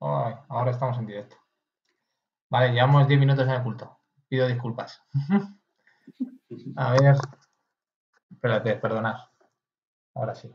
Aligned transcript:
Ahora 0.00 0.70
estamos 0.70 0.98
en 0.98 1.06
directo. 1.06 1.36
Vale, 2.50 2.72
llevamos 2.72 3.06
10 3.08 3.20
minutos 3.20 3.44
en 3.44 3.50
el 3.50 3.62
culto. 3.62 3.98
Pido 4.28 4.46
disculpas. 4.46 5.02
A 6.76 6.92
ver. 6.92 7.16
Espérate, 8.30 8.76
perdonad. 8.76 9.16
Ahora 10.14 10.34
sí. 10.34 10.54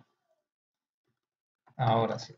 Ahora 1.75 2.19
sí. 2.19 2.35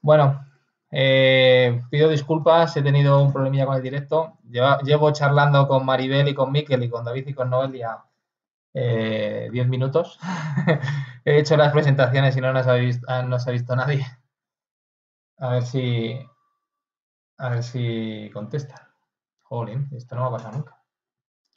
Bueno, 0.00 0.44
eh, 0.90 1.82
pido 1.90 2.08
disculpas, 2.08 2.76
he 2.76 2.82
tenido 2.82 3.22
un 3.22 3.32
problemilla 3.32 3.66
con 3.66 3.76
el 3.76 3.82
directo. 3.82 4.38
Llevo, 4.44 5.12
charlando 5.12 5.66
con 5.66 5.86
Maribel 5.86 6.28
y 6.28 6.34
con 6.34 6.52
Miquel 6.52 6.82
y 6.82 6.90
con 6.90 7.04
David 7.04 7.28
y 7.28 7.34
con 7.34 7.50
Noelia 7.50 8.04
eh, 8.74 9.48
10 9.52 9.68
minutos. 9.68 10.18
he 11.24 11.38
hecho 11.38 11.56
las 11.56 11.72
presentaciones 11.72 12.36
y 12.36 12.40
no 12.40 12.52
nos 12.52 12.66
ha 12.66 12.74
visto, 12.74 13.06
no 13.24 13.38
se 13.38 13.50
ha 13.50 13.52
visto 13.52 13.74
nadie. 13.76 14.06
A 15.42 15.48
ver 15.54 15.64
si. 15.64 16.18
A 17.38 17.48
ver 17.50 17.62
si 17.64 18.30
contesta. 18.32 18.94
Jolín, 19.42 19.88
esto 19.92 20.14
no 20.14 20.22
va 20.22 20.28
a 20.28 20.30
pasar 20.30 20.54
nunca. 20.54 20.80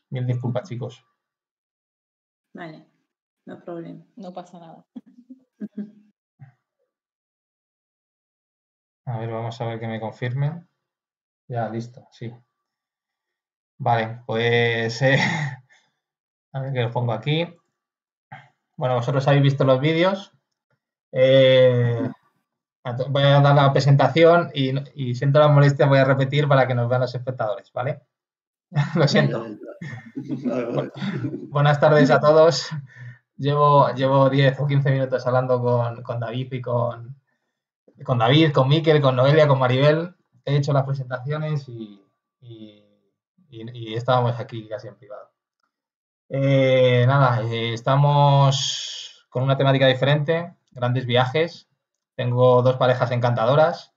Mil 0.09 0.25
disculpas, 0.25 0.67
chicos. 0.67 1.05
Vale, 2.53 2.88
no 3.45 3.63
problema. 3.63 4.03
No 4.16 4.34
pasa 4.34 4.58
nada. 4.59 4.85
A 9.08 9.20
ver, 9.20 9.30
vamos 9.30 9.61
a 9.61 9.66
ver 9.66 9.80
que 9.80 9.88
me 9.88 9.99
confirmen. 9.99 10.67
Ya, 11.47 11.70
listo, 11.70 12.08
sí. 12.11 12.33
Vale, 13.77 14.23
pues 14.25 14.99
eh, 15.03 15.20
a 16.53 16.59
ver 16.59 16.73
que 16.73 16.81
lo 16.81 16.91
pongo 16.91 17.13
aquí. 17.13 17.45
Bueno, 18.77 18.95
vosotros 18.95 19.27
habéis 19.27 19.44
visto 19.44 19.63
los 19.63 19.80
vídeos. 19.80 20.33
Eh, 21.11 22.09
voy 23.09 23.23
a 23.23 23.41
dar 23.41 23.55
la 23.55 23.71
presentación 23.71 24.52
y, 24.53 25.16
siento 25.16 25.39
la 25.39 25.48
molestia, 25.48 25.88
voy 25.88 25.99
a 25.99 26.05
repetir 26.05 26.48
para 26.48 26.67
que 26.67 26.75
nos 26.75 26.88
vean 26.88 27.02
los 27.02 27.16
espectadores, 27.16 27.71
¿vale? 27.73 28.02
Lo 28.95 29.08
siento. 29.08 29.45
buenas 31.50 31.80
tardes 31.80 32.11
a 32.11 32.19
todos. 32.19 32.69
Llevo, 33.38 33.91
llevo 33.94 34.30
10 34.30 34.59
o 34.59 34.67
15 34.67 34.91
minutos 34.91 35.25
hablando 35.28 35.61
con, 35.61 36.02
con 36.03 36.19
David 36.19 36.53
y 36.53 36.61
con, 36.61 37.16
con 38.03 38.17
David, 38.17 38.52
con 38.52 38.69
Miquel, 38.69 39.02
con 39.02 39.16
Noelia, 39.16 39.47
con 39.47 39.59
Maribel. 39.59 40.16
He 40.45 40.58
hecho 40.58 40.73
las 40.73 40.86
presentaciones 40.86 41.67
y, 41.67 42.02
estábamos 43.95 44.38
aquí 44.39 44.67
casi 44.67 44.89
en 44.89 44.95
privado. 44.95 45.31
Eh, 46.28 47.06
nada, 47.08 47.41
eh, 47.44 47.73
estamos 47.73 49.25
con 49.30 49.44
una 49.44 49.58
temática 49.58 49.88
diferente, 49.88 50.53
grandes 50.72 51.06
viajes. 51.06 51.69
Tengo 52.16 52.61
dos 52.61 52.77
parejas 52.77 53.11
encantadoras 53.11 53.94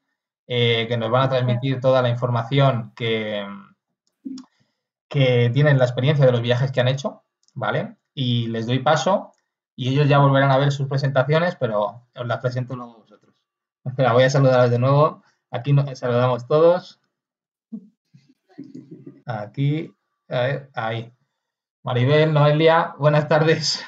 eh, 0.47 0.87
que 0.89 0.97
nos 0.97 1.11
van 1.11 1.23
a 1.23 1.29
transmitir 1.29 1.81
toda 1.81 2.03
la 2.03 2.09
información 2.09 2.93
que, 2.97 3.47
que 5.09 5.51
tienen 5.53 5.79
la 5.79 5.85
experiencia 5.85 6.27
de 6.27 6.33
los 6.33 6.41
viajes 6.41 6.73
que 6.73 6.81
han 6.81 6.89
hecho, 6.89 7.23
¿vale? 7.55 7.97
Y 8.15 8.49
les 8.49 8.67
doy 8.67 8.81
paso 8.81 9.33
y 9.77 9.91
ellos 9.91 10.09
ya 10.09 10.19
volverán 10.19 10.51
a 10.51 10.59
ver 10.59 10.73
sus 10.73 10.89
presentaciones, 10.89 11.55
pero 11.57 12.03
os 12.15 12.27
las 12.27 12.41
presento 12.41 12.75
luego 12.75 13.07
Espera, 13.89 14.13
voy 14.13 14.25
a 14.25 14.31
saludaros 14.31 14.71
de 14.71 14.79
nuevo. 14.79 15.23
Aquí 15.51 15.73
nos 15.73 15.99
saludamos 15.99 16.47
todos. 16.47 17.01
Aquí, 19.25 19.95
a 20.29 20.41
ver, 20.41 20.71
ahí. 20.75 21.13
Maribel, 21.83 22.33
Noelia, 22.35 22.95
buenas 22.99 23.29
tardes. 23.29 23.85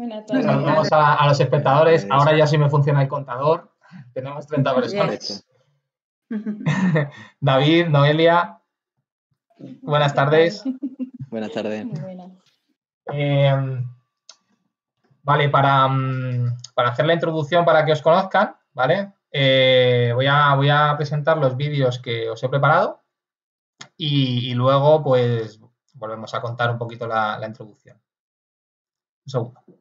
Buenas 0.00 0.24
tardes. 0.24 0.46
Saludamos 0.46 0.88
a, 0.92 1.26
los 1.26 1.40
espectadores. 1.40 2.06
Ahora 2.08 2.34
ya 2.34 2.46
sí 2.46 2.56
me 2.56 2.70
funciona 2.70 3.02
el 3.02 3.08
contador. 3.08 3.70
Tenemos 4.14 4.46
30 4.46 4.74
personas. 4.74 5.46
David, 7.40 7.88
Noelia, 7.88 8.62
buenas 9.82 10.14
tardes. 10.14 10.64
Buenas 11.28 11.52
tardes. 11.52 11.86
Eh, 13.12 13.84
vale, 15.22 15.50
para, 15.50 15.86
mm, 15.86 16.56
para 16.74 16.88
hacer 16.88 17.04
la 17.04 17.12
introducción 17.12 17.66
para 17.66 17.84
que 17.84 17.92
os 17.92 18.00
conozcan, 18.00 18.56
¿vale? 18.72 19.12
Eh, 19.30 20.12
voy, 20.14 20.26
a, 20.26 20.54
voy 20.54 20.70
a 20.70 20.94
presentar 20.96 21.36
los 21.36 21.58
vídeos 21.58 21.98
que 21.98 22.30
os 22.30 22.42
he 22.42 22.48
preparado 22.48 23.02
y, 23.98 24.54
luego 24.54 25.02
pues 25.02 25.60
volvemos 25.92 26.32
a 26.32 26.40
contar 26.40 26.70
un 26.70 26.78
poquito 26.78 27.06
la, 27.06 27.36
la 27.38 27.46
introducción. 27.46 28.00
Un 29.26 29.30
segundo. 29.30 29.79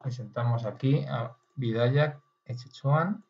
Presentamos 0.00 0.64
aquí 0.64 1.04
a 1.08 1.36
Vidayak 1.56 2.22
Echechuan. 2.46 3.22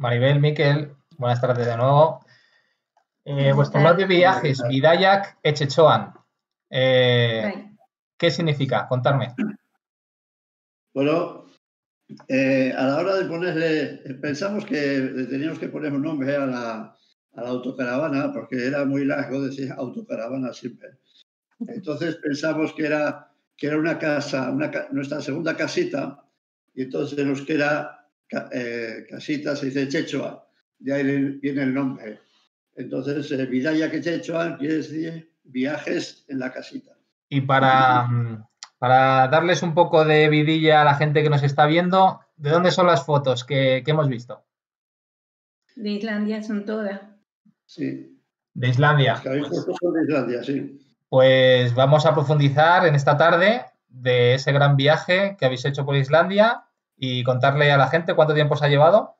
Maribel, 0.00 0.40
Miquel, 0.40 0.96
buenas 1.18 1.42
tardes 1.42 1.66
de 1.66 1.76
nuevo. 1.76 2.24
Eh, 3.22 3.52
vuestro 3.52 3.82
blog 3.82 3.98
de 3.98 4.06
viajes, 4.06 4.62
Vidayak 4.66 5.38
Echechoan. 5.42 6.14
Eh, 6.70 7.76
¿Qué 8.16 8.30
significa? 8.30 8.88
Contarme. 8.88 9.34
Bueno, 10.94 11.44
eh, 12.28 12.72
a 12.74 12.86
la 12.86 12.96
hora 12.96 13.16
de 13.16 13.26
ponerle, 13.26 14.14
pensamos 14.22 14.64
que 14.64 15.26
teníamos 15.28 15.58
que 15.58 15.68
poner 15.68 15.92
un 15.92 16.02
nombre 16.02 16.34
a 16.34 16.46
la, 16.46 16.96
autocaravana, 17.34 18.32
porque 18.32 18.68
era 18.68 18.86
muy 18.86 19.04
largo 19.04 19.42
decir 19.42 19.70
autocaravana 19.70 20.54
siempre. 20.54 20.92
Entonces 21.68 22.16
pensamos 22.16 22.72
que 22.72 22.86
era, 22.86 23.30
que 23.54 23.66
era 23.66 23.76
una 23.76 23.98
casa, 23.98 24.50
nuestra 24.92 25.20
segunda 25.20 25.54
casita, 25.54 26.24
y 26.74 26.84
entonces 26.84 27.22
nos 27.26 27.42
queda 27.42 27.99
eh, 28.52 29.06
casita 29.08 29.56
se 29.56 29.66
dice 29.66 29.88
Chechua, 29.88 30.46
de 30.78 30.94
ahí 30.94 31.38
viene 31.40 31.62
el 31.62 31.74
nombre. 31.74 32.20
Entonces, 32.76 33.30
eh, 33.32 33.46
Vidaya 33.46 33.90
que 33.90 34.00
Chechua 34.00 34.56
quiere 34.56 34.76
decir 34.76 35.32
viajes 35.44 36.24
en 36.28 36.38
la 36.38 36.52
casita. 36.52 36.92
Y 37.28 37.42
para, 37.42 38.08
para 38.78 39.28
darles 39.28 39.62
un 39.62 39.74
poco 39.74 40.04
de 40.04 40.28
vidilla 40.28 40.82
a 40.82 40.84
la 40.84 40.94
gente 40.94 41.22
que 41.22 41.30
nos 41.30 41.42
está 41.42 41.66
viendo, 41.66 42.20
¿de 42.36 42.50
dónde 42.50 42.70
son 42.70 42.86
las 42.86 43.04
fotos 43.04 43.44
que, 43.44 43.82
hemos 43.86 44.08
visto? 44.08 44.44
De 45.76 45.90
Islandia 45.90 46.42
son 46.42 46.64
todas. 46.64 47.00
Sí. 47.66 48.20
De 48.54 48.68
Islandia. 48.68 49.20
Que 49.22 49.30
de 49.30 49.40
Islandia, 49.40 50.42
sí. 50.42 50.80
Pues 51.08 51.74
vamos 51.74 52.06
a 52.06 52.14
profundizar 52.14 52.86
en 52.86 52.94
esta 52.94 53.16
tarde 53.16 53.64
de 53.88 54.34
ese 54.34 54.52
gran 54.52 54.76
viaje 54.76 55.36
que 55.38 55.44
habéis 55.44 55.64
hecho 55.64 55.84
por 55.84 55.96
Islandia 55.96 56.64
y 57.02 57.24
contarle 57.24 57.72
a 57.72 57.78
la 57.78 57.88
gente 57.88 58.14
cuánto 58.14 58.34
tiempo 58.34 58.54
os 58.54 58.62
ha 58.62 58.68
llevado 58.68 59.16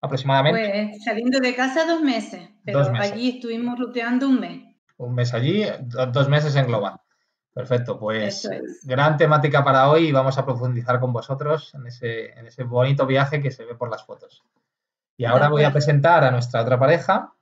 aproximadamente. 0.00 0.88
Pues 0.92 1.04
saliendo 1.04 1.40
de 1.40 1.54
casa 1.56 1.84
dos 1.84 2.00
meses, 2.00 2.48
pero 2.64 2.78
Dos 2.78 2.92
meses. 2.92 3.12
allí 3.12 3.30
estuvimos 3.36 3.78
ruteando 3.78 4.28
un 4.28 4.38
mes. 4.40 4.76
Un 4.96 5.14
mes 5.14 5.34
allí, 5.34 5.64
do- 5.80 6.06
dos 6.06 6.28
meses 6.28 6.54
en 6.54 6.66
global. 6.68 6.94
Perfecto, 7.52 7.98
pues 7.98 8.44
es. 8.44 8.86
gran 8.86 9.16
temática 9.16 9.64
para 9.64 9.90
hoy 9.90 10.06
y 10.08 10.12
vamos 10.12 10.38
a 10.38 10.44
profundizar 10.44 11.00
con 11.00 11.12
vosotros 11.12 11.74
en 11.74 11.86
ese, 11.88 12.30
en 12.38 12.46
ese 12.46 12.62
bonito 12.62 13.04
viaje 13.04 13.42
que 13.42 13.50
se 13.50 13.64
ve 13.64 13.74
por 13.74 13.90
las 13.90 14.04
fotos. 14.06 14.44
Y 15.16 15.24
ahora 15.24 15.48
voy 15.48 15.64
a 15.64 15.72
presentar 15.72 16.22
a 16.22 16.30
nuestra 16.30 16.62
otra 16.62 16.78
pareja, 16.78 17.34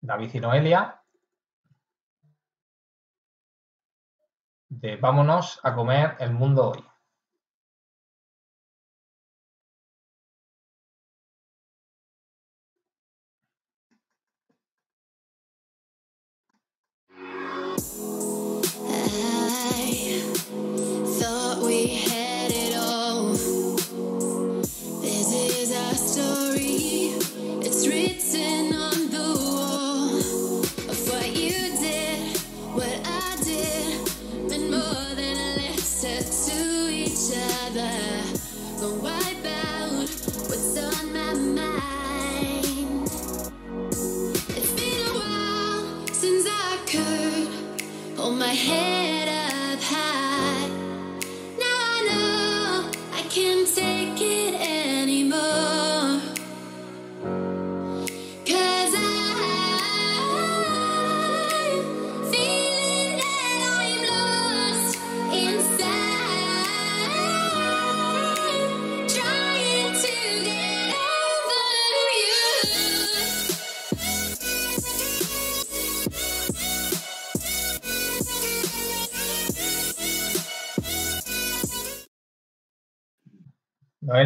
David 0.00 0.30
y 0.34 0.40
Noelia, 0.40 1.02
de 4.68 4.96
Vámonos 4.96 5.58
a 5.64 5.74
comer 5.74 6.14
el 6.20 6.32
mundo 6.32 6.70
hoy. 6.70 6.84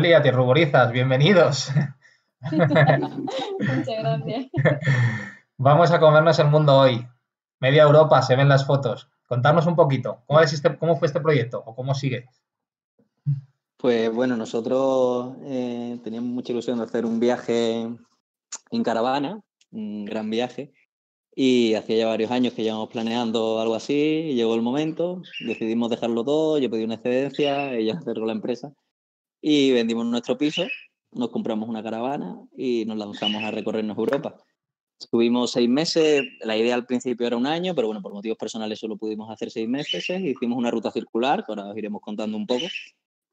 Noelia, 0.03 0.21
te 0.21 0.33
ruborizas, 0.33 0.91
bienvenidos. 0.91 1.71
Muchas 2.51 2.69
gracias. 3.87 4.47
Vamos 5.57 5.93
a 5.93 6.01
comernos 6.01 6.37
el 6.41 6.49
mundo 6.49 6.77
hoy. 6.77 7.07
Media 7.61 7.85
Europa, 7.85 8.21
se 8.21 8.35
ven 8.35 8.49
las 8.49 8.67
fotos. 8.67 9.09
Contarnos 9.29 9.65
un 9.67 9.77
poquito, 9.77 10.25
¿cómo, 10.27 10.41
es 10.41 10.53
este- 10.53 10.77
cómo 10.77 10.97
fue 10.97 11.07
este 11.07 11.21
proyecto 11.21 11.63
o 11.65 11.77
cómo 11.77 11.95
sigue? 11.95 12.29
Pues 13.77 14.13
bueno, 14.13 14.37
nosotros 14.37 15.37
eh, 15.45 16.01
teníamos 16.03 16.31
mucha 16.31 16.51
ilusión 16.51 16.79
de 16.79 16.85
hacer 16.85 17.07
un 17.07 17.21
viaje 17.21 17.83
en 18.73 18.83
caravana, 18.83 19.41
un 19.71 20.05
gran 20.05 20.31
viaje, 20.31 20.73
y 21.33 21.75
hacía 21.75 21.99
ya 21.99 22.07
varios 22.09 22.33
años 22.33 22.55
que 22.55 22.65
llevamos 22.65 22.89
planeando 22.89 23.61
algo 23.61 23.77
así, 23.77 24.31
y 24.31 24.35
llegó 24.35 24.57
el 24.57 24.63
momento, 24.63 25.23
decidimos 25.47 25.91
dejarlo 25.91 26.25
todo, 26.25 26.59
yo 26.59 26.69
pedí 26.69 26.83
una 26.83 26.97
excedencia, 26.97 27.73
ella 27.73 27.95
acercó 27.95 28.27
la 28.27 28.33
empresa, 28.33 28.73
y 29.43 29.73
vendimos 29.73 30.07
nuestro 30.07 30.39
piso, 30.39 30.65
nos 31.11 31.31
compramos 31.31 31.69
una 31.69 31.83
caravana 31.83 32.39
y 32.57 32.85
nos 32.87 32.97
lanzamos 32.97 33.43
a 33.43 33.51
recorrernos 33.51 33.99
Europa. 33.99 34.37
Estuvimos 34.99 35.51
seis 35.51 35.69
meses, 35.69 36.23
la 36.43 36.57
idea 36.57 36.77
al 36.77 36.87
principio 36.87 37.27
era 37.27 37.37
un 37.37 37.47
año, 37.47 37.75
pero 37.75 37.89
bueno, 37.89 38.01
por 38.01 38.15
motivos 38.15 38.39
personales 38.39 38.79
solo 38.79 38.97
pudimos 38.97 39.29
hacer 39.31 39.51
seis 39.51 39.69
meses, 39.69 40.09
hicimos 40.09 40.57
una 40.57 40.71
ruta 40.71 40.93
circular, 40.93 41.45
que 41.45 41.51
ahora 41.51 41.67
os 41.67 41.77
iremos 41.77 42.01
contando 42.01 42.37
un 42.37 42.47
poco, 42.47 42.67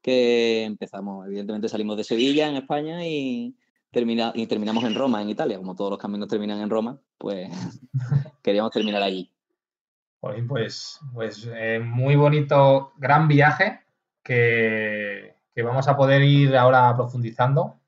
que 0.02 0.64
empezamos, 0.64 1.26
evidentemente 1.28 1.68
salimos 1.68 1.96
de 1.96 2.02
Sevilla, 2.02 2.48
en 2.48 2.56
España, 2.56 3.06
y, 3.06 3.54
termina, 3.92 4.32
y 4.34 4.48
terminamos 4.48 4.82
en 4.82 4.96
Roma, 4.96 5.22
en 5.22 5.30
Italia. 5.30 5.58
Como 5.58 5.76
todos 5.76 5.92
los 5.92 6.00
caminos 6.00 6.26
terminan 6.26 6.60
en 6.60 6.70
Roma, 6.70 7.00
pues 7.16 7.48
queríamos 8.42 8.72
terminar 8.72 9.02
allí. 9.02 9.30
Jolín, 10.20 10.48
Pues, 10.48 10.98
pues 11.14 11.48
eh, 11.54 11.78
muy 11.78 12.16
bonito, 12.16 12.92
gran 12.98 13.28
viaje 13.28 13.80
que, 14.24 15.29
que 15.60 15.66
vamos 15.66 15.88
a 15.88 15.96
poder 15.96 16.22
ir 16.22 16.56
ahora 16.56 16.96
profundizando. 16.96 17.80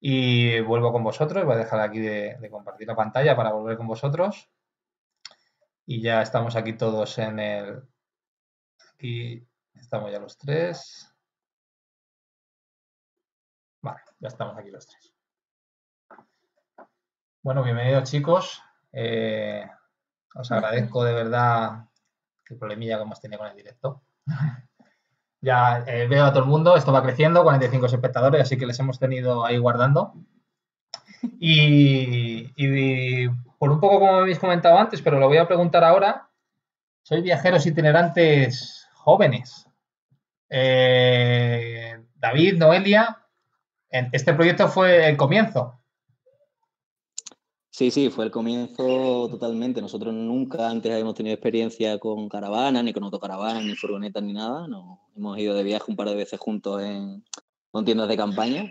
Y 0.00 0.60
vuelvo 0.60 0.92
con 0.92 1.02
vosotros, 1.02 1.44
voy 1.44 1.54
a 1.54 1.58
dejar 1.58 1.80
aquí 1.80 1.98
de, 1.98 2.36
de 2.36 2.50
compartir 2.50 2.86
la 2.86 2.94
pantalla 2.94 3.36
para 3.36 3.52
volver 3.52 3.76
con 3.76 3.88
vosotros. 3.88 4.48
Y 5.86 6.00
ya 6.00 6.22
estamos 6.22 6.54
aquí 6.54 6.74
todos 6.74 7.18
en 7.18 7.40
el... 7.40 7.82
Aquí 8.94 9.44
estamos 9.74 10.12
ya 10.12 10.20
los 10.20 10.38
tres. 10.38 11.12
Vale, 13.80 14.00
ya 14.20 14.28
estamos 14.28 14.56
aquí 14.56 14.70
los 14.70 14.86
tres. 14.86 15.12
Bueno, 17.42 17.64
bienvenidos 17.64 18.08
chicos. 18.08 18.62
Eh, 18.92 19.68
os 20.34 20.52
agradezco 20.52 21.02
de 21.02 21.12
verdad 21.12 21.88
el 22.48 22.58
problemilla 22.58 22.96
que 22.98 23.02
hemos 23.02 23.20
tenido 23.20 23.40
con 23.40 23.48
el 23.48 23.56
directo. 23.56 24.04
Ya 25.42 25.82
eh, 25.88 26.06
veo 26.06 26.24
a 26.24 26.32
todo 26.32 26.44
el 26.44 26.48
mundo, 26.48 26.76
esto 26.76 26.92
va 26.92 27.02
creciendo, 27.02 27.42
45 27.42 27.86
espectadores, 27.86 28.42
así 28.42 28.56
que 28.56 28.64
les 28.64 28.78
hemos 28.78 29.00
tenido 29.00 29.44
ahí 29.44 29.58
guardando. 29.58 30.14
Y, 31.38 32.46
por 33.58 33.70
un 33.70 33.80
poco 33.80 33.98
como 33.98 34.12
me 34.12 34.18
habéis 34.20 34.38
comentado 34.38 34.78
antes, 34.78 35.02
pero 35.02 35.18
lo 35.18 35.26
voy 35.26 35.38
a 35.38 35.46
preguntar 35.46 35.84
ahora, 35.84 36.28
sois 37.02 37.22
viajeros 37.22 37.66
itinerantes 37.66 38.88
jóvenes. 38.94 39.66
Eh, 40.48 42.00
David, 42.14 42.58
Noelia, 42.58 43.18
este 43.90 44.34
proyecto 44.34 44.68
fue 44.68 45.08
el 45.08 45.16
comienzo. 45.16 45.81
Sí, 47.74 47.90
sí, 47.90 48.10
fue 48.10 48.26
el 48.26 48.30
comienzo 48.30 49.28
totalmente. 49.30 49.80
Nosotros 49.80 50.12
nunca 50.12 50.68
antes 50.68 50.92
habíamos 50.92 51.14
tenido 51.14 51.32
experiencia 51.32 51.98
con 51.98 52.28
caravanas, 52.28 52.84
ni 52.84 52.92
con 52.92 53.02
autocaravanas, 53.04 53.64
ni 53.64 53.74
furgonetas, 53.74 54.22
ni 54.22 54.34
nada. 54.34 54.68
Nos 54.68 54.98
hemos 55.16 55.38
ido 55.38 55.54
de 55.54 55.62
viaje 55.62 55.86
un 55.88 55.96
par 55.96 56.10
de 56.10 56.14
veces 56.14 56.38
juntos 56.38 56.82
en, 56.82 57.24
con 57.70 57.86
tiendas 57.86 58.08
de 58.08 58.18
campaña, 58.18 58.70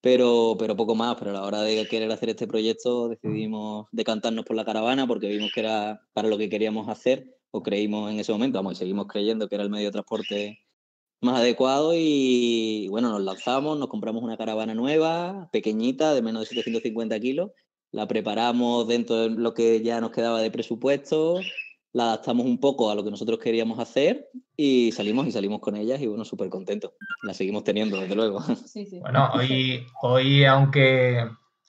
pero, 0.00 0.54
pero 0.60 0.76
poco 0.76 0.94
más. 0.94 1.16
Pero 1.16 1.32
a 1.32 1.34
la 1.34 1.42
hora 1.42 1.62
de 1.62 1.88
querer 1.88 2.12
hacer 2.12 2.28
este 2.28 2.46
proyecto 2.46 3.08
decidimos 3.08 3.88
decantarnos 3.90 4.44
por 4.44 4.54
la 4.54 4.64
caravana 4.64 5.08
porque 5.08 5.26
vimos 5.26 5.50
que 5.52 5.60
era 5.60 6.02
para 6.12 6.28
lo 6.28 6.38
que 6.38 6.48
queríamos 6.48 6.88
hacer 6.88 7.36
o 7.50 7.64
creímos 7.64 8.12
en 8.12 8.20
ese 8.20 8.30
momento, 8.30 8.58
vamos, 8.58 8.74
y 8.74 8.76
seguimos 8.76 9.08
creyendo 9.08 9.48
que 9.48 9.56
era 9.56 9.64
el 9.64 9.70
medio 9.70 9.86
de 9.86 9.92
transporte 9.92 10.60
más 11.20 11.40
adecuado 11.40 11.94
y 11.96 12.86
bueno, 12.90 13.10
nos 13.10 13.22
lanzamos, 13.22 13.76
nos 13.76 13.88
compramos 13.88 14.22
una 14.22 14.36
caravana 14.36 14.74
nueva, 14.74 15.48
pequeñita, 15.50 16.14
de 16.14 16.22
menos 16.22 16.42
de 16.42 16.46
750 16.46 17.18
kilos 17.18 17.50
la 17.96 18.06
preparamos 18.06 18.86
dentro 18.86 19.16
de 19.16 19.30
lo 19.30 19.54
que 19.54 19.82
ya 19.82 20.02
nos 20.02 20.10
quedaba 20.10 20.42
de 20.42 20.50
presupuesto, 20.50 21.40
la 21.94 22.04
adaptamos 22.08 22.44
un 22.44 22.60
poco 22.60 22.90
a 22.90 22.94
lo 22.94 23.02
que 23.02 23.10
nosotros 23.10 23.38
queríamos 23.38 23.78
hacer 23.78 24.28
y 24.54 24.92
salimos 24.92 25.26
y 25.26 25.32
salimos 25.32 25.60
con 25.60 25.76
ellas 25.76 25.98
y 26.02 26.06
bueno, 26.06 26.26
súper 26.26 26.50
contentos. 26.50 26.92
La 27.22 27.32
seguimos 27.32 27.64
teniendo, 27.64 27.98
desde 27.98 28.14
luego. 28.14 28.40
Sí, 28.66 28.84
sí. 28.84 29.00
Bueno, 29.00 29.30
hoy, 29.32 29.86
hoy, 30.02 30.44
aunque 30.44 31.26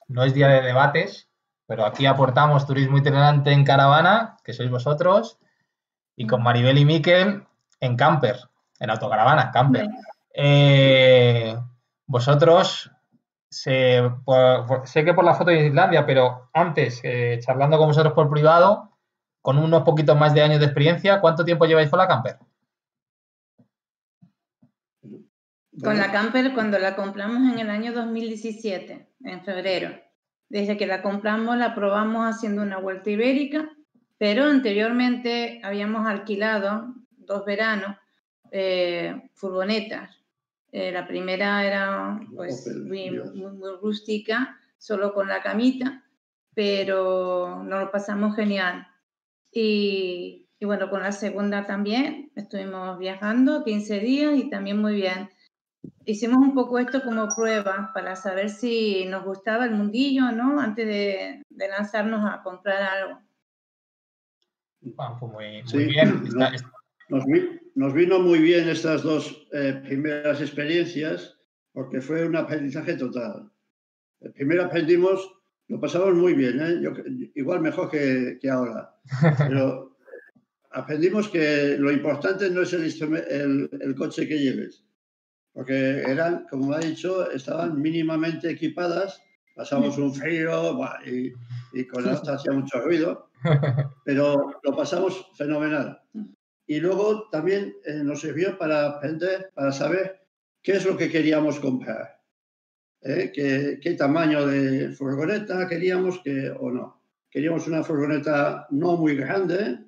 no 0.08 0.22
es 0.22 0.34
día 0.34 0.48
de 0.48 0.60
debates, 0.60 1.30
pero 1.66 1.86
aquí 1.86 2.04
aportamos 2.04 2.66
turismo 2.66 2.98
itinerante 2.98 3.50
en 3.52 3.64
caravana, 3.64 4.36
que 4.44 4.52
sois 4.52 4.70
vosotros, 4.70 5.38
y 6.14 6.26
con 6.26 6.42
Maribel 6.42 6.76
y 6.76 6.84
Miquel 6.84 7.42
en 7.80 7.96
camper, 7.96 8.36
en 8.80 8.90
autocaravana, 8.90 9.50
camper. 9.50 9.88
Eh, 10.34 11.56
vosotros, 12.04 12.90
se- 13.50 14.02
por- 14.24 14.66
por- 14.66 14.88
sé 14.88 15.04
que 15.04 15.14
por 15.14 15.24
la 15.24 15.34
foto 15.34 15.50
de 15.50 15.66
Islandia, 15.66 16.04
pero 16.06 16.50
antes, 16.52 17.00
eh, 17.02 17.38
charlando 17.40 17.78
con 17.78 17.88
vosotros 17.88 18.12
por 18.12 18.30
privado, 18.30 18.96
con 19.42 19.58
unos 19.58 19.82
poquitos 19.82 20.18
más 20.18 20.34
de 20.34 20.42
años 20.42 20.60
de 20.60 20.66
experiencia, 20.66 21.20
¿cuánto 21.20 21.44
tiempo 21.44 21.64
lleváis 21.66 21.88
con 21.90 21.98
la 21.98 22.08
camper? 22.08 22.38
Con 25.82 25.96
la 25.96 26.10
camper 26.10 26.52
cuando 26.54 26.78
la 26.78 26.96
compramos 26.96 27.52
en 27.52 27.60
el 27.60 27.70
año 27.70 27.92
2017, 27.92 29.06
en 29.24 29.44
febrero. 29.44 29.90
Desde 30.48 30.76
que 30.76 30.86
la 30.86 31.02
compramos 31.02 31.56
la 31.56 31.74
probamos 31.74 32.26
haciendo 32.26 32.62
una 32.62 32.78
vuelta 32.78 33.10
ibérica 33.10 33.70
Pero 34.18 34.44
anteriormente 34.46 35.60
habíamos 35.62 36.06
alquilado 36.06 36.94
dos 37.10 37.44
veranos 37.44 37.96
eh, 38.50 39.30
furgonetas. 39.34 40.17
Eh, 40.72 40.92
la 40.92 41.06
primera 41.06 41.64
era 41.66 42.20
pues, 42.34 42.66
Opel, 42.66 42.84
muy, 42.84 43.10
muy- 43.10 43.52
muy 43.56 43.70
rústica, 43.80 44.58
solo 44.76 45.14
con 45.14 45.28
la 45.28 45.40
camita, 45.42 46.04
pero 46.54 47.62
nos 47.64 47.80
lo 47.84 47.90
pasamos 47.90 48.36
genial. 48.36 48.86
Y, 49.50 50.46
y 50.58 50.64
bueno, 50.66 50.90
con 50.90 51.02
la 51.02 51.12
segunda 51.12 51.64
también 51.66 52.30
estuvimos 52.36 52.98
viajando 52.98 53.64
15 53.64 54.00
días 54.00 54.36
y 54.36 54.50
también 54.50 54.78
muy 54.80 54.94
bien. 54.96 55.30
Hicimos 56.04 56.38
un 56.38 56.54
poco 56.54 56.78
esto 56.78 57.02
como 57.02 57.28
prueba 57.34 57.90
para 57.94 58.14
saber 58.16 58.50
si 58.50 59.04
nos 59.06 59.24
gustaba 59.24 59.64
el 59.64 59.70
mundillo, 59.72 60.32
¿no? 60.32 60.60
Antes 60.60 60.86
de, 60.86 61.42
de 61.48 61.68
lanzarnos 61.68 62.28
a 62.30 62.42
comprar 62.42 62.82
algo. 62.82 63.20
Bueno, 64.80 65.16
pues 65.18 65.32
muy, 65.32 65.62
muy 65.62 65.68
Sí, 65.68 65.78
bien. 65.86 66.22
Está- 66.26 66.48
está- 66.54 66.70
vi- 67.26 67.60
nos 67.78 67.92
vino 67.94 68.18
muy 68.18 68.40
bien 68.40 68.68
estas 68.68 69.02
dos 69.04 69.46
eh, 69.52 69.80
primeras 69.86 70.40
experiencias 70.40 71.38
porque 71.72 72.00
fue 72.00 72.26
un 72.26 72.34
aprendizaje 72.34 72.94
total. 72.96 73.50
El 74.20 74.32
primero 74.32 74.64
aprendimos, 74.64 75.30
lo 75.68 75.78
pasamos 75.80 76.14
muy 76.14 76.34
bien, 76.34 76.60
¿eh? 76.60 76.80
Yo- 76.82 76.92
igual 77.36 77.60
mejor 77.60 77.88
que, 77.88 78.36
que 78.40 78.50
ahora, 78.50 78.94
pero 79.38 79.96
aprendimos 80.72 81.28
que 81.28 81.76
lo 81.78 81.92
importante 81.92 82.50
no 82.50 82.62
es 82.62 82.72
el, 82.72 82.84
instrume- 82.84 83.24
el, 83.28 83.70
el 83.80 83.94
coche 83.94 84.26
que 84.26 84.38
lleves, 84.40 84.84
porque 85.52 86.00
eran, 86.00 86.46
como 86.50 86.72
ha 86.72 86.80
dicho, 86.80 87.30
estaban 87.30 87.80
mínimamente 87.80 88.50
equipadas, 88.50 89.22
pasamos 89.54 89.96
un 89.98 90.12
frío 90.14 90.76
y, 91.06 91.32
y 91.72 91.86
con 91.86 92.04
la 92.04 92.12
hacía 92.34 92.52
mucho 92.52 92.80
ruido, 92.80 93.30
pero 94.04 94.60
lo 94.64 94.76
pasamos 94.76 95.30
fenomenal. 95.36 96.00
Y 96.68 96.78
luego 96.80 97.28
también 97.30 97.74
eh, 97.84 98.02
nos 98.04 98.20
sirvió 98.20 98.56
para 98.58 98.86
aprender, 98.86 99.50
para 99.54 99.72
saber 99.72 100.20
qué 100.62 100.72
es 100.72 100.84
lo 100.86 100.96
que 100.96 101.10
queríamos 101.10 101.58
comprar, 101.58 102.20
¿eh? 103.00 103.32
qué, 103.34 103.80
qué 103.82 103.94
tamaño 103.94 104.46
de 104.46 104.90
furgoneta 104.90 105.66
queríamos 105.66 106.20
que, 106.22 106.50
o 106.50 106.70
no. 106.70 107.02
Queríamos 107.30 107.66
una 107.66 107.82
furgoneta 107.82 108.66
no 108.70 108.96
muy 108.96 109.16
grande, 109.16 109.78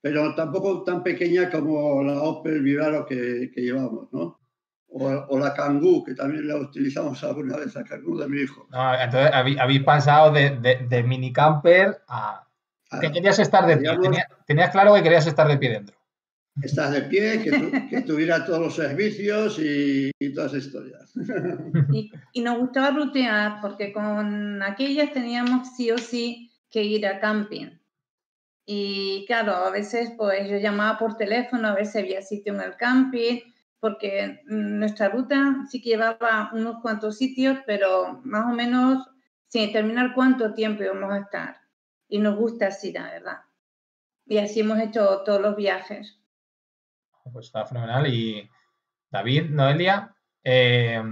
pero 0.00 0.34
tampoco 0.34 0.82
tan 0.82 1.02
pequeña 1.02 1.50
como 1.50 2.02
la 2.02 2.22
Opel 2.22 2.62
Vivaro 2.62 3.04
que, 3.06 3.50
que 3.54 3.60
llevamos, 3.60 4.10
¿no? 4.12 4.38
O, 4.90 5.06
o 5.06 5.38
la 5.38 5.52
Kangoo, 5.52 6.02
que 6.02 6.14
también 6.14 6.48
la 6.48 6.56
utilizamos 6.56 7.22
alguna 7.22 7.58
vez, 7.58 7.74
la 7.74 7.84
Kangoo 7.84 8.16
de 8.18 8.28
mi 8.28 8.40
hijo. 8.40 8.66
no, 8.70 8.94
entonces 8.94 9.30
habí- 9.34 9.58
habéis 9.58 9.82
pasado 9.82 10.32
de, 10.32 10.56
de, 10.56 10.86
de 10.88 11.02
mini 11.02 11.32
camper 11.34 11.98
a. 12.08 12.46
Ah, 12.90 13.00
Que 13.00 13.12
querías 13.12 13.38
estar 13.38 13.66
de 13.66 13.74
pie. 13.76 13.82
Digamos- 13.82 14.02
Tenía- 14.04 14.28
tenías 14.46 14.70
claro 14.70 14.94
que 14.94 15.02
querías 15.02 15.26
estar 15.26 15.46
de 15.46 15.58
pie 15.58 15.70
dentro. 15.72 15.97
Estás 16.62 16.92
de 16.92 17.02
pie, 17.02 17.42
que, 17.42 17.50
tu- 17.52 17.88
que 17.88 18.00
tuviera 18.02 18.44
todos 18.44 18.60
los 18.60 18.74
servicios 18.74 19.58
y, 19.58 20.10
todas 20.34 20.52
esas 20.54 20.66
historias. 20.66 21.12
Y, 21.92 22.10
y 22.32 22.40
nos 22.40 22.58
gustaba 22.58 22.90
rutear 22.90 23.60
porque 23.60 23.92
con 23.92 24.62
aquellas 24.62 25.12
teníamos 25.12 25.76
sí 25.76 25.90
o 25.90 25.98
sí 25.98 26.50
que 26.70 26.82
ir 26.82 27.06
a 27.06 27.20
camping. 27.20 27.78
Y 28.66 29.24
claro, 29.26 29.54
a 29.54 29.70
veces 29.70 30.12
pues 30.16 30.48
yo 30.50 30.58
llamaba 30.58 30.98
por 30.98 31.16
teléfono 31.16 31.68
a 31.68 31.84
si 31.84 31.98
había 31.98 32.20
sitio 32.20 32.52
en 32.54 32.60
el 32.60 32.76
camping, 32.76 33.40
porque 33.80 34.42
nuestra 34.46 35.08
ruta 35.08 35.64
sí 35.70 35.80
que 35.80 35.90
llevaba 35.90 36.50
unos 36.52 36.82
cuantos 36.82 37.16
sitios, 37.16 37.58
pero 37.66 38.20
más 38.24 38.44
o 38.44 38.54
menos 38.54 39.08
sin 39.46 39.66
determinar 39.68 40.12
cuánto 40.14 40.52
tiempo 40.52 40.82
íbamos 40.82 41.12
a 41.12 41.20
estar. 41.20 41.60
Y 42.08 42.18
nos 42.18 42.36
gusta 42.36 42.66
así, 42.66 42.92
la 42.92 43.04
verdad. 43.10 43.38
Y 44.26 44.38
así 44.38 44.60
hemos 44.60 44.78
hecho 44.80 45.22
todos 45.24 45.40
los 45.40 45.56
viajes. 45.56 46.18
Pues 47.32 47.46
está 47.46 47.64
fenomenal. 47.64 48.06
Y 48.12 48.48
David, 49.10 49.50
Noelia, 49.50 50.14
eh, 50.44 51.02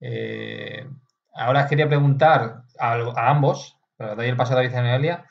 eh, 0.00 0.88
ahora 1.34 1.66
quería 1.66 1.88
preguntar 1.88 2.64
a, 2.78 3.30
ambos, 3.30 3.78
pero 3.96 4.16
doy 4.16 4.28
el 4.28 4.36
paso 4.36 4.52
a 4.52 4.56
David 4.56 4.72
y 4.72 4.76
a 4.76 4.82
Noelia. 4.82 5.30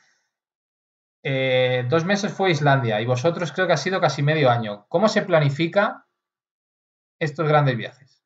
Eh, 1.24 1.86
dos 1.88 2.04
meses 2.04 2.32
fue 2.32 2.50
Islandia 2.50 3.00
y 3.00 3.06
vosotros 3.06 3.52
creo 3.52 3.66
que 3.66 3.74
ha 3.74 3.76
sido 3.76 4.00
casi 4.00 4.22
medio 4.22 4.50
año. 4.50 4.86
¿Cómo 4.88 5.08
se 5.08 5.22
planifica 5.22 6.06
estos 7.20 7.46
grandes 7.46 7.76
viajes? 7.76 8.24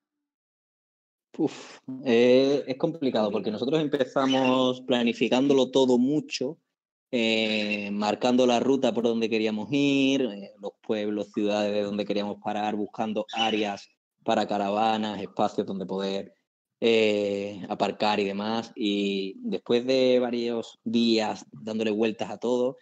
Es 2.04 2.78
complicado 2.78 3.30
porque 3.30 3.50
nosotros 3.50 3.80
empezamos 3.80 4.80
planificándolo 4.80 5.70
todo 5.70 5.99
mucho, 5.99 6.58
eh, 7.11 7.91
marcando 7.93 8.47
la 8.47 8.61
ruta 8.61 8.93
por 8.93 9.05
donde 9.05 9.31
queríamos 9.31 9.69
ir, 9.71 10.23
eh, 10.23 10.53
los 10.61 10.73
pueblos, 10.83 11.33
ciudades 11.33 11.73
de 11.73 11.83
donde 11.83 12.05
queríamos 12.05 12.39
parar, 12.43 12.77
buscando 12.77 13.27
áreas 13.33 13.89
para 14.25 14.47
caravanas, 14.47 15.21
espacios 15.21 15.67
donde 15.67 15.87
poder 15.87 16.35
eh, 16.81 17.65
aparcar 17.69 18.21
y 18.21 18.25
demás. 18.25 18.73
Y 18.75 19.37
después 19.39 19.87
de 19.87 20.19
varios 20.21 20.79
días 20.85 21.47
dándole 21.53 21.91
vueltas 21.91 22.31
a 22.31 22.39
todo, 22.39 22.77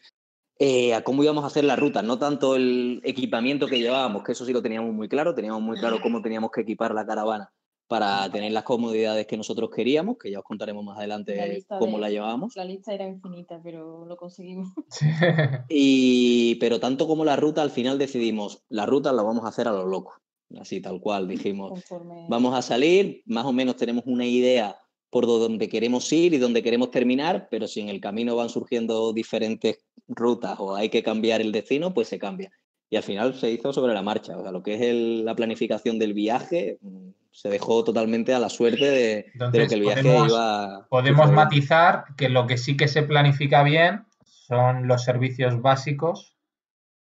eh, 0.58 0.94
a 0.94 1.02
cómo 1.02 1.22
íbamos 1.22 1.44
a 1.44 1.48
hacer 1.48 1.64
la 1.64 1.76
ruta, 1.76 2.02
no 2.02 2.18
tanto 2.18 2.56
el 2.56 3.00
equipamiento 3.04 3.66
que 3.66 3.78
llevábamos, 3.78 4.22
que 4.22 4.32
eso 4.32 4.46
sí 4.46 4.52
lo 4.52 4.62
teníamos 4.62 4.94
muy 4.94 5.08
claro, 5.08 5.34
teníamos 5.34 5.62
muy 5.62 5.78
claro 5.78 6.00
cómo 6.00 6.22
teníamos 6.22 6.50
que 6.52 6.62
equipar 6.62 6.94
la 6.94 7.04
caravana 7.06 7.52
para 8.00 8.30
tener 8.30 8.52
las 8.52 8.64
comodidades 8.64 9.26
que 9.26 9.36
nosotros 9.36 9.70
queríamos, 9.70 10.16
que 10.18 10.30
ya 10.30 10.38
os 10.40 10.44
contaremos 10.44 10.84
más 10.84 10.94
La 10.96 11.00
adelante 11.00 11.48
lista 11.48 11.78
cómo 11.78 11.96
de- 11.96 12.00
la 12.02 12.10
llevábamos. 12.10 12.56
La 12.56 12.64
lista 12.64 12.92
era 12.92 13.06
infinita, 13.06 13.60
pero 13.62 14.04
lo 14.06 14.16
conseguimos. 14.16 14.68
Y, 15.68 16.56
pero 16.56 16.80
tanto 16.80 17.06
como 17.06 17.24
la 17.24 17.36
ruta, 17.36 17.62
al 17.62 17.70
final 17.70 17.98
decidimos, 17.98 18.62
la 18.68 18.86
ruta 18.86 19.12
la 19.12 19.22
vamos 19.22 19.44
a 19.44 19.48
hacer 19.48 19.68
a 19.68 19.72
lo 19.72 19.86
loco, 19.86 20.14
así 20.58 20.80
tal 20.80 21.00
cual, 21.00 21.28
dijimos, 21.28 21.70
Conforme... 21.70 22.26
vamos 22.28 22.54
a 22.54 22.62
salir, 22.62 23.22
más 23.26 23.44
o 23.44 23.52
menos 23.52 23.76
tenemos 23.76 24.04
una 24.06 24.26
idea 24.26 24.76
por 25.10 25.26
dónde 25.26 25.68
queremos 25.68 26.12
ir 26.12 26.34
y 26.34 26.38
dónde 26.38 26.62
queremos 26.62 26.90
terminar, 26.90 27.46
pero 27.50 27.68
si 27.68 27.80
en 27.80 27.88
el 27.88 28.00
camino 28.00 28.34
van 28.36 28.48
surgiendo 28.48 29.12
diferentes 29.12 29.78
rutas 30.08 30.56
o 30.58 30.74
hay 30.74 30.88
que 30.88 31.02
cambiar 31.02 31.40
el 31.40 31.52
destino, 31.52 31.94
pues 31.94 32.08
se 32.08 32.18
cambia. 32.18 32.50
Y 32.90 32.96
al 32.96 33.02
final 33.02 33.34
se 33.34 33.50
hizo 33.50 33.72
sobre 33.72 33.94
la 33.94 34.02
marcha, 34.02 34.36
o 34.36 34.42
sea, 34.42 34.52
lo 34.52 34.62
que 34.62 34.74
es 34.74 34.80
el- 34.82 35.24
la 35.24 35.34
planificación 35.34 35.98
del 35.98 36.14
viaje 36.14 36.78
mm, 36.80 37.08
se 37.34 37.48
dejó 37.48 37.82
totalmente 37.82 38.32
a 38.32 38.38
la 38.38 38.48
suerte 38.48 38.84
de, 38.84 38.96
de 38.96 39.24
lo 39.34 39.44
Entonces, 39.46 39.68
que 39.68 39.74
el 39.74 39.80
viaje 39.80 40.02
podemos- 40.02 40.28
iba 40.30 40.86
Podemos 40.88 41.32
matizar 41.32 42.04
que 42.16 42.28
lo 42.28 42.46
que 42.46 42.56
sí 42.58 42.76
que 42.76 42.86
se 42.86 43.02
planifica 43.02 43.64
bien 43.64 44.06
son 44.24 44.86
los 44.86 45.02
servicios 45.02 45.60
básicos 45.60 46.36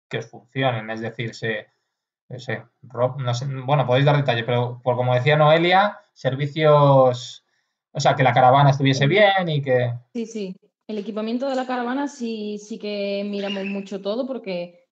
que 0.10 0.18
os 0.18 0.26
funcionen, 0.26 0.90
es 0.90 1.02
decir, 1.02 1.36
se, 1.36 1.68
no 2.30 2.40
sé, 2.40 2.64
ro- 2.82 3.16
no 3.20 3.34
sé, 3.36 3.46
bueno, 3.46 3.86
podéis 3.86 4.06
dar 4.08 4.18
detalle, 4.18 4.44
pero 4.44 4.82
por 4.84 4.96
como 4.96 5.14
decía 5.14 5.38
Noelia, 5.38 6.00
servicios, 6.14 7.46
o 7.92 8.00
sea, 8.00 8.16
que 8.16 8.24
la 8.24 8.34
caravana 8.34 8.72
estuviese 8.72 9.06
bien 9.06 9.48
y 9.50 9.62
que... 9.62 9.94
Sí, 10.14 10.26
sí. 10.26 10.56
El 10.88 10.98
equipamiento 10.98 11.48
de 11.48 11.56
la 11.56 11.66
caravana 11.68 12.08
sí, 12.08 12.58
sí 12.58 12.78
que 12.80 13.24
miramos 13.30 13.66
mucho 13.66 14.02
todo 14.02 14.26
porque, 14.28 14.83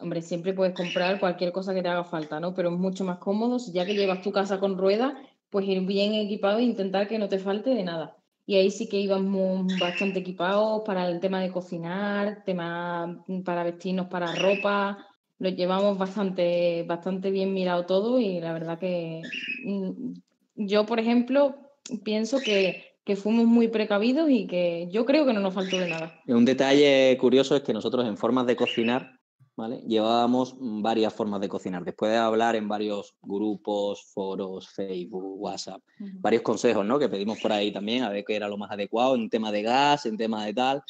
hombre, 0.00 0.22
siempre 0.22 0.52
puedes 0.52 0.74
comprar 0.74 1.20
cualquier 1.20 1.52
cosa 1.52 1.74
que 1.74 1.82
te 1.82 1.88
haga 1.88 2.04
falta, 2.04 2.40
¿no? 2.40 2.54
Pero 2.54 2.70
es 2.70 2.78
mucho 2.78 3.04
más 3.04 3.18
cómodo, 3.18 3.58
ya 3.72 3.84
que 3.84 3.94
llevas 3.94 4.22
tu 4.22 4.32
casa 4.32 4.58
con 4.58 4.76
ruedas, 4.76 5.14
pues 5.50 5.66
ir 5.66 5.80
bien 5.82 6.14
equipado 6.14 6.58
e 6.58 6.64
intentar 6.64 7.08
que 7.08 7.18
no 7.18 7.28
te 7.28 7.38
falte 7.38 7.70
de 7.70 7.82
nada. 7.82 8.16
Y 8.46 8.56
ahí 8.56 8.70
sí 8.70 8.88
que 8.88 9.00
íbamos 9.00 9.66
bastante 9.80 10.20
equipados 10.20 10.82
para 10.84 11.08
el 11.08 11.18
tema 11.18 11.40
de 11.40 11.50
cocinar, 11.50 12.44
tema 12.44 13.24
para 13.44 13.64
vestirnos 13.64 14.06
para 14.06 14.34
ropa, 14.36 14.98
lo 15.38 15.48
llevamos 15.50 15.98
bastante, 15.98 16.84
bastante 16.84 17.30
bien 17.30 17.52
mirado 17.52 17.86
todo 17.86 18.20
y 18.20 18.40
la 18.40 18.52
verdad 18.52 18.78
que 18.78 19.22
mm, 19.64 20.12
yo, 20.54 20.86
por 20.86 21.00
ejemplo, 21.00 21.56
pienso 22.04 22.38
que, 22.38 22.84
que 23.04 23.16
fuimos 23.16 23.46
muy 23.46 23.68
precavidos 23.68 24.30
y 24.30 24.46
que 24.46 24.88
yo 24.90 25.04
creo 25.04 25.26
que 25.26 25.32
no 25.32 25.40
nos 25.40 25.54
faltó 25.54 25.78
de 25.78 25.88
nada. 25.88 26.20
Un 26.26 26.44
detalle 26.44 27.16
curioso 27.18 27.56
es 27.56 27.62
que 27.62 27.72
nosotros 27.72 28.06
en 28.06 28.16
formas 28.16 28.46
de 28.46 28.56
cocinar, 28.56 29.15
¿vale? 29.56 29.82
Llevábamos 29.86 30.54
varias 30.58 31.12
formas 31.14 31.40
de 31.40 31.48
cocinar. 31.48 31.84
Después 31.84 32.12
de 32.12 32.18
hablar 32.18 32.56
en 32.56 32.68
varios 32.68 33.16
grupos, 33.22 34.04
foros, 34.12 34.68
Facebook, 34.68 35.40
WhatsApp, 35.40 35.82
varios 35.98 36.42
consejos, 36.42 36.84
¿no? 36.84 36.98
Que 36.98 37.08
pedimos 37.08 37.40
por 37.40 37.52
ahí 37.52 37.72
también, 37.72 38.04
a 38.04 38.10
ver 38.10 38.24
qué 38.24 38.36
era 38.36 38.48
lo 38.48 38.58
más 38.58 38.70
adecuado 38.70 39.14
en 39.14 39.30
tema 39.30 39.50
de 39.50 39.62
gas, 39.62 40.06
en 40.06 40.16
tema 40.16 40.44
de 40.44 40.54
tal. 40.54 40.82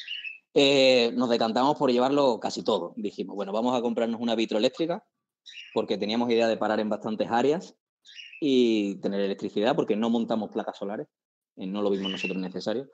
Eh, 0.52 1.12
nos 1.14 1.28
decantamos 1.28 1.76
por 1.76 1.92
llevarlo 1.92 2.40
casi 2.40 2.62
todo. 2.62 2.94
Dijimos, 2.96 3.36
bueno, 3.36 3.52
vamos 3.52 3.76
a 3.76 3.82
comprarnos 3.82 4.20
una 4.20 4.34
vitroeléctrica, 4.34 5.04
porque 5.72 5.98
teníamos 5.98 6.30
idea 6.30 6.48
de 6.48 6.56
parar 6.56 6.80
en 6.80 6.88
bastantes 6.88 7.30
áreas 7.30 7.76
y 8.40 8.96
tener 8.96 9.20
electricidad, 9.20 9.76
porque 9.76 9.96
no 9.96 10.10
montamos 10.10 10.50
placas 10.50 10.76
solares, 10.76 11.06
eh, 11.56 11.66
no 11.66 11.82
lo 11.82 11.90
vimos 11.90 12.10
nosotros 12.10 12.38
necesario. 12.38 12.88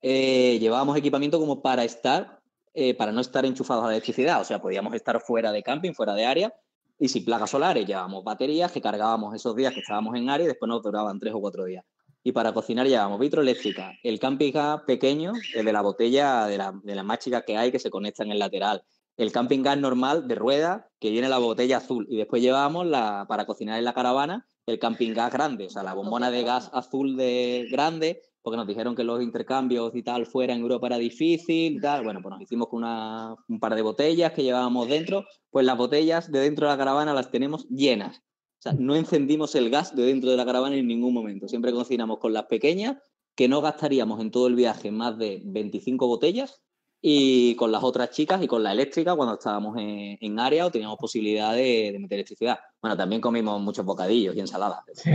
Eh, 0.00 0.58
llevábamos 0.60 0.96
equipamiento 0.96 1.40
como 1.40 1.60
para 1.60 1.84
estar, 1.84 2.37
eh, 2.74 2.94
para 2.94 3.12
no 3.12 3.20
estar 3.20 3.44
enchufados 3.44 3.84
a 3.84 3.86
la 3.88 3.92
electricidad, 3.94 4.40
o 4.40 4.44
sea, 4.44 4.60
podíamos 4.60 4.94
estar 4.94 5.20
fuera 5.20 5.52
de 5.52 5.62
camping, 5.62 5.92
fuera 5.92 6.14
de 6.14 6.26
área, 6.26 6.54
y 6.98 7.08
sin 7.08 7.24
placas 7.24 7.50
solares 7.50 7.86
llevábamos 7.86 8.24
baterías 8.24 8.72
que 8.72 8.80
cargábamos 8.80 9.34
esos 9.34 9.54
días 9.54 9.72
que 9.72 9.80
estábamos 9.80 10.16
en 10.16 10.28
área 10.30 10.44
y 10.44 10.48
después 10.48 10.68
nos 10.68 10.82
duraban 10.82 11.18
tres 11.18 11.32
o 11.34 11.40
cuatro 11.40 11.64
días. 11.64 11.84
y 12.24 12.32
para 12.32 12.52
cocinar 12.52 12.86
llevamos 12.86 13.20
vitroeléctrica, 13.20 13.92
el 14.02 14.18
camping 14.18 14.52
gas 14.52 14.82
pequeño, 14.86 15.32
el 15.54 15.64
de 15.64 15.72
la 15.72 15.80
botella 15.80 16.46
de 16.46 16.58
la, 16.58 17.02
más 17.02 17.18
que 17.46 17.56
hay 17.56 17.70
que 17.70 17.78
se 17.78 17.90
conecta 17.90 18.24
en 18.24 18.32
el 18.32 18.38
lateral, 18.38 18.82
el 19.16 19.32
camping 19.32 19.62
gas 19.62 19.78
normal 19.78 20.28
de 20.28 20.34
rueda 20.34 20.88
que 21.00 21.10
viene 21.10 21.28
la 21.28 21.38
botella 21.38 21.78
azul 21.78 22.06
y 22.10 22.16
después 22.16 22.42
llevábamos 22.42 22.86
la, 22.86 23.24
para 23.28 23.46
cocinar 23.46 23.78
en 23.78 23.84
la 23.84 23.94
caravana 23.94 24.46
el 24.66 24.78
camping 24.78 25.14
gas 25.14 25.32
grande, 25.32 25.66
o 25.66 25.70
sea, 25.70 25.82
la 25.82 25.94
bombona 25.94 26.30
de 26.30 26.42
gas 26.42 26.70
azul 26.74 27.16
de 27.16 27.66
grande, 27.70 28.20
porque 28.42 28.56
nos 28.56 28.66
dijeron 28.66 28.94
que 28.94 29.04
los 29.04 29.22
intercambios 29.22 29.94
y 29.94 30.02
tal 30.02 30.26
fuera 30.26 30.54
en 30.54 30.60
Europa 30.60 30.86
era 30.86 30.98
difícil 30.98 31.80
tal. 31.80 32.04
Bueno, 32.04 32.20
pues 32.22 32.32
nos 32.32 32.42
hicimos 32.42 32.68
con 32.68 32.78
una, 32.78 33.34
un 33.48 33.60
par 33.60 33.74
de 33.74 33.82
botellas 33.82 34.32
que 34.32 34.42
llevábamos 34.42 34.88
dentro, 34.88 35.24
pues 35.50 35.66
las 35.66 35.76
botellas 35.76 36.30
de 36.30 36.40
dentro 36.40 36.66
de 36.66 36.72
la 36.72 36.78
caravana 36.78 37.14
las 37.14 37.30
tenemos 37.30 37.68
llenas. 37.68 38.18
O 38.58 38.62
sea, 38.62 38.72
no 38.72 38.96
encendimos 38.96 39.54
el 39.54 39.70
gas 39.70 39.94
de 39.94 40.02
dentro 40.02 40.30
de 40.30 40.36
la 40.36 40.44
caravana 40.44 40.76
en 40.76 40.88
ningún 40.88 41.14
momento. 41.14 41.46
Siempre 41.46 41.72
cocinamos 41.72 42.18
con 42.18 42.32
las 42.32 42.46
pequeñas, 42.46 42.96
que 43.34 43.48
no 43.48 43.60
gastaríamos 43.60 44.20
en 44.20 44.30
todo 44.30 44.48
el 44.48 44.56
viaje 44.56 44.90
más 44.90 45.16
de 45.16 45.42
25 45.44 46.08
botellas, 46.08 46.60
y 47.00 47.54
con 47.54 47.70
las 47.70 47.84
otras 47.84 48.10
chicas 48.10 48.42
y 48.42 48.48
con 48.48 48.62
la 48.62 48.72
eléctrica 48.72 49.14
cuando 49.14 49.34
estábamos 49.34 49.76
en, 49.78 50.18
en 50.20 50.40
área 50.40 50.66
o 50.66 50.70
teníamos 50.70 50.98
posibilidad 50.98 51.54
de, 51.54 51.90
de, 51.92 51.98
meter 51.98 52.16
electricidad. 52.16 52.58
Bueno, 52.82 52.96
también 52.96 53.20
comimos 53.20 53.60
muchos 53.60 53.84
bocadillos 53.84 54.34
y 54.34 54.40
ensaladas. 54.40 54.80
Sí. 54.94 55.10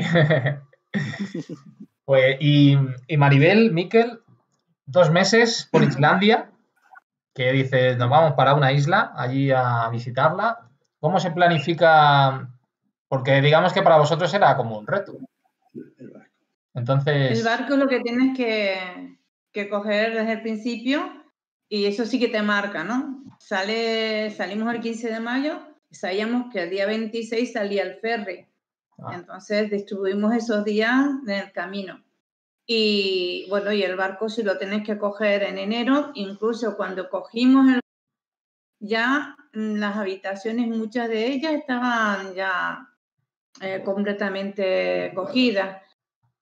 pues, 2.06 2.38
y, 2.40 2.78
y, 3.08 3.18
Maribel, 3.18 3.72
Miquel, 3.72 4.20
dos 4.86 5.12
meses 5.12 5.68
por 5.72 5.84
Islandia, 5.84 6.52
que 7.34 7.52
dices, 7.52 7.98
nos 7.98 8.10
vamos 8.10 8.34
para 8.34 8.54
una 8.54 8.72
isla 8.72 9.14
allí 9.16 9.52
a 9.52 9.90
visitarla. 9.90 10.70
¿Cómo 11.00 11.20
se 11.20 11.32
planifica? 11.32 12.50
Porque 13.08 13.42
digamos 13.42 13.74
que 13.74 13.82
para 13.82 13.98
vosotros 13.98 14.34
era 14.34 14.56
como 14.56 14.78
un 14.78 14.88
reto. 14.88 15.18
Entonces... 16.74 17.38
El 17.40 17.46
barco 17.46 17.74
es 17.74 17.80
lo 17.80 17.88
que 17.88 18.00
tienes 18.00 18.36
que, 18.36 19.18
que 19.52 19.70
coger 19.70 20.16
desde 20.16 20.34
el 20.34 20.42
principio 20.42 21.24
y 21.70 21.86
eso 21.86 22.06
sí 22.06 22.20
que 22.20 22.28
te 22.28 22.42
marca, 22.42 22.84
¿no? 22.84 23.24
Sale, 23.40 24.32
salimos 24.32 24.74
el 24.74 24.82
15 24.82 25.10
de 25.10 25.20
mayo 25.20 25.60
y 25.90 25.96
sabíamos 25.96 26.52
que 26.52 26.64
el 26.64 26.70
día 26.70 26.86
26 26.86 27.52
salía 27.52 27.84
el 27.84 27.96
ferry. 28.00 28.48
Ah. 29.00 29.16
Entonces 29.16 29.70
distribuimos 29.70 30.34
esos 30.34 30.64
días 30.64 31.06
en 31.28 31.30
el 31.30 31.52
camino. 31.52 32.04
Y 32.66 33.46
bueno, 33.50 33.72
y 33.74 33.84
el 33.84 33.96
barco 33.96 34.30
si 34.30 34.44
lo 34.44 34.58
tenés 34.58 34.86
que 34.86 34.98
coger 34.98 35.44
en 35.44 35.58
enero, 35.58 36.12
incluso 36.14 36.78
cuando 36.78 37.10
cogimos 37.10 37.68
el 37.74 37.80
ya 38.80 39.38
las 39.54 39.96
habitaciones, 39.96 40.68
muchas 40.68 41.08
de 41.08 41.28
ellas 41.28 41.54
estaban 41.54 42.34
ya 42.34 42.90
eh, 43.62 43.82
completamente 43.84 45.12
cogidas. 45.16 45.82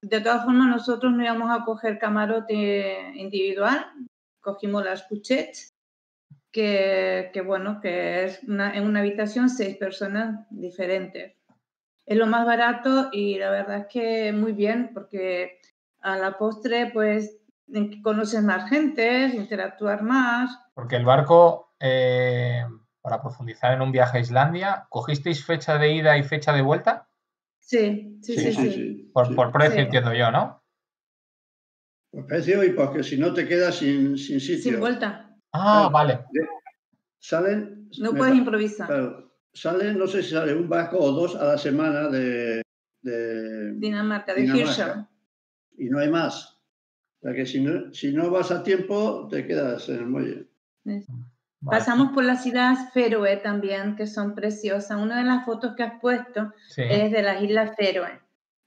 De 0.01 0.21
todas 0.21 0.43
formas, 0.43 0.67
nosotros 0.69 1.13
no 1.13 1.23
íbamos 1.23 1.51
a 1.51 1.63
coger 1.63 1.99
camarote 1.99 3.11
individual, 3.15 3.85
cogimos 4.39 4.83
las 4.83 5.03
cuchettes, 5.03 5.69
que, 6.51 7.29
que, 7.33 7.41
bueno, 7.41 7.79
que 7.79 8.25
es 8.25 8.43
una, 8.43 8.75
en 8.75 8.85
una 8.85 9.01
habitación 9.01 9.49
seis 9.49 9.77
personas 9.77 10.47
diferentes. 10.49 11.35
Es 12.05 12.17
lo 12.17 12.27
más 12.27 12.45
barato 12.45 13.09
y 13.11 13.37
la 13.37 13.51
verdad 13.51 13.79
es 13.79 13.87
que 13.87 14.33
muy 14.33 14.53
bien, 14.53 14.91
porque 14.93 15.59
a 16.01 16.17
la 16.17 16.37
postre, 16.37 16.91
pues, 16.91 17.37
conoces 18.03 18.43
más 18.43 18.69
gente, 18.69 19.27
interactuar 19.27 20.01
más. 20.03 20.57
Porque 20.73 20.95
el 20.95 21.05
barco, 21.05 21.73
eh, 21.79 22.63
para 23.01 23.21
profundizar 23.21 23.73
en 23.73 23.81
un 23.81 23.91
viaje 23.91 24.17
a 24.17 24.21
Islandia, 24.21 24.87
¿cogisteis 24.89 25.45
fecha 25.45 25.77
de 25.77 25.93
ida 25.93 26.17
y 26.17 26.23
fecha 26.23 26.53
de 26.53 26.61
vuelta? 26.61 27.07
Sí, 27.59 28.19
sí, 28.21 28.33
sí. 28.33 28.39
sí, 28.39 28.53
sí. 28.53 28.71
sí. 28.71 29.11
Por, 29.13 29.35
por, 29.35 29.51
precio, 29.51 29.81
entiendo 29.81 30.13
yo, 30.13 30.31
¿no? 30.31 30.61
Por 32.11 32.25
precio 32.25 32.63
y 32.63 32.71
porque 32.71 33.03
si 33.03 33.17
no 33.17 33.33
te 33.33 33.47
quedas 33.47 33.75
sin, 33.75 34.17
sin 34.17 34.39
sitio. 34.39 34.71
Sin 34.71 34.79
vuelta. 34.79 35.37
Ah, 35.53 35.89
vale. 35.91 36.25
Salen. 37.19 37.89
No 37.99 38.13
puedes 38.13 38.35
improvisar. 38.35 38.87
Claro, 38.87 39.30
salen, 39.53 39.97
no 39.97 40.07
sé 40.07 40.23
si 40.23 40.31
sale 40.31 40.53
un 40.53 40.69
barco 40.69 40.97
o 40.97 41.11
dos 41.11 41.35
a 41.35 41.45
la 41.45 41.57
semana 41.57 42.09
de. 42.09 42.61
de 43.01 43.73
Dinamarca, 43.73 44.33
de 44.33 44.43
Hirschau. 44.45 45.07
Y 45.77 45.89
no 45.89 45.99
hay 45.99 46.09
más. 46.09 46.59
O 47.19 47.27
sea 47.27 47.33
que 47.33 47.45
si 47.45 47.61
no, 47.61 47.93
si 47.93 48.11
no 48.11 48.29
vas 48.31 48.51
a 48.51 48.63
tiempo, 48.63 49.27
te 49.29 49.45
quedas 49.45 49.87
en 49.89 49.95
el 49.95 50.05
muelle. 50.07 50.47
Vale. 50.83 51.05
Pasamos 51.63 52.11
por 52.13 52.23
las 52.23 52.45
islas 52.45 52.91
Feroe 52.93 53.37
también, 53.37 53.95
que 53.95 54.07
son 54.07 54.33
preciosas. 54.33 54.99
Una 54.99 55.19
de 55.19 55.25
las 55.25 55.45
fotos 55.45 55.75
que 55.75 55.83
has 55.83 55.99
puesto 56.01 56.53
sí. 56.67 56.81
es 56.81 57.11
de 57.11 57.21
las 57.21 57.41
islas 57.43 57.75
Feroe 57.77 58.19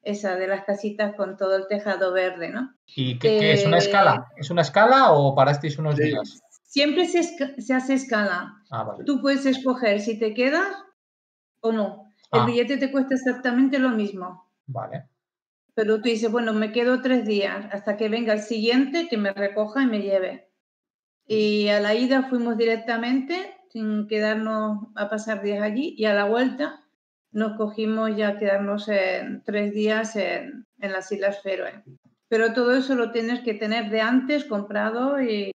esa 0.04 0.36
de 0.36 0.46
las 0.46 0.64
casitas 0.64 1.14
con 1.16 1.36
todo 1.36 1.56
el 1.56 1.66
tejado 1.66 2.12
verde, 2.12 2.50
¿no? 2.50 2.74
¿Y 2.94 3.18
qué, 3.18 3.38
qué 3.38 3.52
es 3.54 3.66
una 3.66 3.78
escala? 3.78 4.28
¿Es 4.36 4.50
una 4.50 4.62
escala 4.62 5.12
o 5.12 5.34
parasteis 5.34 5.78
unos 5.78 5.96
Sí. 5.96 6.04
días? 6.04 6.42
Siempre 6.74 7.06
se, 7.06 7.72
hace 7.72 7.94
escala. 7.94 8.52
Ah, 8.68 8.82
vale. 8.82 9.04
Tú 9.04 9.20
puedes 9.20 9.46
escoger 9.46 10.00
si 10.00 10.18
te 10.18 10.34
quedas 10.34 10.74
o 11.60 11.70
no. 11.70 12.12
El 12.32 12.40
Ah. 12.40 12.46
billete 12.46 12.78
te 12.78 12.90
cuesta 12.90 13.14
exactamente 13.14 13.78
lo 13.78 13.90
mismo. 13.90 14.50
Vale. 14.66 15.04
Pero 15.76 15.98
tú 15.98 16.08
dices, 16.08 16.32
bueno, 16.32 16.52
me 16.52 16.72
quedo 16.72 17.00
tres 17.00 17.24
días 17.26 17.66
hasta 17.70 17.96
que 17.96 18.08
venga 18.08 18.32
el 18.32 18.40
siguiente 18.40 19.06
que 19.08 19.16
me 19.16 19.32
recoja 19.32 19.82
y 19.82 19.86
me 19.86 20.02
lleve. 20.02 20.50
Y 21.28 21.68
a 21.68 21.78
la 21.78 21.94
ida 21.94 22.24
fuimos 22.28 22.56
directamente 22.56 23.54
sin 23.70 24.08
quedarnos 24.08 24.88
a 24.96 25.08
pasar 25.08 25.42
días 25.42 25.62
allí 25.62 25.94
y 25.96 26.06
a 26.06 26.14
la 26.14 26.24
vuelta 26.24 26.80
nos 27.30 27.56
cogimos 27.56 28.16
ya 28.16 28.36
quedarnos 28.36 28.88
en 28.88 29.44
tres 29.44 29.72
días 29.72 30.16
en, 30.16 30.66
en 30.80 30.92
las 30.92 31.12
Islas 31.12 31.40
Feroe. 31.40 31.84
Pero 32.26 32.52
todo 32.52 32.74
eso 32.76 32.96
lo 32.96 33.12
tienes 33.12 33.42
que 33.44 33.54
tener 33.54 33.90
de 33.90 34.00
antes 34.00 34.44
comprado 34.44 35.22
y, 35.22 35.52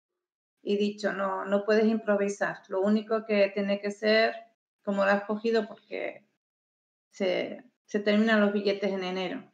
y 0.65 0.77
dicho, 0.77 1.13
no, 1.13 1.45
no 1.45 1.65
puedes 1.65 1.85
improvisar. 1.87 2.59
Lo 2.69 2.81
único 2.81 3.25
que 3.27 3.51
tiene 3.55 3.81
que 3.81 3.91
ser 3.91 4.35
como 4.83 5.05
lo 5.05 5.11
has 5.11 5.25
cogido 5.25 5.67
porque 5.69 6.27
se, 7.11 7.63
se 7.85 8.01
terminan 8.01 8.41
los 8.41 8.53
billetes 8.53 8.93
en 8.93 9.05
enero. 9.05 9.45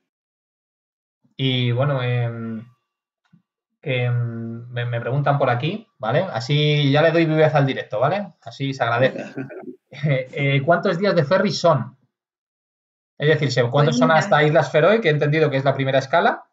Y 1.36 1.72
bueno, 1.72 2.02
eh, 2.02 2.62
que 3.80 4.10
me, 4.10 4.84
me, 4.84 5.00
preguntan 5.00 5.38
por 5.38 5.50
aquí, 5.50 5.88
¿vale? 5.98 6.26
Así 6.32 6.90
ya 6.90 7.02
le 7.02 7.12
doy 7.12 7.24
viveza 7.24 7.58
al 7.58 7.66
directo, 7.66 7.98
¿vale? 7.98 8.34
Así 8.42 8.72
se 8.74 8.84
agradece. 8.84 9.24
Eh, 10.04 10.28
eh, 10.34 10.62
¿Cuántos 10.64 11.00
días 11.00 11.16
de 11.16 11.24
ferry 11.24 11.50
son? 11.50 11.98
Es 13.18 13.40
decir, 13.40 13.64
¿cuántos 13.70 13.98
son 13.98 14.12
hasta 14.12 14.40
Islas 14.44 14.70
Feroe, 14.70 15.00
que 15.00 15.08
he 15.08 15.10
entendido 15.10 15.50
que 15.50 15.56
es 15.56 15.64
la 15.64 15.74
primera 15.74 15.98
escala? 15.98 16.44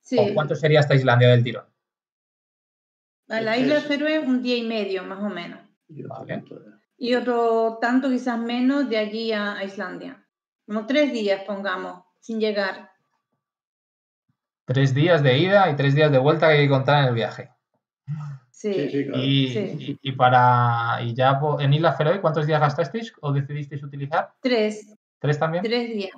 Sí. 0.00 0.16
¿O 0.16 0.32
cuánto 0.34 0.54
sería 0.54 0.78
hasta 0.78 0.94
Islandia 0.94 1.30
del 1.30 1.42
tirón? 1.42 1.69
A 3.30 3.40
la 3.40 3.56
isla 3.56 3.80
Feroe 3.80 4.18
un 4.18 4.42
día 4.42 4.56
y 4.56 4.62
medio, 4.66 5.04
más 5.04 5.20
o 5.20 5.28
menos. 5.28 5.60
Vale. 5.88 6.44
Y 6.98 7.14
otro 7.14 7.78
tanto, 7.80 8.10
quizás 8.10 8.38
menos, 8.38 8.88
de 8.88 8.98
allí 8.98 9.32
a, 9.32 9.62
Islandia. 9.64 10.24
Como 10.66 10.86
tres 10.86 11.12
días, 11.12 11.42
pongamos, 11.46 12.04
sin 12.20 12.40
llegar. 12.40 12.90
Tres 14.66 14.94
días 14.94 15.22
de 15.22 15.38
ida 15.38 15.70
y 15.70 15.76
tres 15.76 15.94
días 15.94 16.12
de 16.12 16.18
vuelta 16.18 16.48
que 16.48 16.54
hay 16.58 16.64
que 16.66 16.68
contar 16.70 17.02
en 17.02 17.08
el 17.08 17.14
viaje. 17.14 17.50
Sí. 18.50 18.72
Sí, 18.74 18.90
sí, 18.90 19.04
claro. 19.06 19.22
Y, 19.24 19.48
Sí. 19.48 19.98
y- 20.02 20.08
y 20.10 20.12
para 20.12 20.98
y 21.02 21.14
ya 21.14 21.40
en 21.60 21.72
Islas 21.72 21.96
Feroe, 21.96 22.20
¿cuántos 22.20 22.46
días 22.46 22.60
gastasteis 22.60 23.12
o 23.20 23.32
decidisteis 23.32 23.82
utilizar? 23.82 24.34
Tres, 24.40 24.94
¿Tres 25.18 25.38
también? 25.38 25.64
tres 25.64 25.88
días. 25.94 26.12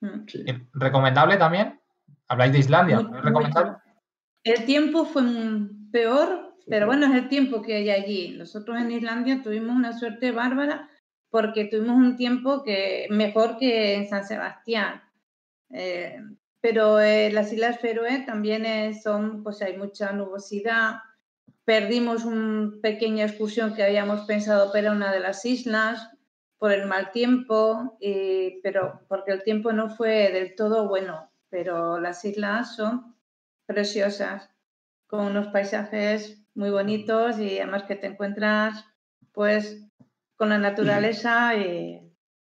Mm. 0.00 0.26
Sí. 0.28 0.44
Eh, 0.46 0.66
¿Recomendable 0.72 1.36
también? 1.36 1.80
Habláis 2.28 2.52
de 2.52 2.58
Islandia, 2.60 3.00
Muy- 3.00 3.10
¿no 3.10 3.18
es 3.18 3.24
recomendable? 3.24 3.72
El 4.44 4.64
tiempo 4.66 5.04
fue 5.04 5.22
peor, 5.94 6.56
pero 6.66 6.86
bueno, 6.86 7.06
es 7.06 7.22
el 7.22 7.28
tiempo 7.28 7.62
que 7.62 7.76
hay 7.76 7.88
allí. 7.88 8.34
Nosotros 8.36 8.80
en 8.80 8.90
Islandia 8.90 9.42
tuvimos 9.44 9.76
una 9.76 9.96
suerte 9.96 10.32
bárbara 10.32 10.90
porque 11.30 11.66
tuvimos 11.66 11.96
un 11.96 12.16
tiempo 12.16 12.64
que 12.64 13.06
mejor 13.10 13.58
que 13.58 13.94
en 13.94 14.08
San 14.08 14.26
Sebastián. 14.26 15.04
Eh, 15.70 16.18
pero 16.60 16.98
eh, 16.98 17.30
las 17.30 17.52
Islas 17.52 17.78
Feroe 17.78 18.24
también 18.26 18.66
eh, 18.66 19.00
son, 19.00 19.44
pues 19.44 19.62
hay 19.62 19.76
mucha 19.76 20.10
nubosidad. 20.10 20.96
Perdimos 21.64 22.24
una 22.24 22.72
pequeña 22.82 23.26
excursión 23.26 23.76
que 23.76 23.84
habíamos 23.84 24.26
pensado 24.26 24.72
para 24.72 24.90
una 24.90 25.12
de 25.12 25.20
las 25.20 25.44
islas 25.44 26.10
por 26.58 26.72
el 26.72 26.86
mal 26.86 27.12
tiempo, 27.12 27.96
pero 28.64 29.00
porque 29.06 29.30
el 29.30 29.44
tiempo 29.44 29.72
no 29.72 29.90
fue 29.90 30.32
del 30.32 30.56
todo 30.56 30.88
bueno. 30.88 31.30
Pero 31.50 32.00
las 32.00 32.24
islas 32.24 32.74
son 32.74 33.14
preciosas, 33.66 34.53
con 35.14 35.26
unos 35.26 35.46
paisajes 35.48 36.44
muy 36.56 36.70
bonitos 36.70 37.38
y 37.38 37.58
además 37.58 37.84
que 37.84 37.94
te 37.94 38.08
encuentras 38.08 38.84
pues 39.32 39.86
con 40.36 40.48
la 40.48 40.58
naturaleza 40.58 41.54
y, 41.56 42.00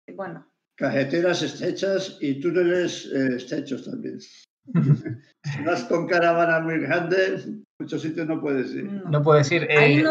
y 0.08 0.14
bueno, 0.14 0.48
Cajeteras 0.76 1.42
estrechas 1.42 2.18
y 2.22 2.40
túneles 2.40 3.06
eh, 3.12 3.36
estrechos 3.38 3.86
también. 3.86 4.20
si 5.44 5.64
vas 5.64 5.84
con 5.86 6.08
caravana 6.08 6.60
muy 6.60 6.80
grande, 6.80 7.64
muchos 7.80 8.02
sitios 8.02 8.28
no 8.28 8.40
puedes 8.40 8.74
ir. 8.74 8.84
no. 8.84 9.10
No 9.10 9.22
puedo 9.24 9.40
decir. 9.40 9.66
eh, 9.70 10.04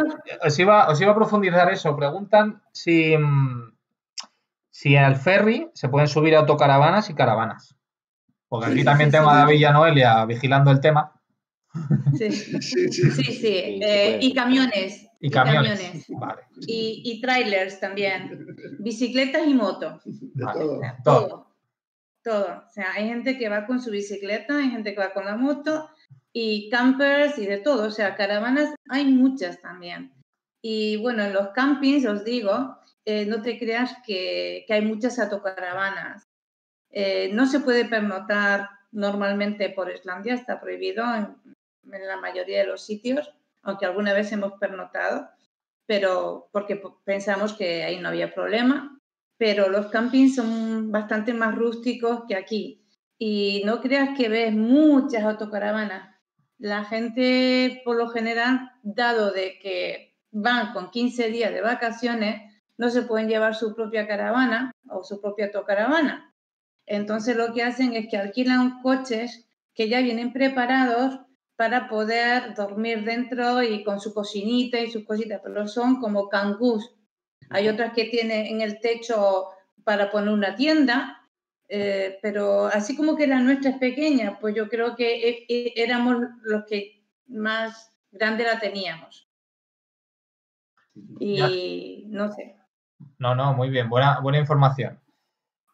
os, 0.45 0.59
iba, 0.59 0.89
os 0.89 1.01
iba 1.01 1.13
a 1.13 1.15
profundizar 1.15 1.73
eso. 1.73 1.97
Preguntan 1.97 2.63
si, 2.73 3.17
mm, 3.17 3.77
si 4.73 4.97
en 4.97 5.05
el 5.05 5.17
ferry 5.17 5.71
se 5.75 5.89
pueden 5.89 6.09
subir 6.09 6.35
autocaravanas 6.35 7.11
y 7.11 7.15
caravanas. 7.15 7.77
Porque 8.49 8.67
aquí 8.67 8.85
también 8.85 9.11
tengo 9.11 9.31
a 9.31 9.37
David 9.39 9.59
y 9.59 9.65
a 9.65 9.73
Noelia 9.73 10.25
vigilando 10.25 10.71
el 10.73 10.81
tema. 10.81 11.16
Sí, 12.17 12.31
Sí, 12.33 12.89
sí. 12.93 13.11
sí, 13.11 13.47
eh, 13.47 13.79
puede. 13.79 14.19
y 14.25 14.35
camiones. 14.35 15.07
Y 15.21 15.31
camiones. 15.31 16.07
Vale. 16.09 16.43
Y, 16.67 17.03
y 17.05 17.21
trailers 17.21 17.81
también. 17.81 18.57
Bicicletas 18.79 19.47
y 19.47 19.55
motos. 19.55 20.03
De 20.05 20.45
Vale. 20.45 20.61
Todo. 20.61 20.81
todo. 21.05 21.47
Todo. 22.23 22.65
O 22.67 22.71
sea, 22.71 22.93
hay 22.95 23.09
gente 23.09 23.39
que 23.39 23.49
va 23.49 23.67
con 23.67 23.81
su 23.81 23.91
bicicleta, 23.91 24.59
hay 24.59 24.71
gente 24.71 24.95
que 24.95 25.01
va 25.01 25.13
con 25.13 25.25
la 25.25 25.37
moto 25.37 25.89
y 26.33 26.69
campers 26.71 27.39
y 27.39 27.47
de 27.47 27.59
todo. 27.59 27.87
O 27.87 27.91
sea, 27.91 28.17
caravanas 28.17 28.75
hay 28.89 29.05
muchas 29.07 29.61
también. 29.61 30.13
Y 30.61 30.97
bueno, 30.97 31.25
en 31.25 31.33
los 31.33 31.49
campings, 31.51 32.05
os 32.07 32.25
digo, 32.25 32.77
eh, 33.05 33.25
no 33.27 33.43
te 33.43 33.59
creas 33.59 33.95
que, 34.05 34.65
que 34.67 34.75
hay 34.75 34.83
muchas 34.83 35.19
autocaravanas. 35.19 36.27
Eh, 36.91 37.31
no 37.33 37.47
se 37.47 37.61
puede 37.61 37.85
pernotar 37.85 38.69
normalmente 38.91 39.71
por 39.71 39.91
Islandia, 39.91 40.35
está 40.35 40.61
prohibido 40.61 41.05
en, 41.15 41.37
en 41.93 42.07
la 42.07 42.17
mayoría 42.17 42.61
de 42.61 42.67
los 42.67 42.85
sitios, 42.85 43.33
aunque 43.63 43.87
alguna 43.87 44.13
vez 44.13 44.33
hemos 44.33 44.53
pernotado, 44.55 45.29
pero 45.87 46.49
porque 46.53 46.83
pensamos 47.05 47.53
que 47.53 47.85
ahí 47.85 48.01
no 48.01 48.09
había 48.09 48.35
problema 48.35 48.97
pero 49.39 49.69
los 49.69 49.87
campings 49.87 50.37
son 50.37 50.91
bastante 50.91 51.35
más 51.35 51.55
rústicos 51.55 52.25
que 52.27 52.37
aquí. 52.37 52.83
Y 53.19 53.63
no 53.65 53.81
creas 53.81 54.17
que 54.17 54.29
ves 54.29 54.53
muchas 54.53 55.25
autocaravanas. 55.25 56.15
La 56.59 56.85
gente, 56.85 57.83
por 57.85 57.97
lo 57.97 58.09
general, 58.09 58.73
dado 58.83 59.31
de 59.31 59.59
que 59.59 60.17
van 60.31 60.73
con 60.73 60.91
15 60.91 61.29
días 61.29 61.53
de 61.53 61.61
vacaciones, 61.61 62.43
no 62.79 62.91
se 62.91 63.03
pueden 63.03 63.29
llevar 63.29 63.55
su 63.55 63.75
propia 63.75 64.07
caravana 64.07 64.73
o 64.89 65.03
su 65.03 65.21
propia 65.21 65.47
autocaravana. 65.47 66.35
Entonces 66.87 67.37
lo 67.37 67.53
que 67.53 67.63
hacen 67.63 67.95
es 67.95 68.07
que 68.09 68.17
alquilan 68.17 68.81
coches 68.83 69.47
que 69.75 69.89
ya 69.89 70.01
vienen 70.01 70.33
preparados 70.33 71.21
para 71.57 71.89
poder 71.89 72.55
dormir 72.55 73.05
dentro 73.05 73.63
y 73.63 73.83
con 73.83 73.99
su 74.01 74.13
cocinita 74.13 74.79
y 74.79 74.91
sus 74.91 75.05
cositas, 75.05 75.41
pero 75.43 75.67
son 75.67 76.01
como 76.01 76.29
cangús. 76.29 76.95
Hay 77.51 77.69
otras 77.69 77.93
que 77.95 78.05
tienen 78.07 78.47
en 78.47 78.61
el 78.61 78.81
techo 78.81 79.49
para 79.85 80.11
poner 80.11 80.31
una 80.31 80.55
tienda, 80.55 81.27
eh, 81.69 82.19
pero 82.23 82.67
así 82.67 82.97
como 82.97 83.17
que 83.17 83.27
la 83.27 83.41
nuestra 83.41 83.71
es 83.71 83.79
pequeña, 83.79 84.39
pues 84.39 84.55
yo 84.55 84.69
creo 84.69 84.97
que 84.97 85.29
e- 85.29 85.47
e- 85.49 85.73
éramos 85.77 86.17
los 86.43 86.65
que 86.67 87.03
más 87.29 87.93
grande 88.11 88.45
la 88.45 88.59
teníamos. 88.59 89.29
Y 91.21 92.05
no 92.09 92.33
sé. 92.33 92.57
No, 93.19 93.35
no, 93.35 93.53
muy 93.55 93.71
bien, 93.71 93.89
buena, 93.89 94.21
buena 94.21 94.39
información. 94.39 95.01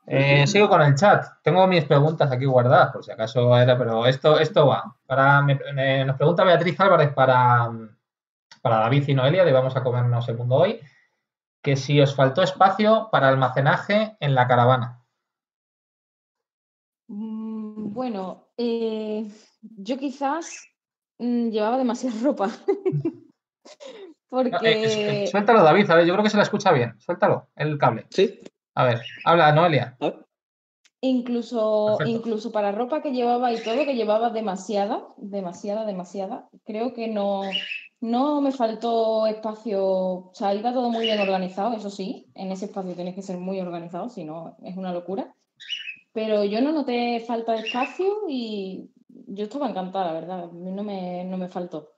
Eh, 0.07 0.47
sigo 0.47 0.69
con 0.69 0.83
el 0.83 0.95
chat. 0.97 1.25
Tengo 1.43 1.67
mis 1.67 1.85
preguntas 1.85 2.31
aquí 2.33 2.45
guardadas, 2.45 2.93
por 2.93 3.05
si 3.05 3.11
acaso 3.13 3.57
era, 3.57 3.79
pero 3.79 4.05
esto, 4.07 4.39
esto 4.39 4.67
va. 4.67 4.97
Para, 5.07 5.41
me- 5.43 5.59
me- 5.75 6.05
nos 6.05 6.17
pregunta 6.17 6.43
Beatriz 6.45 6.79
Álvarez 6.81 7.13
para, 7.15 7.71
para 8.61 8.77
David 8.79 9.05
y 9.09 9.15
Noelia, 9.15 9.45
de 9.45 9.53
Vamos 9.53 9.77
a 9.77 9.83
comernos 9.83 10.29
el 10.29 10.37
mundo 10.37 10.57
hoy, 10.57 10.81
que 11.63 11.77
si 11.77 12.01
os 12.01 12.15
faltó 12.17 12.43
espacio 12.43 13.09
para 13.13 13.29
almacenaje 13.29 14.17
en 14.21 14.35
la 14.35 14.49
caravana. 14.49 14.99
Mm, 17.09 17.93
Bueno, 17.93 18.49
eh, 18.57 19.31
yo 19.61 19.99
quizás 19.99 20.67
mm, 21.19 21.49
llevaba 21.51 21.79
demasiada 21.79 22.17
ropa. 22.25 22.49
No, 24.31 24.41
eh, 24.41 24.51
Porque 24.51 25.27
suéltalo, 25.31 25.63
David, 25.63 25.91
a 25.91 25.95
ver, 25.97 26.07
yo 26.07 26.15
creo 26.15 26.25
que 26.25 26.31
se 26.31 26.37
la 26.39 26.43
escucha 26.43 26.73
bien. 26.73 26.99
Suéltalo, 27.01 27.49
el 27.55 27.79
cable. 27.79 28.07
Sí. 28.11 28.41
A 28.75 28.85
ver, 28.85 29.01
habla, 29.25 29.53
Noelia. 29.53 29.97
A 30.01 30.07
ver. 30.07 30.27
incluso, 31.01 31.99
Perfecto. 31.99 32.11
incluso 32.11 32.53
para 32.53 32.73
ropa 32.73 33.03
que 33.03 33.13
llevaba 33.13 33.53
y 33.53 33.63
todo, 33.63 33.85
que 33.85 33.95
llevaba 33.95 34.31
demasiada, 34.31 35.09
demasiada, 35.19 35.85
demasiada, 35.85 36.49
creo 36.65 36.95
que 36.95 37.09
no, 37.09 37.43
no 38.01 38.41
me 38.41 38.53
faltó 38.53 39.27
espacio. 39.27 39.85
O 39.85 40.33
sea, 40.35 40.55
iba 40.55 40.73
todo 40.73 40.91
muy 40.91 41.05
bien 41.05 41.21
organizado, 41.21 41.75
eso 41.75 41.91
sí. 41.91 42.27
En 42.35 42.51
ese 42.53 42.67
espacio 42.67 42.95
tienes 42.95 43.15
que 43.15 43.23
ser 43.23 43.37
muy 43.37 43.61
organizado, 43.61 44.09
si 44.09 44.25
no 44.25 44.57
es 44.63 44.77
una 44.77 44.93
locura. 44.93 45.35
Pero 46.13 46.45
yo 46.45 46.61
no 46.61 46.73
noté 46.73 47.21
falta 47.27 47.53
de 47.53 47.61
espacio 47.61 48.07
y 48.29 48.91
yo 49.09 49.45
estaba 49.45 49.69
encantada, 49.69 50.07
la 50.07 50.13
verdad. 50.13 50.45
A 50.45 50.47
mí 50.49 50.71
No 50.71 50.83
me, 50.83 51.25
no 51.25 51.37
me 51.37 51.49
faltó. 51.49 51.92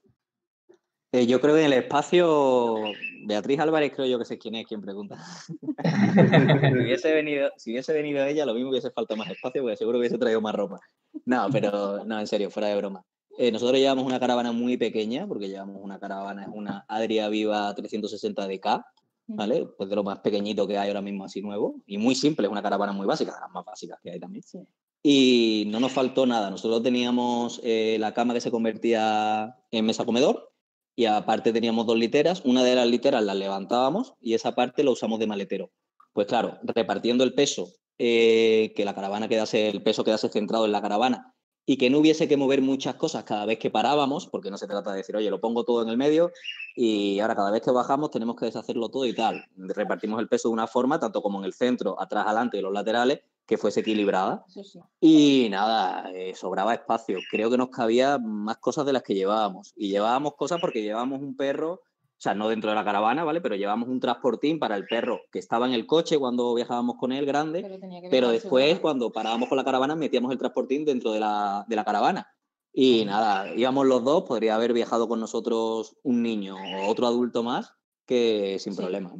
Eh, 1.14 1.28
yo 1.28 1.40
creo 1.40 1.54
que 1.54 1.60
en 1.60 1.66
el 1.66 1.74
espacio, 1.74 2.76
Beatriz 3.24 3.60
Álvarez 3.60 3.92
creo 3.94 4.04
yo 4.04 4.18
que 4.18 4.24
sé 4.24 4.36
quién 4.36 4.56
es 4.56 4.66
quien 4.66 4.80
pregunta. 4.80 5.16
si, 5.46 6.74
hubiese 6.74 7.14
venido, 7.14 7.50
si 7.56 7.70
hubiese 7.70 7.92
venido 7.92 8.24
ella, 8.24 8.44
lo 8.44 8.52
mismo 8.52 8.70
hubiese 8.70 8.90
faltado 8.90 9.18
más 9.18 9.30
espacio, 9.30 9.62
porque 9.62 9.76
seguro 9.76 10.00
hubiese 10.00 10.18
traído 10.18 10.40
más 10.40 10.56
ropa. 10.56 10.80
No, 11.24 11.46
pero 11.52 12.04
no, 12.04 12.18
en 12.18 12.26
serio, 12.26 12.50
fuera 12.50 12.66
de 12.66 12.76
broma. 12.78 13.04
Eh, 13.38 13.52
nosotros 13.52 13.78
llevamos 13.78 14.04
una 14.04 14.18
caravana 14.18 14.50
muy 14.50 14.76
pequeña, 14.76 15.24
porque 15.28 15.48
llevamos 15.48 15.80
una 15.80 16.00
caravana, 16.00 16.42
es 16.42 16.48
una 16.52 16.84
Adria 16.88 17.28
Viva 17.28 17.72
360 17.72 18.48
DK, 18.48 18.84
¿vale? 19.28 19.68
Pues 19.78 19.88
de 19.88 19.94
lo 19.94 20.02
más 20.02 20.18
pequeñito 20.18 20.66
que 20.66 20.78
hay 20.78 20.88
ahora 20.88 21.00
mismo 21.00 21.26
así 21.26 21.42
nuevo, 21.42 21.76
y 21.86 21.96
muy 21.96 22.16
simple, 22.16 22.48
es 22.48 22.50
una 22.50 22.62
caravana 22.62 22.92
muy 22.92 23.06
básica, 23.06 23.32
de 23.32 23.40
las 23.40 23.52
más 23.52 23.64
básicas 23.64 24.00
que 24.02 24.10
hay 24.10 24.18
también. 24.18 24.42
Sí. 24.42 24.58
Y 25.00 25.64
no 25.68 25.78
nos 25.78 25.92
faltó 25.92 26.26
nada. 26.26 26.50
Nosotros 26.50 26.82
teníamos 26.82 27.60
eh, 27.62 27.98
la 28.00 28.14
cama 28.14 28.34
que 28.34 28.40
se 28.40 28.50
convertía 28.50 29.54
en 29.70 29.86
mesa 29.86 30.04
comedor 30.04 30.53
y 30.96 31.06
aparte 31.06 31.52
teníamos 31.52 31.86
dos 31.86 31.98
literas. 31.98 32.42
Una 32.44 32.62
de 32.62 32.74
las 32.74 32.86
literas 32.86 33.22
las 33.22 33.36
levantábamos 33.36 34.14
y 34.20 34.34
esa 34.34 34.54
parte 34.54 34.84
lo 34.84 34.92
usamos 34.92 35.18
de 35.18 35.26
maletero. 35.26 35.70
Pues 36.12 36.26
claro, 36.26 36.58
repartiendo 36.62 37.24
el 37.24 37.34
peso, 37.34 37.68
eh, 37.98 38.72
que 38.76 38.84
la 38.84 38.94
caravana 38.94 39.28
quedase, 39.28 39.68
el 39.68 39.82
peso 39.82 40.04
quedase 40.04 40.28
centrado 40.28 40.64
en 40.64 40.72
la 40.72 40.82
caravana 40.82 41.34
y 41.66 41.76
que 41.76 41.90
no 41.90 41.98
hubiese 41.98 42.28
que 42.28 42.36
mover 42.36 42.60
muchas 42.60 42.94
cosas 42.96 43.24
cada 43.24 43.46
vez 43.46 43.58
que 43.58 43.70
parábamos, 43.70 44.26
porque 44.26 44.50
no 44.50 44.58
se 44.58 44.66
trata 44.66 44.90
de 44.90 44.98
decir, 44.98 45.16
oye, 45.16 45.30
lo 45.30 45.40
pongo 45.40 45.64
todo 45.64 45.82
en 45.82 45.88
el 45.88 45.96
medio 45.96 46.30
y 46.76 47.18
ahora 47.20 47.34
cada 47.34 47.50
vez 47.50 47.62
que 47.62 47.70
bajamos 47.70 48.10
tenemos 48.10 48.36
que 48.36 48.44
deshacerlo 48.46 48.90
todo 48.90 49.06
y 49.06 49.14
tal. 49.14 49.44
Repartimos 49.56 50.20
el 50.20 50.28
peso 50.28 50.48
de 50.48 50.54
una 50.54 50.66
forma, 50.66 51.00
tanto 51.00 51.22
como 51.22 51.38
en 51.38 51.46
el 51.46 51.54
centro, 51.54 52.00
atrás, 52.00 52.26
adelante 52.26 52.58
y 52.58 52.60
los 52.60 52.72
laterales, 52.72 53.20
que 53.46 53.58
fuese 53.58 53.80
equilibrada. 53.80 54.44
Sí. 54.48 54.62
Y 55.00 55.48
nada, 55.50 56.10
eh, 56.12 56.34
sobraba 56.34 56.74
espacio. 56.74 57.18
Creo 57.30 57.50
que 57.50 57.58
nos 57.58 57.68
cabía 57.70 58.18
más 58.18 58.56
cosas 58.58 58.86
de 58.86 58.92
las 58.92 59.02
que 59.02 59.14
llevábamos. 59.14 59.72
Y 59.76 59.88
llevábamos 59.90 60.34
cosas 60.34 60.60
porque 60.60 60.82
llevábamos 60.82 61.20
un 61.20 61.36
perro, 61.36 61.72
o 61.74 61.80
sea, 62.24 62.34
no 62.34 62.48
dentro 62.48 62.70
de 62.70 62.76
la 62.76 62.84
caravana, 62.84 63.22
¿vale? 63.24 63.40
Pero 63.42 63.54
llevábamos 63.56 63.88
un 63.88 64.00
transportín 64.00 64.58
para 64.58 64.76
el 64.76 64.86
perro 64.86 65.20
que 65.30 65.38
estaba 65.38 65.66
en 65.66 65.74
el 65.74 65.86
coche 65.86 66.18
cuando 66.18 66.54
viajábamos 66.54 66.96
con 66.98 67.12
él 67.12 67.26
grande. 67.26 67.60
Pero, 67.62 67.78
tenía 67.78 68.00
que 68.00 68.08
Pero 68.08 68.28
después, 68.30 68.80
cuando 68.80 69.12
parábamos 69.12 69.48
con 69.48 69.56
la 69.58 69.64
caravana, 69.64 69.94
metíamos 69.94 70.32
el 70.32 70.38
transportín 70.38 70.84
dentro 70.86 71.12
de 71.12 71.20
la, 71.20 71.64
de 71.68 71.76
la 71.76 71.84
caravana. 71.84 72.26
Y 72.72 73.04
nada, 73.04 73.54
íbamos 73.54 73.86
los 73.86 74.02
dos, 74.02 74.22
podría 74.24 74.54
haber 74.54 74.72
viajado 74.72 75.06
con 75.06 75.20
nosotros 75.20 75.96
un 76.02 76.22
niño 76.22 76.56
o 76.56 76.90
otro 76.90 77.06
adulto 77.06 77.42
más, 77.42 77.74
que 78.06 78.56
sin 78.58 78.72
Sí. 78.72 78.80
problema. 78.80 79.12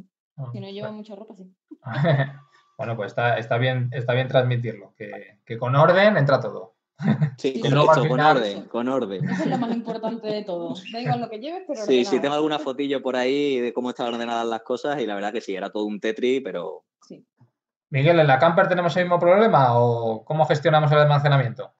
Si 0.51 0.59
no 0.59 0.69
lleva 0.69 0.91
mucha 0.91 1.15
ropa, 1.15 1.35
sí. 1.35 1.49
Bueno, 2.77 2.95
pues 2.95 3.07
está, 3.11 3.37
está 3.37 3.57
bien, 3.57 3.89
está 3.93 4.13
bien 4.13 4.27
transmitirlo, 4.27 4.93
que, 4.97 5.39
que 5.45 5.57
con 5.57 5.75
orden 5.75 6.17
entra 6.17 6.39
todo. 6.39 6.73
Sí, 7.37 7.53
Sí, 7.55 7.59
correcto, 7.59 7.93
sí. 7.93 7.99
con 7.99 8.09
final- 8.09 8.37
orden, 8.37 8.63
con 8.65 8.87
orden. 8.87 9.25
Eso 9.29 9.43
es 9.43 9.49
lo 9.49 9.57
más 9.57 9.71
importante 9.75 10.27
de 10.27 10.43
todo. 10.43 10.75
Da 10.93 10.99
igual 11.01 11.21
lo 11.21 11.29
que 11.29 11.39
lleves, 11.39 11.63
pero 11.67 11.81
Sí, 11.81 11.85
sí, 11.85 11.97
ordenado. 11.99 12.21
tengo 12.21 12.35
alguna 12.35 12.59
fotillo 12.59 13.01
por 13.01 13.15
ahí 13.15 13.59
de 13.59 13.73
cómo 13.73 13.89
estaban 13.89 14.13
ordenadas 14.13 14.45
las 14.47 14.61
cosas 14.61 15.01
y 15.01 15.05
la 15.05 15.15
verdad 15.15 15.33
que 15.33 15.41
sí, 15.41 15.55
era 15.55 15.69
todo 15.69 15.85
un 15.85 15.99
tetri, 15.99 16.39
pero 16.41 16.83
Sí. 17.01 17.25
Miguel, 17.91 18.19
¿en 18.19 18.27
la 18.27 18.39
camper 18.39 18.67
tenemos 18.67 18.95
el 18.97 19.03
mismo 19.03 19.19
problema 19.19 19.77
o 19.79 20.23
cómo 20.25 20.45
gestionamos 20.45 20.91
el 20.91 20.99
almacenamiento? 20.99 21.73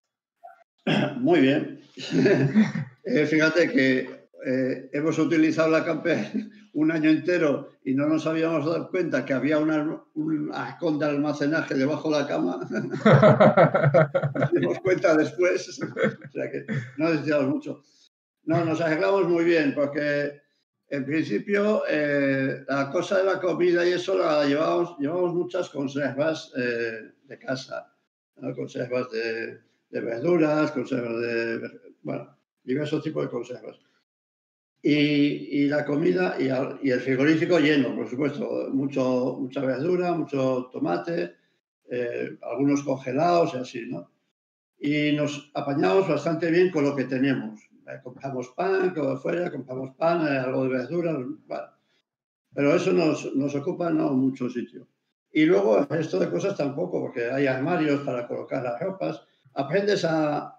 Muy 1.17 1.39
bien. 1.41 1.81
Eh, 3.07 3.27
fíjate 3.27 3.71
que 3.71 4.24
eh, 4.47 4.91
hemos 4.93 5.17
utilizado 5.17 5.69
la 5.69 5.83
camper 5.83 6.31
un 6.73 6.91
año 6.91 7.09
entero 7.09 7.71
y 7.83 7.95
no 7.95 8.05
nos 8.05 8.27
habíamos 8.27 8.63
dado 8.63 8.89
cuenta 8.91 9.25
que 9.25 9.33
había 9.33 9.57
una, 9.57 10.03
un 10.13 10.99
de 10.99 11.05
almacenaje 11.05 11.73
debajo 11.73 12.11
de 12.11 12.19
la 12.19 12.27
cama. 12.27 12.59
Nos 14.35 14.51
dimos 14.51 14.79
cuenta 14.79 15.15
después. 15.17 15.79
O 15.81 16.31
sea 16.31 16.51
que 16.51 16.65
no 16.97 17.09
necesitamos 17.09 17.47
mucho. 17.47 17.83
No, 18.43 18.63
nos 18.63 18.81
arreglamos 18.81 19.27
muy 19.27 19.45
bien 19.45 19.73
porque 19.73 20.41
en 20.89 21.05
principio 21.05 21.83
eh, 21.89 22.63
la 22.67 22.91
cosa 22.91 23.19
de 23.19 23.23
la 23.23 23.39
comida 23.39 23.87
y 23.87 23.93
eso 23.93 24.17
la 24.17 24.45
llevamos, 24.45 24.97
llevamos 24.99 25.33
muchas 25.33 25.69
conservas 25.69 26.51
eh, 26.57 27.13
de 27.23 27.39
casa. 27.39 27.91
¿no? 28.35 28.53
Conservas 28.53 29.09
de, 29.11 29.59
de 29.89 29.99
verduras, 30.01 30.71
conservas 30.71 31.19
de, 31.21 31.71
bueno, 32.03 32.37
diversos 32.63 33.01
tipos 33.01 33.23
de 33.23 33.29
conservas. 33.29 33.84
Y, 34.81 35.63
y 35.63 35.67
la 35.67 35.83
comida 35.83 36.35
y, 36.39 36.49
al- 36.49 36.79
y 36.83 36.91
el 36.91 37.01
frigorífico 37.01 37.59
lleno, 37.59 37.95
por 37.95 38.07
supuesto, 38.07 38.69
mucho, 38.71 39.37
mucha 39.39 39.61
verdura, 39.61 40.13
mucho 40.13 40.69
tomate, 40.71 41.35
eh, 41.89 42.37
algunos 42.41 42.83
congelados 42.83 43.53
y 43.55 43.57
así, 43.57 43.85
¿no? 43.87 44.11
Y 44.79 45.13
nos 45.13 45.51
apañamos 45.55 46.07
bastante 46.07 46.51
bien 46.51 46.71
con 46.71 46.83
lo 46.85 46.95
que 46.95 47.05
tenemos. 47.05 47.61
Eh, 47.87 47.99
compramos 48.03 48.49
pan, 48.49 48.93
como 48.93 49.17
fuera, 49.17 49.51
compramos 49.51 49.95
pan, 49.95 50.27
eh, 50.27 50.37
algo 50.39 50.63
de 50.63 50.69
verdura, 50.69 51.13
bueno. 51.47 51.67
Pero 52.53 52.75
eso 52.75 52.91
nos, 52.93 53.35
nos 53.35 53.53
ocupa 53.55 53.89
no 53.89 54.13
mucho 54.13 54.49
sitio. 54.49 54.87
Y 55.31 55.45
luego 55.45 55.85
esto 55.93 56.19
de 56.19 56.29
cosas 56.29 56.55
tampoco, 56.57 57.01
porque 57.01 57.29
hay 57.29 57.47
armarios 57.47 58.01
para 58.01 58.27
colocar 58.27 58.63
las 58.63 58.79
ropas, 58.79 59.21
aprendes 59.53 60.05
a, 60.05 60.54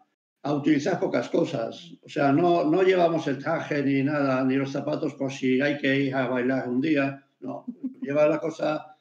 a 0.46 0.52
utilizar 0.54 0.98
pocas 1.00 1.28
cosas. 1.28 1.92
O 2.04 2.08
sea, 2.08 2.30
no, 2.32 2.64
no 2.64 2.82
llevamos 2.82 3.26
el 3.26 3.38
traje 3.38 3.82
ni 3.82 4.02
nada, 4.02 4.44
ni 4.44 4.54
los 4.54 4.70
zapatos 4.70 5.14
por 5.14 5.32
si 5.32 5.60
hay 5.60 5.76
que 5.78 5.96
ir 5.96 6.14
a 6.14 6.28
bailar 6.28 6.68
un 6.68 6.80
día. 6.80 7.22
No, 7.40 7.64
lleva 8.00 8.26
la 8.28 8.38
cosa, 8.38 8.96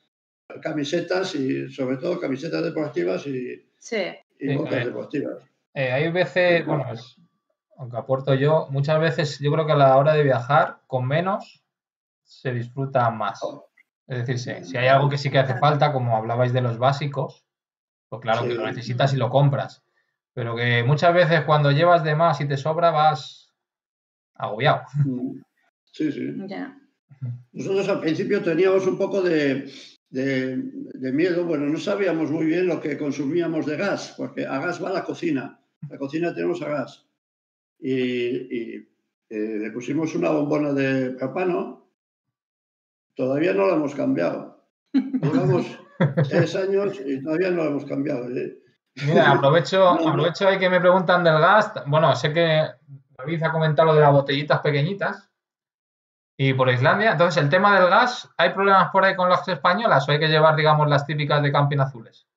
camisetas 0.61 1.35
y 1.35 1.69
sobre 1.71 1.97
todo 1.97 2.19
camisetas 2.19 2.63
deportivas 2.63 3.25
y, 3.27 3.63
Sí. 3.77 3.97
y 4.39 4.49
Sí, 4.49 4.55
botas 4.55 4.73
eh. 4.81 4.85
deportivas. 4.85 5.37
Eh, 5.73 5.91
hay 5.91 6.11
veces, 6.11 6.65
bueno, 6.65 6.91
es- 6.91 7.17
aunque 7.77 7.97
aporto 7.97 8.33
yo, 8.33 8.67
muchas 8.71 8.99
veces 8.99 9.39
yo 9.39 9.51
creo 9.51 9.65
que 9.65 9.73
a 9.73 9.77
la 9.77 9.97
hora 9.97 10.13
de 10.13 10.23
viajar, 10.23 10.79
con 10.87 11.07
menos 11.07 11.63
se 12.23 12.51
disfruta 12.53 13.09
más. 13.11 13.39
Es 14.07 14.25
decir, 14.25 14.39
si, 14.39 14.63
si 14.69 14.77
hay 14.77 14.87
algo 14.87 15.09
que 15.09 15.17
sí 15.17 15.29
que 15.29 15.39
hace 15.39 15.55
falta, 15.59 15.91
como 15.91 16.15
hablabais 16.15 16.53
de 16.53 16.61
los 16.61 16.77
básicos, 16.77 17.45
pues 18.09 18.21
claro 18.21 18.47
que 18.47 18.53
lo 18.55 18.65
necesitas 18.65 19.13
y 19.13 19.17
lo 19.17 19.29
compras. 19.29 19.83
Pero 20.35 20.55
que 20.55 20.83
muchas 20.83 21.13
veces 21.13 21.41
cuando 21.45 21.71
llevas 21.71 22.03
de 22.03 22.13
más 22.15 22.39
y 22.41 22.47
te 22.47 22.57
sobra, 22.57 22.91
vas 22.91 23.51
agobiado. 24.35 24.81
Mm. 25.05 25.39
Sí, 25.91 26.11
sí. 26.11 26.33
Ya. 26.47 26.77
Nosotros 27.53 27.87
al 27.89 28.01
principio 28.01 28.43
teníamos 28.43 28.85
un 28.85 28.97
poco 28.97 29.21
de, 29.21 29.71
de- 30.09 30.57
de 30.57 31.11
miedo, 31.13 31.45
bueno, 31.45 31.65
no 31.67 31.79
sabíamos 31.79 32.29
muy 32.29 32.45
bien 32.45 32.67
lo 32.67 32.81
que 32.81 32.97
consumíamos 32.97 33.65
de 33.65 33.77
gas, 33.77 34.13
porque 34.17 34.45
a 34.45 34.59
gas 34.59 34.83
va 34.83 34.91
la 34.91 35.05
cocina, 35.05 35.57
la 35.89 35.97
cocina 35.97 36.35
tenemos 36.35 36.61
a 36.61 36.67
gas. 36.69 37.07
Y, 37.79 37.93
y, 37.93 38.75
eh, 39.29 39.57
le 39.59 39.71
pusimos 39.71 40.13
una 40.15 40.29
bombona 40.31 40.73
de 40.73 41.11
propano, 41.11 41.89
todavía 43.15 43.53
no 43.53 43.67
la 43.67 43.75
hemos 43.75 43.95
cambiado. 43.95 44.67
Llevamos 44.93 45.65
tres 46.27 46.55
años 46.55 46.99
y 47.05 47.21
todavía 47.23 47.51
no 47.51 47.63
la 47.63 47.69
hemos 47.69 47.85
cambiado. 47.85 48.29
¿eh? 48.35 48.59
Mira, 49.03 49.31
aprovecho, 49.31 49.89
aprovecho 49.89 50.47
ahí 50.47 50.57
que 50.57 50.69
me 50.69 50.79
preguntan 50.79 51.23
del 51.23 51.39
gas. 51.39 51.73
Bueno, 51.85 52.15
sé 52.15 52.31
que 52.31 52.65
David 53.17 53.43
ha 53.43 53.51
comentado 53.51 53.87
lo 53.89 53.95
de 53.95 54.01
las 54.01 54.11
botellitas 54.11 54.59
pequeñitas 54.59 55.29
y 56.37 56.53
por 56.53 56.69
Islandia. 56.69 57.13
Entonces, 57.13 57.41
el 57.41 57.49
tema 57.49 57.79
del 57.79 57.89
gas, 57.89 58.29
¿hay 58.37 58.51
problemas 58.51 58.89
por 58.91 59.03
ahí 59.03 59.15
con 59.15 59.29
las 59.29 59.47
españolas 59.47 60.07
o 60.07 60.11
hay 60.11 60.19
que 60.19 60.27
llevar, 60.27 60.55
digamos, 60.55 60.89
las 60.89 61.05
típicas 61.05 61.41
de 61.41 61.51
camping 61.51 61.79
azules? 61.79 62.27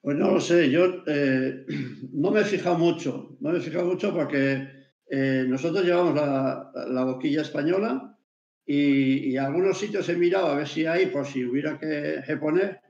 Pues 0.00 0.16
no 0.16 0.32
lo 0.32 0.40
sé, 0.40 0.68
yo 0.68 0.84
eh, 1.06 1.64
no 2.12 2.30
me 2.30 2.40
he 2.40 2.44
fijado 2.44 2.76
mucho, 2.76 3.36
no 3.40 3.50
me 3.50 3.58
he 3.58 3.60
fijado 3.60 3.86
mucho 3.86 4.12
porque 4.12 4.68
eh, 5.08 5.44
nosotros 5.46 5.84
llevamos 5.84 6.14
la, 6.14 6.72
la 6.88 7.04
boquilla 7.04 7.42
española 7.42 8.18
y, 8.66 9.30
y 9.30 9.36
algunos 9.36 9.78
sitios 9.78 10.08
he 10.08 10.16
mirado 10.16 10.48
a 10.48 10.56
ver 10.56 10.66
si 10.66 10.86
hay, 10.86 11.06
por 11.06 11.24
si 11.26 11.44
hubiera 11.44 11.78
que, 11.78 12.22
que 12.26 12.36
poner, 12.36 12.80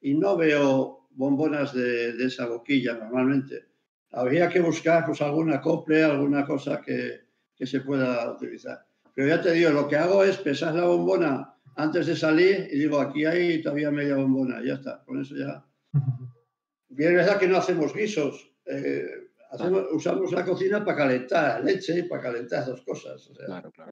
y 0.00 0.14
no 0.14 0.36
veo 0.36 0.97
bombonas 1.18 1.74
de, 1.74 2.12
de 2.12 2.24
esa 2.26 2.46
boquilla 2.46 2.94
normalmente. 2.94 3.66
Habría 4.12 4.48
que 4.48 4.60
buscar 4.60 5.04
pues, 5.04 5.20
algún 5.20 5.52
acople, 5.52 6.02
alguna 6.04 6.46
cosa 6.46 6.80
que, 6.80 7.20
que 7.56 7.66
se 7.66 7.80
pueda 7.80 8.30
utilizar. 8.32 8.86
Pero 9.14 9.28
ya 9.28 9.42
te 9.42 9.52
digo, 9.52 9.70
lo 9.70 9.88
que 9.88 9.96
hago 9.96 10.22
es 10.22 10.36
pesar 10.38 10.74
la 10.74 10.84
bombona 10.84 11.54
antes 11.74 12.06
de 12.06 12.16
salir 12.16 12.68
y 12.72 12.78
digo, 12.78 13.00
aquí 13.00 13.24
hay 13.24 13.60
todavía 13.60 13.90
media 13.90 14.14
bombona, 14.16 14.62
ya 14.64 14.74
está, 14.74 15.02
con 15.04 15.20
eso 15.20 15.34
ya. 15.36 15.64
Bien, 16.88 17.10
es 17.10 17.16
verdad 17.16 17.38
que 17.38 17.48
no 17.48 17.58
hacemos 17.58 17.92
guisos. 17.92 18.50
eh, 18.66 19.04
hacemos- 19.50 19.86
usamos 19.92 20.30
la 20.32 20.44
cocina 20.44 20.84
para 20.84 20.96
calentar 20.98 21.64
leche 21.64 21.98
y 21.98 22.02
para 22.04 22.22
calentar 22.22 22.64
dos 22.66 22.82
cosas. 22.82 23.28
o 23.28 23.34
sea. 23.34 23.46
Claro, 23.46 23.70
claro. 23.72 23.90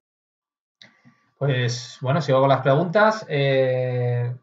Pues 1.38 1.98
bueno, 2.00 2.22
sigo 2.22 2.40
con 2.40 2.48
las 2.48 2.62
preguntas. 2.62 3.26
Eh, 3.28 4.34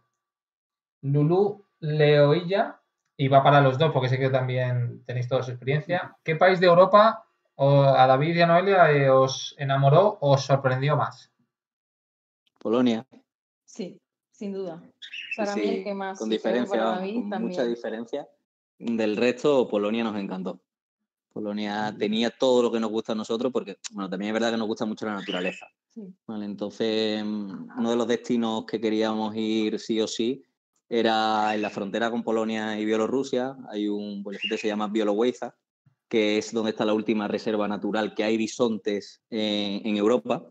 Lulu 1.02 1.62
Leoilla, 1.84 2.80
y 3.17 3.28
va 3.28 3.43
para 3.43 3.62
los 3.62 3.78
dos 3.78 3.91
porque 3.91 4.10
sé 4.10 4.17
que 4.17 4.30
también 4.30 5.04
tenéis 5.06 5.28
toda 5.28 5.43
su 5.43 5.52
experiencia. 5.52 6.15
¿Qué 6.24 6.36
país 6.36 6.60
de 6.60 6.67
Europa 6.67 7.26
o 7.56 7.84
a 7.84 8.08
David 8.08 8.36
y 8.36 8.41
a 8.41 8.48
Noelia 8.48 8.91
eh, 8.91 9.10
os 9.10 9.54
enamoró 9.58 10.17
o 10.22 10.32
os 10.32 10.46
sorprendió 10.46 10.96
más? 10.96 11.32
Polonia. 12.60 13.06
Sí, 13.65 14.00
sin 14.32 14.54
duda. 14.54 14.82
Para 15.36 15.56
mí 15.56 15.62
el 15.62 15.84
que 15.84 15.93
más. 15.93 16.17
con 16.17 16.30
para 16.30 16.36
diferencia, 16.36 16.82
David 16.82 17.13
con 17.13 17.41
mucha 17.41 17.58
también. 17.58 17.76
diferencia. 17.76 18.28
Del 18.80 19.17
resto, 19.17 19.67
Polonia 19.67 20.06
nos 20.06 20.15
encantó. 20.15 20.62
Polonia 21.34 21.93
tenía 21.98 22.30
todo 22.30 22.63
lo 22.63 22.72
que 22.72 22.80
nos 22.80 22.91
gusta 22.91 23.12
a 23.12 23.15
nosotros 23.15 23.52
porque, 23.52 23.78
bueno, 23.91 24.10
también 24.10 24.30
es 24.30 24.34
verdad 24.34 24.52
que 24.52 24.58
nos 24.58 24.67
gusta 24.67 24.86
mucho 24.86 25.06
la 25.06 25.15
naturaleza. 25.15 25.67
Sí. 25.89 26.15
¿vale? 26.28 26.46
Entonces, 26.46 27.24
mm, 27.24 27.78
uno 27.78 27.89
de 27.89 27.96
los 27.96 28.08
destinos 28.08 28.65
que 28.65 28.80
queríamos 28.80 29.36
ir 29.36 29.80
sí 29.80 30.00
o 30.00 30.08
sí 30.08 30.43
era 30.99 31.56
en 31.56 31.62
la 31.62 31.69
frontera 31.71 32.12
con 32.12 32.23
Polonia 32.23 32.79
y 32.79 32.86
Bielorrusia. 32.86 33.56
Hay 33.69 33.88
un 33.88 34.21
pueblecito 34.21 34.56
que 34.56 34.62
se 34.62 34.67
llama 34.67 34.88
Bieloweiza, 34.88 35.56
que 36.08 36.38
es 36.38 36.53
donde 36.53 36.69
está 36.71 36.86
la 36.86 36.93
última 36.93 37.27
reserva 37.27 37.67
natural 37.67 38.13
que 38.13 38.23
hay 38.23 38.38
bisontes 38.38 39.23
en, 39.29 39.86
en 39.88 39.97
Europa. 39.97 40.43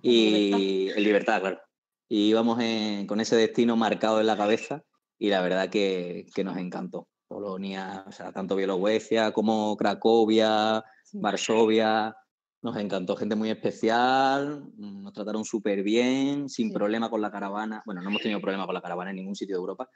Y 0.00 0.88
en 0.90 1.02
libertad, 1.02 1.40
claro. 1.40 1.60
Y 2.08 2.28
íbamos 2.28 2.60
en- 2.60 3.06
con 3.06 3.20
ese 3.20 3.36
destino 3.36 3.76
marcado 3.76 4.20
en 4.20 4.26
la 4.26 4.36
cabeza 4.36 4.82
y 5.18 5.28
la 5.28 5.42
verdad 5.42 5.68
que, 5.68 6.26
que 6.34 6.44
nos 6.44 6.56
encantó. 6.56 7.08
Polonia, 7.28 8.04
o 8.06 8.12
sea, 8.12 8.32
tanto 8.32 8.56
Bielorrusia 8.56 9.32
como 9.32 9.76
Cracovia. 9.76 10.84
Varsovia, 11.12 12.16
nos 12.62 12.76
encantó, 12.76 13.14
gente 13.16 13.36
muy 13.36 13.50
especial, 13.50 14.64
mm, 14.76 15.02
nos 15.02 15.12
trataron 15.12 15.44
súper 15.44 15.82
bien, 15.82 16.48
sin 16.48 16.68
Sí. 16.68 16.74
problema 16.74 17.08
con 17.10 17.20
la 17.20 17.30
caravana. 17.30 17.82
Bueno, 17.86 18.02
no 18.02 18.08
hemos 18.08 18.22
tenido 18.22 18.40
problema 18.40 18.66
con 18.66 18.74
la 18.74 18.82
caravana 18.82 19.10
en 19.10 19.16
ningún 19.16 19.34
sitio 19.36 19.56
de 19.56 19.60
Europa, 19.60 19.88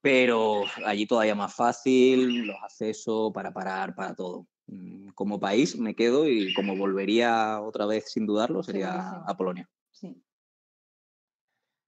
pero 0.00 0.64
allí 0.86 1.06
todavía 1.06 1.34
más 1.34 1.54
fácil, 1.54 2.46
los 2.46 2.56
accesos 2.62 3.32
para 3.32 3.52
parar, 3.52 3.94
para 3.94 4.14
todo. 4.14 4.46
Mm, 4.66 5.10
Como 5.14 5.38
país 5.38 5.76
me 5.78 5.94
quedo 5.94 6.26
y 6.28 6.52
como 6.54 6.76
volvería 6.76 7.60
otra 7.60 7.86
vez 7.86 8.10
sin 8.12 8.26
dudarlo, 8.26 8.62
sería 8.62 9.10
a 9.26 9.36
Polonia. 9.36 9.68
Sí. 9.90 10.16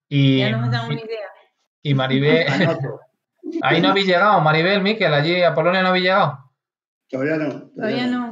Y, 0.09 0.39
Ya 0.39 0.51
nos 0.51 0.69
una 0.69 0.95
y- 1.01 1.05
idea. 1.05 1.29
y 1.83 1.95
Maribel, 1.95 2.47
ahí 3.63 3.81
no 3.81 3.89
habéis 3.89 4.07
llegado, 4.07 4.41
Maribel, 4.41 4.83
Miquel, 4.83 5.13
allí 5.15 5.43
a 5.43 5.55
Polonia 5.55 5.83
no 5.83 5.89
habéis 5.89 6.05
llegado. 6.05 6.39
Todavía 7.09 7.37
no. 7.37 7.71
Todavía 7.71 8.07
no. 8.07 8.32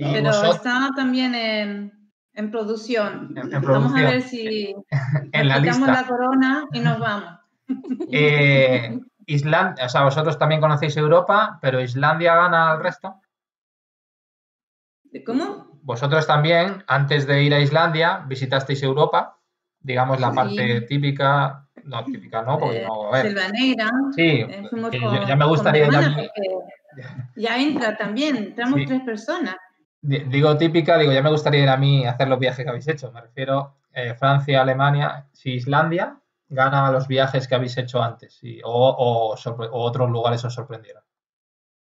Y 0.00 0.12
Pero 0.12 0.26
vosotros, 0.28 0.56
está 0.56 0.90
también 0.94 1.34
en, 1.34 2.10
en 2.32 2.50
producción. 2.52 3.34
En- 3.36 3.52
en 3.52 3.62
Vamos 3.62 3.92
a 3.96 4.02
ver 4.02 4.22
si 4.22 4.72
en 5.32 5.48
la 5.48 5.58
lista. 5.58 6.04
corona 6.06 6.66
y 6.72 6.78
nos 6.78 7.00
vamos. 7.00 7.40
Eh, 8.12 8.96
Islandia, 9.26 9.86
o 9.86 9.88
sea, 9.88 10.04
vosotros 10.04 10.38
también 10.38 10.60
conocéis 10.60 10.96
Europa, 10.96 11.58
pero 11.60 11.80
Islandia 11.80 12.36
gana 12.36 12.70
al 12.70 12.80
resto. 12.82 13.20
¿Cómo? 15.26 15.66
Vosotros 15.82 16.28
también, 16.28 16.84
antes 16.86 17.26
de 17.26 17.42
ir 17.42 17.52
a 17.52 17.58
Islandia, 17.58 18.24
visitasteis 18.28 18.80
Europa, 18.84 19.36
digamos 19.80 20.20
la 20.20 20.30
Sí. 20.30 20.36
parte 20.36 20.80
típica, 20.82 21.66
no 21.82 22.04
típica, 22.04 22.42
no, 22.42 22.56
porque 22.58 22.82
Eh, 22.82 22.86
no, 22.86 23.08
a 23.08 23.10
ver, 23.10 23.26
Selva 23.26 23.48
Negra. 23.48 23.90
sí, 24.14 24.22
eh, 24.48 24.68
con- 24.70 24.92
ya, 24.92 25.26
ya 25.26 25.34
me 25.36 25.46
gustaría 25.46 25.88
Ya 27.36 27.58
entra 27.58 27.96
también, 27.96 28.36
entramos 28.36 28.78
Sí. 28.80 28.86
tres 28.86 29.00
personas. 29.02 29.56
Di- 30.00 30.24
digo 30.24 30.56
típica, 30.56 30.98
digo, 30.98 31.12
ya 31.12 31.22
me 31.22 31.30
gustaría 31.30 31.62
ir 31.62 31.68
a 31.68 31.76
mí 31.76 32.06
a 32.06 32.12
hacer 32.12 32.28
los 32.28 32.38
viajes 32.38 32.64
que 32.64 32.70
habéis 32.70 32.88
hecho, 32.88 33.12
me 33.12 33.20
refiero 33.20 33.74
eh, 33.92 34.14
Francia, 34.14 34.62
Alemania, 34.62 35.26
si 35.32 35.54
Islandia 35.54 36.20
gana 36.48 36.90
los 36.90 37.06
viajes 37.08 37.46
que 37.46 37.54
habéis 37.54 37.76
hecho 37.76 38.02
antes, 38.02 38.40
o, 38.64 39.34
o 39.38 39.80
otros 39.82 40.10
lugares 40.10 40.44
os 40.44 40.54
sorprendieron. 40.54 41.02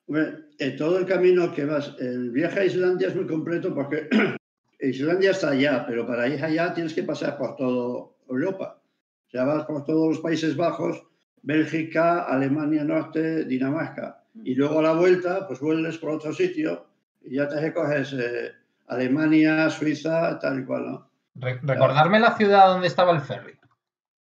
Hombre, 0.08 0.46
eh, 0.58 0.72
todo 0.72 0.98
el 0.98 1.06
camino 1.06 1.54
que 1.54 1.66
vas, 1.66 1.96
el 2.00 2.32
viaje 2.32 2.62
a 2.62 2.66
Islandia 2.66 3.10
es 3.10 3.16
muy 3.16 3.28
completo 3.28 3.74
porque 3.76 4.10
Islandia 4.80 5.32
está 5.32 5.50
allá, 5.52 5.86
pero 5.86 6.08
para 6.08 6.28
ir 6.28 6.44
allá 6.44 6.74
tienes 6.74 6.94
que 6.96 7.04
pasar 7.04 7.38
por 7.38 7.56
toda 7.56 8.08
Europa. 8.28 8.82
O 9.28 9.30
sea, 9.30 9.44
vas 9.46 9.66
por 9.66 9.86
todos 9.86 10.08
los 10.10 10.20
Países 10.20 10.56
Bajos, 10.58 11.04
Bélgica, 11.44 12.24
Alemania 12.24 12.84
Norte, 12.84 13.46
Dinamarca. 13.46 14.24
Y 14.44 14.56
luego 14.56 14.80
a 14.80 14.84
la 14.84 14.94
vuelta, 14.94 15.46
pues 15.48 15.60
vuelves 15.60 16.00
por 16.00 16.10
otro 16.12 16.34
sitio 16.34 16.88
y 17.22 17.36
ya 17.36 17.48
te 17.48 17.60
recoges 17.60 18.14
eh, 18.14 18.52
Alemania, 18.88 19.70
Suiza, 19.70 20.40
tal 20.40 20.62
y 20.62 20.66
cual, 20.66 20.86
¿no? 20.92 21.12
Re- 21.36 21.60
recordarme 21.62 22.20
la 22.20 22.36
ciudad 22.36 22.68
donde 22.68 22.88
estaba 22.88 23.12
el 23.12 23.22
ferry, 23.22 23.58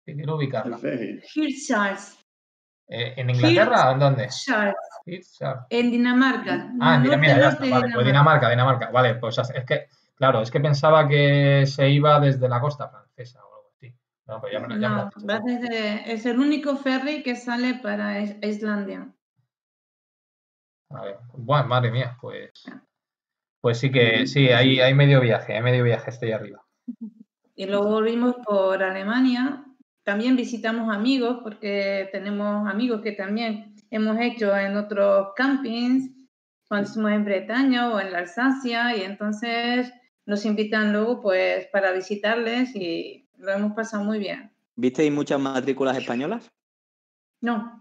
que 0.06 0.14
quiero 0.16 0.34
El 0.34 0.38
ubicarla. 0.38 0.78
ferry. 0.78 1.22
Hirtshals, 1.36 2.18
Eh, 2.88 3.14
¿En 3.16 3.30
Inglaterra 3.30 3.90
o 3.90 3.94
en 3.94 4.00
dónde? 4.00 4.24
Hirtshals. 5.06 5.66
en 5.70 5.92
Dinamarca. 5.92 6.72
Ah, 6.82 6.96
en 6.96 7.04
Dinamarca, 7.04 7.40
ya 7.40 7.50
está, 7.50 7.66
vale, 7.70 7.92
pues 7.94 8.06
Dinamarca, 8.06 8.50
Dinamarca, 8.50 8.90
vale, 8.92 9.16
pues 9.16 9.38
es 9.38 9.66
que, 9.66 9.88
claro, 10.16 10.42
es 10.42 10.52
que 10.52 10.60
pensaba 10.60 11.08
que 11.08 11.64
se 11.66 11.90
iba 11.90 12.20
desde 12.20 12.50
la 12.50 12.60
costa 12.60 12.90
francesa 12.90 13.40
o 13.46 13.56
algo 13.56 13.70
así. 13.76 13.96
No, 14.28 14.42
pues 14.42 14.52
ya 14.54 14.60
me, 14.60 14.68
lo- 14.68 14.78
ya 14.82 14.90
me 14.90 14.96
lo 14.98 15.10
No, 15.24 15.40
desde- 15.46 16.12
es 16.12 16.26
el 16.26 16.38
único 16.40 16.76
ferry 16.76 17.24
que 17.24 17.36
sale 17.38 17.76
para 17.76 18.20
Is- 18.20 18.36
Islandia. 18.42 19.08
A 20.94 21.04
ver, 21.04 21.18
bueno, 21.34 21.68
madre 21.68 21.92
mía, 21.92 22.18
pues, 22.20 22.64
pues 23.62 23.78
sí 23.78 23.92
que, 23.92 24.28
sí, 24.28 24.50
hay, 24.50 24.80
hay 24.80 24.94
medio 24.94 25.22
viaje, 25.22 25.56
hay 25.56 25.62
medio 25.62 25.84
viaje, 25.84 26.10
estoy 26.10 26.32
arriba. 26.32 26.64
Y 27.56 27.66
luego 27.66 27.90
volvimos 27.90 28.36
por 28.46 28.82
Alemania 28.82 29.66
también 30.04 30.36
visitamos 30.36 30.94
amigos, 30.94 31.40
porque 31.44 32.10
tenemos 32.12 32.68
amigos 32.68 33.02
que 33.02 33.12
también 33.12 33.76
hemos 33.92 34.20
hecho 34.20 34.56
en 34.56 34.76
otros 34.76 35.30
campings, 35.36 36.10
cuando 36.68 36.88
estuvimos 36.88 37.14
en 37.14 37.26
Bretaña 37.26 37.90
o 37.90 38.00
en 38.00 38.12
la 38.12 38.20
Alsacia, 38.20 38.96
y 38.96 39.04
entonces 39.04 39.94
nos 40.26 40.46
invitan 40.46 40.92
luego 40.92 41.22
pues 41.22 41.68
para 41.68 41.92
visitarles 41.92 42.76
y 42.76 43.28
lo 43.38 43.52
hemos 43.52 43.74
pasado 43.74 44.04
muy 44.04 44.20
bien. 44.20 44.52
¿Visteis 44.76 45.12
muchas 45.12 45.40
matrículas 45.40 45.98
españolas? 45.98 46.50
No, 47.42 47.81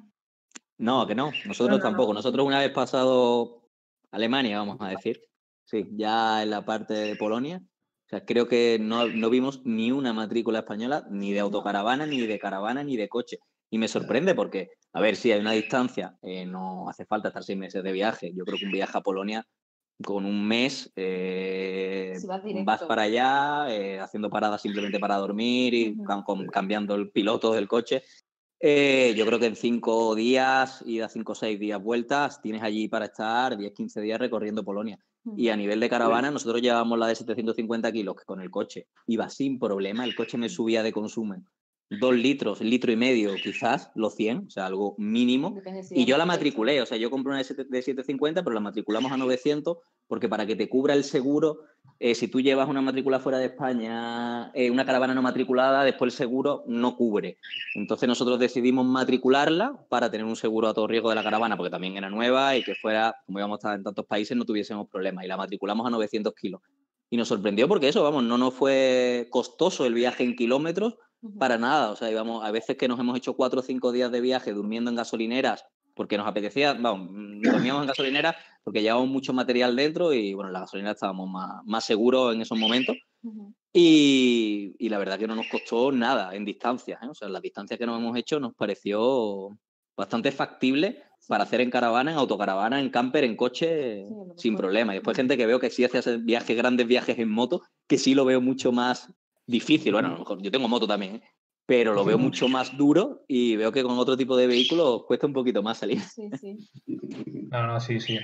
No, 0.80 1.06
que 1.06 1.14
no. 1.14 1.30
Nosotros 1.44 1.68
No, 1.68 1.76
no, 1.76 1.76
no. 1.76 1.82
tampoco. 1.82 2.14
Nosotros 2.14 2.46
una 2.46 2.58
vez 2.60 2.70
pasado 2.70 3.68
Alemania, 4.10 4.58
vamos 4.58 4.78
a 4.80 4.88
decir. 4.88 5.20
Sí, 5.64 5.86
ya 5.92 6.42
en 6.42 6.50
la 6.50 6.64
parte 6.64 6.94
de 6.94 7.16
Polonia. 7.16 7.58
O 7.62 8.08
sea, 8.08 8.24
creo 8.24 8.48
que 8.48 8.78
no, 8.80 9.06
no 9.06 9.30
vimos 9.30 9.60
ni 9.64 9.92
una 9.92 10.12
matrícula 10.12 10.60
española, 10.60 11.06
ni 11.10 11.32
de 11.32 11.40
autocaravana, 11.40 12.06
ni 12.06 12.26
de 12.26 12.38
caravana, 12.40 12.82
ni 12.82 12.96
de 12.96 13.08
coche. 13.08 13.38
Y 13.70 13.78
me 13.78 13.86
sorprende 13.86 14.34
porque, 14.34 14.70
a 14.92 15.00
ver, 15.00 15.14
si 15.14 15.30
hay 15.30 15.40
una 15.40 15.52
distancia, 15.52 16.16
eh, 16.22 16.44
no 16.44 16.88
hace 16.88 17.04
falta 17.06 17.28
estar 17.28 17.44
seis 17.44 17.56
meses 17.58 17.84
de 17.84 17.92
viaje. 17.92 18.32
Yo 18.34 18.44
creo 18.44 18.58
que 18.58 18.64
un 18.64 18.72
viaje 18.72 18.98
a 18.98 19.02
Polonia 19.02 19.46
con 20.02 20.24
un 20.24 20.48
mes 20.48 20.90
eh, 20.96 22.14
Si 22.18 22.26
vas 22.64 22.82
para 22.82 23.02
allá, 23.02 23.66
eh, 23.68 24.00
haciendo 24.00 24.30
paradas 24.30 24.62
simplemente 24.62 24.98
para 24.98 25.16
dormir 25.18 25.74
y 25.74 25.94
cam- 25.98 26.24
cambiando 26.50 26.94
el 26.94 27.10
piloto 27.10 27.52
del 27.52 27.68
coche. 27.68 28.02
Eh, 28.60 29.14
yo 29.16 29.24
creo 29.24 29.38
que 29.38 29.46
en 29.46 29.56
cinco 29.56 30.14
días, 30.14 30.82
ida 30.86 31.08
cinco 31.08 31.32
o 31.32 31.34
seis 31.34 31.58
días 31.58 31.82
vueltas, 31.82 32.42
tienes 32.42 32.62
allí 32.62 32.88
para 32.88 33.06
estar 33.06 33.56
10, 33.56 33.72
15 33.72 34.00
días 34.02 34.18
recorriendo 34.18 34.64
Polonia. 34.64 34.98
Y 35.36 35.48
a 35.48 35.56
nivel 35.56 35.80
de 35.80 35.90
caravana, 35.90 36.30
nosotros 36.30 36.62
llevábamos 36.62 36.98
la 36.98 37.06
de 37.06 37.14
750 37.14 37.92
kilos, 37.92 38.16
que 38.16 38.24
con 38.24 38.40
el 38.40 38.50
coche 38.50 38.86
iba 39.06 39.28
sin 39.28 39.58
problema. 39.58 40.04
El 40.04 40.14
coche 40.14 40.38
me 40.38 40.48
subía 40.48 40.82
de 40.82 40.92
consumo 40.92 41.36
dos 41.90 42.14
litros, 42.14 42.60
litro 42.60 42.92
y 42.92 42.96
medio, 42.96 43.34
quizás, 43.34 43.90
los 43.96 44.14
100, 44.14 44.46
o 44.46 44.50
sea, 44.50 44.66
algo 44.66 44.94
mínimo. 44.96 45.60
Y 45.90 46.04
yo 46.04 46.16
la 46.16 46.24
matriculé, 46.24 46.80
o 46.80 46.86
sea, 46.86 46.96
yo 46.96 47.10
compré 47.10 47.30
una 47.30 47.38
de 47.38 47.44
750, 47.44 48.44
pero 48.44 48.54
la 48.54 48.60
matriculamos 48.60 49.10
a 49.10 49.16
900, 49.16 49.78
porque 50.06 50.28
para 50.28 50.46
que 50.46 50.54
te 50.54 50.68
cubra 50.68 50.94
el 50.94 51.02
seguro, 51.02 51.62
eh, 52.02 52.14
si 52.14 52.28
tú 52.28 52.40
llevas 52.40 52.66
una 52.66 52.80
matrícula 52.80 53.20
fuera 53.20 53.36
de 53.36 53.44
España, 53.44 54.50
eh, 54.54 54.70
una 54.70 54.86
caravana 54.86 55.12
no 55.12 55.20
matriculada, 55.20 55.84
después 55.84 56.14
el 56.14 56.16
seguro 56.16 56.64
no 56.66 56.96
cubre. 56.96 57.36
Entonces 57.74 58.08
nosotros 58.08 58.38
decidimos 58.38 58.86
matricularla 58.86 59.78
para 59.90 60.10
tener 60.10 60.24
un 60.24 60.34
seguro 60.34 60.68
a 60.68 60.72
todo 60.72 60.86
riesgo 60.86 61.10
de 61.10 61.16
la 61.16 61.22
caravana, 61.22 61.58
porque 61.58 61.70
también 61.70 61.98
era 61.98 62.08
nueva 62.08 62.56
y 62.56 62.64
que 62.64 62.74
fuera, 62.74 63.14
como 63.26 63.38
íbamos 63.38 63.56
a 63.56 63.58
estar 63.58 63.76
en 63.76 63.84
tantos 63.84 64.06
países, 64.06 64.34
no 64.34 64.46
tuviésemos 64.46 64.88
problemas. 64.88 65.26
Y 65.26 65.28
la 65.28 65.36
matriculamos 65.36 65.86
a 65.86 65.90
900 65.90 66.34
kilos. 66.34 66.62
Y 67.10 67.18
nos 67.18 67.28
sorprendió 67.28 67.68
porque 67.68 67.88
eso, 67.88 68.02
vamos, 68.02 68.24
no 68.24 68.38
nos 68.38 68.54
fue 68.54 69.26
costoso 69.28 69.84
el 69.84 69.92
viaje 69.92 70.24
en 70.24 70.36
kilómetros, 70.36 70.94
para 71.38 71.58
nada. 71.58 71.90
O 71.90 71.96
sea, 71.96 72.10
íbamos, 72.10 72.42
a 72.42 72.50
veces 72.50 72.78
que 72.78 72.88
nos 72.88 72.98
hemos 72.98 73.14
hecho 73.18 73.34
cuatro 73.34 73.60
o 73.60 73.62
cinco 73.62 73.92
días 73.92 74.10
de 74.10 74.22
viaje 74.22 74.54
durmiendo 74.54 74.88
en 74.88 74.96
gasolineras 74.96 75.66
porque 76.00 76.16
nos 76.16 76.26
apetecía, 76.26 76.72
vamos, 76.72 77.10
mm, 77.12 77.42
dormíamos 77.42 77.82
en 77.82 77.88
gasolineras 77.88 78.34
porque 78.64 78.80
llevábamos 78.80 79.10
mucho 79.10 79.34
material 79.34 79.76
dentro 79.76 80.14
y 80.14 80.32
bueno, 80.32 80.48
en 80.48 80.54
la 80.54 80.60
gasolinera 80.60 80.92
estábamos 80.92 81.28
más, 81.28 81.62
más 81.66 81.84
seguros 81.84 82.34
en 82.34 82.40
esos 82.40 82.58
momentos. 82.58 82.96
Ujú. 83.22 83.52
Y, 83.70 84.74
y 84.78 84.88
la 84.88 84.96
verdad 84.96 85.18
que 85.18 85.26
no 85.26 85.34
nos 85.34 85.46
costó 85.48 85.92
nada 85.92 86.34
en 86.34 86.46
distancias. 86.46 87.02
¿eh? 87.02 87.06
O 87.10 87.14
sea, 87.14 87.28
las 87.28 87.42
distancias 87.42 87.78
que 87.78 87.84
nos 87.84 88.00
hemos 88.00 88.16
hecho 88.16 88.40
nos 88.40 88.54
pareció 88.54 89.58
bastante 89.94 90.32
factible 90.32 91.02
para 91.28 91.44
hacer 91.44 91.60
en 91.60 91.70
caravana, 91.70 92.12
en 92.12 92.16
autocaravana, 92.16 92.80
en 92.80 92.88
camper, 92.88 93.24
en 93.24 93.36
coche, 93.36 94.06
Sí, 94.36 94.42
sin 94.44 94.56
problema. 94.56 94.94
Y 94.94 95.00
después 95.00 95.14
gente 95.14 95.36
que 95.36 95.44
veo 95.44 95.60
que 95.60 95.68
sí 95.68 95.84
hace 95.84 96.16
viajes, 96.16 96.56
grandes 96.56 96.86
viajes 96.86 97.18
en 97.18 97.28
moto, 97.28 97.60
que 97.86 97.98
sí 97.98 98.14
lo 98.14 98.24
veo 98.24 98.40
mucho 98.40 98.72
más 98.72 99.12
difícil. 99.46 99.92
Bueno, 99.92 100.08
a 100.08 100.12
lo 100.12 100.18
mejor 100.20 100.40
yo 100.40 100.50
tengo 100.50 100.66
moto 100.66 100.86
también, 100.86 101.16
¿eh? 101.16 101.22
Pero 101.70 101.94
lo 101.94 102.04
veo 102.04 102.18
mucho 102.18 102.48
más 102.48 102.76
duro 102.76 103.22
y 103.28 103.54
veo 103.54 103.70
que 103.70 103.85
con 103.85 103.96
otro 103.96 104.16
tipo 104.16 104.37
de 104.37 104.48
vehículos 104.48 105.04
cuesta 105.06 105.28
un 105.28 105.33
poquito 105.33 105.62
más 105.62 105.78
salir. 105.78 106.00
Sí, 106.00 106.28
sí. 106.40 106.68
No, 107.48 107.64
no, 107.64 107.78
sí, 107.78 108.00
sí. 108.00 108.18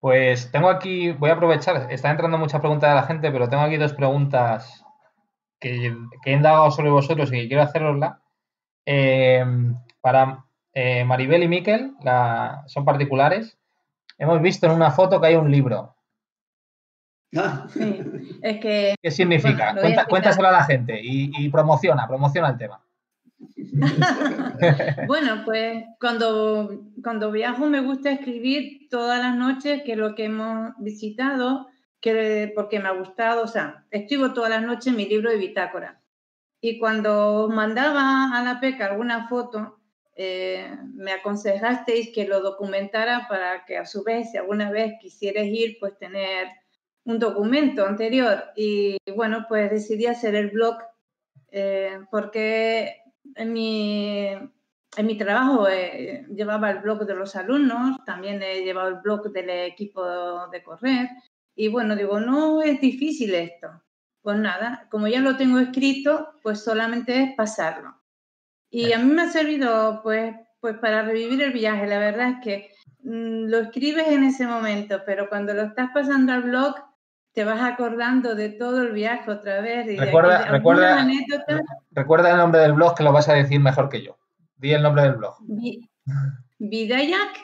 Pues 0.00 0.50
tengo 0.50 0.70
aquí, 0.70 1.12
voy 1.12 1.28
a 1.28 1.34
aprovechar, 1.34 1.92
está 1.92 2.10
entrando 2.10 2.38
mucha 2.38 2.60
pregunta 2.60 2.88
de 2.88 2.94
la 2.94 3.02
gente, 3.02 3.30
pero 3.30 3.50
tengo 3.50 3.62
aquí 3.64 3.76
dos 3.76 3.92
preguntas 3.92 4.82
que, 5.60 5.94
que 6.22 6.30
he 6.30 6.32
indagado 6.32 6.70
sobre 6.70 6.88
vosotros 6.88 7.28
y 7.28 7.32
que 7.42 7.48
quiero 7.48 7.62
hacerosla. 7.64 8.22
Eh, 8.86 9.44
para 10.00 10.46
eh, 10.72 11.04
Maribel 11.04 11.42
y 11.42 11.48
Miquel, 11.48 11.92
la- 12.02 12.64
son 12.66 12.86
particulares. 12.86 13.58
Hemos 14.16 14.40
visto 14.40 14.64
en 14.66 14.72
una 14.72 14.90
foto 14.90 15.20
que 15.20 15.26
hay 15.26 15.34
un 15.34 15.50
libro. 15.50 15.93
Ah, 17.36 17.66
sí. 17.72 17.80
Es 18.42 18.60
que 18.60 18.94
¿Qué 19.02 19.10
significa? 19.10 19.72
Bueno, 19.72 19.80
Cuenta- 19.80 20.04
cuéntaselo 20.06 20.48
a 20.48 20.52
la 20.52 20.64
gente 20.64 21.00
y, 21.02 21.30
y 21.38 21.48
promociona, 21.48 22.06
promociona 22.06 22.48
el 22.50 22.58
tema. 22.58 22.80
Bueno, 25.06 25.42
pues 25.44 25.84
cuando, 26.00 26.82
cuando 27.02 27.30
viajo 27.30 27.66
me 27.66 27.80
gusta 27.80 28.10
escribir 28.10 28.88
todas 28.88 29.18
las 29.20 29.36
noches 29.36 29.82
que 29.84 29.96
lo 29.96 30.14
que 30.14 30.24
hemos 30.26 30.72
visitado, 30.78 31.68
que, 32.00 32.52
porque 32.54 32.80
me 32.80 32.88
ha 32.88 32.92
gustado, 32.92 33.42
o 33.42 33.46
sea, 33.46 33.84
escribo 33.90 34.32
todas 34.32 34.50
las 34.50 34.62
noches 34.62 34.92
mi 34.94 35.06
libro 35.06 35.30
de 35.30 35.36
bitácora. 35.36 36.00
Y 36.60 36.78
cuando 36.78 37.44
os 37.44 37.54
mandaba 37.54 38.30
a 38.38 38.42
la 38.42 38.60
PECA 38.60 38.86
alguna 38.86 39.28
foto, 39.28 39.80
eh, 40.16 40.70
me 40.94 41.12
aconsejasteis 41.12 42.10
que 42.14 42.26
lo 42.26 42.40
documentara 42.40 43.26
para 43.28 43.64
que 43.66 43.76
a 43.76 43.84
su 43.86 44.02
vez, 44.04 44.30
si 44.30 44.38
alguna 44.38 44.70
vez 44.70 44.94
quisierais 45.00 45.52
ir, 45.52 45.76
pues 45.80 45.98
tener 45.98 46.46
un 47.04 47.18
documento 47.18 47.86
anterior. 47.86 48.44
Y 48.56 48.96
bueno, 49.14 49.46
pues 49.48 49.70
decidí 49.70 50.06
hacer 50.06 50.34
el 50.34 50.50
blog 50.50 50.78
eh, 51.50 52.00
porque 52.10 52.96
en 53.34 53.52
mi, 53.52 54.26
en 54.96 55.06
mi 55.06 55.16
trabajo 55.16 55.68
eh, 55.68 56.26
llevaba 56.34 56.70
el 56.70 56.78
blog 56.80 57.06
de 57.06 57.14
los 57.14 57.36
alumnos, 57.36 58.04
también 58.04 58.42
he 58.42 58.64
llevado 58.64 58.88
el 58.88 58.96
blog 58.96 59.32
del 59.32 59.50
equipo 59.50 60.48
de 60.48 60.62
correr 60.62 61.08
y 61.54 61.68
bueno, 61.68 61.94
digo, 61.94 62.20
no 62.20 62.62
es 62.62 62.80
difícil 62.80 63.34
esto. 63.34 63.68
Pues 64.22 64.38
nada, 64.38 64.88
como 64.90 65.06
ya 65.06 65.20
lo 65.20 65.36
tengo 65.36 65.58
escrito, 65.58 66.30
pues 66.42 66.64
solamente 66.64 67.22
es 67.22 67.34
pasarlo. 67.36 67.94
Y 68.70 68.92
a 68.92 68.98
mí 68.98 69.12
me 69.12 69.22
ha 69.22 69.28
servido 69.30 70.00
pues, 70.02 70.34
pues 70.60 70.78
para 70.78 71.02
revivir 71.02 71.42
el 71.42 71.52
viaje. 71.52 71.86
La 71.86 71.98
verdad 71.98 72.30
es 72.30 72.36
que 72.42 72.70
mm, 73.02 73.44
lo 73.48 73.58
escribes 73.58 74.08
en 74.08 74.24
ese 74.24 74.46
momento, 74.46 75.02
pero 75.06 75.28
cuando 75.28 75.54
lo 75.54 75.62
estás 75.62 75.90
pasando 75.94 76.32
al 76.32 76.42
blog, 76.42 76.74
te 77.34 77.44
vas 77.44 77.60
acordando 77.60 78.34
de 78.34 78.48
todo 78.50 78.80
el 78.82 78.92
viaje 78.92 79.30
otra 79.30 79.60
vez. 79.60 79.86
Y 79.86 79.96
de 79.96 80.04
Recuerda- 80.04 80.36
aquella- 80.38 80.50
recuerda- 80.52 80.94
algunas 81.00 81.16
anécdotas. 81.16 81.60
Recuerda 81.90 82.30
el 82.30 82.36
nombre 82.38 82.60
del 82.60 82.72
blog 82.72 82.94
que 82.96 83.02
lo 83.02 83.12
vas 83.12 83.28
a 83.28 83.34
decir 83.34 83.60
mejor 83.60 83.88
que 83.88 84.02
yo. 84.02 84.16
Di 84.56 84.72
el 84.72 84.82
nombre 84.82 85.02
del 85.02 85.14
blog. 85.16 85.36
Bidayak 86.58 87.36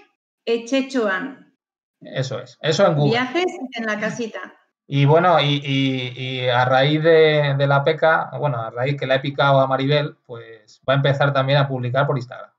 Echechoan. 0.45 1.53
Eso 2.01 2.41
es. 2.41 2.57
Eso 2.63 2.87
en 2.87 2.95
Google. 2.95 3.11
Viajes 3.11 3.45
en 3.75 3.85
la 3.87 3.99
casita. 4.01 4.39
Y 4.87 5.05
bueno, 5.05 5.41
y, 5.41 5.61
y- 5.65 6.13
y 6.17 6.49
a 6.49 6.65
raíz 6.65 7.03
de, 7.03 7.55
de 7.57 7.67
la 7.67 7.85
peca, 7.85 8.31
bueno, 8.39 8.59
a 8.61 8.71
raíz 8.71 8.97
que 8.99 9.07
la 9.07 9.17
he 9.17 9.21
picado 9.21 9.61
a 9.61 9.67
Maribel, 9.67 10.17
pues 10.27 10.81
va 10.89 10.95
a 10.95 10.97
empezar 10.97 11.33
también 11.33 11.59
a 11.59 11.69
publicar 11.69 12.07
por 12.07 12.17
Instagram. 12.17 12.51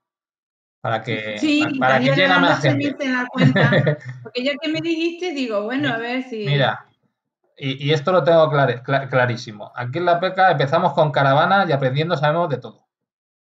Para 0.80 1.02
que, 1.02 1.38
Sí, 1.38 1.62
para 1.78 1.98
que 2.00 2.10
ayer 2.10 2.16
llegue 2.28 2.40
más 2.40 2.60
gente. 2.62 3.08
la 3.08 3.26
cuenta. 3.26 3.70
Porque 4.22 4.42
ya 4.44 4.52
que 4.60 4.68
me 4.68 4.80
dijiste, 4.80 5.32
digo, 5.32 5.62
bueno, 5.64 5.92
a 5.92 5.98
ver 5.98 6.22
si. 6.24 6.44
Mira, 6.46 6.86
y, 7.64 7.88
y 7.88 7.92
esto 7.92 8.12
lo 8.12 8.24
tengo 8.24 8.50
clar- 8.50 8.82
cla- 8.82 9.08
clarísimo. 9.08 9.72
Aquí 9.74 9.98
en 9.98 10.04
la 10.06 10.18
peca 10.20 10.50
empezamos 10.50 10.92
con 10.94 11.10
caravana 11.12 11.64
y 11.68 11.72
aprendiendo 11.72 12.16
sabemos 12.16 12.48
de 12.48 12.58
todo. 12.58 12.86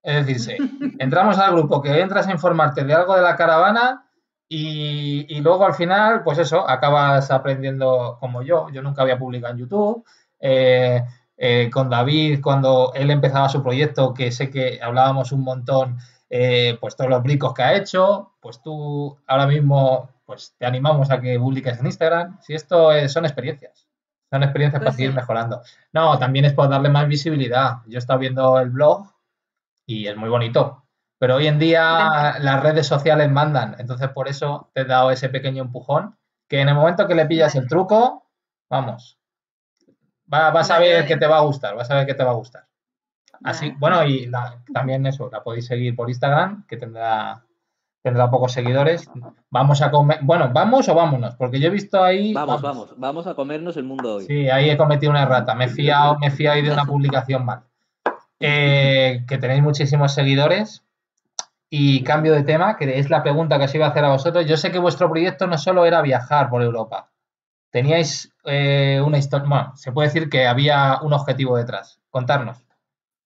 Es 0.02 0.24
decir, 0.26 0.40
sí, 0.58 0.96
entramos 0.98 1.38
al 1.38 1.52
grupo 1.52 1.82
que 1.82 2.00
entras 2.00 2.26
a 2.28 2.32
informarte 2.32 2.84
de 2.84 2.94
algo 2.94 3.14
de 3.16 3.22
la 3.22 3.36
caravana 3.36 4.06
y, 4.48 5.26
y 5.28 5.40
luego 5.40 5.66
al 5.66 5.74
final, 5.74 6.22
pues 6.22 6.38
eso, 6.38 6.68
acabas 6.68 7.30
aprendiendo 7.30 8.16
como 8.20 8.42
yo. 8.42 8.68
Yo 8.70 8.82
nunca 8.82 9.02
había 9.02 9.18
publicado 9.18 9.52
en 9.54 9.58
YouTube. 9.60 10.04
Eh, 10.40 11.02
eh, 11.38 11.68
con 11.72 11.90
David, 11.90 12.40
cuando 12.42 12.92
él 12.94 13.10
empezaba 13.10 13.48
su 13.48 13.62
proyecto, 13.62 14.14
que 14.14 14.30
sé 14.32 14.50
que 14.50 14.78
hablábamos 14.82 15.32
un 15.32 15.42
montón, 15.42 15.98
eh, 16.30 16.78
pues 16.80 16.96
todos 16.96 17.10
los 17.10 17.22
bricos 17.22 17.52
que 17.54 17.62
ha 17.62 17.74
hecho, 17.76 18.32
pues 18.40 18.62
tú 18.62 19.18
ahora 19.26 19.46
mismo 19.46 20.08
pues 20.24 20.54
te 20.58 20.66
animamos 20.66 21.10
a 21.10 21.20
que 21.20 21.38
publiques 21.38 21.78
en 21.78 21.86
Instagram. 21.86 22.38
Si 22.42 22.54
esto 22.54 22.90
es- 22.92 23.12
son 23.12 23.24
experiencias, 23.26 23.85
son 24.30 24.42
experiencias 24.42 24.80
Pues 24.80 24.88
para 24.88 24.96
seguir 24.96 25.10
sí. 25.10 25.16
mejorando. 25.16 25.62
No, 25.92 26.18
también 26.18 26.44
es 26.44 26.52
por 26.52 26.68
darle 26.68 26.88
más 26.88 27.06
visibilidad. 27.08 27.78
Yo 27.86 27.96
he 27.96 27.98
estado 27.98 28.18
viendo 28.18 28.58
el 28.58 28.70
blog 28.70 29.06
y 29.86 30.06
es 30.08 30.16
muy 30.16 30.28
bonito. 30.28 30.84
Pero 31.18 31.36
hoy 31.36 31.46
en 31.46 31.58
día 31.58 32.36
las 32.40 32.62
redes 32.62 32.86
sociales 32.86 33.30
mandan, 33.30 33.76
entonces 33.78 34.10
por 34.10 34.28
eso 34.28 34.70
te 34.74 34.82
he 34.82 34.84
dado 34.84 35.10
ese 35.10 35.30
pequeño 35.30 35.62
empujón, 35.62 36.16
que 36.48 36.60
en 36.60 36.68
el 36.68 36.74
momento 36.74 37.06
que 37.08 37.14
le 37.14 37.24
pillas 37.26 37.54
el 37.54 37.66
truco, 37.68 38.28
vamos, 38.68 39.18
va- 40.32 40.50
vas 40.50 40.70
a 40.70 40.78
ver 40.78 41.06
que 41.06 41.16
te 41.16 41.26
va 41.26 41.38
a 41.38 41.40
gustar, 41.40 41.74
vas 41.74 41.90
a 41.90 41.94
ver 41.94 42.06
que 42.06 42.14
te 42.14 42.22
va 42.24 42.32
a 42.32 42.34
gustar. 42.34 42.66
Así, 43.44 43.70
bueno, 43.78 44.04
y 44.04 44.26
la- 44.26 44.62
también 44.74 45.06
eso, 45.06 45.30
la 45.32 45.42
podéis 45.42 45.66
seguir 45.66 45.96
por 45.96 46.10
Instagram, 46.10 46.66
que 46.66 46.76
tendrá, 46.76 47.45
tendrá 48.06 48.30
pocos 48.30 48.52
seguidores. 48.52 49.10
Vamos 49.50 49.82
a 49.82 49.90
comer, 49.90 50.20
bueno, 50.22 50.50
vamos 50.52 50.88
o 50.88 50.94
vámonos, 50.94 51.34
porque 51.34 51.58
yo 51.58 51.66
he 51.66 51.70
visto 51.70 52.00
ahí. 52.04 52.32
Vamos, 52.32 52.62
vamos, 52.62 52.94
vamos 52.96 53.26
a 53.26 53.34
comernos 53.34 53.76
el 53.76 53.82
mundo 53.82 54.14
hoy. 54.14 54.26
Sí, 54.26 54.48
ahí 54.48 54.70
he 54.70 54.76
cometido 54.76 55.10
una 55.10 55.24
errata, 55.24 55.56
me 55.56 55.64
he 55.64 55.68
fiado, 55.68 56.16
me 56.20 56.28
he 56.28 56.30
fiado 56.30 56.54
ahí 56.54 56.62
de 56.62 56.70
una 56.70 56.84
publicación 56.84 57.44
mal. 57.44 57.64
eh, 58.38 59.24
que 59.26 59.38
tenéis 59.38 59.60
muchísimos 59.60 60.14
seguidores. 60.14 60.84
Y 61.68 62.04
cambio 62.04 62.32
de 62.32 62.44
tema, 62.44 62.76
que 62.76 63.00
es 63.00 63.10
la 63.10 63.24
pregunta 63.24 63.58
que 63.58 63.64
os 63.64 63.74
iba 63.74 63.86
a 63.86 63.88
hacer 63.88 64.04
a 64.04 64.10
vosotros. 64.10 64.46
Yo 64.46 64.56
sé 64.56 64.70
que 64.70 64.78
vuestro 64.78 65.10
proyecto 65.10 65.48
no 65.48 65.58
solo 65.58 65.84
era 65.84 66.00
viajar 66.00 66.48
por 66.48 66.62
Europa. 66.62 67.10
Teníais 67.70 68.32
eh, 68.44 69.02
una 69.04 69.18
historia, 69.18 69.48
bueno, 69.48 69.72
se 69.74 69.90
puede 69.90 70.06
decir 70.06 70.30
que 70.30 70.46
había 70.46 71.00
un 71.02 71.12
objetivo 71.12 71.56
detrás. 71.56 71.98
Contarnos. 72.08 72.58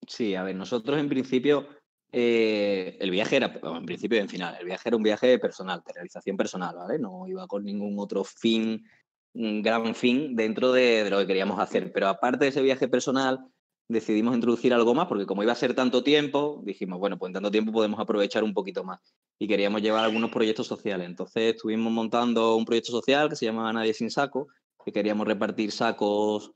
Sí, 0.07 0.35
a 0.35 0.43
ver, 0.43 0.57
nosotros 0.57 0.99
en 0.99 1.11
principio, 1.11 1.67
eh, 2.13 2.97
el 3.01 3.11
viaje 3.11 3.37
era, 3.37 3.61
en 3.63 3.87
principio 3.87 4.19
y 4.19 4.21
en 4.21 4.29
final, 4.29 4.57
el 4.59 4.67
viaje 4.67 4.89
era 4.89 4.97
un 4.97 5.03
viaje 5.03 5.39
personal, 5.39 5.83
de 5.87 5.93
realización 5.93 6.37
personal, 6.37 6.75
¿vale? 6.77 6.99
No 6.99 7.27
iba 7.29 7.47
con 7.47 7.65
ningún 7.65 7.99
otro 7.99 8.25
fin, 8.25 8.85
gran 9.33 9.95
fin 9.95 10.35
dentro 10.35 10.73
de, 10.73 11.05
de 11.05 11.11
lo 11.11 11.19
que 11.19 11.27
queríamos 11.27 11.59
hacer. 11.59 11.93
Pero 11.93 12.09
aparte 12.09 12.45
de 12.45 12.51
ese 12.51 12.63
viaje 12.63 12.89
personal, 12.89 13.47
decidimos 13.91 14.35
introducir 14.35 14.73
algo 14.73 14.95
más, 14.95 15.09
porque 15.09 15.27
como 15.27 15.43
iba 15.43 15.53
a 15.53 15.57
ser 15.57 15.75
tanto 15.75 16.03
tiempo, 16.03 16.63
dijimos, 16.65 16.99
bueno, 16.99 17.19
pues 17.19 17.31
en 17.31 17.35
tanto 17.35 17.51
tiempo 17.51 17.73
podemos 17.73 17.99
aprovechar 17.99 18.45
un 18.45 18.55
poquito 18.55 18.85
más. 18.85 19.01
Y 19.39 19.49
queríamos 19.49 19.83
llevar 19.83 20.05
algunos 20.05 20.31
proyectos 20.31 20.67
sociales. 20.67 21.07
Entonces 21.07 21.55
estuvimos 21.55 21.93
montando 21.93 22.57
un 22.57 22.65
proyecto 22.65 22.93
social 22.93 23.29
que 23.29 23.37
se 23.37 23.47
llamaba 23.47 23.73
Nadie 23.73 23.93
sin 23.93 24.11
saco, 24.11 24.49
que 24.85 24.93
queríamos 24.93 25.27
repartir 25.27 25.73
sacos 25.73 26.53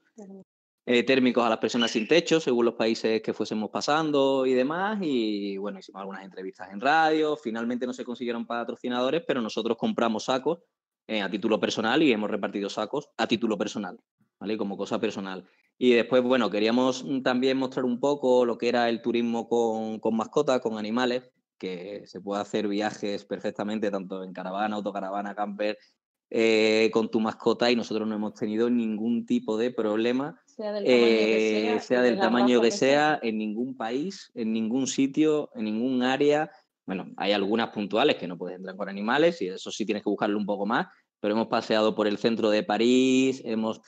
eh, 0.87 1.03
térmicos 1.03 1.45
a 1.45 1.49
las 1.49 1.59
personas 1.59 1.91
sin 1.91 2.07
techo, 2.07 2.41
según 2.41 2.67
los 2.67 2.75
países 2.75 3.23
que 3.23 3.33
fuésemos 3.33 3.71
pasando 3.71 4.45
y 4.45 4.53
demás. 4.53 4.99
Y 5.01 5.57
bueno, 5.57 5.79
hicimos 5.79 6.01
algunas 6.01 6.25
entrevistas 6.25 6.71
en 6.73 6.81
radio. 6.81 7.37
Finalmente 7.37 7.87
no 7.87 7.93
se 7.93 8.05
consiguieron 8.05 8.47
patrocinadores, 8.47 9.23
pero 9.27 9.41
nosotros 9.41 9.79
compramos 9.79 10.25
sacos 10.25 10.59
eh, 11.07 11.23
a 11.23 11.31
título 11.31 11.59
personal 11.59 12.03
y 12.03 12.13
hemos 12.13 12.31
repartido 12.31 12.69
sacos 12.69 13.09
a 13.17 13.27
título 13.27 13.57
personal, 13.57 13.99
¿vale? 14.39 14.59
Como 14.59 14.77
cosa 14.77 14.99
personal. 14.99 15.49
Y 15.79 15.93
después, 15.93 16.23
bueno, 16.23 16.51
queríamos 16.51 17.05
también 17.23 17.57
mostrar 17.57 17.85
un 17.85 17.99
poco 17.99 18.45
lo 18.45 18.59
que 18.59 18.69
era 18.69 18.89
el 18.89 19.03
turismo 19.03 19.49
con, 19.49 19.99
con 20.01 20.17
mascotas, 20.17 20.61
con 20.61 20.79
animales, 20.79 21.31
que 21.59 22.03
se 22.07 22.21
puede 22.21 22.43
hacer 22.43 22.69
viajes 22.69 23.25
perfectamente, 23.25 23.91
tanto 23.91 24.23
en 24.23 24.33
caravana, 24.33 24.77
autocaravana, 24.77 25.35
camper, 25.35 25.79
eh, 26.31 26.91
con 26.93 27.11
tu 27.11 27.21
mascota 27.21 27.71
y 27.71 27.77
nosotros 27.77 28.09
no 28.09 28.15
hemos 28.17 28.35
tenido 28.35 28.69
ningún 28.69 29.25
tipo 29.25 29.57
de 29.57 29.71
problema, 29.71 30.41
Sea 30.57 30.73
del 30.73 30.85
tamaño 30.85 31.01
que 31.01 31.75
eh, 31.75 31.81
sea, 31.81 32.03
del 32.03 32.19
tamaño 32.19 32.61
en 33.23 33.39
ningún 33.39 33.77
país, 33.77 34.31
en 34.35 34.53
ningún 34.53 34.87
sitio, 34.87 35.51
en 35.55 35.65
ningún 35.65 36.03
área. 36.05 36.51
Bueno, 36.87 37.07
hay 37.17 37.33
algunas 37.33 37.71
puntuales 37.71 38.17
que 38.17 38.29
no 38.29 38.39
puedes 38.39 38.57
entrar 38.57 38.77
con 38.77 38.89
animales 38.89 39.43
y 39.43 39.49
eso 39.49 39.73
sí 39.73 39.85
tienes 39.85 40.05
que 40.05 40.11
buscarlo 40.11 40.39
un 40.39 40.47
poco 40.47 40.65
más, 40.65 40.87
pero 41.19 41.35
hemos 41.35 41.49
paseado 41.49 41.95
por 41.95 42.07
el 42.07 42.19
centro 42.19 42.51
de 42.51 42.63
París, 42.63 43.43
hemos... 43.45 43.81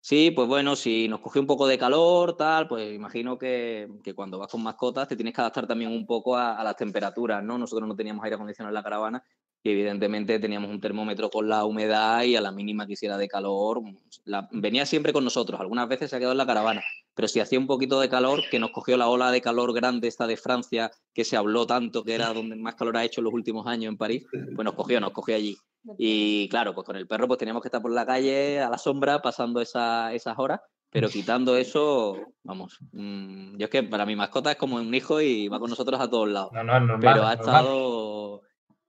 Sí, 0.00 0.32
pues 0.32 0.48
bueno, 0.48 0.74
si 0.74 1.06
nos 1.06 1.20
cogió 1.20 1.40
un 1.40 1.46
poco 1.46 1.66
de 1.66 1.78
calor, 1.78 2.36
tal, 2.36 2.66
pues 2.66 2.92
imagino 2.92 3.38
que, 3.38 3.88
que 4.02 4.14
cuando 4.14 4.36
vas 4.36 4.50
con 4.50 4.62
mascotas 4.62 5.06
te 5.06 5.14
tienes 5.14 5.32
que 5.32 5.40
adaptar 5.40 5.66
también 5.66 5.92
un 5.92 6.06
poco 6.06 6.36
a, 6.36 6.56
a 6.56 6.64
las 6.64 6.76
temperaturas, 6.76 7.42
¿no? 7.42 7.56
Nosotros 7.56 7.88
no 7.88 7.94
teníamos 7.94 8.24
aire 8.24 8.34
acondicionado 8.34 8.70
en 8.70 8.74
la 8.74 8.82
caravana 8.82 9.24
y 9.64 9.70
evidentemente 9.70 10.38
teníamos 10.40 10.70
un 10.70 10.80
termómetro 10.80 11.30
con 11.30 11.48
la 11.48 11.64
humedad 11.64 12.22
y 12.24 12.34
a 12.36 12.40
la 12.40 12.50
mínima 12.50 12.86
que 12.86 12.94
hiciera 12.94 13.16
de 13.16 13.28
calor, 13.28 13.80
la- 14.24 14.48
venía 14.50 14.84
siempre 14.86 15.12
con 15.12 15.22
nosotros, 15.24 15.60
algunas 15.60 15.88
veces 15.88 16.10
se 16.10 16.16
ha 16.16 16.18
quedado 16.18 16.32
en 16.32 16.38
la 16.38 16.46
caravana, 16.46 16.82
pero 17.14 17.28
si 17.28 17.38
hacía 17.40 17.58
un 17.58 17.66
poquito 17.68 18.00
de 18.00 18.08
calor, 18.08 18.40
que 18.50 18.58
nos 18.58 18.70
cogió 18.72 18.96
la 18.96 19.08
ola 19.08 19.30
de 19.30 19.40
calor 19.40 19.72
grande 19.72 20.08
esta 20.08 20.26
de 20.26 20.36
Francia, 20.36 20.90
que 21.14 21.24
se 21.24 21.36
habló 21.36 21.66
tanto, 21.66 22.02
que 22.02 22.14
era 22.14 22.32
donde 22.32 22.56
más 22.56 22.74
calor 22.74 22.96
ha 22.96 23.04
hecho 23.04 23.20
en 23.20 23.24
los 23.24 23.32
últimos 23.34 23.66
años 23.66 23.90
en 23.90 23.96
París, 23.98 24.26
pues 24.32 24.64
nos 24.64 24.74
cogió, 24.74 25.00
nos 25.00 25.12
cogió 25.12 25.36
allí. 25.36 25.56
Y 25.98 26.48
claro, 26.48 26.74
pues 26.74 26.84
con 26.86 26.96
el 26.96 27.06
perro 27.06 27.26
pues 27.28 27.38
teníamos 27.38 27.62
que 27.62 27.68
estar 27.68 27.82
por 27.82 27.92
la 27.92 28.06
calle 28.06 28.60
a 28.60 28.68
la 28.70 28.78
sombra 28.78 29.20
pasando 29.22 29.60
esa- 29.60 30.12
esas 30.12 30.38
horas, 30.38 30.60
pero 30.90 31.08
quitando 31.08 31.56
eso, 31.56 32.16
vamos, 32.42 32.78
mm, 32.92 33.56
yo 33.58 33.64
es 33.64 33.70
que 33.70 33.82
para 33.82 34.06
mi 34.06 34.14
mascota 34.16 34.50
es 34.52 34.56
como 34.58 34.76
un 34.76 34.94
hijo 34.94 35.20
y 35.20 35.48
va 35.48 35.58
con 35.58 35.70
nosotros 35.70 36.00
a 36.00 36.08
todos 36.10 36.28
lados 36.28 36.50
No, 36.52 36.62
no, 36.64 36.76
es 36.76 36.82
normal. 36.82 37.00
pero 37.00 37.26
ha 37.26 37.32
es 37.32 37.38
normal. 37.40 37.64
estado 37.64 38.42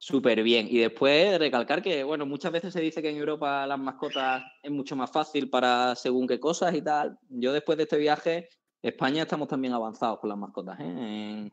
súper 0.06 0.44
bien. 0.44 0.68
Y 0.70 0.80
después 0.80 1.40
recalcar 1.40 1.82
que, 1.82 2.04
bueno, 2.04 2.26
muchas 2.26 2.52
veces 2.52 2.74
se 2.74 2.82
dice 2.82 3.02
que 3.02 3.10
en 3.10 3.18
Europa 3.18 3.66
las 3.66 3.80
mascotas 3.80 4.44
es 4.62 4.70
mucho 4.70 4.98
más 4.98 5.10
fácil 5.10 5.50
para 5.50 5.96
según 5.96 6.28
qué 6.28 6.42
cosas 6.42 6.76
y 6.76 6.82
tal. 6.82 7.18
Yo 7.30 7.54
después 7.54 7.78
de 7.78 7.84
este 7.84 7.98
viaje, 7.98 8.50
España 8.82 9.24
estamos 9.24 9.48
también 9.48 9.74
avanzados 9.74 10.20
con 10.20 10.30
las 10.30 10.38
mascotas. 10.38 10.78
¿eh? 10.82 11.50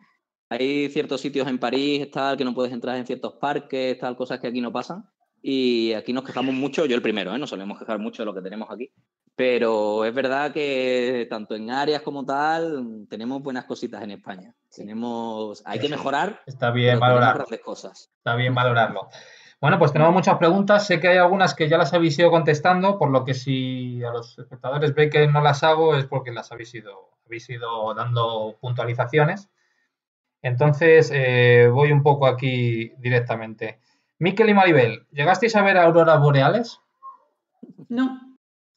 Hay 0.48 0.88
ciertos 0.90 1.20
sitios 1.20 1.46
en 1.46 1.60
París, 1.60 2.10
tal, 2.10 2.36
que 2.36 2.44
no 2.44 2.52
puedes 2.52 2.72
entrar 2.72 2.96
en 2.96 3.06
ciertos 3.06 3.34
parques, 3.34 3.96
tal, 3.98 4.16
cosas 4.16 4.40
que 4.40 4.48
aquí 4.48 4.60
no 4.60 4.72
pasan. 4.72 5.04
Y 5.40 5.92
aquí 5.92 6.12
nos 6.12 6.24
quejamos 6.24 6.52
mucho, 6.52 6.86
yo 6.86 6.96
el 6.96 7.02
primero, 7.02 7.32
¿eh? 7.32 7.38
nos 7.38 7.50
solemos 7.50 7.78
quejar 7.78 8.00
mucho 8.00 8.22
de 8.22 8.26
lo 8.26 8.34
que 8.34 8.42
tenemos 8.42 8.68
aquí. 8.68 8.90
Pero 9.36 10.04
es 10.04 10.12
verdad 10.12 10.52
que 10.52 11.26
tanto 11.30 11.54
en 11.54 11.70
áreas 11.70 12.02
como 12.02 12.24
tal, 12.26 13.06
tenemos 13.08 13.42
buenas 13.42 13.64
cositas 13.64 14.02
en 14.02 14.10
España. 14.10 14.54
Tenemos, 14.74 15.62
hay 15.64 15.78
que 15.78 15.88
mejorar, 15.88 16.42
Está 16.46 16.70
bien 16.70 17.00
valorarlo. 17.00 17.44
grandes 17.44 17.60
cosas. 17.60 18.10
Está 18.18 18.34
bien 18.34 18.54
valorarlo. 18.54 19.08
Bueno, 19.60 19.78
pues 19.78 19.92
tenemos 19.92 20.12
muchas 20.14 20.36
preguntas. 20.38 20.86
Sé 20.86 21.00
que 21.00 21.08
hay 21.08 21.18
algunas 21.18 21.54
que 21.54 21.68
ya 21.68 21.78
las 21.78 21.92
habéis 21.94 22.18
ido 22.18 22.30
contestando, 22.30 22.98
por 22.98 23.10
lo 23.10 23.24
que 23.24 23.34
si 23.34 24.02
a 24.04 24.10
los 24.10 24.38
espectadores 24.38 24.94
ve 24.94 25.10
que 25.10 25.26
no 25.26 25.40
las 25.42 25.62
hago 25.62 25.94
es 25.96 26.04
porque 26.06 26.32
las 26.32 26.50
habéis 26.52 26.74
ido, 26.74 27.10
habéis 27.26 27.48
ido 27.48 27.94
dando 27.94 28.56
puntualizaciones. 28.60 29.48
Entonces, 30.42 31.10
eh, 31.14 31.68
voy 31.72 31.92
un 31.92 32.02
poco 32.02 32.26
aquí 32.26 32.92
directamente. 32.98 33.80
Miquel 34.18 34.48
y 34.50 34.54
Maribel, 34.54 35.06
¿llegasteis 35.12 35.54
a 35.56 35.62
ver 35.62 35.76
auroras 35.78 36.20
boreales? 36.20 36.80
No, 37.88 38.18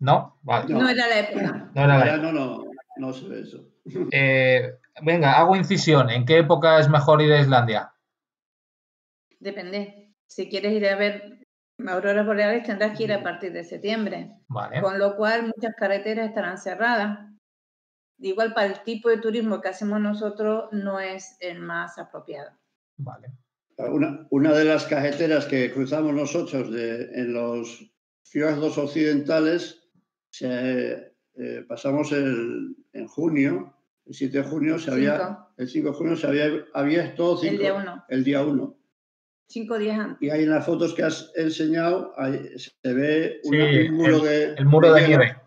¿No? 0.03 0.37
Vale. 0.43 0.73
No. 0.73 0.81
no 0.81 0.89
era 0.89 1.07
la 1.07 1.19
época. 1.19 1.71
No 1.73 1.81
era 1.85 1.97
la 1.97 2.05
Ya 2.05 2.17
no, 2.17 2.33
no, 2.33 2.65
no 2.97 3.13
se 3.13 3.25
ve 3.29 3.39
eso. 3.39 3.65
Eh, 4.11 4.79
venga, 5.01 5.39
hago 5.39 5.55
incisión. 5.55 6.09
¿En 6.09 6.25
qué 6.25 6.39
época 6.39 6.77
es 6.79 6.89
mejor 6.89 7.21
ir 7.21 7.31
a 7.31 7.39
Islandia? 7.39 7.93
Depende. 9.39 10.13
Si 10.27 10.49
quieres 10.49 10.73
ir 10.73 10.87
a 10.87 10.95
ver 10.97 11.39
auroras 11.87 12.25
boreales 12.25 12.63
tendrás 12.63 12.97
que 12.97 13.03
ir 13.05 13.13
a 13.13 13.23
partir 13.23 13.51
de 13.53 13.63
septiembre, 13.63 14.31
Vale. 14.47 14.81
con 14.81 14.99
lo 14.99 15.15
cual 15.15 15.43
muchas 15.55 15.73
carreteras 15.75 16.27
estarán 16.29 16.57
cerradas. 16.57 17.19
Igual 18.19 18.53
para 18.53 18.67
el 18.67 18.83
tipo 18.83 19.09
de 19.09 19.17
turismo 19.17 19.59
que 19.61 19.69
hacemos 19.69 19.99
nosotros 19.99 20.65
no 20.71 20.99
es 20.99 21.35
el 21.39 21.59
más 21.59 21.97
apropiado. 21.97 22.51
Vale. 22.97 23.29
Una, 23.77 24.27
una 24.29 24.51
de 24.53 24.65
las 24.65 24.85
cajeteras 24.85 25.45
que 25.45 25.71
cruzamos 25.73 26.13
nosotros 26.13 26.71
de- 26.71 27.05
en 27.15 27.33
los 27.33 27.89
fiordos 28.25 28.77
occidentales, 28.77 29.82
se, 30.37 31.13
eh, 31.35 31.63
pasamos 31.67 32.11
el- 32.11 32.75
en 32.93 33.07
junio, 33.07 33.75
el 34.07 34.13
7 34.15 34.39
de 34.39 34.43
junio, 34.43 34.79
se 34.79 34.91
había, 34.91 35.17
Cinco. 35.19 35.53
el 35.57 35.69
5 35.69 35.87
de 35.89 35.93
junio 35.95 36.15
se 36.15 36.27
había 36.27 36.45
abierto 36.73 37.33
El 37.33 37.49
cinco- 37.49 37.61
día 37.61 37.73
uno, 37.75 38.05
el 38.09 38.23
día 38.23 38.43
1. 38.43 38.77
cinco 39.47 39.77
días 39.77 39.99
antes. 39.99 40.21
Y 40.21 40.31
ahí 40.31 40.43
en 40.43 40.49
las 40.49 40.65
fotos 40.65 40.95
que 40.95 41.03
has 41.03 41.31
enseñado 41.35 42.13
ahí 42.17 42.39
se 42.57 42.93
ve 42.93 43.39
Sí, 43.43 43.49
un 43.89 43.93
muro 43.95 44.19
de, 44.19 44.53
El 44.55 44.65
muro 44.65 44.91
de 44.91 45.01
hielo. 45.01 45.07
nieve. 45.19 45.37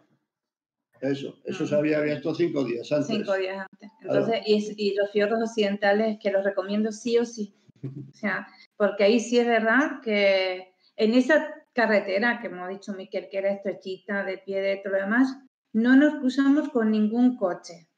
Eso, 1.00 1.34
eso 1.44 1.66
se 1.66 1.74
Ujú. 1.74 1.80
había 1.80 1.98
abierto 1.98 2.32
cinco 2.34 2.64
días 2.64 2.90
antes. 2.92 3.08
Cinco 3.08 3.34
días 3.34 3.66
antes. 3.70 3.90
Entonces, 4.02 4.40
y, 4.46 4.56
es- 4.58 4.74
y 4.78 4.94
los 4.94 5.10
fiordos 5.10 5.40
occidentales 5.42 6.18
que 6.22 6.30
los 6.30 6.44
recomiendo 6.44 6.92
sí 6.92 7.18
o 7.18 7.24
sí. 7.24 7.52
O 7.84 8.12
sea, 8.14 8.46
porque 8.76 9.02
ahí 9.04 9.18
sí 9.20 9.38
es 9.38 9.46
verdad 9.46 10.00
que 10.02 10.68
en 10.96 11.14
esa 11.14 11.52
carretera 11.76 12.40
que 12.40 12.48
hemos 12.48 12.68
dicho 12.68 12.92
Miquel 12.94 13.28
que 13.30 13.38
era 13.38 13.52
estrechita, 13.52 14.24
de 14.24 14.38
pie 14.38 14.60
de 14.60 14.76
todo 14.78 14.94
lo 14.94 15.00
demás, 15.00 15.38
no 15.72 15.94
nos 15.94 16.14
cruzamos 16.14 16.70
con 16.70 16.90
ningún 16.90 17.36
coche. 17.36 17.88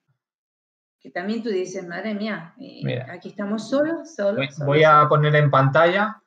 Que 1.01 1.11
también 1.11 1.43
tú 1.45 1.49
dices, 1.49 1.87
madre 1.87 2.13
mía, 2.15 2.55
y 2.59 2.93
aquí 2.93 3.29
estamos 3.29 3.71
solos, 3.71 4.15
solos. 4.17 4.37
Voy, 4.37 4.49
solos, 4.49 4.67
voy 4.67 4.85
a 4.85 4.97
solos". 4.97 5.09
poner 5.09 5.37
en 5.37 5.51
pantalla 5.51 6.21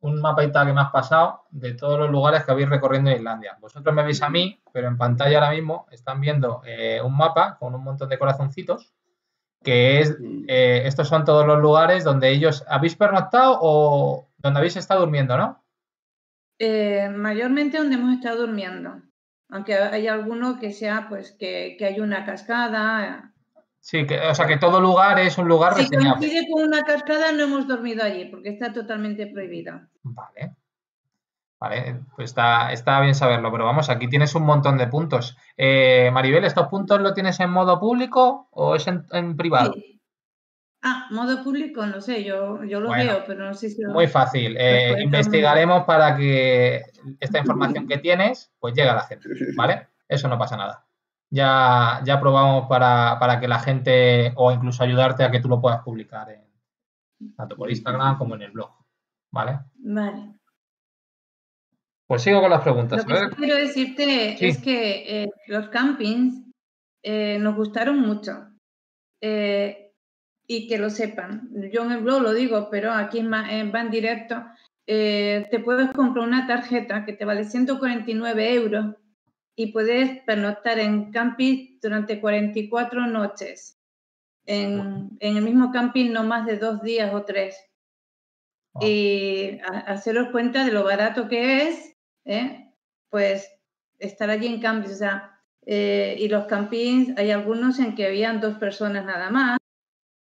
un 0.00 0.20
mapita 0.20 0.64
que 0.66 0.72
me 0.72 0.82
has 0.82 0.90
pasado 0.90 1.44
de 1.50 1.74
todos 1.74 1.98
los 1.98 2.10
lugares 2.10 2.44
que 2.44 2.52
habéis 2.52 2.68
recorriendo 2.68 3.10
en 3.10 3.16
Islandia. 3.16 3.56
Vosotros 3.58 3.92
me 3.94 4.04
veis 4.04 4.22
a 4.22 4.28
mí, 4.28 4.62
pero 4.72 4.86
en 4.86 4.98
pantalla 4.98 5.38
ahora 5.38 5.50
mismo 5.50 5.86
están 5.90 6.20
viendo 6.20 6.62
eh, 6.64 7.00
un 7.02 7.16
mapa 7.16 7.56
con 7.58 7.74
un 7.74 7.82
montón 7.82 8.10
de 8.10 8.18
corazoncitos, 8.18 8.92
que 9.64 10.00
es, 10.00 10.16
eh, 10.46 10.82
estos 10.84 11.08
son 11.08 11.24
todos 11.24 11.46
los 11.46 11.58
lugares 11.58 12.04
donde 12.04 12.30
ellos 12.30 12.64
habéis 12.68 12.94
pernoctado 12.94 13.58
o 13.60 14.28
donde 14.36 14.58
habéis 14.58 14.76
estado 14.76 15.00
durmiendo, 15.00 15.36
¿no? 15.36 15.64
Eh, 16.58 17.08
mayormente 17.14 17.78
donde 17.78 17.96
hemos 17.96 18.14
estado 18.14 18.46
durmiendo. 18.46 19.02
Aunque 19.50 19.74
hay 19.74 20.06
alguno 20.08 20.58
que 20.58 20.72
sea, 20.72 21.06
pues, 21.08 21.32
que, 21.38 21.76
que 21.78 21.86
hay 21.86 22.00
una 22.00 22.24
cascada. 22.24 23.32
Sí, 23.80 24.06
que, 24.06 24.20
o 24.20 24.34
sea 24.34 24.46
que 24.46 24.58
todo 24.58 24.80
lugar 24.80 25.18
es 25.20 25.38
un 25.38 25.48
lugar 25.48 25.74
Si 25.74 25.88
coincide 25.88 26.46
con 26.50 26.64
una 26.64 26.82
cascada, 26.82 27.32
no 27.32 27.44
hemos 27.44 27.66
dormido 27.66 28.04
allí, 28.04 28.26
porque 28.26 28.50
está 28.50 28.72
totalmente 28.72 29.26
prohibida. 29.28 29.88
Vale. 30.02 30.54
Vale, 31.60 32.00
pues 32.14 32.30
está, 32.30 32.72
está 32.72 33.00
bien 33.00 33.14
saberlo, 33.14 33.50
pero 33.50 33.64
vamos, 33.64 33.88
aquí 33.88 34.08
tienes 34.08 34.34
un 34.34 34.44
montón 34.44 34.78
de 34.78 34.86
puntos. 34.86 35.36
Eh, 35.56 36.08
Maribel, 36.12 36.44
¿estos 36.44 36.68
puntos 36.68 37.00
lo 37.00 37.14
tienes 37.14 37.40
en 37.40 37.50
modo 37.50 37.80
público 37.80 38.48
o 38.52 38.76
es 38.76 38.86
en, 38.86 39.06
en 39.10 39.36
privado? 39.36 39.72
Sí. 39.72 39.97
Ah, 40.82 41.08
modo 41.10 41.42
público, 41.42 41.84
no 41.86 42.00
sé, 42.00 42.22
yo, 42.22 42.62
yo 42.64 42.78
lo 42.80 42.88
Bueno, 42.88 43.12
veo, 43.14 43.24
pero 43.26 43.44
no 43.46 43.54
sé 43.54 43.68
si... 43.70 43.82
lo- 43.82 43.92
Muy 43.92 44.06
fácil. 44.06 44.56
Eh, 44.58 44.94
investigaremos 45.02 45.84
para 45.84 46.16
que 46.16 46.82
esta 47.18 47.38
información 47.40 47.88
que 47.88 47.98
tienes, 47.98 48.52
pues 48.60 48.74
llegue 48.74 48.88
a 48.88 48.94
la 48.94 49.02
gente, 49.02 49.28
¿vale? 49.56 49.88
Eso 50.08 50.28
no 50.28 50.38
pasa 50.38 50.56
nada. 50.56 50.84
ya, 51.30 52.00
ya 52.04 52.18
probamos 52.20 52.68
para, 52.68 53.18
para 53.18 53.38
que 53.40 53.48
la 53.48 53.58
gente 53.58 54.32
o 54.36 54.50
incluso 54.52 54.82
ayudarte 54.84 55.24
a 55.24 55.30
que 55.30 55.40
tú 55.40 55.48
lo 55.48 55.60
puedas 55.60 55.82
publicar 55.82 56.30
en, 56.30 57.34
tanto 57.36 57.56
por 57.56 57.68
Instagram 57.70 58.16
como 58.16 58.34
en 58.36 58.42
el 58.42 58.52
blog. 58.52 58.70
¿Vale? 59.30 59.58
Vale. 59.74 60.34
Pues 62.06 62.22
sigo 62.22 62.40
con 62.40 62.50
las 62.50 62.62
preguntas. 62.62 63.00
Lo 63.02 63.04
que 63.06 63.12
A 63.12 63.20
ver. 63.20 63.30
sí 63.30 63.36
quiero 63.36 63.54
decirte 63.56 64.36
Sí. 64.38 64.46
es 64.46 64.58
que 64.62 65.22
eh, 65.24 65.30
los 65.48 65.68
campings 65.68 66.44
eh, 67.02 67.38
nos 67.40 67.54
gustaron 67.56 68.00
mucho. 68.00 68.32
Eh, 69.20 69.87
y 70.50 70.66
que 70.66 70.78
lo 70.78 70.88
sepan. 70.90 71.50
Yo 71.72 71.84
en 71.84 71.92
el 71.92 72.00
blog 72.02 72.22
lo 72.22 72.32
digo, 72.32 72.68
pero 72.70 72.90
aquí 72.92 73.18
en 73.18 73.28
Ma- 73.28 73.52
en 73.52 73.70
va 73.72 73.82
en 73.82 73.90
directo. 73.90 74.42
Eh, 74.86 75.46
te 75.50 75.60
puedes 75.60 75.90
comprar 75.92 76.26
una 76.26 76.46
tarjeta 76.46 77.04
que 77.04 77.12
te 77.12 77.26
vale 77.26 77.44
149 77.44 78.54
euros 78.54 78.96
y 79.54 79.72
puedes 79.72 80.20
pernoctar 80.22 80.78
en 80.78 81.12
camping 81.12 81.78
durante 81.82 82.18
44 82.20 83.06
noches. 83.06 83.78
En, 84.46 85.10
en 85.20 85.36
el 85.36 85.44
mismo 85.44 85.70
camping 85.70 86.10
no 86.10 86.24
más 86.24 86.46
de 86.46 86.56
dos 86.56 86.80
días 86.82 87.12
o 87.12 87.24
tres. 87.24 87.54
Ah. 88.74 88.80
Y 88.86 89.58
a- 89.70 89.80
haceros 89.92 90.30
cuenta 90.30 90.64
de 90.64 90.72
lo 90.72 90.84
barato 90.84 91.28
que 91.28 91.68
es, 91.68 91.94
¿eh? 92.24 92.72
pues 93.10 93.50
estar 93.98 94.30
allí 94.30 94.46
en 94.46 94.60
camping. 94.62 94.88
O 94.90 94.94
sea, 94.94 95.38
eh, 95.66 96.16
y 96.18 96.28
los 96.28 96.46
campings, 96.46 97.18
hay 97.18 97.30
algunos 97.30 97.78
en 97.78 97.94
que 97.94 98.06
habían 98.06 98.40
dos 98.40 98.54
personas 98.56 99.04
nada 99.04 99.28
más. 99.28 99.58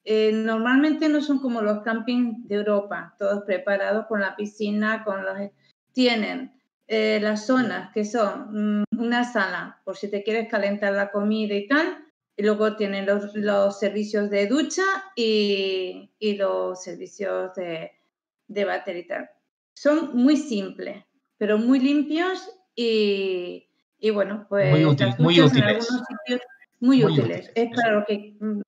Eh, 0.03 0.31
normalmente 0.33 1.07
no 1.09 1.21
son 1.21 1.39
como 1.39 1.61
los 1.61 1.83
campings 1.83 2.47
de 2.47 2.55
Europa, 2.55 3.15
todos 3.19 3.43
preparados 3.45 4.07
con 4.07 4.19
la 4.21 4.35
piscina, 4.35 5.03
con 5.03 5.23
los... 5.25 5.37
Tienen 5.93 6.53
eh, 6.87 7.19
las 7.21 7.45
zonas 7.45 7.91
que 7.93 8.03
son 8.05 8.79
mm, 8.81 8.83
una 8.97 9.23
sala, 9.23 9.79
por 9.83 9.95
si 9.97 10.09
te 10.09 10.23
quieres 10.23 10.49
calentar 10.49 10.93
la 10.93 11.11
comida 11.11 11.53
y 11.55 11.67
tal, 11.67 11.97
y 12.35 12.43
luego 12.43 12.75
tienen 12.75 13.05
los, 13.05 13.35
los 13.35 13.77
servicios 13.79 14.29
de 14.29 14.47
ducha 14.47 14.83
y, 15.15 16.11
y 16.17 16.35
los 16.35 16.81
servicios 16.81 17.53
de, 17.55 17.91
de 18.47 18.65
váter 18.65 18.97
y 18.97 19.07
tal. 19.07 19.29
Son 19.75 20.15
muy 20.15 20.37
simples, 20.37 21.03
pero 21.37 21.57
muy 21.57 21.79
limpios 21.79 22.49
y, 22.75 23.67
y 23.99 24.09
bueno, 24.09 24.45
pues 24.49 24.71
Muy 24.71 24.83
útil- 24.85 25.15
muy 25.19 25.39
útiles. 25.41 25.85
sitios 25.85 26.41
muy, 26.79 27.03
Muy 27.03 27.11
útiles. 27.19 27.49
útiles, 27.49 27.51
Es 27.55 27.69
para 27.75 27.91
lo 27.99 28.05
que 28.05 28.35
mm, 28.39 28.61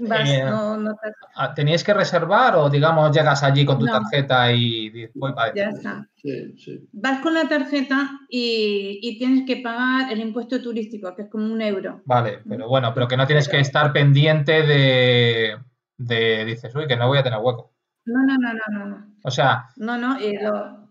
vas, 0.00 0.28
Eh, 0.30 0.42
no, 0.44 0.76
no 0.76 0.94
te- 0.94 1.12
Ah, 1.34 1.54
¿Teníais 1.54 1.82
que 1.84 1.92
reservar 1.94 2.56
o, 2.56 2.68
digamos, 2.70 3.14
llegas 3.14 3.42
allí 3.42 3.64
con 3.64 3.78
tu 3.78 3.86
No. 3.86 3.92
tarjeta 3.92 4.52
y 4.52 4.90
dices, 4.90 5.12
voy 5.14 5.32
para 5.32 5.54
ya 5.54 5.68
está. 5.70 6.08
Sí, 6.16 6.56
sí. 6.58 6.88
Vas 6.92 7.20
con 7.20 7.34
la 7.34 7.48
tarjeta 7.48 8.10
y, 8.28 8.98
y 9.02 9.18
tienes 9.18 9.46
que 9.46 9.58
pagar 9.62 10.12
el 10.12 10.20
impuesto 10.20 10.60
turístico, 10.62 11.14
que 11.14 11.22
es 11.22 11.28
como 11.30 11.44
un 11.52 11.60
euro. 11.62 12.02
Vale, 12.04 12.40
pero 12.48 12.68
bueno, 12.68 12.92
pero 12.94 13.06
que 13.08 13.16
no 13.16 13.26
tienes 13.26 13.48
que 13.48 13.60
estar 13.60 13.92
pendiente 13.92 14.62
de, 14.62 15.56
de, 15.98 16.44
dices, 16.44 16.74
uy, 16.74 16.86
que 16.86 16.96
no 16.96 17.08
voy 17.08 17.18
a 17.18 17.22
tener 17.22 17.38
hueco. 17.40 17.72
No, 18.06 18.22
no, 18.24 18.36
no, 18.38 18.52
no, 18.52 18.78
no, 18.78 18.86
no. 18.86 19.06
O 19.24 19.30
sea, 19.30 19.66
No, 19.76 19.96
no, 19.98 20.20
y 20.20 20.36
lo- 20.38 20.86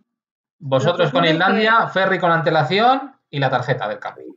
vosotros 0.60 1.12
con 1.12 1.26
Islandia, 1.26 1.88
ferry 1.88 2.20
con 2.20 2.32
antelación 2.32 3.14
y 3.30 3.39
la 3.39 3.49
tarjeta 3.49 3.88
del 3.88 3.99
camping. 3.99 4.32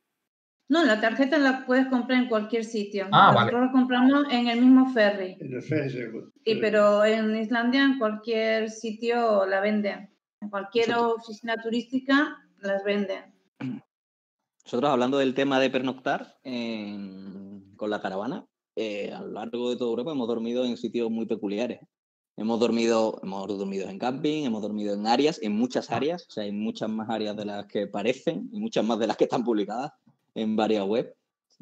No, 0.68 0.84
la 0.84 1.00
tarjeta 1.00 1.38
la 1.38 1.64
puedes 1.66 1.86
comprar 1.88 2.22
en 2.22 2.28
cualquier 2.28 2.64
sitio. 2.64 3.06
Ah, 3.12 3.32
Nosotros 3.32 3.52
vale. 3.60 3.66
la 3.66 3.72
compramos 3.72 4.24
en 4.32 4.48
el 4.48 4.60
mismo 4.60 4.92
ferry. 4.92 5.36
En 5.40 5.52
el 5.54 5.62
ferry 5.62 5.90
seguro. 5.90 6.30
Y, 6.44 6.56
pero 6.56 7.04
en 7.04 7.36
Islandia, 7.36 7.82
en 7.84 7.98
cualquier 7.98 8.70
sitio 8.70 9.46
la 9.46 9.60
venden. 9.60 10.14
En 10.40 10.50
cualquier 10.50 10.88
Nosotros- 10.90 11.24
oficina 11.24 11.56
turística 11.56 12.36
las 12.60 12.84
venden. 12.84 13.34
Nosotros 14.64 14.90
hablando 14.90 15.18
del 15.18 15.34
tema 15.34 15.58
de 15.60 15.70
pernoctar 15.70 16.36
en- 16.44 17.74
con 17.76 17.90
la 17.90 18.00
caravana, 18.02 18.44
eh, 18.76 19.12
a 19.12 19.20
lo 19.22 19.28
largo 19.32 19.70
de 19.70 19.76
toda 19.76 19.90
Europa 19.90 20.12
hemos 20.12 20.28
dormido 20.28 20.64
en 20.64 20.76
sitios 20.76 21.10
muy 21.10 21.26
peculiares. 21.26 21.80
Hemos 22.36 22.60
dormido, 22.60 23.18
hemos 23.22 23.48
dormido 23.48 23.88
en 23.88 23.98
camping, 23.98 24.44
hemos 24.44 24.62
dormido 24.62 24.94
en 24.94 25.06
áreas, 25.06 25.40
en 25.42 25.56
muchas 25.56 25.90
áreas, 25.90 26.26
o 26.28 26.30
sea, 26.30 26.44
hay 26.44 26.52
muchas 26.52 26.88
más 26.88 27.08
áreas 27.10 27.36
de 27.36 27.44
las 27.44 27.66
que 27.66 27.86
parecen 27.88 28.48
y 28.52 28.60
muchas 28.60 28.84
más 28.84 28.98
de 29.00 29.06
las 29.08 29.16
que 29.16 29.24
están 29.24 29.42
publicadas 29.42 29.92
en 30.40 30.56
varias 30.56 30.86
webs. 30.86 31.12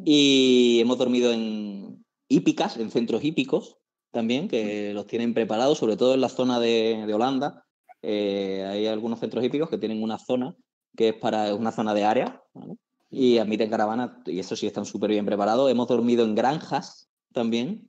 Y 0.04 0.78
hemos 0.80 0.98
dormido 0.98 1.32
en 1.32 2.04
hípicas, 2.28 2.76
en 2.76 2.90
centros 2.90 3.24
hípicos 3.24 3.76
también, 4.10 4.48
que 4.48 4.92
los 4.94 5.06
tienen 5.06 5.34
preparados, 5.34 5.78
sobre 5.78 5.96
todo 5.96 6.14
en 6.14 6.20
la 6.20 6.28
zona 6.28 6.60
de, 6.60 7.04
de 7.06 7.14
Holanda. 7.14 7.64
Eh, 8.02 8.64
hay 8.68 8.86
algunos 8.86 9.20
centros 9.20 9.44
hípicos 9.44 9.70
que 9.70 9.78
tienen 9.78 10.02
una 10.02 10.18
zona 10.18 10.54
que 10.96 11.10
es 11.10 11.14
para 11.14 11.54
una 11.54 11.72
zona 11.72 11.94
de 11.94 12.04
área, 12.04 12.42
¿vale? 12.54 12.76
y 13.10 13.38
admiten 13.38 13.70
caravanas, 13.70 14.10
y 14.26 14.38
eso 14.38 14.56
sí 14.56 14.66
están 14.66 14.84
súper 14.84 15.10
bien 15.10 15.26
preparados. 15.26 15.70
Hemos 15.70 15.88
dormido 15.88 16.24
en 16.24 16.34
granjas 16.34 17.08
también, 17.32 17.88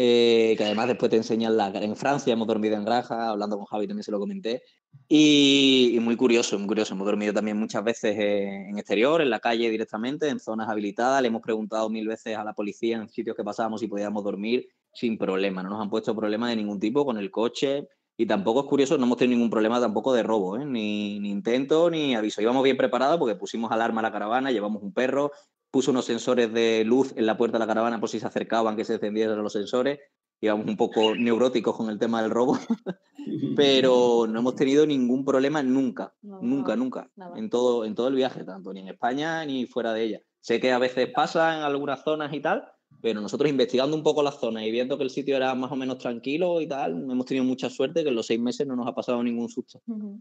eh, 0.00 0.54
que 0.56 0.64
además 0.64 0.86
después 0.86 1.10
te 1.10 1.16
enseñan 1.16 1.56
la... 1.56 1.68
En 1.70 1.96
Francia 1.96 2.32
hemos 2.32 2.46
dormido 2.46 2.76
en 2.76 2.84
granjas, 2.84 3.18
hablando 3.18 3.56
con 3.56 3.66
Javi 3.66 3.88
también 3.88 4.04
se 4.04 4.12
lo 4.12 4.20
comenté, 4.20 4.62
y, 5.08 5.90
y 5.92 5.98
muy 5.98 6.14
curioso, 6.14 6.56
muy 6.56 6.68
curioso. 6.68 6.94
Hemos 6.94 7.06
dormido 7.06 7.32
también 7.32 7.58
muchas 7.58 7.82
veces 7.82 8.16
eh, 8.16 8.68
en 8.68 8.78
exterior, 8.78 9.20
en 9.20 9.30
la 9.30 9.40
calle 9.40 9.68
directamente, 9.70 10.28
en 10.28 10.38
zonas 10.38 10.68
habilitadas. 10.68 11.20
Le 11.20 11.28
hemos 11.28 11.42
preguntado 11.42 11.90
mil 11.90 12.06
veces 12.06 12.36
a 12.36 12.44
la 12.44 12.52
policía 12.52 12.96
en 12.96 13.08
sitios 13.08 13.34
que 13.34 13.42
pasábamos 13.42 13.80
si 13.80 13.88
podíamos 13.88 14.22
dormir 14.22 14.68
sin 14.92 15.18
problema. 15.18 15.64
No 15.64 15.70
nos 15.70 15.80
han 15.80 15.90
puesto 15.90 16.14
problema 16.14 16.48
de 16.48 16.56
ningún 16.56 16.78
tipo 16.78 17.04
con 17.04 17.18
el 17.18 17.30
coche. 17.30 17.88
Y 18.20 18.26
tampoco 18.26 18.60
es 18.60 18.66
curioso, 18.66 18.98
no 18.98 19.04
hemos 19.04 19.16
tenido 19.16 19.36
ningún 19.36 19.50
problema 19.50 19.80
tampoco 19.80 20.12
de 20.12 20.24
robo, 20.24 20.56
¿eh? 20.56 20.64
ni, 20.64 21.20
ni 21.20 21.30
intento, 21.30 21.88
ni 21.88 22.16
aviso. 22.16 22.42
Íbamos 22.42 22.64
bien 22.64 22.76
preparados 22.76 23.16
porque 23.16 23.36
pusimos 23.36 23.70
alarma 23.70 24.00
a 24.00 24.02
la 24.02 24.10
caravana, 24.10 24.50
llevamos 24.50 24.82
un 24.82 24.92
perro, 24.92 25.30
puso 25.70 25.90
unos 25.90 26.04
sensores 26.06 26.52
de 26.52 26.84
luz 26.84 27.12
en 27.16 27.26
la 27.26 27.36
puerta 27.36 27.56
de 27.58 27.60
la 27.60 27.66
caravana 27.66 28.00
por 28.00 28.08
si 28.08 28.20
se 28.20 28.26
acercaban 28.26 28.76
que 28.76 28.84
se 28.84 28.94
encendieran 28.94 29.42
los 29.42 29.52
sensores. 29.52 29.98
Íbamos 30.40 30.66
un 30.66 30.76
poco 30.76 31.14
neuróticos 31.16 31.76
con 31.76 31.90
el 31.90 31.98
tema 31.98 32.22
del 32.22 32.30
robo, 32.30 32.56
pero 33.56 34.26
no 34.28 34.38
hemos 34.38 34.54
tenido 34.54 34.86
ningún 34.86 35.24
problema 35.24 35.62
nunca, 35.62 36.14
No, 36.22 36.40
nunca, 36.40 36.76
no, 36.76 36.84
nunca, 36.84 37.10
nada. 37.16 37.38
en 37.38 37.50
todo, 37.50 37.84
en 37.84 37.94
todo 37.94 38.08
el 38.08 38.14
viaje, 38.14 38.44
tanto 38.44 38.72
ni 38.72 38.80
en 38.80 38.88
España 38.88 39.44
ni 39.44 39.66
fuera 39.66 39.92
de 39.92 40.04
ella. 40.04 40.20
Sé 40.40 40.60
que 40.60 40.72
a 40.72 40.78
veces 40.78 41.08
pasa 41.14 41.56
en 41.58 41.64
algunas 41.64 42.04
zonas 42.04 42.32
y 42.32 42.40
tal, 42.40 42.64
pero 43.02 43.20
nosotros 43.20 43.50
investigando 43.50 43.96
un 43.96 44.02
poco 44.02 44.22
las 44.22 44.38
zonas 44.38 44.62
y 44.64 44.70
viendo 44.70 44.96
que 44.96 45.04
el 45.04 45.10
sitio 45.10 45.36
era 45.36 45.54
más 45.54 45.72
o 45.72 45.76
menos 45.76 45.98
tranquilo 45.98 46.60
y 46.60 46.68
tal, 46.68 46.92
hemos 46.92 47.26
tenido 47.26 47.44
mucha 47.44 47.68
suerte 47.68 48.02
que 48.02 48.10
en 48.10 48.14
los 48.14 48.26
seis 48.26 48.40
meses 48.40 48.66
no 48.66 48.76
nos 48.76 48.86
ha 48.86 48.94
pasado 48.94 49.22
ningún 49.22 49.48
susto. 49.48 49.82
Ujú. 49.86 50.20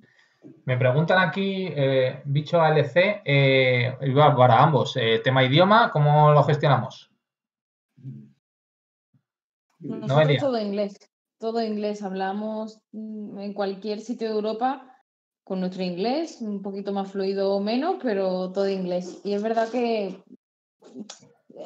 Me 0.65 0.77
preguntan 0.77 1.19
aquí, 1.19 1.67
eh, 1.69 2.21
bicho 2.25 2.59
ALC, 2.59 3.21
eh, 3.23 3.97
para 4.15 4.61
ambos, 4.61 4.97
eh, 4.97 5.19
tema 5.23 5.43
idioma, 5.43 5.91
¿cómo 5.91 6.31
lo 6.31 6.43
gestionamos? 6.43 7.09
Nosotros 9.79 10.09
Noelia. 10.09 10.39
todo 10.39 10.59
inglés, 10.59 10.97
todo 11.39 11.61
inglés. 11.61 12.03
Hablamos 12.03 12.81
mm, 12.91 13.39
en 13.39 13.53
cualquier 13.53 14.01
sitio 14.01 14.27
de 14.27 14.35
Europa 14.35 14.93
con 15.43 15.61
nuestro 15.61 15.83
inglés, 15.83 16.39
un 16.41 16.61
poquito 16.61 16.91
más 16.91 17.11
fluido 17.11 17.53
o 17.53 17.61
menos, 17.61 17.97
pero 18.01 18.51
todo 18.51 18.67
inglés. 18.69 19.21
Y 19.23 19.33
es 19.33 19.41
verdad 19.41 19.69
que 19.69 20.21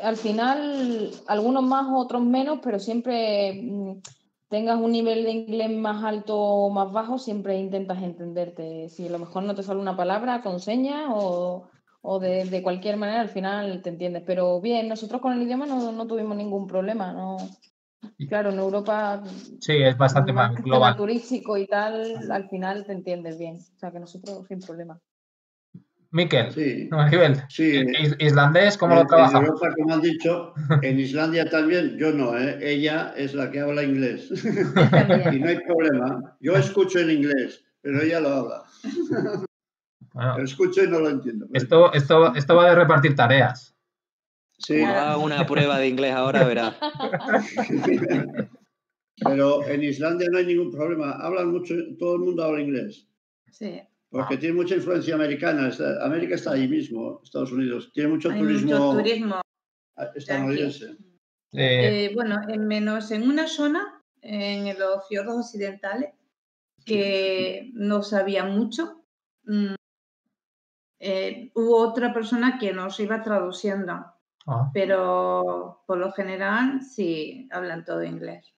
al 0.04 0.18
final, 0.18 1.12
algunos 1.28 1.64
más, 1.64 1.88
otros 1.92 2.22
menos, 2.24 2.60
pero 2.62 2.80
siempre 2.80 3.62
mm, 3.64 4.02
tengas 4.52 4.78
un 4.80 4.92
nivel 4.92 5.24
de 5.24 5.32
inglés 5.32 5.72
más 5.72 6.04
alto 6.04 6.38
o 6.38 6.70
más 6.70 6.92
bajo, 6.92 7.18
siempre 7.18 7.58
intentas 7.58 8.04
entenderte. 8.04 8.90
Si 8.90 9.08
a 9.08 9.12
lo 9.12 9.18
mejor 9.18 9.44
no 9.44 9.56
te 9.56 9.64
sale 9.64 9.80
una 9.80 9.96
palabra 9.98 10.42
con 10.44 10.60
señas 10.60 11.06
o, 11.10 11.64
o 12.02 12.20
de, 12.20 12.46
de 12.46 12.62
cualquier 12.62 12.98
manera, 12.98 13.22
al 13.22 13.30
final 13.30 13.82
te 13.82 13.90
entiendes. 13.90 14.24
Pero 14.28 14.62
bien, 14.62 14.90
nosotros 14.90 15.22
con 15.22 15.34
el 15.34 15.42
idioma 15.42 15.66
no, 15.66 15.92
no 15.92 16.06
tuvimos 16.06 16.36
ningún 16.38 16.68
problema. 16.68 17.14
No. 17.14 17.38
Claro, 18.30 18.50
en 18.52 18.60
Europa, 18.60 19.24
Sí, 19.60 19.74
es 19.82 19.98
bastante 19.98 20.34
más 20.34 20.56
global. 20.56 20.96
turístico 20.98 21.56
y 21.58 21.68
tal, 21.68 22.32
al 22.32 22.50
final 22.50 22.86
te 22.86 22.94
entiendes 22.94 23.38
bien. 23.38 23.56
O 23.58 23.80
sea 23.80 23.92
que 23.92 24.00
nosotros 24.00 24.46
sin 24.48 24.60
problema. 24.60 25.00
Miquel, 26.14 26.52
Sí, 26.52 26.90
Maribel, 26.92 27.42
sí. 27.48 27.86
is- 28.02 28.16
islandés, 28.20 28.78
¿cómo 28.78 28.94
en, 28.94 28.98
lo 28.98 29.02
en 29.04 29.08
trabajamos? 29.08 29.48
Europa, 29.48 29.74
como 29.76 29.94
han 29.94 30.02
dicho, 30.02 30.54
en 30.82 31.00
Islandia 31.00 31.50
también, 31.50 31.98
yo 31.98 32.12
no, 32.12 32.38
¿eh? 32.38 32.58
ella 32.62 33.14
es 33.16 33.34
la 33.34 33.50
que 33.50 33.62
habla 33.62 33.84
inglés. 33.84 34.30
Y 35.34 35.40
no 35.40 35.48
hay 35.50 35.60
problema. 35.66 36.36
Yo 36.42 36.58
escucho 36.58 37.00
en 37.00 37.12
inglés, 37.12 37.64
pero 37.82 38.02
ella 38.02 38.20
lo 38.20 38.30
habla. 38.30 38.64
Bueno, 40.14 40.38
Lo 40.40 40.44
escucho 40.44 40.84
y 40.84 40.88
no 40.90 41.00
lo 41.00 41.10
entiendo. 41.10 41.48
esto, 41.54 41.94
esto, 41.94 42.36
esto 42.36 42.56
va 42.56 42.70
de 42.70 42.76
repartir 42.76 43.16
tareas. 43.16 43.74
Sí, 44.58 44.84
haga 44.84 45.16
una 45.18 45.46
prueba 45.46 45.80
de 45.80 45.88
inglés 45.88 46.14
ahora, 46.14 46.44
verás. 46.44 46.76
pero 49.16 49.66
en 49.66 49.84
Islandia 49.84 50.28
no 50.30 50.38
hay 50.40 50.46
ningún 50.46 50.72
problema. 50.72 51.12
Hablan 51.14 51.52
mucho, 51.52 51.74
todo 51.98 52.16
el 52.16 52.22
mundo 52.22 52.44
habla 52.44 52.62
inglés. 52.62 53.08
Sí. 53.52 53.82
Porque 54.12 54.38
tiene 54.38 54.56
mucha 54.56 54.76
influencia 54.76 55.16
americana. 55.16 55.70
Está- 55.70 56.04
América 56.06 56.36
está 56.36 56.52
ahí 56.52 56.68
mismo, 56.68 57.22
Estados 57.24 57.52
Unidos. 57.54 57.92
Tiene 57.94 58.10
mucho 58.10 58.30
Hay 58.30 58.40
turismo, 58.40 58.72
mucho 58.78 58.98
turismo. 58.98 59.42
estadounidense. 60.16 60.98
Eh, 61.54 62.06
Eh, 62.08 62.12
bueno, 62.14 62.42
en 62.50 62.68
menos 62.68 63.10
en 63.12 63.24
una 63.30 63.48
zona, 63.48 64.02
en 64.22 64.78
los 64.78 65.08
fiordos 65.08 65.38
occidentales, 65.46 66.12
que 66.86 67.72
no 67.74 68.04
sabía 68.04 68.44
mucho. 68.46 68.98
mm, 69.44 69.74
eh, 71.00 71.52
hubo 71.56 71.78
otra 71.78 72.14
persona 72.14 72.60
que 72.60 72.74
nos 72.74 73.00
iba 73.00 73.24
traduciendo, 73.24 74.06
Ah. 74.46 74.70
pero 74.74 75.84
por 75.88 75.98
lo 75.98 76.12
general 76.12 76.82
sí 76.84 77.48
hablan 77.52 77.84
todo 77.86 78.04
inglés. 78.04 78.54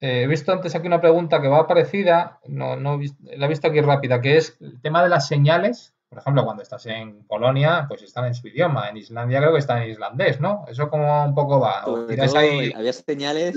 Eh, 0.00 0.22
he 0.22 0.26
visto 0.26 0.52
antes 0.52 0.74
aquí 0.74 0.86
una 0.86 1.00
pregunta 1.00 1.40
que 1.40 1.48
va 1.48 1.66
parecida, 1.66 2.38
no, 2.46 2.76
no 2.76 3.00
la 3.22 3.46
he 3.46 3.48
visto 3.48 3.66
aquí 3.66 3.80
rápida, 3.80 4.20
que 4.20 4.36
es 4.36 4.56
el 4.60 4.80
tema 4.80 5.02
de 5.02 5.08
las 5.08 5.26
señales. 5.26 5.94
Por 6.08 6.18
ejemplo, 6.18 6.44
cuando 6.44 6.62
estás 6.62 6.86
en 6.86 7.24
Polonia, 7.24 7.84
pues 7.88 8.02
están 8.02 8.26
en 8.26 8.34
su 8.34 8.48
idioma. 8.48 8.88
En 8.88 8.96
Islandia 8.96 9.40
creo 9.40 9.52
que 9.52 9.58
están 9.58 9.82
en 9.82 9.90
islandés, 9.90 10.40
¿no? 10.40 10.64
Eso 10.66 10.88
como 10.88 11.24
un 11.24 11.34
poco 11.34 11.60
va. 11.60 11.84
¿O 11.84 11.96
Sobre 11.96 12.14
tiráis 12.14 12.32
todo, 12.32 12.40
ahí? 12.40 12.72
había 12.74 12.92
señales 12.92 13.56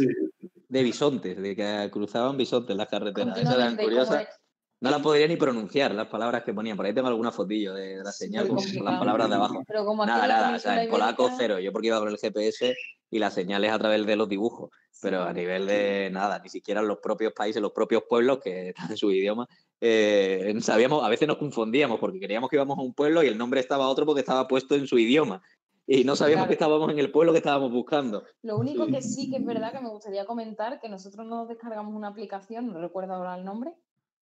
de 0.68 0.84
bisontes, 0.84 1.42
de 1.42 1.56
que 1.56 1.90
cruzaban 1.92 2.38
bisontes 2.38 2.76
las 2.76 2.88
carreteras. 2.88 3.38
Esas 3.38 3.56
eran 3.56 3.78
curiosas. 3.78 4.41
No 4.82 4.90
las 4.90 5.02
podría 5.02 5.28
ni 5.28 5.36
pronunciar 5.36 5.94
las 5.94 6.08
palabras 6.08 6.44
que 6.44 6.56
ponían. 6.56 6.76
Por 6.76 6.88
ahí 6.88 6.94
tengo 6.94 7.08
alguna 7.08 7.32
fotillo 7.32 7.76
de, 7.76 8.04
la 8.04 8.12
señal 8.12 8.48
con, 8.48 8.58
con 8.58 8.86
las 8.86 8.98
palabras 9.00 9.30
de 9.30 9.36
abajo. 9.36 9.64
Pero 9.68 9.86
como 9.86 10.04
Nada, 10.08 10.28
la 10.28 10.42
nada. 10.42 10.56
O 10.56 10.60
sea, 10.60 10.84
en 10.84 10.90
polaco 10.90 11.30
cero. 11.38 11.60
Yo 11.60 11.72
porque 11.72 11.88
iba 11.90 12.00
con 12.00 12.10
el 12.10 12.18
GPS 12.18 12.76
y 13.12 13.20
las 13.20 13.36
señales 13.36 13.72
a 13.72 13.78
través 13.78 14.04
de 14.08 14.16
los 14.16 14.28
dibujos. 14.28 14.72
Pero 15.00 15.22
a 15.22 15.34
nivel 15.34 15.68
de 15.68 16.10
nada, 16.12 16.40
ni 16.40 16.50
siquiera 16.50 16.82
los 16.82 16.98
propios 16.98 17.32
países, 17.32 17.62
los 17.62 17.74
propios 17.74 18.04
pueblos 18.10 18.40
que 18.40 18.70
están 18.76 18.90
en 18.90 18.98
su 18.98 19.12
idioma, 19.12 19.48
eh, 19.80 20.52
sabíamos, 20.62 21.04
a 21.04 21.10
veces 21.10 21.28
nos 21.28 21.38
confundíamos 21.38 22.00
porque 22.00 22.20
creíamos 22.20 22.50
que 22.50 22.56
íbamos 22.56 22.80
a 22.80 22.82
un 22.82 22.96
pueblo 22.96 23.22
y 23.22 23.28
el 23.28 23.38
nombre 23.38 23.60
estaba 23.60 23.88
otro 23.88 24.08
porque 24.08 24.22
estaba 24.22 24.48
puesto 24.48 24.74
en 24.74 24.88
su 24.88 24.98
idioma. 24.98 25.44
Y 25.86 26.06
no 26.06 26.16
sabíamos 26.16 26.44
Claro. 26.44 26.48
que 26.48 26.54
estábamos 26.54 26.92
en 26.92 26.98
el 26.98 27.12
pueblo 27.12 27.34
que 27.34 27.40
estábamos 27.40 27.72
buscando. 27.72 28.24
Lo 28.42 28.58
único 28.58 28.88
que 28.88 29.02
sí 29.04 29.30
que 29.30 29.38
es 29.38 29.46
verdad 29.46 29.74
que 29.74 29.82
me 29.82 29.90
gustaría 29.90 30.26
comentar, 30.26 30.80
que 30.80 30.90
nosotros 30.90 31.28
nos 31.28 31.48
descargamos 31.48 31.94
una 31.94 32.08
aplicación, 32.08 32.68
no 32.68 32.80
recuerdo 32.80 33.14
ahora 33.14 33.36
el 33.36 33.44
nombre, 33.44 33.74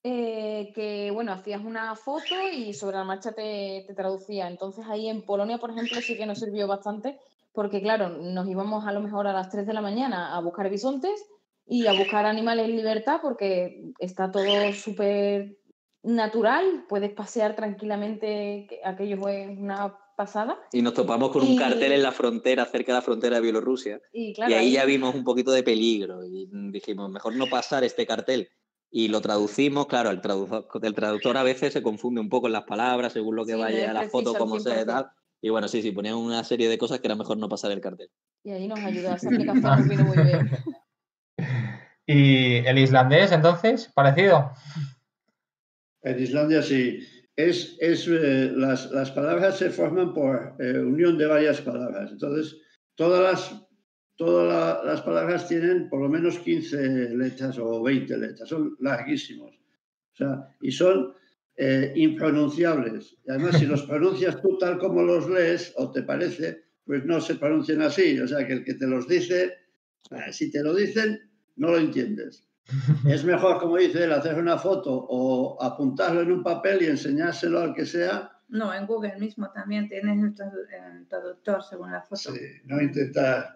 eh, 0.03 0.71
que 0.73 1.11
bueno, 1.11 1.33
hacías 1.33 1.61
una 1.63 1.95
foto 1.95 2.35
y 2.53 2.73
sobre 2.73 2.97
la 2.97 3.03
marcha 3.03 3.33
te, 3.33 3.83
te 3.85 3.93
traducía. 3.93 4.47
Entonces 4.47 4.85
ahí 4.87 5.09
en 5.09 5.23
Polonia, 5.23 5.57
por 5.57 5.71
ejemplo, 5.71 5.99
sí 6.01 6.17
que 6.17 6.25
nos 6.25 6.39
sirvió 6.39 6.67
bastante, 6.67 7.19
porque 7.51 7.81
claro, 7.81 8.09
nos 8.09 8.47
íbamos 8.47 8.87
a 8.87 8.91
lo 8.91 9.01
mejor 9.01 9.27
a 9.27 9.33
las 9.33 9.49
3 9.49 9.67
de 9.67 9.73
la 9.73 9.81
mañana 9.81 10.35
a 10.35 10.41
buscar 10.41 10.69
bisontes 10.69 11.25
y 11.65 11.85
a 11.87 11.93
buscar 11.93 12.25
animales 12.25 12.65
en 12.65 12.77
libertad, 12.77 13.19
porque 13.21 13.91
está 13.99 14.31
todo 14.31 14.73
súper 14.73 15.57
natural, 16.01 16.85
puedes 16.87 17.11
pasear 17.13 17.55
tranquilamente, 17.55 18.65
que 18.69 18.79
aquello 18.83 19.27
es 19.27 19.57
una 19.57 19.97
pasada. 20.15 20.59
Y 20.73 20.81
nos 20.81 20.93
topamos 20.93 21.29
con 21.31 21.43
un 21.43 21.55
cartel 21.55 21.91
en 21.91 22.03
la 22.03 22.11
frontera, 22.11 22.65
cerca 22.65 22.91
de 22.91 22.97
la 22.97 23.01
frontera 23.01 23.35
de 23.37 23.41
Bielorrusia. 23.41 24.01
Y 24.11 24.33
claro, 24.33 24.51
y 24.51 24.53
ahí 24.55 24.71
ya 24.73 24.85
vimos 24.85 25.13
un 25.13 25.23
poquito 25.23 25.51
de 25.51 25.63
peligro 25.63 26.23
y 26.23 26.49
dijimos, 26.71 27.09
mejor 27.09 27.35
no 27.35 27.47
pasar 27.47 27.83
este 27.83 28.05
cartel. 28.05 28.49
Y 28.91 29.07
lo 29.09 29.21
traducimos, 29.21 29.85
claro, 29.87 30.09
el 30.09 30.19
traductor, 30.21 30.67
el 30.83 30.93
traductor 30.95 31.37
a 31.37 31.43
veces 31.43 31.73
se 31.73 31.83
confunde 31.83 32.21
un 32.21 32.29
poco 32.29 32.47
en 32.47 32.53
las 32.53 32.63
palabras, 32.63 33.13
según 33.13 33.35
lo 33.35 33.45
que 33.45 33.53
Sí, 33.53 33.59
vaya 33.59 33.91
a 33.91 33.93
la 33.93 34.09
foto, 34.09 34.33
como 34.33 34.59
sea 34.59 34.81
y 34.81 34.83
100%. 34.83 34.85
tal. 34.85 35.11
Y 35.41 35.49
bueno, 35.49 35.67
sí, 35.67 35.81
sí, 35.81 35.91
ponían 35.91 36.15
una 36.15 36.43
serie 36.43 36.67
de 36.67 36.77
cosas 36.77 36.99
que 36.99 37.07
era 37.07 37.15
mejor 37.15 37.37
no 37.37 37.47
pasar 37.47 37.71
el 37.71 37.81
cartel. 37.81 38.09
Y 38.43 38.51
ahí 38.51 38.67
nos 38.67 38.79
ayudó, 38.79 39.13
esa 39.15 39.27
aplicación 39.29 39.87
vino 39.89 40.03
muy 40.05 40.17
bien. 40.23 40.49
¿Y 42.05 42.55
el 42.67 42.77
islandés, 42.79 43.31
entonces? 43.31 43.91
¿Parecido? 43.93 44.51
En 46.01 46.19
Islandia 46.21 46.61
sí. 46.61 46.99
Es, 47.35 47.77
es, 47.79 48.05
eh, 48.07 48.51
las, 48.53 48.91
las 48.91 49.11
palabras 49.11 49.57
se 49.57 49.69
forman 49.69 50.13
por 50.13 50.55
eh, 50.59 50.79
unión 50.79 51.17
de 51.17 51.25
varias 51.27 51.61
palabras. 51.61 52.11
Entonces, 52.11 52.57
todas 52.95 53.21
las, 53.21 53.65
todas 54.19 54.47
la- 54.47 54.83
las 54.83 55.01
palabras 55.01 55.47
tienen 55.47 55.87
por 55.89 56.01
lo 56.01 56.09
menos 56.09 56.37
15 56.39 57.09
letras 57.15 57.57
o 57.57 57.81
20 57.81 58.17
letras. 58.17 58.49
Son 58.49 58.75
larguísimos. 58.81 59.55
O 60.13 60.15
sea, 60.17 60.49
y 60.61 60.71
son 60.71 61.13
eh, 61.55 61.93
impronunciables. 61.95 63.17
Y 63.25 63.31
además, 63.31 63.57
si 63.57 63.65
los 63.65 63.83
pronuncias 63.91 64.41
tú 64.41 64.57
tal 64.57 64.77
como 64.77 65.03
los 65.03 65.29
lees 65.29 65.73
o 65.77 65.89
te 65.91 66.03
parece, 66.03 66.63
pues 66.85 67.05
no 67.05 67.21
se 67.21 67.35
pronuncian 67.35 67.81
así. 67.81 68.19
O 68.19 68.27
sea, 68.27 68.45
que 68.45 68.53
el 68.53 68.63
que 68.65 68.73
te 68.73 68.87
los 68.87 69.07
dice, 69.07 69.53
eh, 70.11 70.31
si 70.33 70.51
te 70.51 70.61
lo 70.63 70.75
dicen, 70.75 71.19
no 71.55 71.71
lo 71.71 71.77
entiendes. 71.77 72.45
Es 73.07 73.23
mejor, 73.23 73.59
como 73.59 73.77
dice 73.77 74.03
él, 74.03 74.11
hacer 74.11 74.35
una 74.35 74.57
foto 74.57 74.91
o 75.09 75.61
apuntarlo 75.63 76.21
en 76.21 76.31
un 76.33 76.43
papel 76.43 76.81
y 76.81 76.85
enseñárselo 76.87 77.59
al 77.61 77.73
que 77.73 77.85
sea. 77.85 78.31
No, 78.49 78.73
en 78.73 78.85
Google 78.85 79.17
mismo 79.17 79.49
también 79.51 79.87
tienes 79.87 80.17
el 80.39 80.57
el 80.99 81.07
traductor 81.07 81.63
según 81.63 81.91
la 81.91 82.01
foto. 82.01 82.33
Sí, 82.33 82.39
no 82.65 82.81
intentar. 82.81 83.55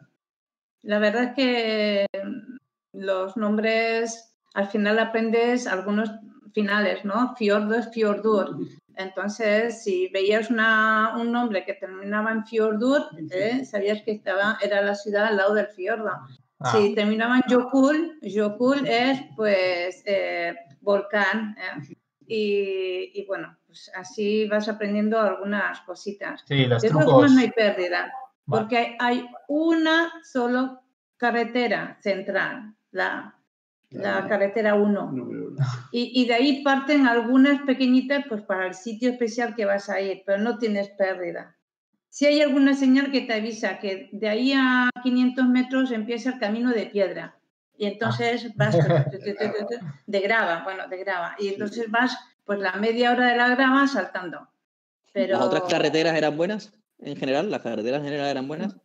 La 0.84 1.00
verdad 1.00 1.24
es 1.24 1.34
que 1.36 2.06
mm, 2.24 2.58
los 3.00 3.36
nombres, 3.38 4.36
al 4.54 4.68
final 4.68 5.00
aprendes 5.00 5.66
algunos 5.68 6.12
finales, 6.54 7.04
¿no? 7.04 7.36
Fiordo 7.36 7.74
es 7.76 7.90
Fjordur. 7.92 8.58
Entonces, 8.96 9.84
si 9.84 10.08
veías 10.10 10.52
una- 10.52 11.16
un 11.18 11.32
nombre 11.32 11.66
que 11.66 11.74
terminaba 11.74 12.32
en 12.32 12.46
Fjordur, 12.46 13.02
¿eh? 13.32 13.66
sabías 13.66 14.04
que 14.04 14.12
estaba, 14.12 14.58
era 14.62 14.82
la 14.82 14.94
ciudad 14.94 15.26
al 15.26 15.38
lado 15.38 15.56
del 15.56 15.68
fiordo. 15.68 16.12
Ah, 16.60 16.72
Si 16.72 16.94
terminaba 16.94 17.38
en 17.38 17.44
Jokul, 17.50 18.20
Jokul 18.22 18.88
es 18.88 19.20
pues 19.36 20.04
eh, 20.06 20.54
volcán. 20.82 21.56
¿eh? 21.58 21.96
Y, 22.28 23.20
y 23.22 23.26
bueno, 23.26 23.58
pues 23.66 23.92
así 23.96 24.48
vas 24.48 24.70
aprendiendo 24.70 25.20
algunas 25.20 25.82
cositas. 25.82 26.44
sí, 26.48 26.66
los 26.68 26.82
trucos. 26.84 27.34
no 27.34 27.40
hay 27.42 27.50
pérdida, 27.52 28.14
Vale. 28.46 28.64
porque 28.64 28.98
hay, 29.00 29.26
una 29.48 30.12
solo 30.24 30.82
carretera 31.18 31.98
central, 32.02 32.76
la, 32.92 33.36
la 33.90 34.28
carretera 34.28 34.76
1. 34.76 35.12
Número 35.12 35.48
uno. 35.48 35.66
Y, 35.92 36.12
y 36.22 36.26
de 36.26 36.34
ahí 36.34 36.64
parten 36.64 37.08
algunas 37.08 37.62
pequeñitas 37.62 38.26
pues 38.28 38.42
para 38.42 38.68
el 38.68 38.74
sitio 38.74 39.12
especial 39.12 39.56
que 39.56 39.66
vas 39.66 39.90
a 39.90 40.02
ir, 40.02 40.24
pero 40.26 40.40
no 40.40 40.58
tienes 40.58 40.90
pérdida. 40.90 41.56
Si 42.10 42.26
hay 42.26 42.42
alguna 42.42 42.74
señal 42.74 43.12
que 43.12 43.22
te 43.22 43.34
avisa 43.34 43.80
que 43.80 44.10
de 44.12 44.30
ahí 44.30 44.54
a 44.54 44.90
500 45.02 45.48
metros 45.48 45.92
empieza 45.92 46.32
el 46.32 46.40
camino 46.40 46.72
de 46.72 46.88
piedra. 46.88 47.38
Y 47.76 47.86
entonces 47.86 48.56
vas 48.56 48.78
de 50.06 50.20
grava, 50.20 50.64
bueno, 50.64 50.88
de 50.88 50.98
grava. 50.98 51.36
Y 51.40 51.48
entonces 51.48 51.90
vas 51.90 52.18
pues 52.46 52.60
la 52.60 52.74
media 52.74 53.12
hora 53.12 53.30
de 53.30 53.38
la 53.38 53.50
grava 53.50 53.88
saltando. 53.88 54.48
Pero... 55.12 55.38
¿Las 55.38 55.48
otras 55.48 55.64
carreteras 55.64 56.16
eran 56.16 56.38
buenas 56.38 56.74
en 57.06 57.16
general? 57.16 57.50
¿Las 57.52 57.62
carreteras 57.62 58.00
en 58.02 58.06
general 58.06 58.30
eran 58.32 58.48
buenas? 58.48 58.76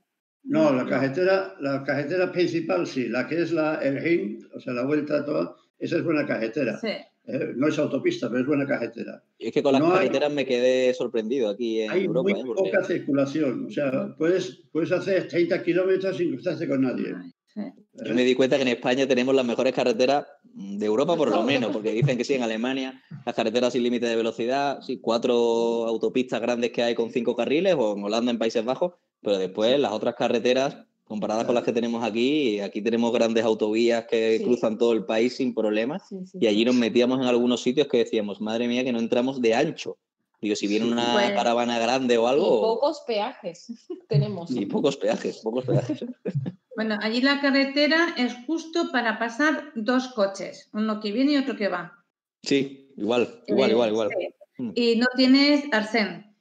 No, 0.45 0.73
la 0.73 0.87
carretera, 0.87 1.55
la 1.61 1.83
carretera 1.85 2.31
principal 2.33 2.87
sí, 2.87 3.09
la 3.09 3.27
que 3.27 3.43
es 3.43 3.53
la 3.53 3.77
el 3.77 4.01
ring, 4.01 4.41
o 4.55 4.61
sea, 4.61 4.73
la 4.73 4.85
vuelta 4.85 5.25
toda, 5.25 5.55
esa 5.79 5.97
es 5.97 6.05
buena 6.05 6.27
carretera. 6.27 6.79
Sí. 6.81 6.89
Eh, 7.31 7.53
no 7.57 7.69
es 7.69 7.79
autopista, 7.79 8.29
pero 8.29 8.41
es 8.41 8.47
buena 8.47 8.67
carretera. 8.67 9.23
Y 9.37 9.49
es 9.49 9.53
que 9.53 9.63
con 9.63 9.73
las 9.75 9.83
No 9.83 9.89
hay- 9.93 10.07
carreteras 10.07 10.33
me 10.33 10.47
quedé 10.47 10.95
sorprendido 10.95 11.51
aquí 11.51 11.83
en 11.83 11.91
Hay 11.91 12.05
Europa. 12.05 12.31
muy 12.31 12.41
¿eh? 12.41 12.45
Porque- 12.47 12.71
poca 12.71 12.85
circulación, 12.85 13.67
o 13.67 13.71
sea, 13.71 14.15
puedes, 14.17 14.63
puedes 14.73 14.91
hacer 14.93 15.29
30 15.29 15.63
kilómetros 15.63 16.17
sin 16.17 16.31
cruzarse 16.33 16.67
con 16.67 16.81
nadie. 16.83 17.15
Yo 17.55 18.15
me 18.15 18.25
di 18.25 18.35
cuenta 18.35 18.57
que 18.57 18.63
en 18.63 18.69
España 18.69 19.07
tenemos 19.07 19.35
las 19.35 19.45
mejores 19.45 19.73
carreteras 19.75 20.27
de 20.45 20.87
Europa, 20.87 21.17
por 21.17 21.31
lo 21.31 21.43
menos, 21.43 21.71
porque 21.73 21.93
dicen 21.93 22.17
que 22.17 22.25
sí, 22.25 22.35
en 22.35 22.43
Alemania 22.43 23.03
las 23.27 23.35
carreteras 23.35 23.73
sin 23.73 23.83
límite 23.83 24.07
de 24.07 24.17
velocidad, 24.17 24.81
sí, 24.83 24.99
cuatro 25.01 25.87
autopistas 25.87 26.41
grandes 26.41 26.71
que 26.73 26.83
hay 26.83 26.95
con 26.95 27.11
cinco 27.11 27.35
carriles, 27.35 27.75
o 27.79 27.97
en 27.97 28.05
Holanda, 28.05 28.31
en 28.31 28.39
Países 28.39 28.65
Bajos, 28.65 28.93
pero 29.23 29.39
después 29.39 29.79
las 29.79 29.93
otras 29.93 30.15
carreteras, 30.15 30.77
comparadas 31.05 31.47
con 31.47 31.55
las 31.55 31.65
que 31.65 31.73
tenemos 31.73 32.05
aquí, 32.05 32.61
aquí 32.61 32.83
tenemos 32.83 33.13
grandes 33.13 33.43
autovías 33.45 34.05
que 34.07 34.39
Sí. 34.39 34.45
cruzan 34.45 34.77
todo 34.77 34.93
el 34.93 35.05
país 35.07 35.37
sin 35.37 35.55
problemas, 35.55 36.07
Sí, 36.09 36.17
sí. 36.27 36.39
y 36.41 36.47
allí 36.47 36.65
nos 36.67 36.75
metíamos 36.75 37.19
en 37.21 37.27
algunos 37.27 37.63
sitios 37.63 37.89
que 37.89 37.99
decíamos, 37.99 38.41
madre 38.41 38.69
mía, 38.69 38.85
que 38.85 38.93
no 38.93 38.99
entramos 38.99 39.41
de 39.41 39.55
ancho. 39.55 39.97
Digo, 40.41 40.55
si 40.55 40.67
viene 40.69 40.87
una 40.91 41.35
caravana 41.35 41.79
grande 41.79 42.17
o 42.17 42.27
Y 42.27 42.31
algo, 42.31 42.61
pocos 42.61 43.03
peajes 43.07 43.67
tenemos. 44.09 44.51
y 44.51 44.67
pocos 44.67 44.97
peajes, 44.97 45.39
pocos 45.39 45.65
peajes. 45.65 46.05
Bueno, 46.77 46.97
allí 47.03 47.21
la 47.21 47.41
carretera 47.41 48.15
es 48.17 48.37
justo 48.47 48.93
para 48.93 49.19
pasar 49.19 49.73
dos 49.75 50.13
coches, 50.15 50.71
uno 50.73 51.01
que 51.01 51.11
viene 51.11 51.33
y 51.33 51.37
otro 51.39 51.57
que 51.57 51.67
va. 51.67 52.05
Sí, 52.45 52.93
igual, 52.97 53.43
igual, 53.49 53.71
igual, 53.73 53.91
igual. 53.91 54.09
sí. 54.17 54.29
Mm. 54.59 54.73
Y 54.77 54.97
no 54.97 55.07
tienes 55.17 55.65
arcén. 55.73 56.37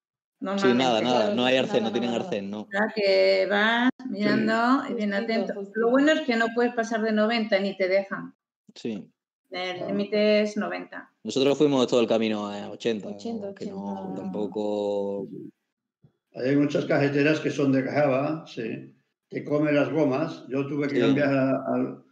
Sí, 0.58 0.68
nada, 0.76 1.02
nada, 1.02 1.34
no 1.34 1.44
hay 1.44 1.58
arcén, 1.58 1.84
no 1.84 1.92
tienen 1.92 2.12
arcén, 2.12 2.52
no. 2.52 2.68
¿verdad? 2.68 2.94
Que 2.96 3.48
vas 3.50 3.90
mirando 4.08 4.84
y 4.88 4.94
bien 4.94 5.16
atento. 5.16 5.54
Lo 5.74 5.90
bueno 5.90 6.12
es 6.12 6.22
que 6.22 6.36
no 6.36 6.46
puedes 6.54 6.74
pasar 6.76 7.02
de 7.02 7.12
90 7.12 7.58
ni 7.60 7.76
te 7.76 7.88
dejan. 7.88 8.36
Sí. 8.76 9.10
El 9.50 9.88
límite 9.88 10.42
es 10.42 10.58
90. 10.58 11.10
Nosotros 11.24 11.58
fuimos 11.58 11.88
todo 11.88 12.02
el 12.02 12.08
camino 12.08 12.48
a 12.48 12.70
80, 12.70 13.08
80, 13.10 13.54
que 13.54 13.66
no 13.68 14.02
80. 14.12 14.22
tampoco. 14.22 15.28
Hay 16.36 16.56
muchas 16.56 16.86
carreteras 16.86 17.40
que 17.40 17.50
son 17.50 17.72
de 17.72 17.82
grava, 17.82 18.46
sí, 18.46 18.94
que 19.30 19.44
come 19.44 19.72
las 19.72 19.90
gomas. 19.92 20.46
Yo 20.50 20.68
tuve 20.68 20.88
que 20.88 20.96
Sí. 20.96 21.02
cambiar 21.02 21.34
a- 21.34 21.64
al, 21.74 22.04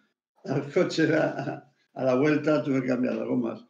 al 0.46 0.72
coche 0.74 1.14
a, 1.14 1.72
a 1.94 2.04
la 2.04 2.16
vuelta, 2.16 2.64
tuve 2.64 2.82
que 2.82 2.88
cambiar 2.88 3.16
las 3.16 3.28
gomas. 3.28 3.66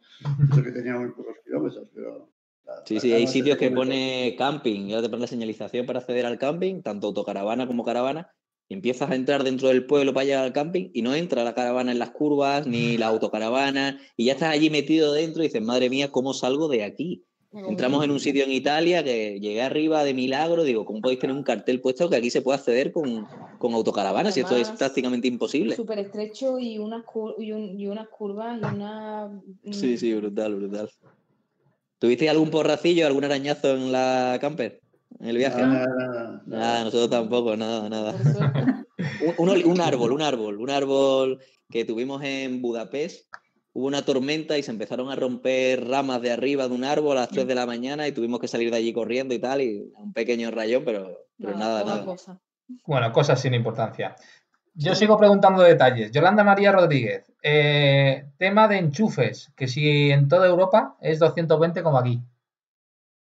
Eso 0.50 0.62
que 0.62 0.70
tenía 0.72 0.94
muy 0.96 1.10
pocos 1.10 1.36
kilómetros, 1.44 1.88
pero... 1.94 2.30
la- 2.64 2.82
Sí, 2.86 2.94
la 2.94 3.00
sí, 3.00 3.12
hay 3.12 3.26
sitios 3.26 3.58
que 3.58 3.70
pone 3.70 4.34
camping, 4.38 4.86
y 4.86 4.92
ahora 4.94 5.02
te 5.06 5.10
pone 5.10 5.22
la 5.22 5.26
señalización 5.26 5.86
para 5.86 5.98
acceder 5.98 6.24
al 6.24 6.38
camping, 6.38 6.82
tanto 6.82 7.08
autocaravana 7.08 7.66
como 7.66 7.84
caravana, 7.84 8.32
y 8.68 8.74
empiezas 8.74 9.10
a 9.10 9.14
entrar 9.14 9.44
dentro 9.44 9.68
del 9.68 9.86
pueblo 9.86 10.12
para 10.14 10.24
llegar 10.24 10.44
al 10.44 10.52
camping 10.52 10.90
y 10.92 11.02
no 11.02 11.14
entra 11.14 11.44
la 11.44 11.54
caravana 11.54 11.92
en 11.92 11.98
las 11.98 12.10
curvas, 12.10 12.66
ni 12.66 12.96
la 12.98 13.06
autocaravana, 13.08 14.00
y 14.16 14.26
ya 14.26 14.32
estás 14.32 14.50
allí 14.52 14.70
metido 14.70 15.12
dentro 15.12 15.42
y 15.42 15.46
dices, 15.46 15.62
madre 15.62 15.88
mía, 15.90 16.10
¿cómo 16.10 16.34
salgo 16.34 16.68
de 16.68 16.84
aquí? 16.84 17.24
Entramos 17.52 18.04
en 18.04 18.10
un 18.10 18.20
sitio 18.20 18.44
en 18.44 18.50
Italia 18.52 19.02
que 19.02 19.40
llegué 19.40 19.62
arriba 19.62 20.04
de 20.04 20.14
milagro, 20.14 20.62
digo, 20.64 20.84
¿cómo 20.84 21.00
podéis 21.00 21.20
tener 21.20 21.34
un 21.34 21.42
cartel 21.42 21.80
puesto 21.80 22.10
que 22.10 22.16
aquí 22.16 22.30
se 22.30 22.42
puede 22.42 22.58
acceder 22.58 22.92
con, 22.92 23.26
con 23.58 23.72
autocaravanas? 23.72 24.34
Si 24.34 24.40
esto 24.40 24.56
es 24.56 24.68
prácticamente 24.70 25.26
imposible. 25.28 25.74
Súper 25.74 26.00
estrecho 26.00 26.58
y 26.58 26.78
unas, 26.78 27.04
y, 27.38 27.52
un- 27.52 27.80
y 27.80 27.86
unas 27.86 28.08
curvas 28.08 28.58
y 28.60 28.64
una... 28.74 29.28
mm, 29.28 29.72
Sí, 29.72 29.96
sí, 29.96 30.12
brutal, 30.14 30.54
brutal. 30.56 30.90
¿Tuvisteis 31.98 32.30
algún 32.30 32.50
porracillo, 32.50 33.06
algún 33.06 33.24
arañazo 33.24 33.74
en 33.74 33.90
la 33.90 34.38
camper? 34.40 34.82
¿En 35.20 35.28
el 35.28 35.36
viaje? 35.36 35.60
Nada, 35.60 35.86
nada, 35.86 36.42
Nada, 36.46 36.84
nosotros 36.84 37.10
tampoco, 37.10 37.56
nada, 37.56 37.88
nada. 37.88 38.14
Un, 39.38 39.48
un 39.50 39.80
árbol, 39.80 40.12
un 40.12 40.22
árbol, 40.22 40.60
un 40.60 40.70
árbol 40.70 41.40
que 41.70 41.84
tuvimos 41.84 42.22
en 42.22 42.62
Budapest. 42.62 43.26
Hubo 43.72 43.86
una 43.86 44.04
tormenta 44.04 44.56
y 44.56 44.62
se 44.62 44.70
empezaron 44.70 45.10
a 45.10 45.16
romper 45.16 45.86
ramas 45.86 46.22
de 46.22 46.30
arriba 46.32 46.68
de 46.68 46.74
un 46.74 46.84
árbol 46.84 47.18
a 47.18 47.22
las 47.22 47.30
3 47.30 47.46
de 47.46 47.54
la 47.54 47.66
mañana 47.66 48.08
y 48.08 48.12
tuvimos 48.12 48.40
que 48.40 48.48
salir 48.48 48.70
de 48.70 48.78
allí 48.78 48.92
corriendo 48.92 49.34
y 49.34 49.38
tal, 49.38 49.60
y 49.60 49.92
un 49.96 50.12
pequeño 50.12 50.50
rayón, 50.50 50.82
pero, 50.84 51.26
pero 51.38 51.58
nada, 51.58 51.84
nada. 51.84 52.04
cosa. 52.04 52.40
Bueno, 52.86 53.12
cosas 53.12 53.40
sin 53.40 53.52
importancia. 53.54 54.16
Yo 54.74 54.94
sigo 54.94 55.18
preguntando 55.18 55.62
detalles. 55.62 56.10
Yolanda 56.12 56.44
María 56.44 56.72
Rodríguez, 56.72 57.32
eh, 57.42 58.30
tema 58.38 58.68
de 58.68 58.78
enchufes, 58.78 59.52
que 59.56 59.68
si 59.68 60.10
en 60.10 60.28
toda 60.28 60.46
Europa 60.46 60.96
es 61.00 61.18
220 61.18 61.82
como 61.82 61.98
aquí. 61.98 62.22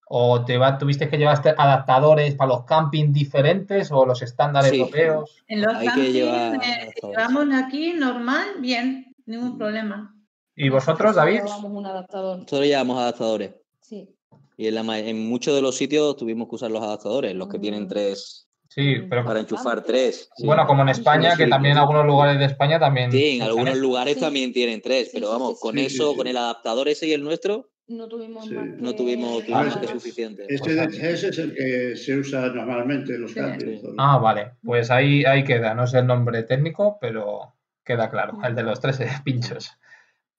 ¿O 0.08 0.44
te 0.46 0.58
va, 0.58 0.78
tuviste 0.78 1.10
que 1.10 1.18
llevar 1.18 1.42
adaptadores 1.58 2.36
para 2.36 2.50
los 2.50 2.66
camping 2.66 3.12
diferentes 3.14 3.92
o 3.92 4.06
los 4.06 4.22
estándares 4.22 4.70
Sí. 4.72 4.78
europeos? 4.80 5.44
En 5.48 5.62
los 5.62 5.74
Hay 5.76 5.80
que 5.80 5.86
campings, 5.88 6.14
llevar 6.14 6.56
eh, 6.64 6.94
llevamos 7.02 7.46
aquí 7.56 7.94
normal, 7.94 8.48
bien, 8.60 9.16
ningún 9.26 9.58
problema. 9.58 10.16
¿Y 10.56 10.70
vosotros, 10.70 11.16
David? 11.16 11.36
Llevábamos 11.44 11.72
un 11.72 11.86
adaptador. 11.86 12.38
Nosotros 12.40 12.62
llevamos 12.68 12.98
adaptadores. 13.00 13.56
Sí. 13.82 14.10
Y 14.58 14.68
en, 14.68 14.76
la 14.76 15.00
en 15.00 15.28
muchos 15.28 15.56
de 15.56 15.62
los 15.62 15.76
sitios 15.76 16.16
tuvimos 16.16 16.48
que 16.48 16.56
usar 16.56 16.70
los 16.70 16.84
adaptadores, 16.84 17.34
los 17.36 17.48
que 17.48 17.58
Mm. 17.58 17.62
tienen 17.62 17.88
tres, 17.88 18.48
Sí, 18.70 18.96
pero 19.10 19.24
para 19.24 19.40
enchufar 19.40 19.84
tres. 19.84 20.30
sí. 20.36 20.46
bueno, 20.48 20.66
como 20.68 20.82
en 20.84 20.90
España, 20.90 21.32
Sí, 21.32 21.38
que 21.38 21.44
sí, 21.46 21.50
también 21.50 21.74
en 21.74 21.78
algunos 21.80 22.06
lugares 22.06 22.40
de 22.40 22.46
España 22.46 22.80
también. 22.80 23.12
Sí, 23.12 23.38
en 23.38 23.44
algunos 23.44 23.78
lugares 23.78 24.16
Sí. 24.16 24.20
también 24.20 24.52
tienen 24.54 24.82
tres, 24.82 25.06
Sí, 25.12 25.12
pero 25.14 25.30
vamos, 25.30 25.50
sí, 25.52 25.56
sí. 25.56 25.62
con 25.62 25.76
Sí, 25.78 25.86
eso, 25.86 26.12
sí, 26.12 26.18
con 26.18 26.28
el 26.28 26.38
adaptador 26.38 26.88
ese 26.88 27.08
y 27.08 27.14
el 27.14 27.24
nuestro, 27.24 27.70
No 27.98 28.08
tuvimos 28.08 28.46
Sí. 28.48 28.56
más 28.56 28.68
no 28.80 28.96
tuvimos, 28.96 29.48
más 29.50 29.78
que 29.78 29.88
suficiente. 29.88 30.46
Este 30.50 30.76
TGS 30.76 31.28
es 31.30 31.38
el 31.38 31.54
que 31.54 31.96
se 31.96 32.18
usa 32.18 32.48
normalmente 32.50 33.16
en 33.16 33.22
los 33.22 33.32
Sí. 33.32 33.40
Sí. 33.60 33.82
Ah, 33.98 34.18
vale. 34.18 34.52
Pues 34.64 34.90
ahí, 34.92 35.24
ahí 35.26 35.44
queda. 35.44 35.74
No 35.74 35.86
sé 35.88 36.00
el 36.00 36.08
nombre 36.08 36.44
técnico, 36.44 36.98
pero 37.00 37.54
queda 37.84 38.10
claro. 38.10 38.40
El 38.44 38.56
de 38.56 38.64
los 38.64 38.80
tres 38.80 39.00
pinchos. 39.24 39.72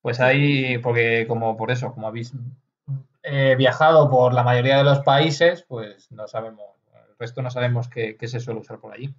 Pues 0.02 0.20
ahí, 0.20 0.78
porque 0.78 1.26
como 1.28 1.56
por 1.56 1.70
eso, 1.70 1.92
como 1.94 2.08
habéis 2.08 2.32
eh, 3.22 3.54
viajado 3.56 4.10
por 4.10 4.34
la 4.34 4.42
mayoría 4.42 4.78
de 4.78 4.84
los 4.84 5.00
países, 5.00 5.64
pues 5.66 6.10
no 6.12 6.28
sabemos, 6.28 6.64
el 6.94 7.16
resto 7.18 7.40
no 7.40 7.50
sabemos 7.50 7.88
qué, 7.88 8.16
qué 8.16 8.28
se 8.28 8.40
suele 8.40 8.60
usar 8.60 8.78
por 8.80 8.92
allí. 8.92 9.14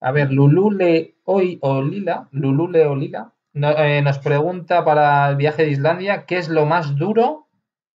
A 0.00 0.10
ver, 0.12 0.32
Lulule 0.32 1.14
hoy 1.24 1.58
o 1.62 1.80
Lila, 1.82 2.26
Lulule 2.32 2.86
o 2.86 2.96
Lila, 2.96 3.32
no- 3.52 3.70
eh, 3.78 4.02
nos 4.02 4.18
pregunta 4.18 4.84
para 4.84 5.28
el 5.30 5.36
viaje 5.36 5.62
de 5.64 5.70
Islandia, 5.70 6.24
¿qué 6.26 6.38
es 6.38 6.48
lo 6.48 6.66
más 6.66 6.96
duro 6.96 7.46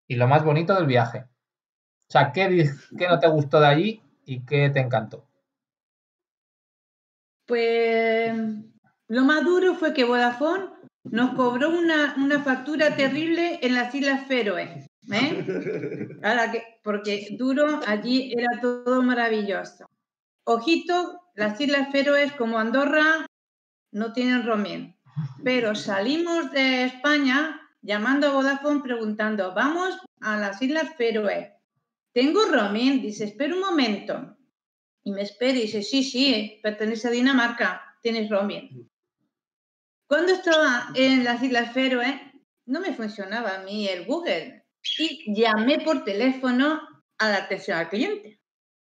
y 0.07 0.15
lo 0.15 0.27
más 0.27 0.43
bonito 0.43 0.73
del 0.75 0.85
viaje? 0.85 1.25
O 2.07 2.11
sea, 2.11 2.31
¿qué, 2.31 2.69
qué 2.97 3.07
no 3.07 3.19
te 3.19 3.27
gustó 3.27 3.59
de 3.59 3.67
allí 3.67 4.03
y 4.25 4.45
qué 4.45 4.69
te 4.69 4.79
encantó? 4.79 5.27
Pues 7.45 8.33
lo 9.07 9.23
más 9.23 9.43
duro 9.43 9.75
fue 9.75 9.93
que 9.93 10.03
Vodafone 10.03 10.69
nos 11.03 11.35
cobró 11.35 11.69
una, 11.69 12.15
una 12.17 12.41
factura 12.41 12.95
terrible 12.95 13.59
en 13.61 13.75
las 13.75 13.93
Islas 13.93 14.27
Feroe. 14.27 14.87
¿eh? 15.11 16.17
Ahora 16.23 16.51
que, 16.51 16.63
porque 16.83 17.35
duro, 17.37 17.79
allí 17.85 18.33
era 18.35 18.59
todo 18.61 19.03
maravilloso. 19.03 19.85
Ojito, 20.43 21.21
las 21.35 21.59
Islas 21.61 21.89
Feroes 21.91 22.31
como 22.33 22.57
Andorra 22.57 23.25
no 23.91 24.13
tienen 24.13 24.45
roaming. 24.45 24.95
Pero 25.43 25.75
salimos 25.75 26.51
de 26.51 26.85
España 26.85 27.61
llamando 27.85 28.27
a 28.27 28.31
Vodafone 28.31 28.81
preguntando, 28.81 29.53
vamos 29.53 29.95
a 30.21 30.37
las 30.37 30.61
Islas 30.61 30.95
Feroe. 30.97 31.53
Tengo 32.13 32.45
roaming, 32.45 33.01
dice, 33.01 33.25
espera 33.25 33.53
un 33.53 33.59
momento. 33.59 34.35
Y 35.03 35.11
me 35.11 35.21
espera 35.21 35.57
y 35.57 35.63
dice, 35.63 35.83
sí, 35.83 36.03
sí, 36.03 36.59
pertenece 36.63 37.07
a 37.07 37.11
Dinamarca, 37.11 37.97
tienes 38.01 38.29
roaming. 38.29 38.89
Cuando 40.07 40.33
estaba 40.33 40.89
en 40.95 41.23
las 41.23 41.43
Islas 41.43 41.73
Feroe, 41.73 42.33
no 42.65 42.79
me 42.79 42.93
funcionaba 42.93 43.55
a 43.55 43.63
mí 43.63 43.87
el 43.87 44.05
Google. 44.05 44.65
Y 44.97 45.35
llamé 45.35 45.79
por 45.79 46.03
teléfono 46.03 46.81
a 47.17 47.29
la 47.29 47.37
atención 47.37 47.77
al 47.77 47.89
cliente, 47.89 48.39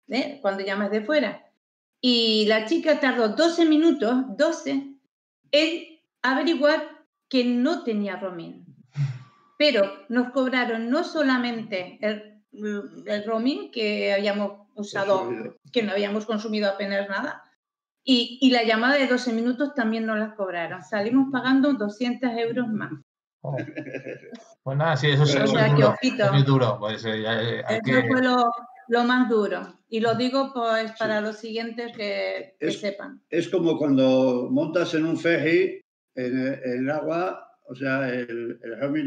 ¿eh? 0.07 0.39
cuando 0.41 0.63
llamas 0.63 0.91
de 0.91 1.01
fuera. 1.01 1.51
Y 1.99 2.45
la 2.47 2.65
chica 2.65 2.99
tardó 2.99 3.29
12 3.29 3.65
minutos, 3.65 4.23
12, 4.37 4.97
en 5.51 5.99
averiguar 6.21 7.05
que 7.29 7.43
no 7.43 7.83
tenía 7.83 8.17
roaming. 8.17 8.64
Pero 9.57 9.89
nos 10.09 10.31
cobraron 10.31 10.89
no 10.89 11.03
solamente 11.03 11.97
el, 12.01 12.41
el 13.05 13.23
roaming 13.25 13.71
que 13.71 14.13
habíamos 14.13 14.67
usado, 14.75 15.29
que 15.71 15.83
no 15.83 15.91
habíamos 15.93 16.25
consumido 16.25 16.69
apenas 16.69 17.07
nada, 17.07 17.41
y, 18.03 18.37
y 18.41 18.51
la 18.51 18.63
llamada 18.63 18.95
de 18.95 19.07
12 19.07 19.33
minutos 19.33 19.73
también 19.73 20.05
nos 20.05 20.19
la 20.19 20.35
cobraron. 20.35 20.83
Salimos 20.83 21.29
pagando 21.31 21.73
200 21.73 22.29
euros 22.37 22.67
más. 22.67 22.91
Oh. 23.41 23.55
Pues 24.63 24.77
nada, 24.77 24.97
sí, 24.97 25.07
eso, 25.07 25.23
es- 25.23 25.35
eso 25.35 25.45
duro. 25.45 25.95
es 26.01 26.45
duro. 26.45 26.77
Pues 26.79 27.05
eh, 27.05 27.21
eh, 27.21 27.63
hay 27.65 27.77
Eso 27.83 28.01
que- 28.01 28.07
fue 28.07 28.21
lo, 28.23 28.51
lo 28.89 29.03
más 29.03 29.29
duro. 29.29 29.61
Y 29.89 29.99
lo 30.01 30.15
digo 30.15 30.51
pues 30.53 30.91
para 30.99 31.21
los 31.21 31.37
siguientes 31.37 31.95
que, 31.95 32.55
que 32.59 32.67
Es- 32.67 32.79
sepan. 32.81 33.21
Es 33.29 33.47
como 33.49 33.77
cuando 33.77 34.49
montas 34.51 34.93
en 34.95 35.05
un 35.05 35.17
ferry 35.17 35.79
en, 36.15 36.39
el- 36.39 36.59
en 36.63 36.79
el 36.83 36.89
agua, 36.91 37.54
o 37.67 37.75
sea, 37.75 38.09
el, 38.09 38.59
el 38.63 39.05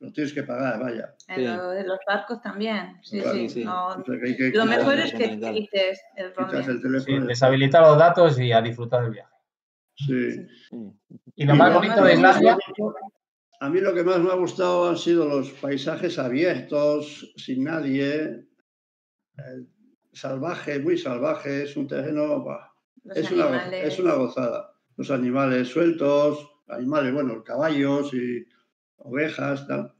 lo 0.00 0.12
tienes 0.12 0.32
que 0.32 0.44
pagar, 0.44 0.78
vaya. 0.80 1.14
En, 1.26 1.36
Sí. 1.36 1.44
lo- 1.44 1.72
los 1.82 1.98
barcos 2.06 2.40
también. 2.40 2.98
Sí, 3.02 3.20
Claro, 3.20 3.36
sí, 3.36 3.48
sí. 3.48 3.64
no- 3.64 3.88
O 3.88 4.04
sea, 4.04 4.18
que 4.20 4.28
hay 4.28 4.36
que 4.36 4.50
lo 4.52 4.64
mejor 4.64 4.96
no 4.96 5.02
es 5.02 5.12
que 5.12 5.40
quites 5.40 6.00
el 6.16 6.34
roaming. 6.34 6.56
el 6.56 6.76
sí, 6.76 6.82
teléfono. 6.82 7.26
deshabilitar 7.26 7.82
los 7.82 7.98
datos 7.98 8.38
y 8.38 8.52
a 8.52 8.62
disfrutar 8.62 9.02
del 9.02 9.12
viaje. 9.12 9.34
Sí. 9.96 10.46
Sí. 10.70 10.92
Y 11.34 11.44
lo 11.44 11.56
más 11.56 11.72
Lo 11.72 11.80
bonito 11.80 12.04
de 12.04 12.14
Islandia, 12.14 12.56
A 13.60 13.68
mí 13.68 13.80
lo 13.80 13.92
que 13.92 14.04
más 14.04 14.20
me 14.20 14.30
ha 14.30 14.36
gustado 14.36 14.88
han 14.88 14.96
sido 14.96 15.26
los 15.26 15.50
paisajes 15.50 16.16
abiertos, 16.20 17.32
sin 17.36 17.64
nadie, 17.64 18.46
eh, 19.36 19.66
salvaje, 20.12 20.78
muy 20.78 20.96
salvaje, 20.96 21.64
es 21.64 21.76
un 21.76 21.88
terreno, 21.88 22.44
es, 23.16 23.30
una, 23.32 23.66
es 23.76 23.98
una 23.98 24.14
gozada. 24.14 24.72
Los 24.96 25.10
animales 25.10 25.66
sueltos, 25.68 26.48
animales, 26.68 27.12
bueno, 27.14 27.42
caballos 27.44 28.12
y 28.14 28.46
ovejas, 28.98 29.66
tal. 29.66 29.92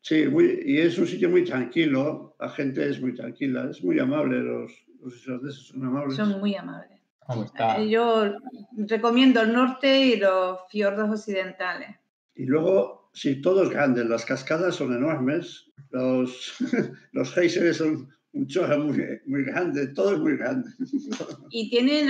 Sí, 0.00 0.26
muy- 0.28 0.62
y 0.64 0.78
es 0.78 0.98
un 0.98 1.06
sitio 1.06 1.28
muy 1.28 1.44
tranquilo, 1.44 2.36
la 2.38 2.48
gente 2.50 2.88
es 2.88 3.00
muy 3.00 3.14
tranquila, 3.14 3.68
es 3.70 3.82
muy 3.82 3.98
amable, 3.98 4.38
los, 4.40 4.72
los 5.00 5.16
islandeses 5.16 5.66
son 5.68 5.84
amables. 5.84 6.16
Son 6.16 6.38
muy 6.40 6.54
amables. 6.54 7.00
¿cómo 7.26 7.44
está? 7.44 7.80
Eh, 7.80 7.88
Yo 7.90 8.36
recomiendo 8.76 9.40
el 9.40 9.52
norte 9.52 9.98
y 10.06 10.16
los 10.16 10.60
fiordos 10.70 11.10
occidentales. 11.10 11.96
Y 12.36 12.44
luego, 12.46 13.10
sí, 13.14 13.40
todo 13.40 13.64
es 13.64 13.70
grande, 13.70 14.04
las 14.04 14.24
cascadas 14.24 14.76
son 14.76 14.94
enormes, 14.94 15.72
los, 15.90 16.54
los 17.12 17.34
geysers 17.34 17.78
son 17.78 18.08
un 18.32 18.46
chorro 18.46 18.78
muy, 18.78 19.02
muy 19.26 19.44
grande, 19.44 19.88
todo 19.88 20.12
es 20.14 20.20
muy 20.20 20.36
grande. 20.36 20.68
Y 21.50 21.68
tienen, 21.70 22.08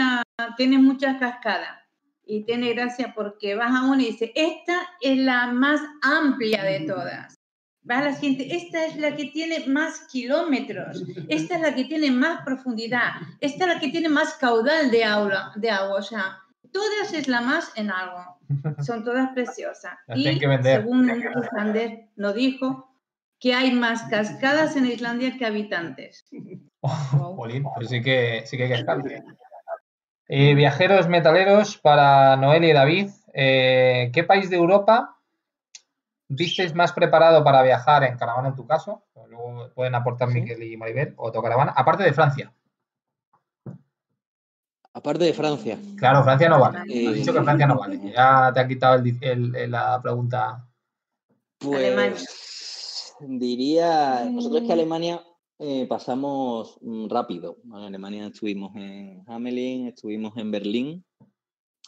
tienen 0.58 0.84
muchas 0.84 1.18
cascadas. 1.18 1.78
Y 2.26 2.44
tiene 2.44 2.74
gracia 2.74 3.12
porque 3.14 3.54
vas 3.54 3.72
a 3.72 3.84
una 3.84 4.02
y 4.02 4.06
dices, 4.06 4.30
esta 4.34 4.88
es 5.00 5.16
la 5.16 5.46
más 5.46 5.80
amplia 6.02 6.64
de 6.64 6.80
todas. 6.80 7.34
Va 7.88 7.98
a 7.98 8.04
la 8.06 8.14
siguiente, 8.14 8.54
esta 8.54 8.84
es 8.84 8.96
la 8.96 9.14
que 9.14 9.26
tiene 9.26 9.64
más 9.68 10.00
kilómetros, 10.10 11.04
esta 11.28 11.54
es 11.54 11.60
la 11.60 11.72
que 11.72 11.84
tiene 11.84 12.10
más 12.10 12.44
profundidad, 12.44 13.12
esta 13.40 13.64
es 13.66 13.74
la 13.74 13.80
que 13.80 13.90
tiene 13.90 14.08
más 14.08 14.34
caudal 14.34 14.90
de 14.90 15.04
agua, 15.04 15.52
de 15.54 15.70
agua. 15.70 15.98
O 15.98 16.02
sea, 16.02 16.38
todas 16.72 17.14
es 17.14 17.28
la 17.28 17.40
más 17.40 17.70
en 17.76 17.90
algo. 17.92 18.40
Son 18.84 19.04
todas 19.04 19.30
preciosas. 19.32 19.94
Las 20.08 20.18
Y 20.18 20.38
que 20.38 20.62
según 20.62 21.10
un 21.10 21.42
islandés 21.44 22.00
nos 22.16 22.34
dijo 22.34 22.90
que 23.38 23.54
hay 23.54 23.72
más 23.72 24.02
cascadas 24.04 24.76
en 24.76 24.86
Islandia 24.86 25.36
que 25.36 25.46
habitantes. 25.46 26.26
Oh, 26.80 26.88
jolín, 27.36 27.64
pues 27.74 27.88
sí 27.88 28.02
que, 28.02 28.42
sí 28.46 28.56
que 28.56 28.64
hay 28.64 28.72
estar. 28.72 29.02
Eh, 30.28 30.54
viajeros 30.54 31.08
metaleros 31.08 31.78
para 31.78 32.36
Noel 32.36 32.64
y 32.64 32.72
David, 32.72 33.10
eh, 33.32 34.10
¿qué 34.12 34.24
país 34.24 34.50
de 34.50 34.56
Europa 34.56 35.16
visteis 36.28 36.74
más 36.74 36.92
preparado 36.92 37.44
para 37.44 37.62
viajar 37.62 38.02
en 38.04 38.16
caravana 38.18 38.48
en 38.48 38.56
tu 38.56 38.66
caso? 38.66 39.04
Luego 39.28 39.70
pueden 39.74 39.94
aportar 39.94 40.28
Sí. 40.30 40.34
Miquel 40.40 40.62
y 40.62 40.76
Maribel, 40.76 41.14
o 41.16 41.26
autocaravana, 41.26 41.72
aparte 41.76 42.02
de 42.02 42.12
Francia. 42.12 42.52
Aparte 44.92 45.24
de 45.24 45.34
Francia. 45.34 45.78
Claro, 45.98 46.24
Francia 46.24 46.48
no 46.48 46.58
vale. 46.58 46.78
Eh, 46.88 47.08
Has 47.08 47.14
dicho 47.14 47.32
que 47.32 47.42
Francia 47.42 47.66
no 47.66 47.78
vale. 47.78 48.00
Ya 48.12 48.50
te 48.52 48.60
ha 48.60 48.66
quitado 48.66 48.94
el 48.96 49.02
di- 49.02 49.18
el- 49.20 49.54
el- 49.54 49.70
la 49.70 50.00
pregunta. 50.02 50.64
Alemania. 51.62 52.12
Pues 52.16 53.14
diría, 53.20 54.24
nosotros 54.30 54.62
que. 54.66 54.72
Alemania 54.72 55.20
eh, 55.58 55.86
pasamos 55.88 56.78
mm, 56.80 57.08
rápido. 57.08 57.58
En 57.64 57.72
Alemania 57.74 58.26
estuvimos 58.26 58.74
en 58.76 59.22
Hamelin, 59.26 59.88
estuvimos 59.88 60.36
en 60.36 60.50
Berlín 60.50 61.04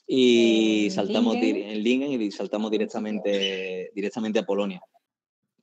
y 0.06 0.86
En 0.86 0.90
saltamos 0.90 1.34
Lingen. 1.34 1.68
en 1.68 1.82
Lingen 1.82 2.22
y 2.22 2.30
saltamos 2.30 2.70
directamente, 2.70 3.90
directamente 3.94 4.38
a 4.38 4.46
Polonia. 4.46 4.80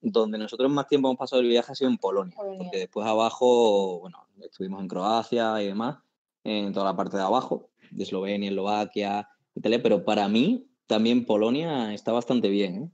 Donde 0.01 0.37
nosotros 0.37 0.69
más 0.71 0.87
tiempo 0.87 1.07
hemos 1.07 1.17
pasado 1.17 1.41
el 1.41 1.47
viaje 1.47 1.71
ha 1.71 1.75
sido 1.75 1.89
en 1.89 1.97
Polonia, 1.97 2.35
Polonia. 2.35 2.59
porque 2.59 2.77
después 2.77 3.07
abajo, 3.07 4.01
bueno, 4.01 4.27
estuvimos 4.41 4.81
en 4.81 4.87
Croacia 4.87 5.61
y 5.63 5.67
demás, 5.67 5.97
en 6.43 6.73
toda 6.73 6.85
la 6.85 6.95
parte 6.95 7.17
de 7.17 7.23
abajo, 7.23 7.69
de 7.89 8.03
Eslovenia, 8.03 8.49
Eslovaquia, 8.49 9.27
Italia, 9.55 9.81
pero 9.81 10.05
para 10.05 10.27
mí 10.27 10.67
también 10.85 11.25
Polonia 11.25 11.91
está 11.93 12.11
bastante 12.11 12.49
bien. 12.49 12.75
¿eh? 12.75 12.89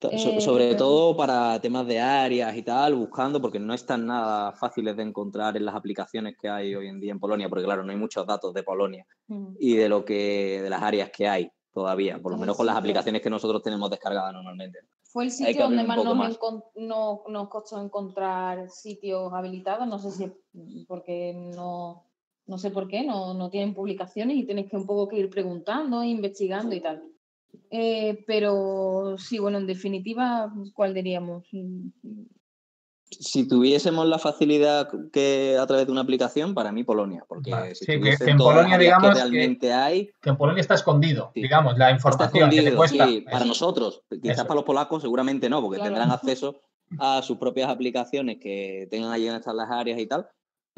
So- 0.00 0.10
Eh, 0.10 0.40
sobre 0.40 0.74
todo 0.76 1.14
para 1.14 1.60
temas 1.60 1.86
de 1.86 2.00
áreas 2.00 2.56
y 2.56 2.62
tal, 2.62 2.94
buscando, 2.94 3.38
porque 3.40 3.58
no 3.60 3.74
están 3.74 4.06
nada 4.06 4.52
fáciles 4.52 4.96
de 4.96 5.02
encontrar 5.02 5.58
en 5.58 5.66
las 5.66 5.74
aplicaciones 5.74 6.36
que 6.40 6.48
hay 6.48 6.74
hoy 6.74 6.88
en 6.88 7.00
día 7.00 7.12
en 7.12 7.20
Polonia, 7.20 7.50
porque 7.50 7.64
claro, 7.64 7.84
no 7.84 7.90
hay 7.92 7.98
muchos 7.98 8.26
datos 8.26 8.54
de 8.54 8.62
Polonia 8.62 9.06
Mm. 9.28 9.56
y 9.58 9.76
de 9.76 9.88
lo 9.90 10.02
que 10.04 10.60
de 10.62 10.70
las 10.70 10.82
áreas 10.82 11.10
que 11.10 11.28
hay 11.28 11.50
todavía, 11.72 12.18
por 12.18 12.32
lo 12.32 12.38
menos 12.38 12.56
con 12.56 12.64
las 12.66 12.76
aplicaciones 12.76 13.20
que 13.20 13.28
nosotros 13.30 13.62
tenemos 13.62 13.90
descargadas 13.90 14.32
normalmente. 14.32 14.78
Fue 15.04 15.24
el 15.24 15.30
sitio 15.30 15.64
donde 15.64 15.82
más 15.84 16.02
nos, 16.02 16.16
más. 16.16 16.38
no- 16.76 17.22
nos 17.28 17.48
costó 17.48 17.82
encontrar 17.82 18.70
sitios 18.70 19.30
habilitados. 19.34 19.86
No 19.86 19.98
sé 19.98 20.10
si 20.12 20.32
porque 20.88 21.34
no, 21.34 22.04
no 22.46 22.58
sé 22.58 22.70
por 22.70 22.88
qué, 22.88 23.04
no, 23.04 23.34
no 23.34 23.50
tienen 23.50 23.74
publicaciones 23.74 24.36
y 24.36 24.44
tienes 24.46 24.70
que 24.70 24.76
un 24.76 24.86
poco 24.86 25.08
que 25.08 25.18
ir 25.18 25.28
preguntando, 25.28 26.02
investigando 26.02 26.74
y 26.74 26.80
tal. 26.80 27.02
Eh, 27.70 28.24
pero 28.26 29.16
sí, 29.18 29.38
bueno, 29.38 29.58
en 29.58 29.66
definitiva, 29.66 30.52
¿cuál 30.74 30.94
diríamos? 30.94 31.46
Si 33.12 33.48
tuviésemos 33.48 34.06
la 34.06 34.18
facilidad 34.20 34.88
que 35.12 35.56
a 35.60 35.66
través 35.66 35.86
de 35.86 35.92
una 35.92 36.02
aplicación, 36.02 36.54
para 36.54 36.70
mí 36.70 36.84
Polonia, 36.84 37.24
porque 37.26 37.50
Vale, 37.50 37.74
si 37.74 37.84
sí, 37.84 38.00
que- 38.00 38.30
en 38.30 38.36
Polonia, 38.38 38.78
digamos, 38.78 39.08
que 39.08 39.14
que- 39.14 39.20
realmente 39.20 39.72
hay, 39.72 40.10
Que 40.22 40.30
en 40.30 40.36
Polonia 40.36 40.60
está 40.60 40.74
escondido, 40.74 41.32
Sí. 41.34 41.42
digamos, 41.42 41.76
la 41.76 41.90
información 41.90 42.50
que 42.50 42.56
te 42.56 42.68
escondido, 42.68 42.76
cuesta. 42.76 43.06
sí, 43.08 43.20
para 43.22 43.38
Eso. 43.38 43.46
nosotros. 43.46 44.02
Quizás 44.10 44.36
Eso. 44.38 44.42
para 44.46 44.54
los 44.56 44.64
polacos 44.64 45.02
seguramente 45.02 45.48
no, 45.48 45.60
porque 45.60 45.78
Claro. 45.78 45.90
tendrán 45.94 46.12
acceso 46.12 46.60
a 46.98 47.20
sus 47.22 47.36
propias 47.38 47.68
aplicaciones 47.68 48.38
que 48.40 48.86
tengan 48.90 49.10
allí 49.10 49.24
donde 49.26 49.40
están 49.40 49.56
las 49.56 49.70
áreas 49.70 49.98
y 49.98 50.06
tal. 50.06 50.28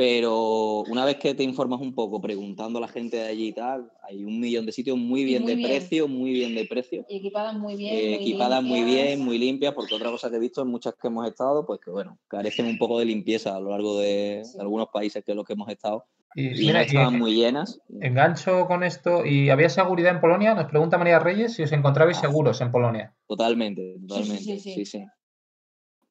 Pero 0.05 0.80
una 0.88 1.05
vez 1.05 1.16
que 1.18 1.32
te 1.32 1.44
informas 1.44 1.80
un 1.80 1.94
poco 1.94 2.20
preguntando 2.20 2.78
a 2.78 2.82
la 2.82 2.88
gente 2.88 3.18
de 3.18 3.28
allí 3.28 3.46
y 3.48 3.53
tal, 3.53 3.88
hay 4.03 4.24
un 4.24 4.40
millón 4.40 4.66
de 4.66 4.72
sitios 4.72 4.98
muy 4.98 5.22
bien 5.24 5.42
muy 5.42 5.53
de 5.53 5.57
bien. 5.59 5.68
precio, 5.70 6.09
muy 6.09 6.32
bien 6.32 6.57
de 6.57 6.64
precio. 6.64 7.07
Y 7.09 7.18
equipadas 7.18 7.57
muy 7.57 7.76
bien. 7.76 7.94
eh, 7.94 8.05
muy 8.07 8.14
equipadas 8.14 8.62
muy 8.64 8.78
limpias. 8.80 9.05
bien, 9.07 9.20
muy 9.24 9.38
limpias, 9.38 9.74
porque 9.74 9.94
otra 9.94 10.11
cosa 10.11 10.28
que 10.28 10.36
he 10.36 10.40
visto 10.40 10.61
en 10.62 10.68
muchas 10.68 10.94
que 11.00 11.07
hemos 11.07 11.24
estado, 11.28 11.64
pues 11.64 11.78
que 11.78 11.92
bueno, 11.92 12.18
carecen 12.26 12.66
un 12.66 12.78
poco 12.78 12.98
de 12.98 13.05
limpieza 13.05 13.55
a 13.57 13.61
lo 13.61 13.70
largo 13.70 13.96
de 14.00 14.42
Sí. 14.44 14.59
algunos 14.59 14.88
países 14.92 15.22
que 15.24 15.30
es 15.30 15.36
los 15.36 15.46
que 15.46 15.53
hemos 15.53 15.68
estado 15.68 16.05
Y, 16.34 16.48
y 16.48 16.66
mira, 16.66 16.80
no 16.80 16.82
y 16.82 16.86
estaban 16.86 17.18
muy 17.20 17.34
llenas. 17.36 17.80
engancho 18.00 18.66
con 18.66 18.82
esto. 18.82 19.24
¿Y 19.24 19.50
había 19.50 19.68
seguridad 19.68 20.12
en 20.14 20.20
Polonia? 20.20 20.53
Nos 20.55 20.66
pregunta 20.66 20.98
María 20.98 21.20
Reyes 21.20 21.55
si 21.55 21.62
os 21.62 21.70
encontrabais 21.70 22.18
Ah. 22.18 22.22
seguros 22.22 22.61
en 22.61 22.72
Polonia. 22.72 23.14
Totalmente, 23.28 23.98
sí, 24.00 24.07
totalmente. 24.09 24.42
sí, 24.42 24.59
Sí, 24.59 24.74
sí. 24.74 24.84
sí. 24.84 25.05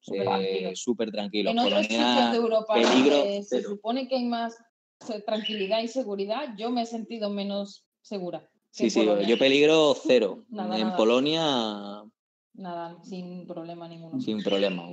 Súper 0.02 0.22
Eh, 0.22 0.26
tranquilo. 0.26 0.72
Súper 0.76 1.12
tranquilo. 1.12 1.50
En 1.52 1.60
otros 1.60 1.82
sitios 1.86 2.32
de 2.32 2.38
Europa 2.38 2.74
peligro 2.74 3.18
donde 3.18 3.44
se 3.44 3.62
supone 3.62 4.08
que 4.08 4.16
hay 4.16 4.26
más 4.26 4.56
eh, 5.10 5.22
tranquilidad 5.26 5.82
y 5.82 5.88
seguridad, 5.88 6.56
yo 6.58 6.70
me 6.72 6.82
he 6.82 6.86
sentido 6.86 7.30
menos 7.30 7.86
segura. 8.02 8.48
Sí, 8.72 8.90
sí, 8.90 9.02
Polonia. 9.02 9.28
yo 9.28 9.38
peligro 9.38 9.96
cero. 10.06 10.44
Nada, 10.50 10.76
en 10.78 10.84
nada. 10.86 10.98
Polonia, 10.98 12.04
Nada, 12.54 12.98
sin 13.04 13.46
problema 13.48 13.88
ninguno. 13.88 14.20
sin 14.20 14.42
problema. 14.44 14.84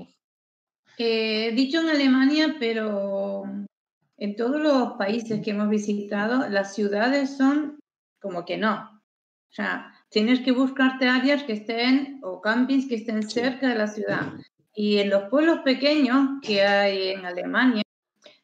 Eh, 0.98 1.52
dicho 1.54 1.80
en 1.80 1.88
Alemania, 1.88 2.56
pero 2.59 3.44
en 4.16 4.36
todos 4.36 4.61
los 4.61 4.92
países 4.98 5.40
que 5.42 5.50
hemos 5.52 5.68
visitado, 5.68 6.48
las 6.48 6.74
ciudades 6.74 7.36
son 7.36 7.78
como 8.20 8.44
que 8.44 8.56
no. 8.59 8.74
O 9.50 9.52
sea, 9.54 9.92
tienes 10.11 10.40
que 10.40 10.52
buscarte 10.52 11.06
áreas 11.09 11.44
que 11.44 11.52
estén 11.54 12.20
o 12.22 12.40
campings 12.40 12.86
que 12.88 12.96
estén 12.96 13.22
cerca 13.28 13.68
de 13.68 13.76
la 13.76 13.86
ciudad. 13.86 14.32
Y 14.81 14.99
en 14.99 15.11
los 15.11 15.24
pueblos 15.24 15.59
pequeños 15.64 16.41
que 16.41 16.62
hay 16.62 17.09
en 17.09 17.26
Alemania, 17.26 17.83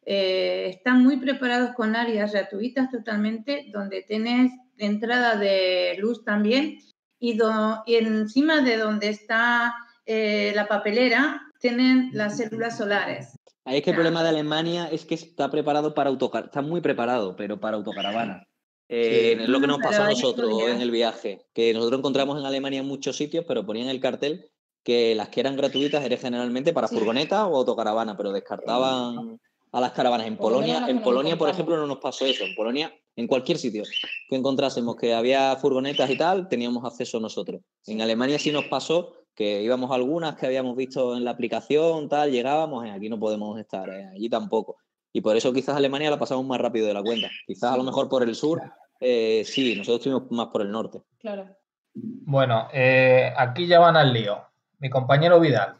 eh, 0.05 0.67
están 0.69 1.05
muy 1.05 1.17
preparados 1.19 1.77
con 1.77 1.95
áreas 1.95 2.33
gratuitas 2.33 2.91
totalmente, 2.91 3.67
donde 3.73 4.03
tienes 4.03 4.51
entrada 4.77 5.37
de 5.37 5.95
luz 6.01 6.25
también 6.25 6.79
y, 7.21 7.35
do- 7.37 7.85
y 7.87 7.95
encima 7.95 8.63
de 8.63 8.79
donde 8.79 9.11
está 9.11 9.75
eh, 10.07 10.51
la 10.57 10.67
papelera 10.67 11.41
tienen 11.61 12.11
las 12.15 12.37
células 12.39 12.79
solares. 12.79 13.39
Ahí 13.65 13.77
es 13.77 13.85
que 13.85 13.91
el 13.91 13.97
problema 13.97 14.25
de 14.25 14.31
Alemania 14.31 14.89
es 14.91 15.05
que 15.05 15.15
está 15.15 15.53
preparado 15.53 15.95
para 15.95 16.11
autocar, 16.11 16.47
está 16.47 16.63
muy 16.63 16.81
preparado, 16.81 17.37
pero 17.37 17.61
para 17.61 17.77
autocaravanas. 17.77 18.43
Eh, 18.89 19.37
Es 19.41 19.49
lo 19.49 19.61
que 19.61 19.69
nos 19.69 19.79
pasó 19.79 20.03
a 20.03 20.09
nosotros 20.09 20.51
en 20.69 20.81
el 20.81 20.91
viaje, 20.91 21.47
que 21.55 21.73
nosotros 21.73 22.01
encontramos 22.01 22.41
en 22.41 22.45
Alemania 22.45 22.83
muchos 22.83 23.17
sitios, 23.17 23.45
pero 23.47 23.65
ponían 23.65 23.87
el 23.89 24.01
cartel 24.01 24.51
que 24.85 25.15
las 25.15 25.31
que 25.31 25.41
eran 25.41 25.57
gratuitas 25.57 26.05
eran 26.05 26.19
generalmente 26.19 26.73
para 26.73 26.87
Sí. 26.87 26.97
furgoneta 26.97 27.47
o 27.47 27.57
autocaravana, 27.57 28.17
pero 28.17 28.31
descartaban 28.33 29.41
a 29.73 29.81
las 29.81 29.93
caravanas. 29.93 30.27
En 30.27 30.37
Polonia, 30.37 30.87
en 30.87 31.03
Polonia, 31.03 31.37
por 31.37 31.49
ejemplo, 31.49 31.77
no 31.77 31.87
nos 31.87 31.99
pasó 31.99 32.27
eso. 32.27 32.45
En 32.45 32.55
Polonia, 32.55 32.95
en 33.17 33.27
cualquier 33.27 33.59
sitio 33.59 33.83
que 34.29 34.37
encontrásemos 34.37 34.95
que 34.97 35.15
había 35.15 35.57
furgonetas 35.57 36.09
y 36.11 36.17
tal, 36.17 36.49
teníamos 36.49 36.85
acceso 36.85 37.19
nosotros. 37.19 37.63
En 37.87 38.03
Alemania 38.03 38.39
sí 38.39 38.53
nos 38.53 38.67
pasó 38.67 39.15
que 39.35 39.63
íbamos 39.63 39.91
a 39.91 39.95
algunas 39.95 40.37
que 40.37 40.47
habíamos 40.47 40.77
visto 40.77 41.17
en 41.17 41.25
la 41.25 41.33
aplicación, 41.33 42.09
tal, 42.09 42.31
llegábamos, 42.31 42.87
eh, 42.87 42.91
aquí 42.93 43.09
no 43.09 43.19
podemos 43.19 43.59
estar, 43.59 43.89
eh, 43.89 44.07
allí 44.15 44.29
tampoco. 44.29 44.77
Y 45.13 45.21
por 45.23 45.37
eso 45.37 45.53
quizás 45.53 45.77
Alemania 45.77 46.11
la 46.11 46.19
pasamos 46.19 46.45
más 46.45 46.61
rápido 46.61 46.87
de 46.87 46.95
la 46.95 47.03
cuenta. 47.03 47.29
Quizás 47.47 47.73
a 47.73 47.77
lo 47.77 47.83
mejor 47.83 48.09
por 48.09 48.23
el 48.23 48.35
sur, 48.35 48.63
eh, 49.01 49.43
sí, 49.45 49.75
nosotros 49.75 50.07
estuvimos 50.07 50.31
más 50.31 50.49
por 50.49 50.63
el 50.63 50.71
norte. 50.71 51.03
Claro. 51.19 51.49
Bueno, 51.95 52.69
eh, 52.73 53.33
aquí 53.37 53.67
ya 53.67 53.79
van 53.81 53.97
al 53.97 54.13
lío. 54.13 54.39
Mi 54.85 54.91
compañero 54.91 55.41
Vidal, 55.41 55.79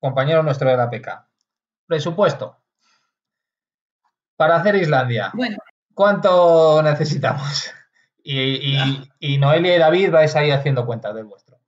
compañero 0.00 0.42
nuestro 0.42 0.70
de 0.70 0.76
la 0.78 0.88
PK. 0.88 1.28
Presupuesto. 1.86 2.56
Para 4.36 4.56
hacer 4.56 4.76
Islandia, 4.76 5.30
Bueno, 5.34 5.58
¿cuánto 5.92 6.82
necesitamos? 6.82 7.70
Y, 8.28 8.74
y- 8.74 9.08
y 9.20 9.38
Noelia 9.38 9.76
y 9.76 9.78
David 9.78 10.10
vais 10.10 10.34
ahí 10.34 10.50
haciendo 10.50 10.84
cuentas 10.86 11.14
del 11.14 11.26
vuestro. 11.26 11.60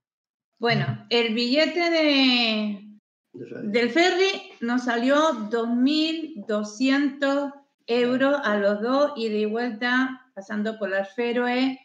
bueno, 0.59 1.07
el 1.09 1.33
billete 1.33 1.89
de, 1.91 2.99
del 3.33 3.91
ferry 3.91 4.51
nos 4.61 4.87
salió 4.87 5.15
2.200 5.51 7.53
euros 7.87 8.41
a 8.43 8.57
los 8.57 8.83
dos 8.83 9.13
y 9.17 9.29
de 9.29 9.47
vuelta 9.47 10.21
pasando 10.35 10.81
por 10.81 10.91
las 10.91 11.15
Feroe 11.15 11.79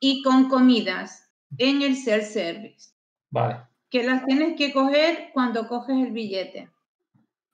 y 0.00 0.24
con 0.24 0.48
comidas 0.48 1.30
en 1.58 1.82
el 1.82 1.94
self-service, 1.94 2.94
Vale. 3.30 3.60
Que 3.96 4.04
las 4.04 4.26
tienes 4.26 4.56
que 4.58 4.74
coger 4.74 5.30
cuando 5.32 5.68
coges 5.68 5.96
el 5.96 6.12
billete. 6.12 6.70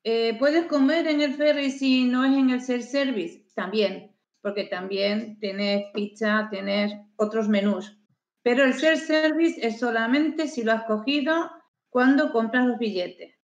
Eh, 0.03 0.37
¿Puedes 0.41 0.67
comer 0.67 1.07
en 1.07 1.21
el 1.21 1.35
ferry 1.35 1.71
si 1.71 2.05
no 2.05 2.25
es 2.25 2.33
en 2.33 2.51
el 2.51 2.61
self-service? 2.61 3.45
También, 3.55 4.17
porque 4.41 4.65
también 4.65 5.39
tienes 5.39 5.85
pizza, 5.95 6.49
tienes 6.51 6.95
otros 7.15 7.49
menús. 7.49 7.97
Pero 8.43 8.65
el 8.65 8.75
self-service 8.75 9.65
es 9.65 9.79
solamente 9.79 10.49
si 10.49 10.65
lo 10.65 10.73
has 10.73 10.83
cogido 10.83 11.49
cuando 11.91 12.33
compras 12.33 12.67
los 12.67 12.79
billetes. 12.79 13.37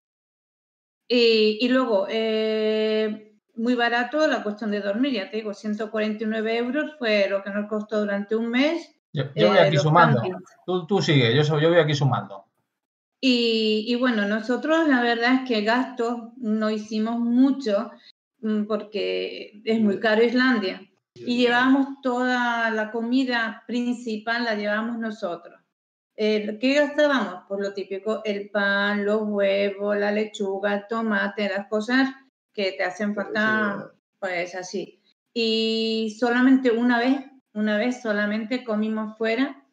Y, 1.07 1.59
y 1.61 1.69
luego, 1.69 2.09
eh, 2.11 3.39
muy 3.55 3.77
barato 3.77 4.27
la 4.27 4.43
cuestión 4.43 4.73
de 4.73 4.81
dormir, 4.81 5.13
ya 5.13 5.31
te 5.31 5.37
digo, 5.37 5.55
149 5.55 6.57
euros 6.57 6.97
fue 6.99 7.29
lo 7.29 7.45
que 7.45 7.51
nos 7.51 7.69
costó 7.69 8.01
durante 8.01 8.35
un 8.35 8.51
mes. 8.51 8.91
Yo, 9.13 9.23
yo 9.37 9.51
voy 9.51 9.59
eh, 9.59 9.61
aquí 9.61 9.77
sumando. 9.77 10.21
Tú, 10.67 10.85
tú 10.85 11.01
sigue, 11.01 11.33
yo, 11.33 11.43
yo 11.61 11.69
voy 11.69 11.79
aquí 11.79 11.95
sumando. 11.95 12.48
Y, 13.21 13.85
y 13.89 13.95
bueno, 13.97 14.27
nosotros 14.27 14.87
la 14.87 15.03
verdad 15.03 15.43
es 15.43 15.49
que 15.49 15.63
gastos 15.63 16.33
no 16.37 16.71
hicimos 16.71 17.19
mucho 17.19 17.91
mm, 18.41 18.65
porque 18.65 19.61
es 19.65 19.81
muy 19.81 19.99
caro 19.99 20.23
Islandia. 20.23 20.83
Y 21.15 21.39
llevamos 21.39 22.01
toda 22.03 22.71
la 22.71 22.91
comida 22.93 23.65
principal, 23.67 24.45
la 24.45 24.55
llevamos 24.55 24.99
nosotros. 24.99 25.59
Eh, 26.21 26.59
¿Qué 26.61 26.75
gastábamos? 26.75 27.45
Por 27.49 27.61
lo 27.61 27.73
típico, 27.73 28.23
el 28.25 28.51
pan, 28.51 29.05
los 29.05 29.23
huevos, 29.23 29.97
la 29.97 30.11
lechuga, 30.11 30.75
el 30.75 30.87
tomate, 30.89 31.49
las 31.49 31.69
cosas 31.69 32.11
que 32.53 32.73
te 32.73 32.83
hacen 32.83 33.15
falta, 33.15 33.93
pues 34.19 34.55
así. 34.57 35.01
Y 35.33 36.17
solamente 36.19 36.73
una 36.73 36.99
vez, 36.99 37.21
una 37.53 37.79
vez 37.79 38.03
solamente 38.03 38.65
comimos 38.65 39.17
fuera, 39.17 39.65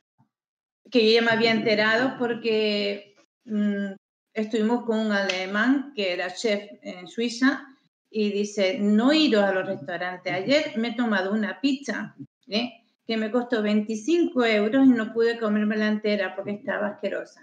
que 0.91 1.05
yo 1.05 1.19
ya 1.19 1.25
me 1.25 1.31
había 1.31 1.51
enterado 1.59 2.15
porque 2.19 3.14
mm, 3.45 3.93
estuvimos 4.33 4.85
con 4.85 4.99
un 4.99 5.11
alemán 5.11 5.93
que 5.95 6.13
era 6.13 6.33
chef 6.33 6.63
en 6.81 7.07
Suiza 7.07 7.65
y 8.09 8.31
dice, 8.31 8.77
no 8.79 9.13
iros 9.13 9.43
a 9.43 9.53
los 9.53 9.65
restaurantes. 9.65 10.33
Ayer 10.33 10.73
me 10.77 10.89
he 10.89 10.95
tomado 10.95 11.33
una 11.33 11.59
pizza 11.59 12.15
¿eh? 12.47 12.71
que 13.05 13.17
me 13.17 13.31
costó 13.31 13.61
25 13.61 14.45
euros 14.45 14.85
y 14.85 14.89
no 14.89 15.13
pude 15.13 15.37
comérmela 15.37 15.87
entera 15.87 16.35
porque 16.35 16.51
estaba 16.51 16.87
asquerosa. 16.87 17.41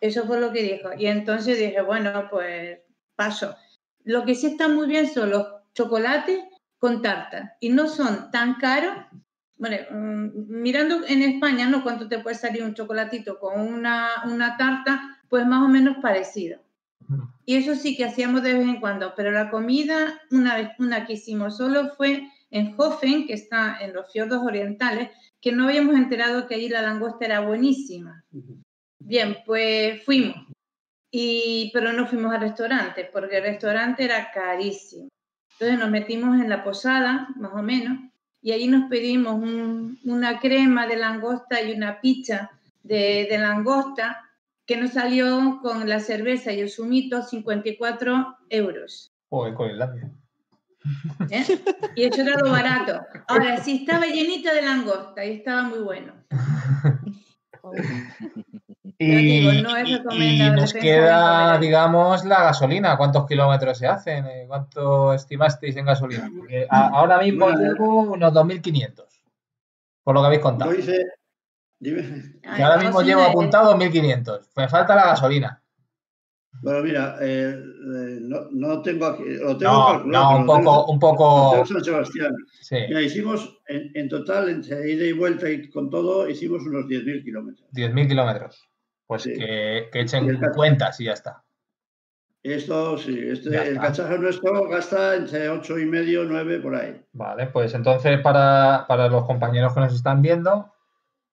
Eso 0.00 0.26
fue 0.26 0.40
lo 0.40 0.52
que 0.52 0.62
dijo. 0.62 0.90
Y 0.96 1.06
entonces 1.06 1.58
dije, 1.58 1.82
bueno, 1.82 2.28
pues 2.30 2.78
paso. 3.14 3.54
Lo 4.04 4.24
que 4.24 4.34
sí 4.34 4.46
está 4.48 4.68
muy 4.68 4.86
bien 4.86 5.08
son 5.08 5.30
los 5.30 5.46
chocolates 5.74 6.40
con 6.78 7.02
tarta. 7.02 7.56
Y 7.60 7.68
no 7.68 7.86
son 7.86 8.30
tan 8.30 8.54
caros. 8.54 8.96
Bueno, 9.58 9.76
mm, 9.90 10.60
mirando 10.62 11.06
en 11.06 11.22
España, 11.22 11.68
¿no? 11.68 11.82
¿Cuánto 11.82 12.08
te 12.08 12.18
puede 12.18 12.36
salir 12.36 12.62
un 12.62 12.74
chocolatito 12.74 13.38
con 13.38 13.60
una, 13.60 14.08
una 14.24 14.56
tarta? 14.56 15.19
Pues 15.30 15.46
más 15.46 15.62
o 15.62 15.68
menos 15.68 15.96
parecido. 16.02 16.58
Y 17.46 17.56
eso 17.56 17.74
sí 17.74 17.96
que 17.96 18.04
hacíamos 18.04 18.42
de 18.42 18.52
vez 18.52 18.62
en 18.68 18.80
cuando, 18.80 19.14
pero 19.16 19.30
la 19.30 19.50
comida, 19.50 20.20
una 20.30 20.56
vez, 20.56 20.68
una 20.78 21.06
que 21.06 21.14
hicimos 21.14 21.56
solo 21.56 21.88
fue 21.96 22.28
en 22.50 22.74
Hofen, 22.76 23.26
que 23.26 23.32
está 23.32 23.78
en 23.80 23.94
los 23.94 24.12
fiordos 24.12 24.42
orientales, 24.44 25.08
que 25.40 25.50
no 25.52 25.64
habíamos 25.64 25.94
enterado 25.96 26.46
que 26.46 26.56
allí 26.56 26.68
la 26.68 26.82
langosta 26.82 27.24
era 27.24 27.40
buenísima. 27.40 28.22
Bien, 28.98 29.38
pues 29.46 30.04
fuimos, 30.04 30.36
y, 31.10 31.70
pero 31.72 31.92
no 31.92 32.06
fuimos 32.06 32.32
al 32.34 32.42
restaurante, 32.42 33.08
porque 33.12 33.38
el 33.38 33.44
restaurante 33.44 34.04
era 34.04 34.30
carísimo. 34.30 35.08
Entonces 35.52 35.78
nos 35.78 35.90
metimos 35.90 36.40
en 36.40 36.48
la 36.48 36.62
posada, 36.62 37.28
más 37.36 37.52
o 37.54 37.62
menos, 37.62 37.98
y 38.42 38.52
allí 38.52 38.68
nos 38.68 38.88
pedimos 38.88 39.34
un- 39.34 39.98
una 40.04 40.38
crema 40.38 40.86
de 40.86 40.96
langosta 40.96 41.60
y 41.62 41.72
una 41.72 42.00
pizza 42.00 42.50
de, 42.82 43.26
de 43.30 43.38
langosta 43.38 44.29
que 44.70 44.76
nos 44.76 44.92
salió 44.92 45.58
con 45.62 45.88
la 45.88 45.98
cerveza 45.98 46.52
y 46.52 46.60
el 46.60 46.70
zumito 46.70 47.22
54 47.24 48.36
euros. 48.50 49.10
Joder, 49.28 49.54
con 49.54 49.68
Islandia. 49.68 50.10
¿eh? 51.28 51.44
Y 51.96 52.04
eso 52.04 52.22
era 52.22 52.36
lo 52.38 52.52
barato. 52.52 53.00
Ahora, 53.26 53.56
sí 53.56 53.78
estaba 53.84 54.06
llenito 54.06 54.54
de 54.54 54.62
langosta 54.62 55.24
y 55.24 55.38
estaba 55.38 55.64
muy 55.64 55.80
bueno. 55.80 56.12
Y, 58.96 59.06
digo, 59.16 59.52
no 59.68 59.76
es 59.76 59.88
y- 59.88 59.92
y 59.92 59.96
recomendable 59.98 60.60
nos 60.60 60.72
queda, 60.72 61.58
digamos, 61.58 62.24
la 62.24 62.44
gasolina. 62.44 62.96
¿Cuántos 62.96 63.26
kilómetros 63.26 63.76
se 63.76 63.88
hacen? 63.88 64.24
Eh, 64.26 64.44
¿Cuánto 64.46 65.12
estimasteis 65.14 65.76
en 65.78 65.86
gasolina? 65.86 66.30
Porque 66.38 66.64
a- 66.70 66.90
ahora 66.90 67.18
mismo 67.18 67.48
llevo 67.50 68.02
unos 68.02 68.32
2.500, 68.32 69.20
por 70.04 70.14
lo 70.14 70.20
que 70.20 70.26
habéis 70.26 70.42
contado. 70.42 70.72
Yo 70.72 70.78
hice, 70.78 71.06
dime, 71.80 72.34
Que 72.42 72.62
ahora 72.62 72.76
mismo 72.82 73.02
llevo 73.02 73.22
apuntado 73.22 73.74
2.500. 73.76 74.50
Me 74.56 74.68
falta 74.68 74.94
la 74.94 75.06
gasolina. 75.06 75.62
bueno, 76.62 76.82
mira, 76.82 77.16
eh, 77.20 77.54
eh, 77.56 78.18
no, 78.20 78.48
no 78.52 78.82
tengo 78.82 79.06
aquí, 79.06 79.22
lo 79.24 79.56
tengo 79.56 79.72
No, 79.72 79.86
calculado. 79.92 80.30
no, 80.32 80.36
un 80.38 80.46
tengo- 80.46 80.64
poco, 80.86 80.92
un 80.92 80.98
poco. 80.98 81.66
San 81.66 81.82
Sebastián. 81.84 82.34
Sí, 82.60 82.76
Mira, 82.88 83.00
hicimos 83.02 83.58
en, 83.66 83.90
en 83.94 84.08
total, 84.08 84.48
entre 84.50 84.90
ida 84.92 85.04
y 85.06 85.12
vuelta 85.12 85.48
y 85.50 85.68
con 85.70 85.88
todo, 85.90 86.28
hicimos 86.28 86.62
unos 86.66 86.86
10.000 86.86 87.24
kilómetros. 87.24 87.68
10.000 87.72 88.06
kilómetros. 88.08 88.68
Pues 89.06 89.22
Sí. 89.22 89.32
que, 89.34 89.88
que 89.92 90.00
echen 90.02 90.38
cuentas 90.54 91.00
y 91.00 91.04
ya 91.06 91.12
está. 91.14 91.42
Esto 92.42 92.96
sí, 92.96 93.18
este, 93.22 93.68
el 93.68 93.78
cacharro 93.78 94.16
nuestro 94.18 94.66
gasta 94.68 95.14
entre 95.16 95.50
8 95.50 95.78
y 95.78 95.84
medio, 95.84 96.24
9 96.24 96.60
por 96.60 96.74
ahí. 96.74 96.98
Vale, 97.12 97.48
pues 97.48 97.74
entonces 97.74 98.18
para, 98.20 98.86
para 98.88 99.08
los 99.08 99.26
compañeros 99.26 99.74
que 99.74 99.80
nos 99.80 99.94
están 99.94 100.22
viendo, 100.22 100.72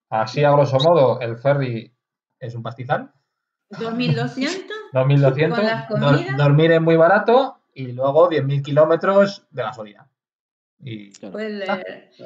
así 0.09 0.43
a 0.43 0.51
grosso 0.51 0.77
modo, 0.79 1.19
el 1.21 1.37
ferry 1.37 1.93
es 2.39 2.55
un 2.55 2.63
pastizal. 2.63 3.11
2.200 3.71 4.61
2.200. 4.93 5.87
Con 5.89 6.01
las 6.01 6.37
dormir 6.37 6.71
es 6.71 6.81
muy 6.81 6.95
barato 6.95 7.61
y 7.73 7.91
luego 7.91 8.29
10.000 8.29 8.63
kilómetros 8.63 9.45
de 9.51 9.63
gasolina. 9.63 10.09
Y. 10.79 11.09
Pues 11.19 11.45
el, 11.45 11.63
Ah. 11.69 11.81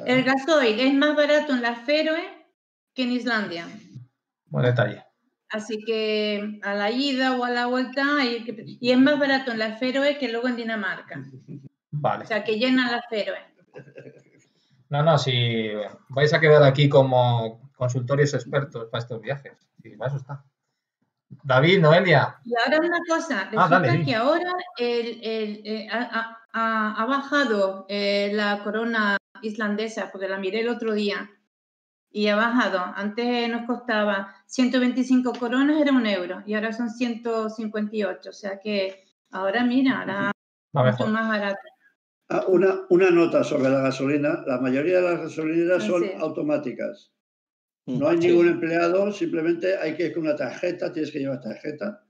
el 0.06 0.22
gasoil 0.24 0.78
es 0.80 0.94
más 0.94 1.16
barato 1.16 1.52
en 1.52 1.62
las 1.62 1.78
Feroe 1.80 2.22
que 2.94 3.02
en 3.04 3.12
Islandia. 3.12 3.66
buen 4.46 4.64
detalle. 4.66 5.04
Así 5.50 5.82
que 5.84 6.60
a 6.62 6.74
la 6.74 6.90
ida 6.90 7.36
o 7.36 7.44
a 7.44 7.50
la 7.50 7.66
vuelta, 7.66 8.02
que- 8.46 8.64
y 8.80 8.90
es 8.90 8.98
más 8.98 9.18
barato 9.18 9.50
en 9.52 9.58
las 9.58 9.78
Feroe 9.78 10.16
que 10.18 10.30
luego 10.30 10.48
en 10.48 10.56
Dinamarca. 10.56 11.22
Vale. 11.90 12.24
O 12.24 12.26
sea, 12.26 12.44
que 12.44 12.58
llenan 12.58 12.90
las 12.92 13.04
Feroe. 13.10 13.38
No, 14.88 15.02
no, 15.02 15.16
si 15.18 15.70
vais 16.10 16.32
a 16.34 16.40
quedar 16.40 16.62
aquí 16.62 16.88
como 16.88 17.71
consultorios 17.86 18.32
expertos 18.34 18.84
para 18.90 19.02
estos 19.02 19.20
viajes. 19.20 19.54
Y 19.82 19.96
para 19.96 20.08
eso 20.10 20.18
está. 20.18 20.44
David, 21.42 21.80
Noelia. 21.80 22.36
Y 22.44 22.52
ahora 22.56 22.78
una 22.86 23.00
cosa, 23.08 23.50
Ah, 23.56 23.68
dale, 23.68 23.88
resulta 23.88 23.92
di. 23.98 24.04
que 24.04 24.14
ahora 24.14 24.52
el- 24.78 25.20
el, 25.24 25.62
eh, 25.64 25.88
ha, 25.90 26.38
ha- 26.52 27.06
bajado 27.06 27.86
eh, 27.88 28.30
la 28.34 28.62
corona 28.62 29.16
islandesa, 29.42 30.12
porque 30.12 30.28
la 30.28 30.38
miré 30.38 30.60
el 30.60 30.68
otro 30.68 30.92
día, 30.94 31.28
y 32.12 32.28
ha 32.28 32.36
bajado. 32.36 32.78
Antes 32.94 33.48
nos 33.50 33.66
costaba 33.66 34.32
125 34.46 35.32
coronas, 35.32 35.80
era 35.80 35.90
un 35.92 36.06
euro, 36.06 36.42
y 36.46 36.54
ahora 36.54 36.72
son 36.72 36.88
158. 36.90 38.30
O 38.30 38.32
sea 38.32 38.60
que 38.60 39.04
ahora, 39.32 39.64
mira, 39.64 40.00
ahora 40.00 40.30
Va 40.76 40.84
mucho 40.84 41.06
mejor. 41.06 41.08
más 41.08 41.28
barato. 41.28 41.58
Ah, 42.28 42.44
una, 42.46 42.82
una 42.90 43.10
nota 43.10 43.42
sobre 43.42 43.68
la 43.70 43.80
gasolina. 43.80 44.42
La 44.46 44.58
mayoría 44.60 45.00
de 45.00 45.02
las 45.10 45.20
gasolineras 45.22 45.82
Ah, 45.84 45.86
son 45.88 46.04
automáticas. 46.20 47.10
Mm, 47.86 47.98
No 47.98 48.08
hay 48.08 48.20
sí. 48.20 48.28
ningún 48.28 48.48
empleado, 48.48 49.10
simplemente 49.12 49.76
hay 49.76 49.94
que 49.96 50.06
ir 50.06 50.14
con 50.14 50.22
una 50.22 50.36
tarjeta, 50.36 50.92
tienes 50.92 51.10
que 51.10 51.18
llevar 51.18 51.40
tarjeta, 51.40 52.04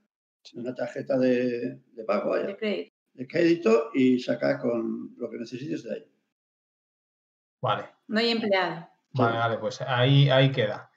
una 0.55 0.75
tarjeta 0.75 1.17
de, 1.19 1.81
de 1.93 2.05
pago, 2.05 2.31
vaya, 2.31 2.47
de 2.49 2.57
crédito. 2.57 2.93
de 3.15 3.27
crédito 3.27 3.91
y 3.95 4.19
sacar 4.19 4.59
con 4.59 5.15
lo 5.17 5.31
que 5.31 5.39
necesites 5.39 5.83
de 5.85 5.95
ahí. 5.95 6.07
Vale. 7.61 7.85
No 8.09 8.19
hay 8.19 8.31
empleado. 8.31 8.89
Vale, 9.13 9.39
vale, 9.39 9.59
pues 9.59 9.81
ahí, 9.83 10.29
ahí 10.31 10.51
queda. 10.51 10.91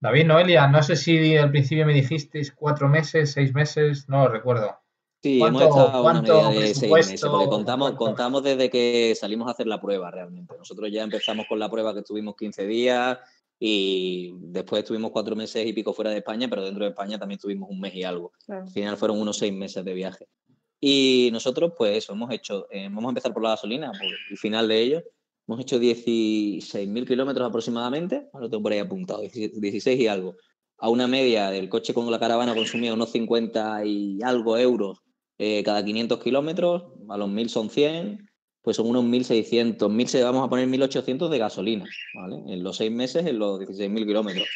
David, 0.00 0.26
Noelia, 0.26 0.66
no 0.68 0.82
sé 0.82 0.94
si 0.96 1.36
al 1.36 1.50
principio 1.50 1.86
me 1.86 1.92
dijisteis 1.94 2.52
cuatro 2.52 2.88
meses, 2.88 3.32
seis 3.32 3.52
meses, 3.54 4.08
no 4.08 4.24
lo 4.24 4.28
recuerdo. 4.30 4.78
Sí, 5.22 5.40
hemos 5.40 5.50
¿Cuánto- 5.62 5.68
estado 5.68 5.88
una 5.90 6.02
cuánto 6.02 6.50
media 6.50 6.60
de 6.60 6.74
seis 6.74 6.92
meses, 6.92 7.20
porque 7.22 7.46
contamos, 7.46 7.88
¿Cuánto? 7.92 8.04
contamos 8.04 8.42
desde 8.44 8.70
que 8.70 9.14
salimos 9.18 9.48
a 9.48 9.52
hacer 9.52 9.66
la 9.66 9.80
prueba 9.80 10.10
realmente. 10.10 10.54
Nosotros 10.56 10.90
ya 10.92 11.02
empezamos 11.02 11.46
con 11.48 11.58
la 11.58 11.68
prueba 11.70 11.92
que 11.92 12.00
estuvimos 12.00 12.36
15 12.36 12.66
días 12.66 13.18
y 13.58 14.32
después 14.38 14.82
estuvimos 14.82 15.10
cuatro 15.10 15.34
meses 15.34 15.66
y 15.66 15.72
pico 15.72 15.92
fuera 15.92 16.10
de 16.10 16.18
España, 16.18 16.48
pero 16.48 16.64
dentro 16.64 16.84
de 16.84 16.90
España 16.90 17.18
también 17.18 17.36
estuvimos 17.36 17.70
un 17.70 17.80
mes 17.80 17.94
y 17.94 18.02
algo. 18.04 18.32
Claro. 18.44 18.62
Al 18.62 18.70
final 18.70 18.96
fueron 18.96 19.20
unos 19.20 19.38
seis 19.38 19.52
meses 19.52 19.84
de 19.84 19.94
viaje. 19.94 20.28
Y 20.80 21.30
nosotros, 21.32 21.72
pues 21.76 21.96
eso, 21.96 22.12
hemos 22.12 22.30
hecho, 22.32 22.66
eh, 22.70 22.84
vamos 22.84 23.06
a 23.06 23.08
empezar 23.10 23.32
por 23.32 23.42
la 23.42 23.50
gasolina, 23.50 23.92
por 23.92 24.06
el 24.30 24.36
final 24.36 24.68
de 24.68 24.80
ello. 24.80 25.02
Hemos 25.48 25.60
hecho 25.60 25.78
16.000 25.78 27.06
kilómetros 27.06 27.48
aproximadamente, 27.48 28.28
lo 28.38 28.50
tengo 28.50 28.62
por 28.62 28.72
ahí 28.72 28.80
apuntado, 28.80 29.22
16 29.22 30.00
y 30.00 30.06
algo. 30.06 30.36
A 30.78 30.90
una 30.90 31.06
media 31.06 31.50
del 31.50 31.68
coche 31.68 31.94
con 31.94 32.10
la 32.10 32.18
caravana 32.18 32.54
consumía 32.54 32.92
unos 32.92 33.10
50 33.12 33.84
y 33.86 34.22
algo 34.22 34.58
euros 34.58 34.98
eh, 35.38 35.62
cada 35.64 35.84
500 35.84 36.22
kilómetros, 36.22 36.84
a 37.08 37.16
los 37.16 37.28
1.000 37.28 37.48
son 37.48 37.70
100, 37.70 38.30
pues 38.66 38.78
son 38.78 38.88
unos 38.88 39.04
1.600, 39.04 39.88
1.000 39.88 40.08
se 40.08 40.24
vamos 40.24 40.44
a 40.44 40.48
poner 40.48 40.66
1.800 40.66 41.30
de 41.30 41.38
gasolina, 41.38 41.86
¿vale? 42.14 42.42
En 42.52 42.64
los 42.64 42.78
seis 42.78 42.90
meses, 42.90 43.24
en 43.24 43.38
los 43.38 43.60
16.000 43.60 44.04
kilómetros. 44.04 44.48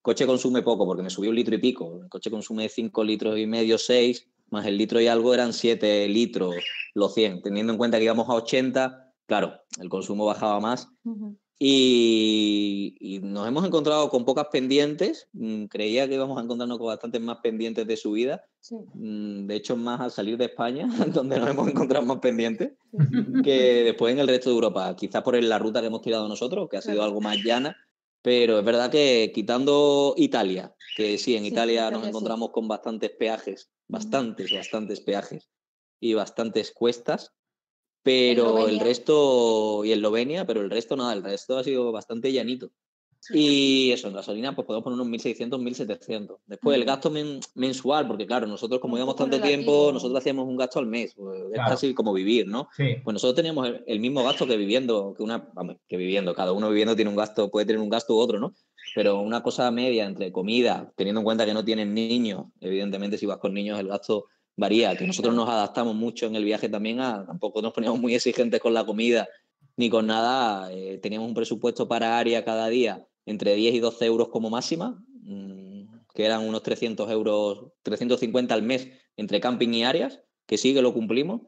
coche 0.00 0.24
consume 0.24 0.62
poco 0.62 0.86
porque 0.86 1.02
me 1.02 1.10
subió 1.10 1.28
un 1.28 1.36
litro 1.36 1.54
y 1.54 1.58
pico. 1.58 2.00
El 2.02 2.08
coche 2.08 2.30
consume 2.30 2.70
5 2.70 3.04
litros 3.04 3.38
y 3.38 3.46
medio, 3.46 3.76
6, 3.76 4.26
más 4.48 4.64
el 4.64 4.78
litro 4.78 5.02
y 5.02 5.06
algo 5.06 5.34
eran 5.34 5.52
7 5.52 6.08
litros 6.08 6.54
los 6.94 7.12
100. 7.12 7.42
Teniendo 7.42 7.70
en 7.74 7.76
cuenta 7.76 7.98
que 7.98 8.04
íbamos 8.04 8.30
a 8.30 8.36
80, 8.36 9.12
claro, 9.26 9.60
el 9.78 9.90
consumo 9.90 10.24
bajaba 10.24 10.58
más. 10.60 10.88
Ujú. 11.04 11.36
Y, 11.60 12.96
y 13.00 13.18
nos 13.18 13.46
hemos 13.48 13.66
encontrado 13.66 14.08
con 14.10 14.24
pocas 14.24 14.46
pendientes. 14.52 15.28
Mm, 15.32 15.64
Creía 15.64 16.06
que 16.08 16.14
íbamos 16.14 16.38
a 16.38 16.42
encontrarnos 16.44 16.78
con 16.78 16.86
bastantes 16.86 17.20
más 17.20 17.38
pendientes 17.42 17.86
de 17.86 17.96
subida. 17.96 18.44
Sí. 18.60 18.76
Mm, 18.94 19.46
De 19.46 19.56
hecho, 19.56 19.76
más 19.76 20.00
al 20.00 20.10
salir 20.10 20.36
de 20.38 20.46
España, 20.46 20.86
donde 21.22 21.38
nos 21.38 21.50
hemos 21.50 21.68
encontrado 21.68 22.04
más 22.06 22.18
pendientes 22.18 22.72
que 23.44 23.82
después 23.84 24.12
en 24.12 24.20
el 24.20 24.28
resto 24.28 24.50
de 24.50 24.54
Europa. 24.54 24.94
Quizás 24.96 25.22
por 25.22 25.42
la 25.42 25.58
ruta 25.58 25.80
que 25.80 25.88
hemos 25.88 26.02
tirado 26.02 26.28
nosotros, 26.28 26.68
que 26.70 26.76
ha 26.76 26.82
sido 26.82 26.94
Claro. 26.94 27.08
algo 27.08 27.20
más 27.20 27.38
llana. 27.44 27.76
Pero 28.22 28.58
es 28.58 28.64
verdad 28.64 28.90
que 28.90 29.30
quitando 29.34 30.14
Italia, 30.16 30.74
que 30.96 31.18
sí, 31.18 31.36
en 31.36 31.42
Sí, 31.44 31.48
Italia 31.50 31.82
nos 31.82 31.90
Italia 31.90 32.02
sí. 32.04 32.08
encontramos 32.08 32.50
con 32.50 32.66
bastantes 32.66 33.10
peajes, 33.10 33.70
bastantes, 33.86 34.52
bastantes 34.52 35.00
peajes 35.00 35.48
y 36.00 36.14
bastantes 36.14 36.72
cuestas, 36.72 37.32
pero 38.08 38.68
el 38.68 38.80
resto, 38.80 39.84
y 39.84 39.92
Eslovenia, 39.92 40.46
pero 40.46 40.60
el 40.62 40.70
resto 40.70 40.96
nada, 40.96 41.12
el 41.12 41.22
resto 41.22 41.58
ha 41.58 41.64
sido 41.64 41.92
bastante 41.92 42.32
llanito. 42.32 42.70
Y 43.34 43.90
eso, 43.92 44.08
en 44.08 44.14
gasolina, 44.14 44.54
pues 44.54 44.64
podemos 44.66 44.84
poner 44.84 44.94
unos 44.94 45.08
1.600, 45.08 45.60
1.700. 45.60 46.38
Después 46.46 46.76
el 46.78 46.84
gasto 46.86 47.10
men- 47.10 47.40
mensual, 47.56 48.06
porque 48.06 48.26
claro, 48.26 48.46
nosotros 48.46 48.80
como 48.80 48.96
poco 48.96 49.14
tanto 49.16 49.38
tiempo, 49.40 49.90
nosotros 49.92 50.18
hacíamos 50.18 50.46
un 50.48 50.56
gasto 50.56 50.78
al 50.78 50.86
mes. 50.86 51.14
pues, 51.14 51.42
es 51.52 51.60
casi 51.68 51.92
como 51.94 52.12
vivir, 52.14 52.46
¿no? 52.46 52.68
Sí, 52.74 52.96
Pues 53.04 53.12
nosotros 53.12 53.34
teníamos 53.36 53.66
el, 53.68 53.84
el 53.86 54.00
mismo 54.00 54.22
gasto 54.24 54.46
que 54.46 54.56
viviendo, 54.56 55.12
que 55.14 55.22
una, 55.22 55.50
vamos, 55.52 55.76
que 55.88 55.96
viviendo, 55.98 56.32
cada 56.34 56.52
uno 56.52 56.68
viviendo 56.70 56.96
tiene 56.96 57.10
un 57.10 57.16
gasto, 57.16 57.50
puede 57.50 57.66
tener 57.66 57.82
un 57.82 57.90
gasto 57.90 58.14
u 58.14 58.18
otro, 58.18 58.38
¿no? 58.38 58.54
Pero 58.94 59.20
una 59.20 59.42
cosa 59.42 59.70
media 59.70 60.06
entre 60.06 60.32
comida, 60.32 60.90
teniendo 60.96 61.20
en 61.20 61.24
cuenta 61.24 61.44
que 61.44 61.52
no 61.52 61.64
tienen 61.64 61.92
niños, 61.92 62.46
evidentemente 62.60 63.18
si 63.18 63.26
vas 63.26 63.38
con 63.38 63.52
niños 63.52 63.78
el 63.78 63.88
gasto 63.88 64.26
varía, 64.58 64.96
que 64.96 65.06
nosotros 65.06 65.34
nos 65.34 65.48
adaptamos 65.48 65.94
mucho 65.94 66.26
en 66.26 66.34
el 66.34 66.44
viaje 66.44 66.68
también 66.68 67.00
a, 67.00 67.24
tampoco 67.24 67.62
nos 67.62 67.72
poníamos 67.72 68.00
muy 68.00 68.14
exigentes 68.14 68.60
con 68.60 68.74
la 68.74 68.84
comida 68.84 69.26
ni 69.76 69.88
con 69.88 70.08
nada, 70.08 70.72
eh, 70.72 70.98
teníamos 70.98 71.28
un 71.28 71.34
presupuesto 71.34 71.86
para 71.86 72.18
área 72.18 72.44
cada 72.44 72.68
día 72.68 73.06
entre 73.24 73.54
10 73.54 73.76
y 73.76 73.78
12 73.78 74.04
euros 74.06 74.28
como 74.28 74.50
máxima, 74.50 75.00
mm, 75.22 75.82
que 76.12 76.24
eran 76.24 76.46
unos 76.46 76.64
300 76.64 77.08
euros, 77.08 77.72
350 77.84 78.54
al 78.54 78.62
mes 78.62 78.88
entre 79.16 79.40
camping 79.40 79.68
y 79.68 79.84
áreas, 79.84 80.20
que 80.46 80.56
sí 80.56 80.74
que 80.74 80.82
lo 80.82 80.94
cumplimos. 80.94 81.42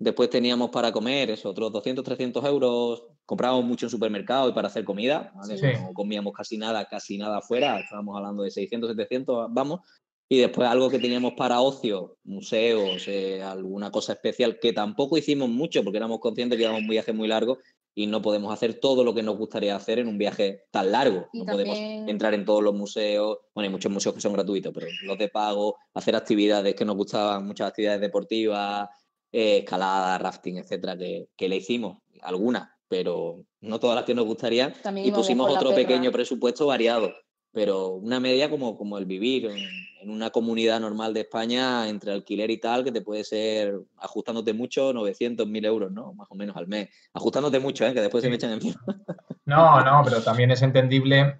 Después 0.00 0.30
teníamos 0.30 0.70
para 0.70 0.90
comer 0.90 1.30
eso, 1.30 1.50
otros 1.50 1.70
200, 1.70 2.02
300 2.02 2.42
euros. 2.46 3.02
Comprábamos 3.26 3.66
mucho 3.66 3.84
en 3.84 3.90
supermercado 3.90 4.48
y 4.48 4.52
para 4.52 4.68
hacer 4.68 4.82
comida. 4.82 5.30
¿vale? 5.36 5.58
Sí. 5.58 5.66
No 5.78 5.92
comíamos 5.92 6.32
casi 6.32 6.56
nada, 6.56 6.86
casi 6.86 7.18
nada 7.18 7.38
afuera. 7.38 7.78
Estábamos 7.78 8.16
hablando 8.16 8.44
de 8.44 8.50
600, 8.50 8.90
700, 8.90 9.48
vamos. 9.50 9.80
Y 10.28 10.38
después 10.38 10.68
algo 10.68 10.90
que 10.90 10.98
teníamos 10.98 11.34
para 11.34 11.60
ocio, 11.60 12.16
museos, 12.24 13.06
eh, 13.06 13.42
alguna 13.42 13.90
cosa 13.92 14.14
especial, 14.14 14.58
que 14.60 14.72
tampoco 14.72 15.16
hicimos 15.16 15.48
mucho 15.48 15.84
porque 15.84 15.98
éramos 15.98 16.18
conscientes 16.18 16.56
que 16.56 16.64
íbamos 16.64 16.80
un 16.80 16.88
viaje 16.88 17.12
muy 17.12 17.28
largo 17.28 17.58
y 17.94 18.06
no 18.06 18.20
podemos 18.20 18.52
hacer 18.52 18.74
todo 18.74 19.04
lo 19.04 19.14
que 19.14 19.22
nos 19.22 19.38
gustaría 19.38 19.74
hacer 19.74 20.00
en 20.00 20.08
un 20.08 20.18
viaje 20.18 20.64
tan 20.70 20.92
largo. 20.92 21.28
Y 21.32 21.38
no 21.38 21.46
podemos 21.46 21.78
entrar 21.78 22.34
en 22.34 22.44
todos 22.44 22.62
los 22.62 22.74
museos. 22.74 23.38
Bueno, 23.54 23.68
hay 23.68 23.72
muchos 23.72 23.90
museos 23.90 24.14
que 24.14 24.20
son 24.20 24.34
gratuitos, 24.34 24.72
pero 24.74 24.86
los 25.04 25.16
de 25.16 25.28
pago, 25.28 25.76
hacer 25.94 26.14
actividades 26.14 26.74
que 26.74 26.84
nos 26.84 26.96
gustaban, 26.96 27.46
muchas 27.46 27.68
actividades 27.68 28.00
deportivas, 28.00 28.88
eh, 29.32 29.58
escalada, 29.58 30.18
rafting, 30.18 30.58
etcétera, 30.58 30.98
que, 30.98 31.28
que 31.36 31.48
le 31.48 31.56
hicimos, 31.56 31.98
algunas, 32.20 32.68
pero 32.88 33.44
no 33.60 33.80
todas 33.80 33.96
las 33.96 34.04
que 34.04 34.14
nos 34.14 34.26
gustarían. 34.26 34.74
También 34.82 35.06
Y 35.06 35.12
pusimos 35.12 35.50
otro 35.50 35.74
pequeño 35.74 36.12
presupuesto 36.12 36.66
variado, 36.66 37.12
pero 37.52 37.94
una 37.94 38.20
media 38.20 38.50
como, 38.50 38.76
como 38.76 38.98
el 38.98 39.06
vivir 39.06 39.46
en, 39.46 39.58
en 40.06 40.12
una 40.12 40.30
comunidad 40.30 40.78
normal 40.78 41.12
de 41.12 41.20
España, 41.20 41.88
entre 41.88 42.12
alquiler 42.12 42.48
y 42.50 42.58
tal, 42.58 42.84
que 42.84 42.92
te 42.92 43.00
puede 43.00 43.24
ser, 43.24 43.74
ajustándote 43.98 44.52
mucho, 44.52 44.92
900, 44.92 45.48
1000 45.48 45.64
euros, 45.64 45.92
¿no? 45.92 46.14
Más 46.14 46.28
o 46.30 46.36
menos 46.36 46.56
al 46.56 46.68
mes. 46.68 46.90
Ajustándote 47.12 47.58
mucho, 47.58 47.84
¿eh? 47.84 47.92
Que 47.92 48.00
después 48.00 48.22
se 48.22 48.30
me 48.30 48.36
echan 48.36 48.52
encima. 48.52 48.82
No, 49.46 49.80
no, 49.84 50.02
pero 50.02 50.20
también 50.24 50.50
es 50.50 50.60
entendible 50.62 51.38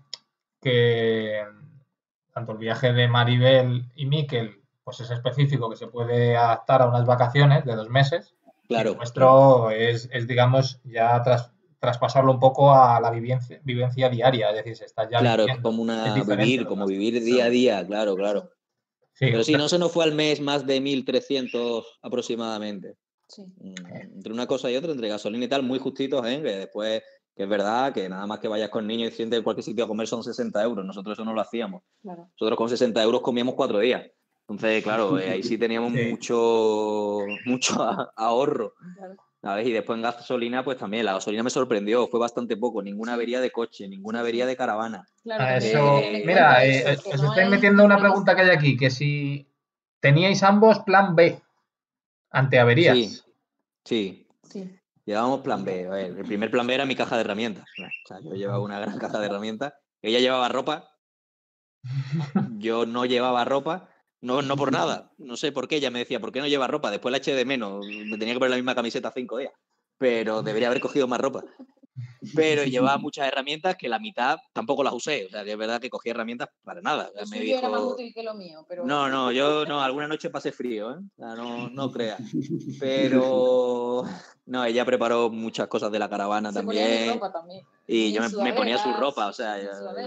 que 0.63 1.43
tanto 2.33 2.53
el 2.53 2.59
viaje 2.59 2.93
de 2.93 3.09
Maribel 3.09 3.85
y 3.97 4.07
Miquel 4.07 4.63
pues 4.85 5.01
es 5.01 5.11
específico 5.11 5.69
que 5.69 5.75
se 5.75 5.89
puede 5.89 6.37
adaptar 6.37 6.83
a 6.83 6.87
unas 6.87 7.05
vacaciones 7.05 7.65
de 7.65 7.75
dos 7.75 7.89
meses. 7.89 8.37
Claro. 8.69 8.93
El 8.93 8.99
nuestro 8.99 9.73
es, 9.73 10.09
es, 10.13 10.29
digamos, 10.29 10.81
ya 10.85 11.21
tras, 11.25 11.51
traspasarlo 11.81 12.31
un 12.31 12.39
poco 12.39 12.73
a 12.73 13.01
la 13.01 13.11
vivencia, 13.11 13.61
vivencia 13.65 14.09
diaria, 14.09 14.51
es 14.51 14.57
decir, 14.57 14.77
se 14.77 14.85
está 14.85 15.11
ya 15.11 15.19
Claro, 15.19 15.47
es 15.49 15.59
como 15.59 15.83
una 15.83 16.17
Es 16.17 16.27
vivir, 16.27 16.67
como 16.67 16.87
vivir 16.87 17.21
día 17.25 17.47
a 17.47 17.49
día, 17.49 17.85
claro, 17.85 18.15
claro. 18.15 18.53
Sí, 19.19 19.27
Pero 19.31 19.43
sí, 19.45 19.53
no 19.55 19.67
se 19.69 19.79
nos 19.79 19.91
fue 19.93 20.05
al 20.05 20.13
mes 20.15 20.41
más 20.41 20.67
de 20.67 20.79
1.300 20.81 21.83
aproximadamente. 22.03 22.97
Sí. 23.29 23.43
Mm, 23.43 23.75
Entre 24.15 24.33
una 24.33 24.47
cosa 24.47 24.71
y 24.71 24.77
otra, 24.77 24.93
entre 24.93 25.09
gasolina 25.09 25.45
y 25.47 25.49
tal, 25.49 25.63
muy 25.63 25.79
justitos, 25.79 26.25
¿eh? 26.27 26.41
Que 26.43 26.57
después, 26.59 27.03
que 27.35 27.43
es 27.45 27.49
verdad 27.49 27.95
que 27.95 28.09
nada 28.11 28.27
más 28.27 28.41
que 28.41 28.49
vayas 28.49 28.69
con 28.69 28.87
niños 28.87 29.13
y 29.13 29.17
sientes 29.17 29.39
en 29.39 29.43
cualquier 29.43 29.65
sitio 29.65 29.85
a 29.85 29.89
comer 29.89 30.07
son 30.07 30.23
60 30.23 30.63
euros. 30.63 30.85
Nosotros 30.85 31.17
eso 31.17 31.25
no 31.25 31.33
lo 31.33 31.41
hacíamos. 31.41 31.83
Claro. 32.03 32.29
Nosotros 32.39 32.59
con 32.59 32.69
60 32.69 33.03
euros 33.03 33.23
comíamos 33.23 33.55
cuatro 33.55 33.79
días. 33.79 34.05
Entonces, 34.49 34.83
claro, 34.85 35.19
eh, 35.19 35.31
ahí 35.31 35.43
sí 35.43 35.57
teníamos 35.59 35.93
Sí. 35.95 36.11
mucho, 36.11 37.21
mucho 37.47 37.75
ahorro. 38.17 38.75
Claro. 38.97 39.17
¿Sabes? 39.43 39.67
Y 39.67 39.73
después 39.73 39.97
en 39.97 40.03
gasolina, 40.03 40.65
pues 40.65 40.79
también, 40.79 41.05
la 41.05 41.13
gasolina 41.15 41.43
me 41.43 41.51
sorprendió, 41.51 42.09
fue 42.09 42.21
bastante 42.21 42.57
poco, 42.57 42.83
ninguna 42.83 43.15
avería 43.15 43.41
de 43.41 43.51
coche, 43.51 43.89
ninguna 43.89 44.21
avería 44.21 44.47
de 44.47 44.57
caravana. 44.57 45.07
Claro, 45.23 45.45
A 45.45 45.49
también 45.49 45.77
eso, 45.77 45.99
en 46.03 46.27
mira, 46.27 46.65
eh, 46.65 46.79
eso, 46.79 46.89
eh, 46.89 46.99
que 47.03 47.15
os 47.15 47.23
no 47.23 47.29
estoy 47.29 47.45
hay 47.45 47.51
metiendo 47.51 47.85
una 47.85 47.99
pregunta 47.99 48.35
que 48.35 48.43
hay 48.43 48.51
aquí, 48.51 48.77
que 48.77 48.91
si 48.91 49.49
teníais 50.01 50.43
ambos 50.43 50.81
plan 50.81 51.15
B 51.17 51.41
ante 52.31 52.59
averías. 52.59 52.97
Sí, 52.97 53.21
sí, 53.85 54.27
Sí. 54.43 54.79
llevábamos 55.05 55.41
plan 55.41 55.65
B. 55.65 55.87
A 55.87 55.91
ver, 55.91 56.07
el 56.19 56.25
primer 56.25 56.51
plan 56.51 56.67
B 56.67 56.75
era 56.75 56.87
mi 56.87 56.95
caja 56.95 57.17
de 57.17 57.23
herramientas. 57.23 57.65
O 57.79 58.07
sea, 58.07 58.21
yo 58.21 58.35
llevaba 58.35 58.61
una 58.61 58.79
gran 58.79 58.99
caja 58.99 59.19
de 59.19 59.27
herramientas. 59.27 59.75
Ella 60.03 60.21
llevaba 60.21 60.49
ropa, 60.49 60.91
yo 62.59 62.87
no 62.87 63.05
llevaba 63.05 63.45
ropa. 63.45 63.89
No, 64.27 64.43
no 64.43 64.57
por 64.57 64.73
nada, 64.73 65.13
no 65.19 65.37
sé 65.37 65.53
por 65.53 65.69
qué. 65.69 65.77
Ella 65.77 65.91
me 65.91 66.01
decía, 66.01 66.21
¿por 66.21 66.33
qué 66.33 66.41
no 66.41 66.47
lleva 66.49 66.67
ropa? 66.67 66.91
Después 66.91 67.11
la 67.13 67.19
eché 67.19 67.35
de 67.35 67.45
menos. 67.45 67.85
Me 67.87 68.19
tenía 68.19 68.35
que 68.35 68.39
poner 68.41 68.51
la 68.51 68.57
misma 68.57 68.75
camiseta 68.75 69.13
cinco 69.15 69.39
días. 69.39 69.53
Pero 69.99 70.43
debería 70.43 70.69
haber 70.69 70.81
cogido 70.81 71.07
más 71.09 71.21
ropa. 71.21 71.45
Pero 72.35 72.65
llevaba 72.65 72.99
muchas 72.99 73.27
herramientas 73.29 73.77
que 73.77 73.89
la 73.89 73.99
mitad 73.99 74.37
tampoco 74.53 74.85
las 74.85 74.93
usé. 74.93 75.27
O 75.27 75.31
sea, 75.31 75.43
es 75.43 75.57
verdad 75.57 75.81
que 75.81 75.89
cogí 75.89 76.11
herramientas 76.11 76.49
para 76.65 76.83
nada. 76.83 77.11
Lo 77.15 77.21
Me 77.21 77.39
suyo 77.39 77.57
era 77.59 77.69
más 77.69 77.81
dijo, 77.81 77.95
útil 77.95 78.13
que 78.13 78.23
lo 78.23 78.35
mío, 78.35 78.67
pero... 78.69 78.85
no, 78.85 79.09
no, 79.09 79.33
yo 79.33 79.65
no, 79.65 79.81
alguna 79.81 80.07
noche 80.09 80.29
pasé 80.29 80.53
frío, 80.53 80.91
¿eh? 80.91 80.99
O 80.99 81.17
sea, 81.17 81.35
no, 81.35 81.71
no 81.71 81.91
creas. 81.93 82.21
Pero 82.79 84.05
no, 84.45 84.65
ella 84.65 84.85
preparó 84.85 85.31
muchas 85.31 85.69
cosas 85.69 85.91
de 85.91 85.99
la 85.99 86.09
caravana 86.11 86.53
se 86.53 86.63
ponía 86.63 86.83
mi 86.85 86.89
también. 86.91 87.15
ropa 87.15 87.33
también. 87.33 87.65
Y 87.87 87.97
y 88.07 88.13
yo 88.13 88.21
me, 88.23 88.29
me 88.43 88.53
ponía 88.53 88.79
su 88.79 88.93
ropa, 88.93 89.29
o 89.29 89.33
sea, 89.33 89.57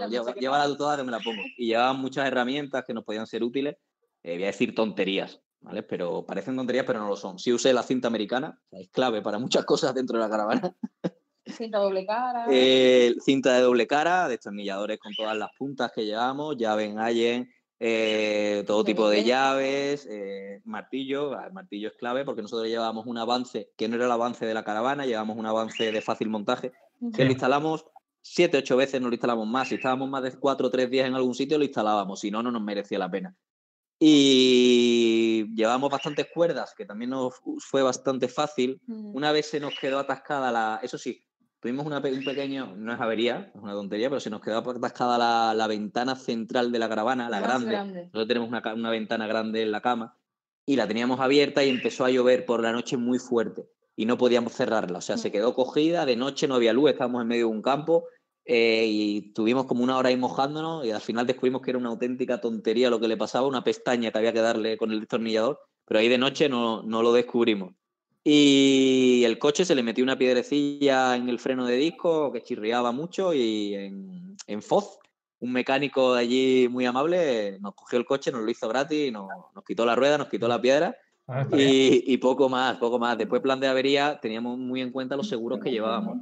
lleva- 0.08 0.34
llévala 0.36 0.68
tú 0.68 0.76
toda 0.78 0.98
que 0.98 1.04
me 1.04 1.12
la 1.12 1.20
pongo. 1.20 1.42
Y 1.58 1.68
llevaban 1.68 1.98
muchas 1.98 2.28
herramientas 2.28 2.84
que 2.86 2.94
nos 2.94 3.04
podían 3.04 3.26
ser 3.26 3.44
útiles. 3.44 3.76
Eh, 4.24 4.36
voy 4.36 4.44
a 4.44 4.48
decir 4.48 4.76
tonterías, 4.76 5.42
¿vale? 5.62 5.84
Pero 5.84 6.26
parecen 6.26 6.56
tonterías, 6.56 6.86
pero 6.86 7.00
no 7.00 7.08
lo 7.08 7.16
son. 7.16 7.40
Sí 7.40 7.54
usé 7.54 7.74
la 7.74 7.84
cinta 7.84 8.08
americana, 8.08 8.60
es 8.72 8.90
clave 8.90 9.22
para 9.22 9.40
muchas 9.40 9.66
cosas 9.66 9.94
dentro 9.94 10.18
de 10.18 10.24
la 10.24 10.30
caravana. 10.30 10.76
Cinta 11.46 11.80
doble 11.80 12.06
cara. 12.06 12.46
Eh, 12.52 13.16
cinta 13.22 13.54
de 13.56 13.62
doble 13.62 13.88
cara, 13.88 14.28
destornilladores 14.28 15.00
con 15.00 15.14
todas 15.16 15.36
las 15.36 15.50
puntas 15.58 15.92
que 15.94 16.06
llevamos, 16.06 16.58
llave 16.58 16.86
en 16.86 17.00
Allen, 17.00 17.50
eh, 17.80 18.64
todo 18.68 18.84
tipo 18.84 19.10
de 19.10 19.24
llaves, 19.24 20.06
eh, 20.12 20.62
martillo. 20.66 21.34
ah, 21.34 21.46
El 21.48 21.54
martillo 21.54 21.88
es 21.88 21.96
clave 21.96 22.26
porque 22.26 22.42
nosotros 22.42 22.68
llevábamos 22.68 23.06
un 23.08 23.18
avance 23.18 23.72
que 23.78 23.88
no 23.88 23.96
era 23.96 24.06
el 24.06 24.12
avance 24.12 24.46
de 24.46 24.54
la 24.54 24.64
caravana, 24.64 25.06
llevábamos 25.06 25.38
un 25.38 25.46
avance 25.46 25.92
de 25.92 26.02
fácil 26.02 26.30
montaje 26.30 26.72
que 27.16 27.24
lo 27.24 27.32
instalamos 27.32 27.86
siete, 28.22 28.58
ocho 28.58 28.76
veces, 28.76 29.00
no 29.02 29.08
lo 29.08 29.14
instalamos 29.14 29.48
más. 29.48 29.70
Si 29.70 29.76
estábamos 29.76 30.10
más 30.10 30.22
de 30.22 30.34
cuatro 30.34 30.68
o 30.68 30.70
tres 30.70 30.90
días 30.90 31.08
en 31.08 31.16
algún 31.16 31.34
sitio, 31.34 31.58
lo 31.58 31.64
instalábamos, 31.64 32.20
si 32.20 32.30
no, 32.30 32.44
no 32.44 32.52
nos 32.52 32.62
merecía 32.62 33.00
la 33.00 33.10
pena. 33.10 33.34
Y 34.00 35.46
llevábamos 35.56 35.90
bastantes 35.92 36.28
cuerdas, 36.34 36.74
que 36.76 36.86
también 36.86 37.12
nos 37.12 37.34
fue 37.60 37.84
bastante 37.84 38.28
fácil. 38.28 38.82
Ujú. 38.88 39.12
Una 39.18 39.32
vez 39.32 39.48
se 39.48 39.60
nos 39.60 39.78
quedó 39.80 40.00
atascada 40.00 40.52
la. 40.52 40.80
Eso 40.82 40.98
sí, 40.98 41.24
tuvimos 41.60 41.86
una, 41.86 41.98
un 42.00 42.24
pequeño. 42.24 42.76
No 42.76 42.94
es 42.94 43.00
avería, 43.00 43.52
es 43.54 43.62
una 43.62 43.74
tontería, 43.74 44.10
pero 44.10 44.20
se 44.20 44.30
nos 44.30 44.42
quedó 44.42 44.58
atascada 44.60 45.18
la, 45.18 45.54
la 45.54 45.68
ventana 45.68 46.16
central 46.16 46.72
de 46.72 46.80
la 46.80 46.90
caravana, 46.90 47.30
la 47.30 47.40
grande. 47.40 47.72
grande. 47.72 48.02
Nosotros 48.06 48.28
tenemos 48.28 48.50
una, 48.50 48.74
una 48.74 48.90
ventana 48.90 49.28
grande 49.28 49.62
en 49.64 49.72
la 49.72 49.82
cama 49.82 50.18
y 50.66 50.76
la 50.76 50.88
teníamos 50.88 51.20
abierta 51.20 51.64
y 51.64 51.70
empezó 51.70 52.06
a 52.06 52.10
llover 52.10 52.46
por 52.46 52.62
la 52.62 52.72
noche 52.72 52.96
muy 52.98 53.20
fuerte 53.20 53.68
y 53.96 54.06
no 54.06 54.18
podíamos 54.18 54.54
cerrarla. 54.54 55.00
O 55.00 55.02
sea, 55.02 55.18
se 55.18 55.30
Mm. 55.30 55.32
quedó 55.32 55.54
cogida, 55.56 56.06
de 56.06 56.16
noche 56.16 56.48
no 56.48 56.56
había 56.56 56.72
luz, 56.74 56.92
estábamos 56.92 57.22
en 57.22 57.28
medio 57.28 57.48
de 57.48 57.54
un 57.54 57.62
campo 57.62 58.06
eh, 58.52 58.86
y 58.88 59.32
tuvimos 59.34 59.66
como 59.66 59.84
una 59.84 59.96
hora 59.96 60.10
ahí 60.10 60.18
mojándonos 60.18 60.84
y 60.84 60.90
al 60.90 61.02
final 61.02 61.28
descubrimos 61.28 61.62
que 61.62 61.70
era 61.70 61.78
una 61.78 61.90
auténtica 61.90 62.42
tontería 62.42 62.90
lo 62.90 63.00
que 63.00 63.08
le 63.08 63.16
pasaba, 63.16 63.48
una 63.48 63.64
pestaña 63.64 64.12
que 64.12 64.18
había 64.18 64.34
que 64.34 64.42
darle 64.42 64.76
con 64.76 64.92
el 64.92 65.00
destornillador, 65.00 65.60
pero 65.86 66.00
ahí 66.00 66.10
de 66.10 66.18
noche 66.18 66.50
no, 66.50 66.82
no 66.82 67.04
lo 67.04 67.14
descubrimos. 67.14 67.76
Y 68.24 69.22
el 69.24 69.38
coche 69.38 69.66
se 69.66 69.76
le 69.76 69.84
metió 69.84 70.04
una 70.04 70.18
piedrecilla 70.18 71.16
en 71.16 71.30
el 71.30 71.38
freno 71.38 71.66
de 71.68 71.78
disco 71.78 72.32
que 72.32 72.42
chirriaba 72.42 72.92
mucho 72.92 73.34
y 73.36 73.76
en, 73.76 74.36
en 74.48 74.62
Foz, 74.64 74.98
un 75.40 75.52
mecánico 75.52 76.16
de 76.16 76.22
allí 76.22 76.68
muy 76.70 76.88
amable 76.88 77.60
nos 77.62 77.76
cogió 77.76 78.00
el 78.00 78.06
coche, 78.06 78.32
nos 78.32 78.42
lo 78.42 78.50
hizo 78.50 78.68
gratis, 78.68 79.14
nos, 79.14 79.30
nos 79.54 79.64
quitó 79.64 79.86
la 79.86 79.96
rueda, 79.96 80.18
nos 80.18 80.28
quitó 80.28 80.48
la 80.48 80.60
piedra 80.60 80.98
Ah, 81.32 81.46
y, 81.52 82.12
y 82.12 82.18
poco 82.18 82.50
más, 82.50 82.78
poco 82.78 82.98
más. 82.98 83.16
Después, 83.16 83.40
plan 83.40 83.60
de 83.60 83.68
avería, 83.68 84.20
teníamos 84.20 84.58
muy 84.58 84.82
en 84.82 84.92
cuenta 84.92 85.16
los 85.16 85.30
seguros 85.30 85.60
que 85.60 85.70
llevábamos. 85.70 86.18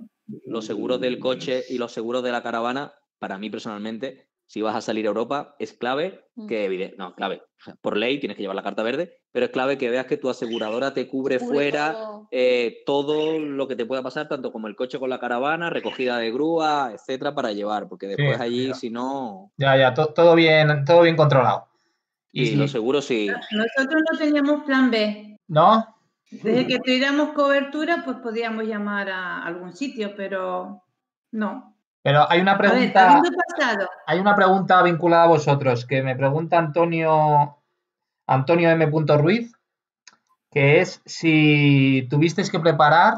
Los 0.46 0.66
seguros 0.66 1.00
del 1.00 1.20
coche 1.20 1.64
y 1.70 1.78
los 1.78 1.92
seguros 1.92 2.24
de 2.24 2.32
la 2.32 2.44
caravana, 2.44 2.94
para 3.20 3.38
mí 3.38 3.50
personalmente, 3.50 4.28
si 4.46 4.62
vas 4.62 4.76
a 4.76 4.82
salir 4.82 5.06
a 5.06 5.10
Europa, 5.10 5.56
es 5.60 5.74
clave 5.74 6.26
que, 6.48 6.66
evide- 6.66 6.96
no, 6.98 7.16
clave, 7.16 7.42
por 7.82 7.98
ley 7.98 8.20
tienes 8.20 8.36
que 8.38 8.44
llevar 8.44 8.56
la 8.56 8.64
carta 8.64 8.84
verde, 8.84 9.20
pero 9.32 9.46
es 9.46 9.52
clave 9.52 9.78
que 9.78 9.90
veas 9.90 10.06
que 10.06 10.18
tu 10.18 10.30
aseguradora 10.30 10.94
te 10.94 11.08
cubre 11.08 11.40
Cubre 11.40 11.48
fuera 11.50 11.94
todo. 11.94 12.28
eh, 12.32 12.84
todo 12.86 13.40
lo 13.40 13.68
que 13.68 13.76
te 13.76 13.86
pueda 13.86 14.04
pasar, 14.04 14.28
tanto 14.28 14.52
como 14.52 14.68
el 14.68 14.76
coche 14.76 15.00
con 15.00 15.10
la 15.10 15.20
caravana, 15.20 15.70
recogida 15.70 16.18
de 16.18 16.32
grúa, 16.32 16.92
etcétera, 16.94 17.34
para 17.36 17.52
llevar, 17.54 17.88
porque 17.90 18.08
después 18.08 18.40
allí, 18.40 18.68
ya. 18.70 18.74
si 18.76 18.90
no, 18.90 19.52
Ya, 19.58 19.76
ya, 19.78 19.94
to- 19.94 20.14
todo 20.14 20.36
bien, 20.36 20.86
todo 20.86 21.02
bien 21.02 21.16
controlado. 21.16 21.68
y 22.32 22.50
Y 22.50 22.56
los 22.56 22.72
seguros 22.72 23.06
sí. 23.06 23.28
Nosotros 23.52 24.02
no 24.12 24.18
teníamos 24.18 24.64
plan 24.66 24.92
B. 24.92 25.38
¿No? 25.48 25.97
Desde 26.30 26.68
que 26.68 26.80
tuviéramos 26.80 27.30
cobertura, 27.34 28.02
pues 28.04 28.18
podíamos 28.18 28.66
llamar 28.66 29.10
a 29.10 29.44
algún 29.44 29.74
sitio, 29.74 30.14
pero 30.16 30.84
no. 31.32 31.76
Pero 32.04 32.30
hay 32.30 32.42
una 32.42 32.54
A 32.54 32.58
ver, 32.58 32.72
pregunta, 32.72 33.18
habiendo 33.18 33.38
pasado, 33.48 33.90
hay 34.06 34.20
una 34.20 34.36
pregunta 34.36 34.84
vinculada 34.84 35.24
a 35.24 35.28
vosotros 35.28 35.86
que 35.86 36.02
me 36.02 36.16
pregunta 36.16 36.58
Antonio, 36.58 37.58
Antonio 38.28 38.70
M. 38.70 38.86
Ruiz, 39.18 39.54
que 40.52 40.82
es 40.82 41.02
si 41.06 42.08
tuvisteis 42.10 42.50
que 42.52 42.60
preparar 42.60 43.14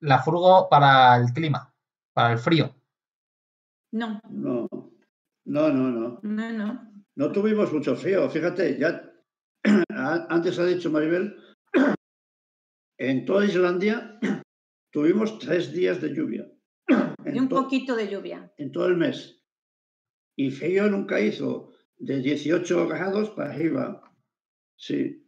la 0.00 0.20
furgo 0.20 0.68
para 0.68 1.16
el 1.16 1.32
clima, 1.32 1.72
para 2.12 2.32
el 2.32 2.38
frío. 2.38 2.74
no, 3.92 4.20
No, 4.28 4.68
no, 5.44 5.68
no, 5.68 5.90
no. 5.90 6.18
no, 6.22 6.52
no. 6.52 6.92
No 7.14 7.30
tuvimos 7.30 7.72
mucho 7.72 7.94
frío. 7.94 8.28
Fíjate, 8.30 8.78
ya 8.78 9.02
antes 10.28 10.58
ha 10.58 10.64
dicho 10.64 10.90
Maribel, 10.90 11.36
en 13.10 13.24
toda 13.24 13.44
Islandia 13.44 14.18
tuvimos 14.92 15.38
tres 15.38 15.72
días 15.72 16.00
de 16.00 16.14
lluvia. 16.14 16.46
Y 17.24 17.38
un 17.38 17.48
to- 17.48 17.62
poquito 17.62 17.94
de 17.96 18.08
lluvia. 18.08 18.52
en 18.58 18.72
todo 18.72 18.86
el 18.86 18.96
mes. 18.96 19.42
Y 20.36 20.50
frío 20.50 20.88
nunca 20.90 21.20
hizo. 21.20 21.70
de 21.98 22.18
18 22.20 22.88
grados 22.88 23.30
para 23.30 23.50
arriba. 23.52 24.02
Sí. 24.76 25.24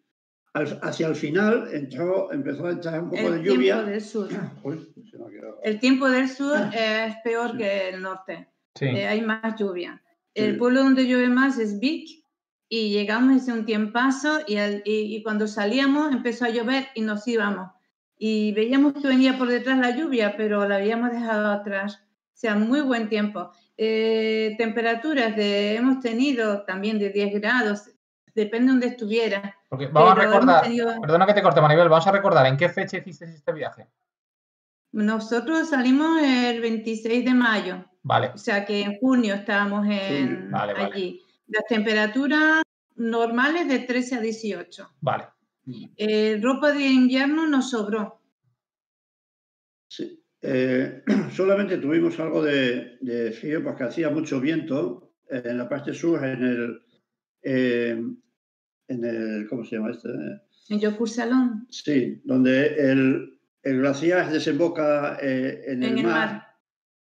Al- 0.55 0.78
hacia 0.82 1.06
el 1.09 1.14
final 1.14 1.68
entró, 1.72 2.32
empezó 2.32 2.66
a 2.66 2.70
entrar 2.72 3.01
un 3.02 3.10
poco 3.10 3.22
El 3.22 3.32
de 3.36 3.40
tiempo 3.42 3.55
lluvia. 3.55 3.82
del 3.82 4.01
sur. 4.01 4.28
Uy, 4.64 4.92
se 5.10 5.18
me 5.18 5.24
ha 5.26 5.30
quedado. 5.30 5.60
El 5.62 5.78
tiempo 5.78 6.09
del 6.10 6.28
sur 6.28 6.59
es 6.72 7.14
peor 7.22 7.56
que 7.56 7.88
el 7.90 8.02
norte. 8.02 8.48
Sí. 8.74 8.86
Eh, 8.86 9.06
hay 9.06 9.20
más 9.22 9.55
lluvia. 9.59 10.02
El 10.34 10.59
pueblo 10.59 10.82
donde 10.82 11.05
llueve 11.06 11.28
más 11.28 11.59
es 11.60 11.78
Vic 11.78 12.23
y 12.69 12.91
llegamos 12.91 13.41
hace 13.43 13.53
un 13.53 13.65
tiempazo 13.65 14.41
y, 14.47 14.57
al- 14.57 14.82
y- 14.85 15.16
y 15.16 15.23
cuando 15.23 15.47
salíamos 15.47 16.12
empezó 16.12 16.45
a 16.45 16.51
llover 16.51 16.89
y 16.95 17.03
nos 17.03 17.27
íbamos. 17.28 17.70
Y 18.19 18.53
veíamos 18.53 18.95
que 18.95 19.07
venía 19.09 19.36
por 19.39 19.49
detrás 19.49 19.78
la 19.78 19.91
lluvia, 19.91 20.36
pero 20.36 20.66
la 20.69 20.77
habíamos 20.77 21.11
dejado 21.12 21.51
atrás. 21.53 22.01
O 22.07 22.36
sea, 22.36 22.55
muy 22.55 22.81
buen 22.81 23.09
tiempo. 23.09 23.51
Eh, 23.77 24.55
temperaturas 24.59 25.36
de, 25.36 25.77
hemos 25.77 26.01
tenido 26.01 26.62
también 26.62 26.99
de 26.99 27.11
10 27.11 27.41
grados, 27.41 27.91
depende 28.35 28.66
de 28.66 28.70
donde 28.73 28.86
estuviera. 28.89 29.57
Porque 29.69 29.86
vamos 29.89 30.12
a 30.12 30.15
pero 30.15 30.31
recordar, 30.31 30.62
tenido- 30.62 31.01
perdona 31.01 31.27
que 31.27 31.35
te 31.35 31.43
corte, 31.43 31.61
Maribel, 31.61 31.89
vamos 31.89 32.07
a 32.07 32.12
recordar 32.12 32.47
en 32.47 32.57
qué 32.57 32.69
fecha 32.69 32.99
hiciste 32.99 33.24
este 33.27 33.53
viaje. 33.53 33.86
Nosotros 34.93 35.69
salimos 35.70 36.23
el 36.23 36.61
26 36.61 37.24
de 37.24 37.35
mayo. 37.35 37.85
Vale, 38.03 38.28
O 38.35 38.39
sea 38.39 38.65
que 38.65 38.82
en 38.82 38.99
junio 38.99 39.35
estábamos 39.35 39.86
en, 39.89 40.51
Vale, 40.51 40.73
vale. 40.74 40.85
allí. 40.93 41.23
Las 41.47 41.65
temperaturas 41.69 42.62
normales 42.97 43.69
de 43.69 43.81
13 43.81 44.15
a 44.16 44.21
18. 44.21 44.91
vale. 45.01 45.25
Eh, 45.97 46.39
ropa 46.43 46.73
de 46.73 46.87
invierno 46.87 47.47
nos 47.47 47.71
sobró. 47.71 48.21
Sí. 49.89 50.23
Eh, 50.43 51.03
solamente 51.33 51.79
tuvimos 51.79 52.21
algo 52.21 52.43
de, 52.43 52.99
de 53.01 53.33
frío 53.33 53.65
porque 53.65 53.85
hacía 53.85 54.11
mucho 54.11 54.41
viento 54.41 55.15
eh, 55.31 55.43
en 55.45 55.59
la 55.59 55.69
parte 55.69 55.95
sur, 55.95 56.23
en 56.23 56.43
el, 56.43 56.83
eh, 57.43 58.03
en 58.89 59.05
el, 59.05 59.47
¿cómo 59.49 59.65
se 59.65 59.77
llama 59.77 59.93
este? 59.93 60.11
En 60.69 60.81
Yokur 60.81 61.09
Salón, 61.09 61.66
Sí, 61.71 62.21
donde 62.25 62.75
el, 62.75 63.41
el 63.62 63.79
glaciar 63.79 64.31
desemboca 64.31 65.19
eh, 65.21 65.62
en, 65.66 65.83
en 65.83 65.99
el, 65.99 66.05
mar. 66.05 66.47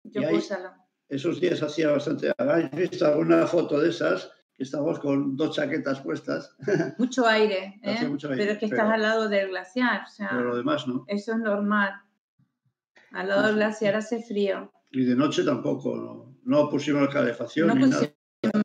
Y 0.03 0.11
Yokur 0.11 0.41
Salón. 0.41 0.72
Esos 1.13 1.39
días 1.39 1.61
hacía 1.61 1.91
bastante. 1.91 2.31
¿Habéis 2.37 2.71
visto 2.71 3.05
alguna 3.05 3.45
foto 3.45 3.79
de 3.79 3.89
esas? 3.89 4.31
Que 4.55 4.63
estamos 4.63 4.99
con 4.99 5.35
dos 5.37 5.55
chaquetas 5.55 5.99
puestas, 6.01 6.55
Mucho 6.97 7.25
aire, 7.27 7.79
¿eh? 7.83 7.93
Hace 7.95 8.07
mucho 8.07 8.29
aire, 8.29 8.43
pero 8.43 8.51
es 8.53 8.57
que 8.59 8.67
pero- 8.67 8.81
estás 8.81 8.93
al 8.95 9.01
lado 9.01 9.29
del 9.29 9.49
glaciar. 9.49 10.03
O 10.05 10.09
sea, 10.09 10.29
pero 10.29 10.43
lo 10.43 10.55
demás 10.57 10.87
no. 10.87 11.05
eso 11.07 11.33
es 11.33 11.37
normal. 11.39 11.93
Al 13.11 13.27
lado 13.27 13.47
del 13.47 13.55
glaciar 13.55 13.95
hace 13.95 14.23
frío. 14.23 14.71
Y 14.91 15.05
de 15.05 15.15
noche 15.15 15.43
tampoco. 15.43 15.95
No, 15.95 16.35
no 16.61 16.69
pusimos 16.69 17.07
calefacción 17.09 17.67
No 17.67 17.75
ni 17.75 17.89
nada. 17.89 18.07
pusimos- 18.41 18.63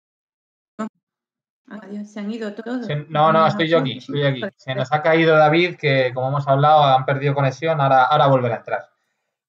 Adiós, 1.70 2.10
se 2.10 2.20
han 2.20 2.30
ido 2.30 2.52
todos. 2.54 2.86
No, 3.10 3.30
no, 3.30 3.46
estoy 3.46 3.68
yo 3.68 3.78
aquí, 3.80 3.98
estoy 3.98 4.24
aquí. 4.24 4.40
Se 4.56 4.74
nos 4.74 4.90
ha 4.90 5.02
caído 5.02 5.36
David, 5.36 5.76
que 5.76 6.12
como 6.14 6.28
hemos 6.28 6.48
hablado, 6.48 6.82
han 6.82 7.04
perdido 7.04 7.34
conexión, 7.34 7.78
ahora, 7.80 8.04
ahora 8.04 8.26
volverá 8.26 8.54
a 8.54 8.58
entrar. 8.58 8.88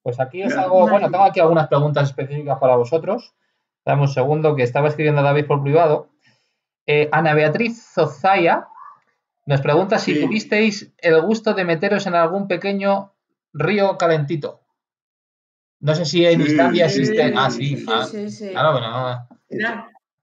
Pues 0.03 0.19
aquí 0.19 0.41
algo, 0.43 0.79
Vale. 0.79 0.91
bueno, 0.91 1.11
tengo 1.11 1.23
aquí 1.25 1.39
algunas 1.39 1.67
preguntas 1.67 2.09
específicas 2.09 2.57
para 2.59 2.75
vosotros. 2.75 3.33
Dame 3.85 4.03
un 4.03 4.07
segundo 4.07 4.55
que 4.55 4.63
estaba 4.63 4.87
escribiendo 4.87 5.21
David 5.21 5.45
por 5.47 5.61
privado. 5.61 6.09
Eh, 6.85 7.09
Ana 7.11 7.33
Beatriz 7.33 7.91
Zozaya 7.93 8.67
nos 9.45 9.61
pregunta 9.61 9.97
si 9.99 10.15
Sí. 10.15 10.21
tuvisteis 10.21 10.93
el 10.97 11.21
gusto 11.21 11.53
de 11.53 11.65
meteros 11.65 12.05
en 12.07 12.15
algún 12.15 12.47
pequeño 12.47 13.13
río 13.53 13.97
calentito. 13.97 14.61
No 15.81 15.95
sé 15.95 16.05
si 16.05 16.25
en 16.25 16.41
Sí, 16.43 16.47
Islandia 16.51 16.89
sí, 16.89 16.99
existen. 17.01 17.37
Ah, 17.37 17.49
sí, 17.49 17.85
ah, 17.87 18.03
sí, 18.09 18.29
sí. 18.29 18.49
Claro, 18.51 18.73
pero 18.73 18.89
no. 18.91 19.27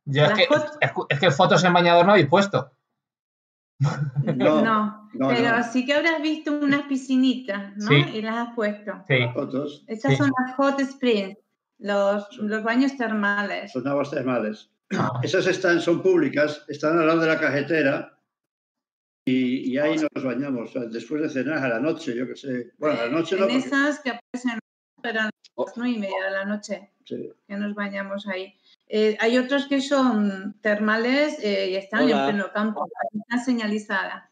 Yo 0.05 0.24
es 0.24 0.32
que, 0.35 0.43
es, 0.43 0.97
es 1.09 1.19
que 1.20 1.31
fotos 1.31 1.65
en 1.65 1.73
bañador 1.73 2.05
no 2.07 2.12
habéis 2.12 2.28
puesto. 2.28 2.73
No, 3.78 4.62
no, 4.62 5.09
no, 5.12 5.28
pero 5.28 5.59
no. 5.59 5.65
sí 5.65 5.85
que 5.85 5.94
habrás 5.94 6.23
visto 6.23 6.53
unas 6.53 6.82
piscinitas, 6.82 7.77
¿no? 7.77 7.89
Sí. 7.89 7.94
Y 8.15 8.23
las 8.23 8.36
has 8.48 8.55
puesto. 8.55 8.93
Sí. 9.07 9.16
Fotos. 9.35 9.85
Estas 9.86 10.12
Sí. 10.12 10.16
son 10.19 10.31
las 10.40 10.57
hot 10.57 10.81
springs, 10.81 11.36
los, 11.78 12.36
los 12.39 12.62
baños 12.62 12.97
termales. 12.97 13.73
Son 13.73 13.86
aguas 13.86 14.11
termales. 14.11 14.70
Ah, 14.97 15.20
Esas 15.23 15.47
están, 15.47 15.81
son 15.81 16.01
públicas, 16.03 16.65
están 16.69 16.98
al 16.98 17.07
lado 17.07 17.20
de 17.20 17.27
la 17.28 17.39
carretera 17.40 18.19
y, 19.27 19.73
y 19.73 19.78
ahí 19.78 19.97
nos 19.97 20.24
bañamos. 20.24 20.70
después 20.93 21.20
de 21.23 21.28
cenar 21.28 21.59
a 21.65 21.69
la 21.69 21.81
noche, 21.81 22.16
yo 22.16 22.27
qué 22.27 22.36
sé. 22.36 22.73
Bueno, 22.78 22.98
a 23.01 23.07
la 23.07 23.11
noche 23.12 23.36
no. 23.36 23.44
en 23.47 23.51
porque- 23.61 23.66
esas 23.66 24.01
que 24.01 24.11
aparecen 24.11 24.59
Oh. 25.59 25.65
las 25.66 25.77
nueve 25.77 25.94
y 25.94 25.98
media 25.98 26.24
de 26.27 26.31
la 26.32 26.44
noche 26.44 26.90
sí. 27.07 27.31
que 27.49 27.57
nos 27.57 27.74
bañamos 27.74 28.27
ahí. 28.28 28.55
Eh, 28.89 29.16
hay 29.20 29.39
otros 29.39 29.66
que 29.66 29.81
son 29.81 30.55
termales 30.61 31.39
eh, 31.43 31.70
y 31.70 31.77
están 31.77 32.05
Hola. 32.05 32.20
en 32.28 32.31
pleno 32.31 32.53
campo, 32.53 32.87
están 33.12 33.45
señalizadas. 33.45 34.24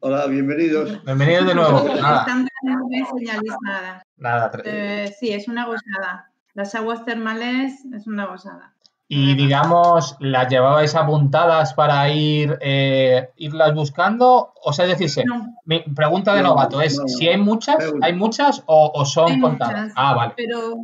Hola, 0.00 0.26
bienvenidos. 0.26 1.04
Bienvenidos 1.04 1.46
de 1.48 1.54
nuevo. 1.54 1.84
Nada, 2.00 2.20
Están 2.20 2.48
bien 2.88 3.06
señalizadas. 3.18 4.02
nada. 4.16 4.50
Eh, 4.64 5.12
sí, 5.18 5.30
es 5.32 5.46
una 5.48 5.66
gozada. 5.66 6.30
Las 6.54 6.74
aguas 6.74 7.04
termales 7.04 7.84
es 7.94 8.06
una 8.06 8.26
gozada. 8.26 8.72
Y 9.08 9.34
digamos, 9.34 10.16
¿las 10.20 10.48
llevabais 10.48 10.94
apuntadas 10.94 11.74
para 11.74 12.08
ir 12.08 12.56
eh, 12.60 13.28
irlas 13.36 13.74
buscando? 13.74 14.54
O 14.62 14.72
sea, 14.72 14.84
es 14.86 14.92
decirse, 14.92 15.24
No, 15.24 15.54
mi 15.64 15.80
pregunta 15.80 16.32
de 16.34 16.42
No, 16.42 16.50
novato 16.50 16.80
es 16.80 16.96
no. 16.98 17.08
si 17.08 17.28
hay 17.28 17.36
muchas, 17.36 17.76
hay 18.02 18.12
muchas 18.14 18.62
o, 18.66 18.92
o 18.94 19.04
son 19.04 19.32
Hay 19.32 19.40
contadas. 19.40 19.80
muchas. 19.80 19.94
Ah, 19.96 20.14
vale. 20.14 20.34
pero 20.36 20.76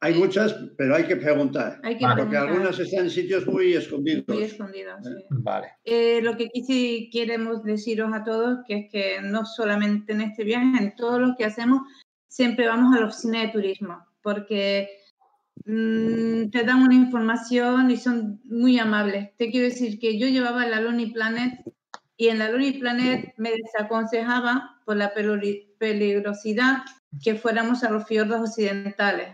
Hay 0.00 0.14
muchas, 0.14 0.54
pero 0.76 0.94
hay 0.96 1.04
que 1.04 1.16
preguntar. 1.16 1.80
hay 1.82 1.96
que 1.98 2.04
Vale. 2.04 2.22
Porque 2.22 2.30
preguntar. 2.36 2.48
algunas 2.56 2.78
están 2.78 3.04
en 3.04 3.10
sitios 3.10 3.46
muy 3.46 3.74
escondidos. 3.74 4.24
Muy 4.28 4.42
escondidas, 4.42 5.04
sí. 5.04 5.24
Vale. 5.30 5.68
Eh, 5.84 6.20
lo 6.22 6.36
que 6.36 6.48
quisi- 6.50 7.10
queremos 7.12 7.62
deciros 7.64 8.12
a 8.12 8.22
todos 8.24 8.58
que 8.66 8.74
es 8.78 8.90
que 8.92 9.20
no 9.22 9.44
solamente 9.44 10.12
en 10.12 10.20
este 10.22 10.44
viaje, 10.44 10.82
en 10.82 10.94
todos 10.96 11.20
los 11.20 11.36
que 11.36 11.44
hacemos, 11.44 11.82
siempre 12.28 12.66
vamos 12.66 12.96
a 12.96 13.00
la 13.00 13.06
oficina 13.06 13.40
de 13.42 13.48
turismo, 13.48 14.04
porque 14.22 14.88
mm, 15.64 16.50
te 16.50 16.62
dan 16.64 16.82
una 16.82 16.94
información 16.94 17.90
y 17.90 17.96
son 17.96 18.40
muy 18.44 18.78
amables. 18.78 19.34
Te 19.36 19.50
quiero 19.50 19.66
decir 19.66 19.98
que 19.98 20.18
yo 20.18 20.26
llevaba 20.28 20.66
la 20.66 20.80
Lonely 20.80 21.12
Planet 21.12 21.60
y 22.16 22.28
en 22.28 22.38
la 22.38 22.50
Lonely 22.50 22.78
Planet 22.78 23.34
me 23.36 23.50
desaconsejaba 23.52 24.80
por 24.84 24.96
la 24.96 25.12
peligrosidad 25.78 26.78
que 27.22 27.34
fuéramos 27.34 27.84
a 27.84 27.90
los 27.90 28.06
fiordos 28.06 28.40
occidentales. 28.40 29.28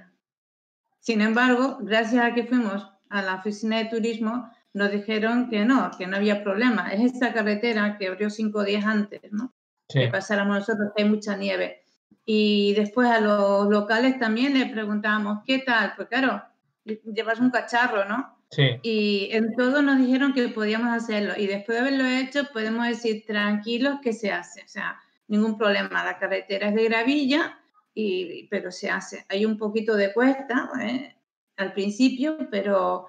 Sin 1.05 1.21
embargo, 1.21 1.77
gracias 1.83 2.25
a 2.25 2.33
que 2.33 2.45
fuimos 2.45 2.91
a 3.11 3.21
la 3.21 3.35
oficina 3.35 3.77
de 3.77 3.85
turismo, 3.85 4.51
nos 4.73 4.91
dijeron 4.91 5.51
que 5.51 5.67
no, 5.67 5.91
que 5.99 6.07
no 6.07 6.17
había 6.17 6.43
problema. 6.43 6.95
Es 6.95 7.13
esta 7.13 7.35
carretera 7.35 7.99
que 7.99 8.09
abrió 8.09 8.31
cinco 8.31 8.65
días 8.65 8.87
antes, 8.87 9.21
¿no? 9.31 9.53
Sí. 9.87 10.01
Que 10.01 10.09
pasáramos 10.09 10.61
nosotros, 10.61 10.93
que 10.97 11.03
hay 11.03 11.09
mucha 11.11 11.37
nieve. 11.37 11.83
Y 12.25 12.73
después 12.73 13.07
a 13.11 13.21
los 13.21 13.69
locales 13.69 14.19
también 14.19 14.59
le 14.59 14.65
preguntábamos, 14.65 15.41
¿qué 15.47 15.59
tal? 15.59 15.93
Pues 15.95 16.09
claro, 16.09 16.43
llevas 16.87 17.39
un 17.39 17.51
cacharro, 17.51 18.07
¿no? 18.07 18.39
Sí. 18.49 18.81
Y 18.83 19.29
en 19.33 19.55
todo 19.57 19.83
nos 19.83 19.99
dijeron 19.99 20.33
que 20.33 20.49
podíamos 20.49 20.91
hacerlo. 20.91 21.35
Y 21.37 21.47
después 21.47 21.77
de 21.77 21.81
haberlo 21.83 22.07
hecho, 22.07 22.45
podemos 22.51 22.87
decir 22.87 23.25
tranquilos 23.27 23.99
que 24.03 24.15
se 24.15 24.33
hace. 24.33 24.63
O 24.63 24.69
sea, 24.69 24.99
ningún 25.29 25.59
problema. 25.59 26.03
La 26.03 26.19
carretera 26.19 26.69
es 26.69 26.75
de 26.75 26.85
gravilla, 26.85 27.59
y, 27.95 28.47
pero 28.49 28.71
se 28.73 28.91
hace. 28.91 29.25
Hay 29.29 29.45
un 29.47 29.57
poquito 29.57 29.95
de 29.97 30.13
cuesta 30.13 30.69
¿eh? 30.81 31.15
al 31.57 31.73
principio, 31.73 32.37
pero 32.51 33.07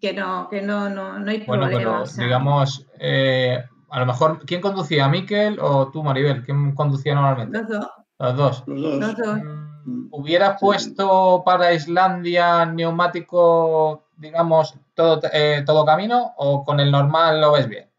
que 0.00 0.12
no, 0.12 0.48
que 0.48 0.62
no, 0.62 0.88
no, 0.88 1.18
no 1.18 1.30
hay 1.30 1.44
Bueno, 1.44 1.64
problema. 1.66 1.78
pero 1.78 2.02
o 2.02 2.06
sea, 2.06 2.24
digamos, 2.24 2.86
eh, 2.98 3.58
a 3.90 4.00
lo 4.00 4.06
mejor, 4.06 4.44
¿quién 4.46 4.60
conducía? 4.60 5.08
¿Miquel 5.08 5.58
o 5.60 5.90
tú, 5.90 6.02
Maribel? 6.02 6.44
¿Quién 6.44 6.74
conducía 6.74 7.14
normalmente? 7.14 7.58
los 7.58 7.68
dos, 7.68 7.88
Los 8.18 8.36
dos. 8.36 8.64
Los 8.66 8.82
dos. 8.82 8.98
los 9.00 9.16
dos. 9.16 9.38
Mm, 9.84 10.08
¿Hubieras 10.12 10.60
puesto 10.60 11.42
para 11.44 11.72
Islandia 11.74 12.66
neumático, 12.66 14.04
digamos, 14.16 14.74
todo, 14.94 15.20
eh, 15.32 15.62
todo 15.66 15.84
camino 15.84 16.32
o 16.36 16.64
con 16.64 16.80
el 16.80 16.90
normal 16.90 17.40
lo 17.40 17.52
ves 17.52 17.68
bien? 17.68 17.90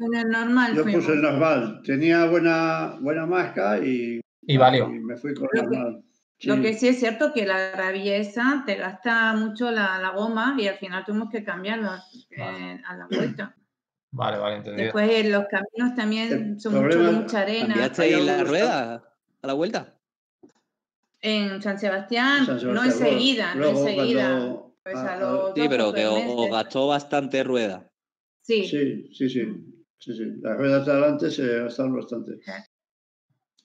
En 0.00 0.14
el 0.14 0.28
normal 0.28 0.74
Yo 0.76 0.82
fuimos. 0.82 1.04
puse 1.04 1.16
el 1.16 1.22
normal. 1.22 1.80
Tenía 1.84 2.26
buena, 2.26 2.96
buena 3.00 3.26
marca 3.26 3.78
y, 3.78 4.20
Y 4.48 4.56
valió. 4.56 4.88
y 4.92 4.98
me 4.98 5.16
fui 5.16 5.34
con 5.34 5.48
el 5.52 5.60
Lo 5.64 5.70
que- 5.70 5.76
normal. 5.76 6.04
Lo 6.42 6.54
Sí. 6.54 6.62
que 6.62 6.74
sí 6.74 6.88
es 6.88 7.00
cierto 7.00 7.32
que 7.32 7.44
la 7.46 7.70
gravilla 7.70 8.16
esa 8.16 8.62
te 8.64 8.76
gasta 8.76 9.34
mucho 9.34 9.70
la, 9.72 9.98
la 9.98 10.10
goma 10.10 10.54
y 10.58 10.68
al 10.68 10.76
final 10.78 11.04
tuvimos 11.04 11.30
que 11.30 11.42
cambiarla 11.44 12.02
eh, 12.30 12.80
a 12.86 12.96
la 12.96 13.06
vuelta. 13.10 13.54
Vale, 14.12 14.38
vale, 14.38 14.56
entendido. 14.58 14.84
Después 14.84 15.10
eh, 15.10 15.28
los 15.28 15.44
caminos 15.50 15.94
también 15.96 16.32
El 16.32 16.60
son 16.60 16.74
mucho 16.82 16.98
mucha 17.00 17.40
arena. 17.40 17.66
¿Cambiaste 17.74 18.02
ahí 18.02 18.24
la 18.24 18.44
rueda 18.44 19.04
a 19.42 19.46
la 19.46 19.52
vuelta? 19.52 19.94
En 21.20 21.60
San 21.60 21.78
Sebastián, 21.78 22.46
San 22.46 22.72
no 22.72 22.84
enseguida, 22.84 23.54
no 23.56 23.66
enseguida. 23.70 24.28
cuando- 24.28 24.74
Pues 24.84 24.96
a- 24.96 25.08
a 25.08 25.14
a- 25.16 25.20
los 25.20 25.54
Sí, 25.56 25.66
pero 25.68 25.92
que 25.92 26.06
os, 26.06 26.50
gastó 26.50 26.86
bastante 26.86 27.42
rueda. 27.44 27.90
Sí, 28.42 28.64
Sí, 28.66 29.10
sí, 29.12 29.28
sí. 29.28 29.44
sí, 29.98 30.14
sí. 30.16 30.24
Las 30.40 30.56
ruedas 30.56 30.86
de 30.86 30.92
adelante 30.92 31.30
se 31.30 31.62
gastaron 31.64 31.96
bastante. 31.96 32.38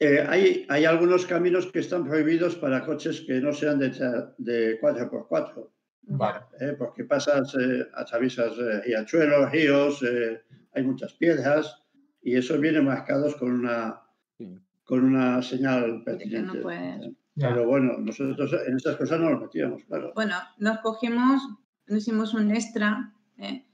Eh, 0.04 0.26
hay, 0.28 0.66
hay 0.70 0.86
algunos 0.86 1.26
caminos 1.26 1.68
que 1.72 1.80
están 1.80 2.04
prohibidos 2.06 2.56
para 2.56 2.84
coches 2.86 3.22
que 3.26 3.40
no 3.40 3.54
sean 3.54 3.80
de, 3.80 3.90
de 4.38 4.80
4x4. 4.82 5.70
Vale. 6.06 6.40
¿eh? 6.60 6.76
porque 6.78 7.06
pasas, 7.06 7.56
eh, 7.56 7.88
atraviesas 7.94 8.52
eh, 8.58 8.82
riachuelos, 8.82 9.50
ríos, 9.52 10.04
eh, 10.04 10.42
hay 10.74 10.84
muchas 10.84 11.14
piedras 11.14 11.82
y 12.22 12.36
eso 12.36 12.60
viene 12.60 12.82
marcados 12.82 13.36
con 13.36 13.52
una, 13.52 14.02
Sí. 14.38 14.60
con 14.84 15.04
una 15.06 15.42
señal 15.42 16.00
no 16.00 16.04
pertinente. 16.04 16.60
puedes. 16.60 17.08
Ya. 17.36 17.50
Pero 17.50 17.66
bueno, 17.68 17.98
nosotros 18.00 18.52
en 18.68 18.76
esas 18.76 18.96
cosas 18.98 19.20
no 19.20 19.30
nos 19.30 19.42
metíamos, 19.42 19.84
claro. 19.86 20.12
Bueno, 20.14 20.36
nos 20.58 20.80
cogimos, 20.80 21.42
nos 21.88 22.00
hicimos 22.00 22.34
un 22.34 22.52
extra 22.52 23.14
¿eh? 23.38 23.66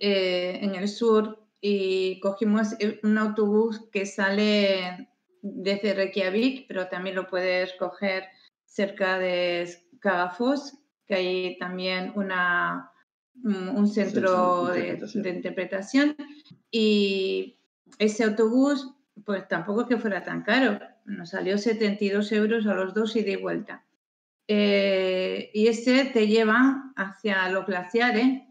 Eh, 0.00 0.58
en 0.62 0.74
el 0.74 0.88
sur 0.88 1.44
y 1.60 2.18
cogimos 2.20 2.74
eh, 2.80 2.98
un 3.02 3.18
autobús 3.18 3.88
que 3.92 4.06
sale 4.06 5.08
desde 5.54 5.94
Reykjavik, 5.94 6.66
pero 6.68 6.88
también 6.88 7.16
lo 7.16 7.26
puedes 7.26 7.72
coger 7.74 8.24
cerca 8.64 9.18
de 9.18 9.66
Skagafos, 9.66 10.78
que 11.06 11.14
hay 11.14 11.58
también 11.58 12.12
una, 12.14 12.90
un, 13.42 13.68
un 13.68 13.86
centro 13.88 14.66
de 14.66 14.80
interpretación. 14.80 15.22
de 15.22 15.30
interpretación. 15.30 16.16
Y 16.70 17.58
ese 17.98 18.24
autobús, 18.24 18.94
pues 19.24 19.46
tampoco 19.48 19.82
es 19.82 19.86
que 19.88 19.98
fuera 19.98 20.22
tan 20.22 20.42
caro, 20.42 20.78
nos 21.04 21.30
salió 21.30 21.56
72 21.58 22.32
euros 22.32 22.66
a 22.66 22.74
los 22.74 22.94
dos 22.94 23.16
y 23.16 23.22
de 23.22 23.36
vuelta. 23.36 23.84
Eh, 24.48 25.50
y 25.54 25.66
ese 25.68 26.04
te 26.04 26.28
lleva 26.28 26.92
hacia 26.96 27.48
los 27.48 27.66
glaciares 27.66 28.42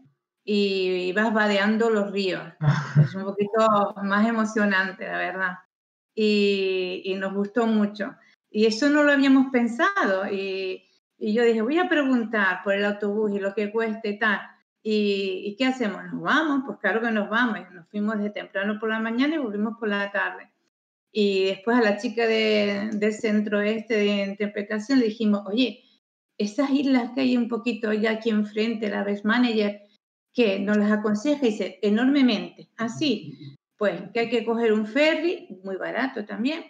y, 0.44 1.12
vas 1.12 1.32
vadeando 1.32 1.90
los 1.90 2.10
ríos. 2.10 2.42
Es 3.02 3.14
un 3.14 3.24
poquito 3.24 3.94
más 4.02 4.26
emocionante, 4.26 5.06
la 5.06 5.18
verdad. 5.18 5.58
Y, 6.16 7.02
y 7.04 7.14
nos 7.14 7.34
gustó 7.34 7.66
mucho. 7.66 8.14
Y 8.50 8.64
eso 8.64 8.88
no 8.88 9.04
lo 9.04 9.12
habíamos 9.12 9.52
pensado. 9.52 10.26
Y, 10.32 10.82
y 11.18 11.34
yo 11.34 11.44
dije, 11.44 11.60
voy 11.62 11.78
a 11.78 11.88
preguntar 11.88 12.62
por 12.64 12.74
el 12.74 12.84
autobús 12.86 13.30
y 13.32 13.38
lo 13.38 13.54
que 13.54 13.70
cueste 13.70 14.08
y 14.10 14.18
tal. 14.18 14.40
¿Y, 14.82 15.42
¿Y 15.44 15.56
qué 15.56 15.66
hacemos? 15.66 16.02
¿Nos 16.12 16.22
vamos? 16.22 16.62
Pues 16.66 16.78
claro 16.78 17.02
que 17.02 17.10
nos 17.10 17.28
vamos. 17.28 17.58
Y 17.60 17.74
nos 17.74 17.86
fuimos 17.90 18.18
de 18.18 18.30
temprano 18.30 18.78
por 18.80 18.88
la 18.88 18.98
mañana 18.98 19.34
y 19.34 19.38
volvimos 19.38 19.74
por 19.78 19.88
la 19.88 20.10
tarde. 20.10 20.50
Y 21.12 21.44
después 21.44 21.76
a 21.76 21.82
la 21.82 21.98
chica 21.98 22.26
de- 22.26 22.90
del 22.94 23.12
centro 23.12 23.60
este 23.60 23.94
de 23.94 24.24
interpretación 24.26 24.98
le 25.00 25.06
dijimos, 25.06 25.42
oye, 25.46 25.82
esas 26.38 26.70
islas 26.70 27.12
que 27.14 27.22
hay 27.22 27.36
un 27.36 27.48
poquito 27.48 27.92
ya 27.92 28.12
aquí 28.12 28.30
enfrente, 28.30 28.88
la 28.90 29.04
Best 29.04 29.24
Manager, 29.24 29.80
que 30.34 30.58
nos 30.60 30.76
las 30.76 30.92
aconseja 30.92 31.46
y 31.46 31.50
dice, 31.50 31.78
enormemente, 31.82 32.68
así, 32.76 33.56
pues 33.76 34.00
que 34.12 34.20
hay 34.20 34.28
que 34.30 34.44
coger 34.44 34.72
un 34.72 34.86
ferry, 34.86 35.60
muy 35.64 35.76
barato 35.76 36.24
también, 36.24 36.64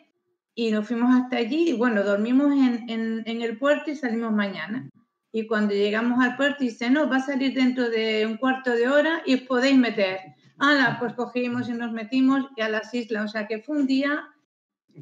y 0.54 0.70
nos 0.70 0.86
fuimos 0.86 1.14
hasta 1.14 1.36
allí 1.36 1.70
y 1.70 1.72
bueno, 1.74 2.02
dormimos 2.02 2.52
en, 2.52 2.88
en- 2.88 3.22
en 3.26 3.42
el 3.42 3.58
puerto 3.58 3.90
y 3.90 3.96
salimos 3.96 4.32
mañana. 4.32 4.88
Y 5.32 5.46
cuando 5.46 5.74
llegamos 5.74 6.18
al 6.24 6.34
puerto 6.36 6.64
dice, 6.64 6.88
no, 6.88 7.08
va 7.10 7.16
a 7.16 7.20
salir 7.20 7.52
dentro 7.54 7.90
de 7.90 8.24
un 8.26 8.38
cuarto 8.38 8.70
de 8.72 8.88
hora 8.88 9.20
y 9.26 9.34
os 9.34 9.40
podéis 9.42 9.76
meter. 9.76 10.18
Ala, 10.58 10.96
pues 10.98 11.12
cogimos 11.12 11.68
y 11.68 11.72
nos 11.74 11.92
metimos 11.92 12.46
y 12.56 12.62
a 12.62 12.70
las 12.70 12.92
islas, 12.94 13.24
o 13.26 13.28
sea 13.28 13.46
que 13.46 13.60
fue 13.60 13.76
un 13.76 13.86
día 13.86 14.24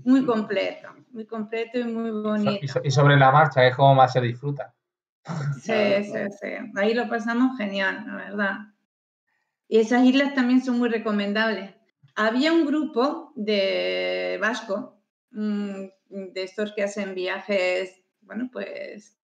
muy 0.05 0.25
completo, 0.27 0.89
muy 1.13 1.25
completo 1.25 1.79
y 1.79 1.85
muy 1.85 2.11
bonito. 2.11 2.51
Y 2.83 2.91
sobre 2.91 3.17
la 3.17 3.31
marcha, 3.31 3.65
es 3.65 3.77
como 3.77 3.95
más 3.95 4.13
se 4.13 4.21
disfruta. 4.21 4.75
Sí, 5.63 5.73
sí, 6.05 6.19
sí. 6.41 6.49
Ahí 6.75 6.95
lo 6.95 7.09
pasamos 7.09 7.57
genial, 7.57 8.03
la 8.07 8.17
verdad. 8.17 8.57
Y 9.69 9.79
esas 9.79 10.05
islas 10.05 10.35
también 10.35 10.63
son 10.63 10.79
muy 10.81 10.89
recomendables. 10.89 11.74
Había 12.17 12.53
un 12.53 12.67
grupo 12.67 13.33
de 13.35 14.39
vasco, 14.41 15.01
mm, 15.33 15.85
de 16.09 16.43
estos 16.43 16.73
que 16.73 16.83
hacen 16.83 17.15
viajes, 17.15 18.03
bueno, 18.23 18.49
pues 18.53 19.19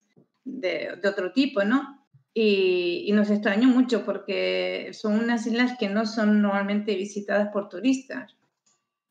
de, 0.45 0.97
de 1.01 1.09
otro 1.09 1.33
tipo, 1.33 1.63
¿no? 1.65 2.07
Y, 2.35 3.05
y 3.07 3.13
nos 3.13 3.31
extrañó 3.31 3.69
mucho 3.69 4.05
porque 4.05 4.91
son 4.93 5.15
unas 5.19 5.47
islas 5.47 5.77
que 5.79 5.89
no 5.89 6.07
son 6.07 6.43
normalmente 6.43 6.95
visitadas 6.95 7.49
por 7.53 7.69
turistas. 7.69 8.37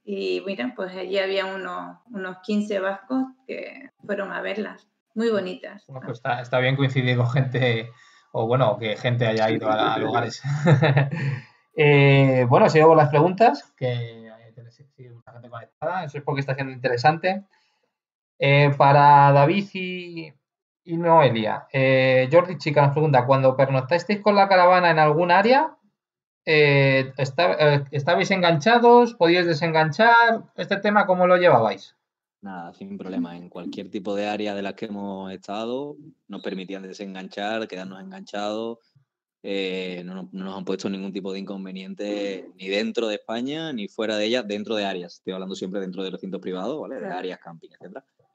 Y 0.04 0.42
mira, 0.46 0.74
pues 0.76 0.96
allí 0.96 1.20
había 1.20 1.46
unos, 1.46 2.00
unos 2.12 2.38
15 2.44 2.80
vascos 2.80 3.26
que 3.46 3.92
fueron 4.06 4.32
a 4.32 4.42
verlas. 4.42 4.88
Muy 5.14 5.30
bonitas. 5.30 5.86
Bueno, 5.88 6.02
pues 6.06 6.18
está, 6.18 6.42
está 6.42 6.60
bien 6.60 6.76
coincidir 6.76 7.18
con 7.18 7.30
gente, 7.30 7.92
o 8.32 8.48
bueno, 8.48 8.78
que 8.78 8.96
gente 8.96 9.28
haya 9.28 9.50
ido 9.52 9.70
a, 9.70 9.94
a 9.94 10.00
lugares. 10.00 10.42
Eh, 11.82 12.46
bueno, 12.50 12.70
sigo 12.70 12.90
con 12.90 12.98
las 12.98 13.08
preguntas, 13.08 13.74
que 13.78 14.30
sigue 14.92 15.12
mucha 15.12 15.32
gente 15.32 15.50
conectada, 15.50 16.04
eso 16.04 16.18
es 16.18 16.24
porque 16.26 16.42
está 16.42 16.54
siendo 16.54 16.74
interesante. 16.74 17.46
Eh, 18.38 18.74
para 18.78 19.32
David 19.32 19.70
y, 19.74 20.34
y 20.84 20.98
Noelia, 20.98 21.68
eh, 21.72 22.28
Jordi 22.30 22.58
Chica 22.58 22.82
nos 22.82 22.92
pregunta, 22.92 23.26
cuando 23.26 23.56
pernoctasteis 23.56 24.20
con 24.20 24.36
la 24.36 24.50
caravana 24.50 24.92
en 24.92 25.00
algún 25.00 25.32
área, 25.32 25.78
eh, 26.46 27.14
eh, 27.18 27.86
¿estabais 27.92 28.32
enganchados? 28.32 29.14
¿Podíais 29.14 29.46
desenganchar? 29.46 30.44
¿Este 30.58 30.76
tema 30.78 31.06
cómo 31.06 31.28
lo 31.28 31.38
llevabais? 31.38 31.96
Nada, 32.42 32.74
sin 32.74 32.98
problema. 32.98 33.38
En 33.38 33.48
cualquier 33.48 33.90
tipo 33.90 34.16
de 34.16 34.28
área 34.28 34.54
de 34.54 34.64
las 34.64 34.74
que 34.74 34.88
hemos 34.88 35.32
estado, 35.32 35.96
nos 36.28 36.42
permitían 36.42 36.84
desenganchar, 36.84 37.70
quedarnos 37.70 38.02
enganchados. 38.02 38.80
Eh, 39.44 40.02
no, 40.06 40.16
nos- 40.16 40.34
no 40.34 40.46
nos 40.46 40.58
han 40.58 40.66
puesto 40.66 40.90
ningún 40.90 41.14
tipo 41.14 41.32
de 41.34 41.40
inconveniente 41.40 42.50
ni 42.58 42.68
dentro 42.68 43.08
de 43.08 43.16
España 43.16 43.72
ni 43.74 43.88
fuera 43.88 44.18
de 44.18 44.26
ella, 44.26 44.44
dentro 44.44 44.76
de 44.76 44.86
áreas. 44.86 45.16
Estoy 45.16 45.34
hablando 45.34 45.56
siempre 45.56 45.80
dentro 45.80 46.04
de 46.04 46.10
recintos 46.12 46.42
privados, 46.42 46.80
¿vale? 46.80 47.00
De 47.00 47.08
áreas, 47.08 47.40
camping. 47.40 47.70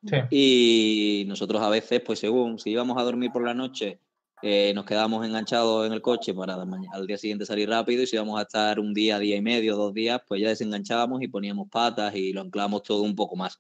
Sí. 0.07 0.17
Y 0.31 1.25
nosotros 1.27 1.63
a 1.63 1.69
veces, 1.71 2.01
pues 2.01 2.19
según 2.19 2.59
si 2.59 2.71
íbamos 2.71 2.99
a 2.99 3.03
dormir 3.03 3.31
por 3.33 3.45
la 3.45 3.55
noche, 3.55 4.01
eh, 4.43 4.73
nos 4.75 4.85
quedábamos 4.85 5.25
enganchados 5.27 5.87
en 5.87 5.93
el 5.95 6.03
coche 6.03 6.35
para 6.35 6.55
al 6.93 7.07
día 7.07 7.17
siguiente 7.17 7.47
salir 7.47 7.69
rápido 7.71 8.03
y 8.03 8.07
si 8.07 8.17
íbamos 8.17 8.39
a 8.39 8.43
estar 8.43 8.79
un 8.79 8.93
día, 8.93 9.19
día 9.19 9.37
y 9.37 9.41
medio, 9.41 9.77
dos 9.77 9.95
días, 9.95 10.21
pues 10.29 10.43
ya 10.43 10.49
desenganchábamos 10.51 11.23
y 11.23 11.29
poníamos 11.29 11.69
patas 11.71 12.15
y 12.15 12.33
lo 12.35 12.43
anclábamos 12.43 12.83
todo 12.83 13.03
un 13.03 13.15
poco 13.17 13.37
más. 13.37 13.59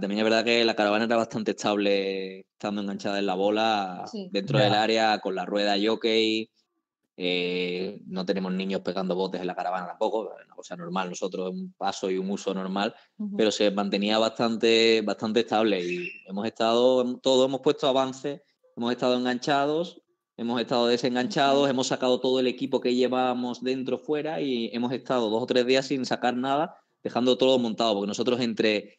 También 0.00 0.18
es 0.18 0.24
verdad 0.24 0.44
que 0.44 0.64
la 0.64 0.74
caravana 0.74 1.04
era 1.04 1.16
bastante 1.16 1.50
estable 1.52 2.40
estando 2.52 2.80
enganchada 2.82 3.18
en 3.18 3.26
la 3.26 3.34
bola 3.34 4.04
Sí. 4.10 4.28
dentro 4.32 4.58
del 4.58 4.72
área 4.72 5.18
con 5.20 5.34
la 5.34 5.44
rueda 5.44 5.74
jockey. 5.82 6.50
eh, 7.16 8.00
no 8.06 8.26
tenemos 8.26 8.52
niños 8.52 8.80
pegando 8.80 9.14
botes 9.14 9.40
en 9.40 9.46
la 9.46 9.54
caravana 9.54 9.86
tampoco, 9.86 10.22
una 10.22 10.52
cosa 10.56 10.74
normal, 10.74 11.10
nosotros 11.10 11.50
un 11.50 11.72
paso 11.78 12.10
y 12.10 12.18
un 12.18 12.28
uso 12.28 12.52
normal, 12.52 12.92
pero 13.36 13.52
se 13.52 13.70
mantenía 13.70 14.18
bastante, 14.18 15.00
bastante 15.02 15.38
estable 15.40 15.80
y 15.80 16.10
hemos 16.26 16.44
estado, 16.44 17.18
todos 17.20 17.46
hemos 17.46 17.60
puesto 17.60 17.86
avances, 17.86 18.40
hemos 18.76 18.90
estado 18.90 19.16
enganchados, 19.16 20.00
hemos 20.36 20.60
estado 20.60 20.88
desenganchados, 20.88 21.70
hemos 21.70 21.86
sacado 21.86 22.18
todo 22.18 22.40
el 22.40 22.48
equipo 22.48 22.80
que 22.80 22.96
llevábamos 22.96 23.62
dentro 23.62 23.96
fuera 23.96 24.40
y 24.40 24.70
hemos 24.72 24.90
estado 24.92 25.30
dos 25.30 25.44
o 25.44 25.46
tres 25.46 25.64
días 25.66 25.86
sin 25.86 26.04
sacar 26.04 26.34
nada, 26.36 26.76
dejando 27.04 27.38
todo 27.38 27.60
montado, 27.60 27.94
porque 27.94 28.08
nosotros 28.08 28.40
entre 28.40 28.98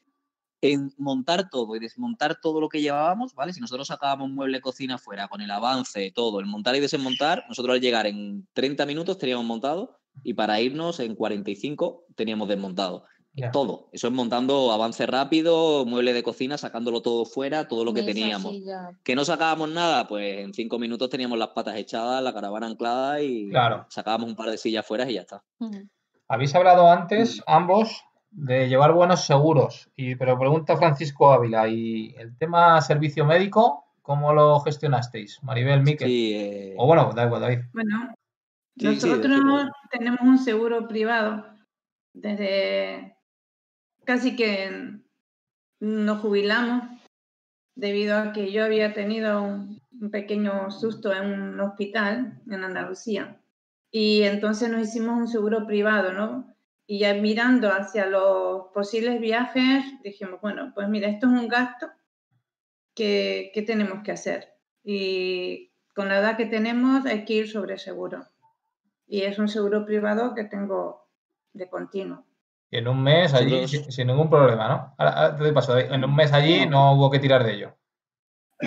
en 0.73 0.91
montar 0.97 1.49
todo 1.49 1.75
y 1.75 1.79
desmontar 1.79 2.39
todo 2.41 2.59
lo 2.61 2.69
que 2.69 2.81
llevábamos, 2.81 3.33
¿vale? 3.35 3.53
Si 3.53 3.61
nosotros 3.61 3.87
sacábamos 3.87 4.27
un 4.29 4.35
mueble 4.35 4.57
de 4.57 4.61
cocina 4.61 4.97
fuera 4.97 5.27
con 5.27 5.41
el 5.41 5.51
avance, 5.51 6.11
todo, 6.13 6.39
el 6.39 6.45
montar 6.45 6.75
y 6.75 6.79
desmontar, 6.79 7.43
nosotros 7.47 7.75
al 7.75 7.81
llegar 7.81 8.07
en 8.07 8.47
30 8.53 8.85
minutos 8.85 9.17
teníamos 9.17 9.45
montado 9.45 9.97
y 10.23 10.33
para 10.33 10.59
irnos 10.61 10.99
en 10.99 11.15
45 11.15 12.05
teníamos 12.15 12.47
desmontado. 12.47 13.03
Ya. 13.37 13.51
Todo. 13.51 13.89
Eso 13.91 14.07
es 14.07 14.13
montando 14.13 14.71
avance 14.71 15.05
rápido, 15.05 15.85
mueble 15.85 16.13
de 16.13 16.23
cocina, 16.23 16.57
sacándolo 16.57 17.01
todo 17.01 17.25
fuera, 17.25 17.67
todo 17.67 17.83
lo 17.83 17.93
que 17.93 18.01
Mesa, 18.01 18.13
teníamos. 18.13 18.51
silla. 18.53 18.91
Que 19.03 19.13
no 19.13 19.25
sacábamos 19.25 19.69
nada, 19.71 20.07
pues 20.07 20.37
en 20.39 20.53
cinco 20.53 20.79
minutos 20.79 21.09
teníamos 21.09 21.37
las 21.37 21.49
patas 21.49 21.75
echadas, 21.75 22.23
la 22.23 22.33
caravana 22.33 22.67
anclada 22.67 23.21
y 23.21 23.49
Claro. 23.49 23.85
sacábamos 23.89 24.29
un 24.29 24.37
par 24.37 24.49
de 24.49 24.57
sillas 24.57 24.85
fuera 24.85 25.09
y 25.11 25.15
ya 25.15 25.21
está. 25.21 25.43
Ujú. 25.59 25.81
Habéis 26.29 26.55
hablado 26.55 26.89
antes, 26.89 27.41
ambos, 27.45 28.01
de 28.35 28.67
llevar 28.67 28.93
buenos 28.93 29.25
seguros, 29.25 29.89
y, 29.95 30.15
pero 30.15 30.37
pregunta 30.37 30.77
Francisco 30.77 31.31
Ávila, 31.31 31.67
¿y 31.67 32.13
el 32.17 32.37
tema 32.37 32.81
servicio 32.81 33.25
médico, 33.25 33.85
cómo 34.01 34.33
lo 34.33 34.59
gestionasteis? 34.59 35.41
Maribel, 35.41 35.81
Miquel. 35.81 36.07
Sí, 36.07 36.33
eh, 36.35 36.75
O 36.77 36.85
bueno, 36.85 37.11
da 37.15 37.25
igual, 37.25 37.41
David. 37.41 37.59
Bueno, 37.73 38.13
Sí, 38.77 38.87
nosotros 38.87 39.69
tenemos 39.89 40.21
un 40.21 40.37
seguro 40.37 40.85
privado 40.87 41.45
desde 42.13 43.17
casi 44.03 44.35
que 44.35 44.99
nos 45.79 46.19
jubilamos 46.19 46.83
debido 47.75 48.17
a 48.17 48.33
que 48.33 48.51
yo 48.51 48.65
había 48.65 48.93
tenido 48.93 49.41
un, 49.41 49.81
un 50.01 50.11
pequeño 50.11 50.71
susto 50.71 51.13
en 51.13 51.25
un 51.25 51.59
hospital 51.61 52.41
en 52.49 52.63
Andalucía. 52.65 53.39
Y 53.91 54.23
entonces 54.23 54.69
nos 54.69 54.81
hicimos 54.81 55.17
un 55.17 55.27
seguro 55.29 55.65
privado, 55.65 56.11
¿no? 56.11 56.54
Y 56.87 56.99
ya 56.99 57.13
mirando 57.15 57.69
hacia 57.69 58.05
los 58.05 58.67
posibles 58.73 59.19
viajes, 59.19 59.83
dijimos, 60.03 60.39
bueno, 60.41 60.71
pues 60.75 60.87
mira, 60.87 61.07
esto 61.07 61.27
es 61.27 61.33
un 61.33 61.47
gasto 61.47 61.87
que, 62.93 63.51
que 63.53 63.61
tenemos 63.63 64.03
que 64.03 64.11
hacer. 64.11 64.53
Y 64.83 65.71
con 65.95 66.09
la 66.09 66.19
edad 66.19 66.37
que 66.37 66.45
tenemos 66.45 67.05
hay 67.05 67.25
que 67.25 67.33
ir 67.33 67.49
sobre 67.49 67.79
seguro. 67.79 68.27
Y 69.07 69.21
es 69.21 69.39
un 69.39 69.47
seguro 69.47 69.85
privado 69.85 70.35
que 70.35 70.43
tengo 70.43 71.09
de 71.53 71.69
continuo. 71.69 72.25
Y 72.69 72.77
en 72.77 72.87
un 72.87 73.01
mes 73.01 73.33
allí, 73.33 73.67
sin, 73.67 73.91
sin 73.91 74.07
ningún 74.07 74.29
problema, 74.29 74.67
¿no? 74.67 74.95
Ahora, 74.97 75.11
ahora 75.11 75.37
te 75.37 75.43
doy 75.43 75.53
paso, 75.53 75.73
David. 75.73 75.91
En 75.91 76.03
un 76.03 76.15
mes 76.15 76.33
allí 76.33 76.65
no 76.67 76.93
hubo 76.93 77.09
que 77.09 77.19
tirar 77.19 77.43
de 77.43 77.53
ello. 77.53 77.75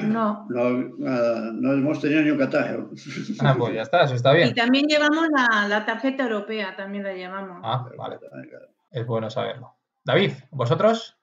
No. 0.02 0.46
No, 0.48 0.70
nada, 0.98 1.50
no 1.52 1.72
hemos 1.72 2.00
tenido 2.00 2.22
ni 2.22 2.30
un 2.30 2.38
contagio. 2.38 2.90
Ah, 3.40 3.54
pues 3.58 3.74
ya 3.74 3.82
está, 3.82 4.04
eso 4.04 4.14
está 4.14 4.32
Y 4.34 4.36
bien. 4.36 4.54
también 4.54 4.86
llevamos 4.86 5.26
la, 5.36 5.68
la 5.68 5.84
tarjeta 5.86 6.24
europea, 6.24 6.74
también 6.76 7.04
la 7.04 7.14
llevamos. 7.14 7.60
Ah, 7.62 7.88
vale, 7.96 8.18
es 8.90 9.06
bueno 9.06 9.30
saberlo. 9.30 9.74
David, 10.04 10.32
¿vosotros? 10.50 11.14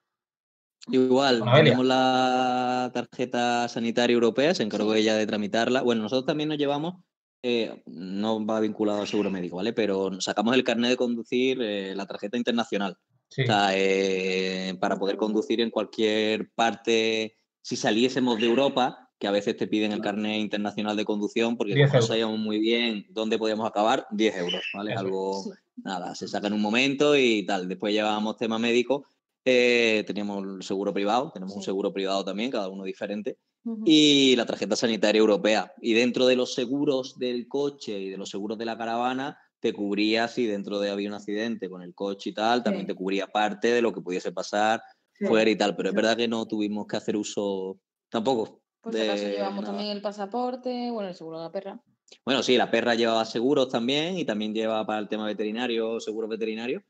Igual, 0.88 1.44
tenemos 1.56 1.84
la 1.86 2.92
tarjeta 2.94 3.68
sanitaria 3.68 4.14
europea, 4.14 4.54
se 4.54 4.62
encargó 4.64 4.94
ella 4.94 5.16
de 5.16 5.26
tramitarla. 5.26 5.82
Bueno, 5.82 6.04
nosotros 6.04 6.28
también 6.28 6.50
nos 6.50 6.60
llevamos, 6.60 6.96
eh, 7.42 7.82
no 7.88 8.46
va 8.46 8.60
vinculado 8.60 9.02
al 9.02 9.08
seguro 9.08 9.32
médico, 9.32 9.56
¿vale? 9.56 9.74
Pero 9.74 10.22
sacamos 10.22 10.54
el 10.54 10.64
carnet 10.64 10.92
de 10.92 10.98
conducir, 10.98 11.60
eh, 11.62 11.96
la 11.96 12.06
tarjeta 12.06 12.38
internacional. 12.38 12.98
Sí. 13.30 13.42
O 13.42 13.46
sea, 13.48 13.70
eh, 13.74 14.78
para 14.80 14.98
poder 14.98 15.18
conducir 15.18 15.60
en 15.60 15.72
cualquier 15.72 16.52
parte, 16.54 17.36
si 17.66 17.76
saliésemos 17.76 18.40
de 18.40 18.46
Europa, 18.46 19.10
que 19.18 19.26
a 19.28 19.32
veces 19.32 19.58
te 19.58 19.66
piden 19.66 19.92
el 19.92 20.00
carnet 20.00 20.40
internacional 20.40 20.96
de 20.96 21.04
conducción, 21.04 21.58
porque 21.58 21.74
10 21.74 21.90
como 21.90 22.02
no 22.02 22.06
sabíamos 22.08 22.38
muy 22.38 22.60
bien 22.60 23.08
dónde 23.10 23.40
podíamos 23.40 23.68
acabar, 23.68 24.06
10 24.12 24.38
euros, 24.38 24.62
¿vale? 24.76 24.92
Eso. 24.92 25.00
Algo, 25.00 25.44
Sí. 25.46 25.50
nada, 25.78 26.14
se 26.14 26.28
saca 26.28 26.46
en 26.46 26.54
un 26.54 26.62
momento 26.62 27.18
y 27.18 27.44
tal. 27.44 27.68
Después 27.68 27.92
llevábamos 27.92 28.38
tema 28.38 28.60
médico, 28.60 29.08
eh, 29.44 30.04
teníamos 30.06 30.44
el 30.46 30.62
seguro 30.62 30.94
privado, 30.94 31.32
tenemos 31.34 31.56
un 31.56 31.64
Sí. 31.64 31.66
seguro 31.66 31.92
privado 31.92 32.24
también, 32.24 32.52
cada 32.52 32.70
uno 32.70 32.84
diferente, 32.84 33.40
Ujú. 33.64 33.82
y 33.88 34.36
la 34.36 34.46
tarjeta 34.46 34.76
sanitaria 34.76 35.18
europea. 35.20 35.74
Y 35.82 35.94
dentro 35.94 36.28
de 36.28 36.36
los 36.36 36.54
seguros 36.54 37.18
del 37.18 37.48
coche 37.48 38.00
y 38.00 38.10
de 38.12 38.18
los 38.18 38.30
seguros 38.30 38.60
de 38.60 38.66
la 38.66 38.78
caravana, 38.78 39.40
te 39.60 39.74
cubría 39.74 40.28
si 40.28 40.46
dentro 40.46 40.80
de 40.80 40.92
había 40.92 41.08
un 41.10 41.16
accidente 41.16 41.68
con 41.68 41.82
el 41.82 41.96
coche 41.96 42.30
y 42.30 42.34
tal, 42.36 42.62
también 42.62 42.84
Sí. 42.86 42.90
te 42.90 42.94
cubría 42.96 43.26
parte 43.26 43.70
de 43.70 43.82
lo 43.82 43.92
que 43.92 44.02
pudiese 44.02 44.32
pasar 44.32 44.84
Sí. 45.18 45.26
fuera 45.26 45.50
y 45.50 45.56
tal. 45.56 45.76
Pero 45.76 45.90
es 45.90 45.96
verdad 45.96 46.18
que 46.18 46.28
no 46.28 46.46
tuvimos 46.46 46.88
que 46.88 46.98
hacer 46.98 47.16
uso 47.16 47.78
tampoco. 48.10 48.62
Por 48.82 48.94
si 48.94 49.02
acaso 49.02 49.24
llevamos 49.24 49.62
nada. 49.62 49.74
también 49.74 49.92
el 49.96 50.02
pasaporte, 50.02 50.92
bueno, 50.92 51.10
el 51.10 51.16
seguro 51.16 51.40
de 51.40 51.46
la 51.46 51.52
perra. 51.52 51.80
Bueno, 52.24 52.44
sí, 52.44 52.56
la 52.56 52.70
perra 52.70 52.94
llevaba 52.96 53.26
seguros 53.26 53.70
también 53.70 54.18
y 54.18 54.26
también 54.26 54.54
lleva 54.54 54.86
para 54.86 55.00
el 55.00 55.08
tema 55.08 55.26
veterinario, 55.26 56.00
seguros 56.00 56.30
veterinarios. 56.30 56.84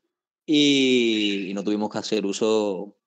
Y, 0.45 1.47
y 1.49 1.53
no 1.53 1.63
tuvimos 1.63 1.89
que 1.89 1.97
hacer 1.99 2.25
uso 2.25 2.97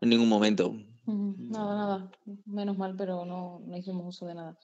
en 0.00 0.10
ningún 0.10 0.28
momento. 0.28 0.74
Nada, 1.06 1.76
nada. 1.76 2.10
Menos 2.46 2.76
mal, 2.76 2.94
pero 2.96 3.24
no, 3.24 3.60
no 3.66 3.76
hicimos 3.76 4.06
uso 4.06 4.26
de 4.26 4.34
nada. 4.34 4.58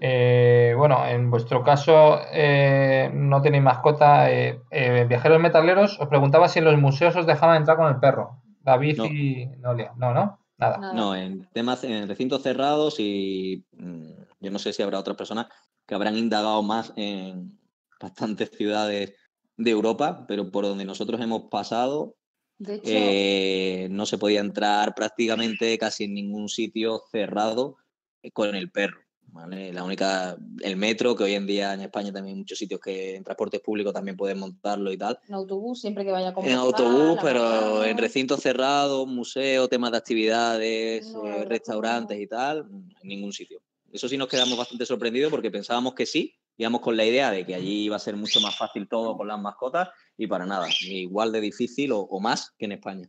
Eh, 0.00 0.74
bueno, 0.76 1.06
en 1.06 1.30
vuestro 1.30 1.64
caso 1.64 2.18
eh, 2.32 3.10
no 3.12 3.40
tenéis 3.40 3.62
mascota. 3.64 4.30
eh, 4.30 4.60
eh, 4.70 5.06
viajeros 5.08 5.40
metaleros, 5.40 5.98
os 5.98 6.08
preguntaba 6.08 6.48
si 6.48 6.58
en 6.58 6.66
los 6.66 6.78
museos 6.78 7.16
os 7.16 7.26
dejaban 7.26 7.56
entrar 7.56 7.76
con 7.76 7.88
el 7.88 7.98
perro. 7.98 8.42
David 8.60 8.98
No. 8.98 9.06
y 9.06 9.46
Noelia. 9.58 9.92
No, 9.96 10.12
no, 10.12 10.38
nada. 10.56 10.78
Nada. 10.78 10.92
No, 10.92 11.14
en 11.14 11.48
temas 11.52 11.84
en 11.84 12.08
recintos 12.08 12.42
cerrados 12.42 12.96
y 12.98 13.64
mm, 13.72 14.12
yo 14.40 14.50
no 14.50 14.58
sé 14.58 14.72
si 14.72 14.82
habrá 14.82 14.98
otras 14.98 15.16
personas 15.16 15.46
que 15.86 15.94
habrán 15.94 16.16
indagado 16.16 16.62
más 16.62 16.92
en 16.96 17.58
bastantes 18.00 18.50
ciudades 18.50 19.14
de 19.56 19.70
Europa, 19.70 20.24
pero 20.28 20.50
por 20.50 20.64
donde 20.64 20.84
nosotros 20.84 21.20
hemos 21.20 21.44
pasado 21.50 22.16
De 22.58 22.74
hecho, 22.74 22.90
eh, 22.92 23.88
no 23.90 24.06
se 24.06 24.18
podía 24.18 24.40
entrar 24.40 24.94
prácticamente 24.94 25.76
casi 25.78 26.04
en 26.04 26.14
ningún 26.14 26.48
sitio 26.48 27.02
cerrado 27.10 27.76
eh, 28.22 28.30
con 28.30 28.54
el 28.54 28.70
perro. 28.70 29.00
¿Vale? 29.32 29.72
La 29.72 29.84
única, 29.84 30.36
el 30.62 30.76
metro, 30.76 31.14
que 31.16 31.24
hoy 31.24 31.34
en 31.34 31.46
día 31.46 31.74
en 31.74 31.80
España 31.82 32.12
también 32.12 32.34
hay 32.36 32.40
muchos 32.40 32.58
sitios 32.58 32.80
que 32.80 33.16
en 33.16 33.24
transportes 33.24 33.60
públicos 33.60 33.92
también 33.92 34.16
pueden 34.16 34.38
montarlo 34.38 34.92
y 34.92 34.96
tal. 34.98 35.18
en 35.28 35.34
autobús, 35.34 35.80
siempre 35.80 36.04
que 36.04 36.10
vaya 36.12 36.28
a 36.28 36.34
comprar. 36.34 36.52
En 36.52 36.58
autobús, 36.60 37.18
pero 37.22 37.42
mañana. 37.42 37.88
en 37.88 37.98
recintos 37.98 38.40
cerrados, 38.40 39.06
museos, 39.06 39.68
temas 39.68 39.92
de 39.92 39.98
actividades, 39.98 41.06
No, 41.12 41.26
eh, 41.26 41.44
restaurantes 41.44 42.16
no. 42.16 42.22
y 42.22 42.26
tal, 42.26 42.66
en 43.02 43.08
ningún 43.08 43.32
sitio. 43.32 43.60
Eso 43.92 44.08
sí 44.08 44.16
nos 44.16 44.28
quedamos 44.28 44.58
bastante 44.58 44.84
sorprendidos 44.84 45.30
porque 45.30 45.50
pensábamos 45.50 45.94
que 45.94 46.04
sí, 46.04 46.34
íbamos 46.56 46.80
con 46.80 46.96
la 46.96 47.04
idea 47.06 47.30
de 47.30 47.46
que 47.46 47.54
allí 47.54 47.84
iba 47.84 47.96
a 47.96 48.00
ser 48.00 48.16
mucho 48.16 48.40
más 48.40 48.56
fácil 48.56 48.88
todo 48.88 49.16
con 49.16 49.28
las 49.28 49.40
mascotas 49.40 49.88
y 50.16 50.26
para 50.26 50.44
nada, 50.44 50.66
igual 50.82 51.32
de 51.32 51.40
difícil 51.40 51.92
o, 51.92 52.00
o 52.00 52.20
más 52.20 52.50
que 52.58 52.66
en 52.66 52.72
España. 52.72 53.08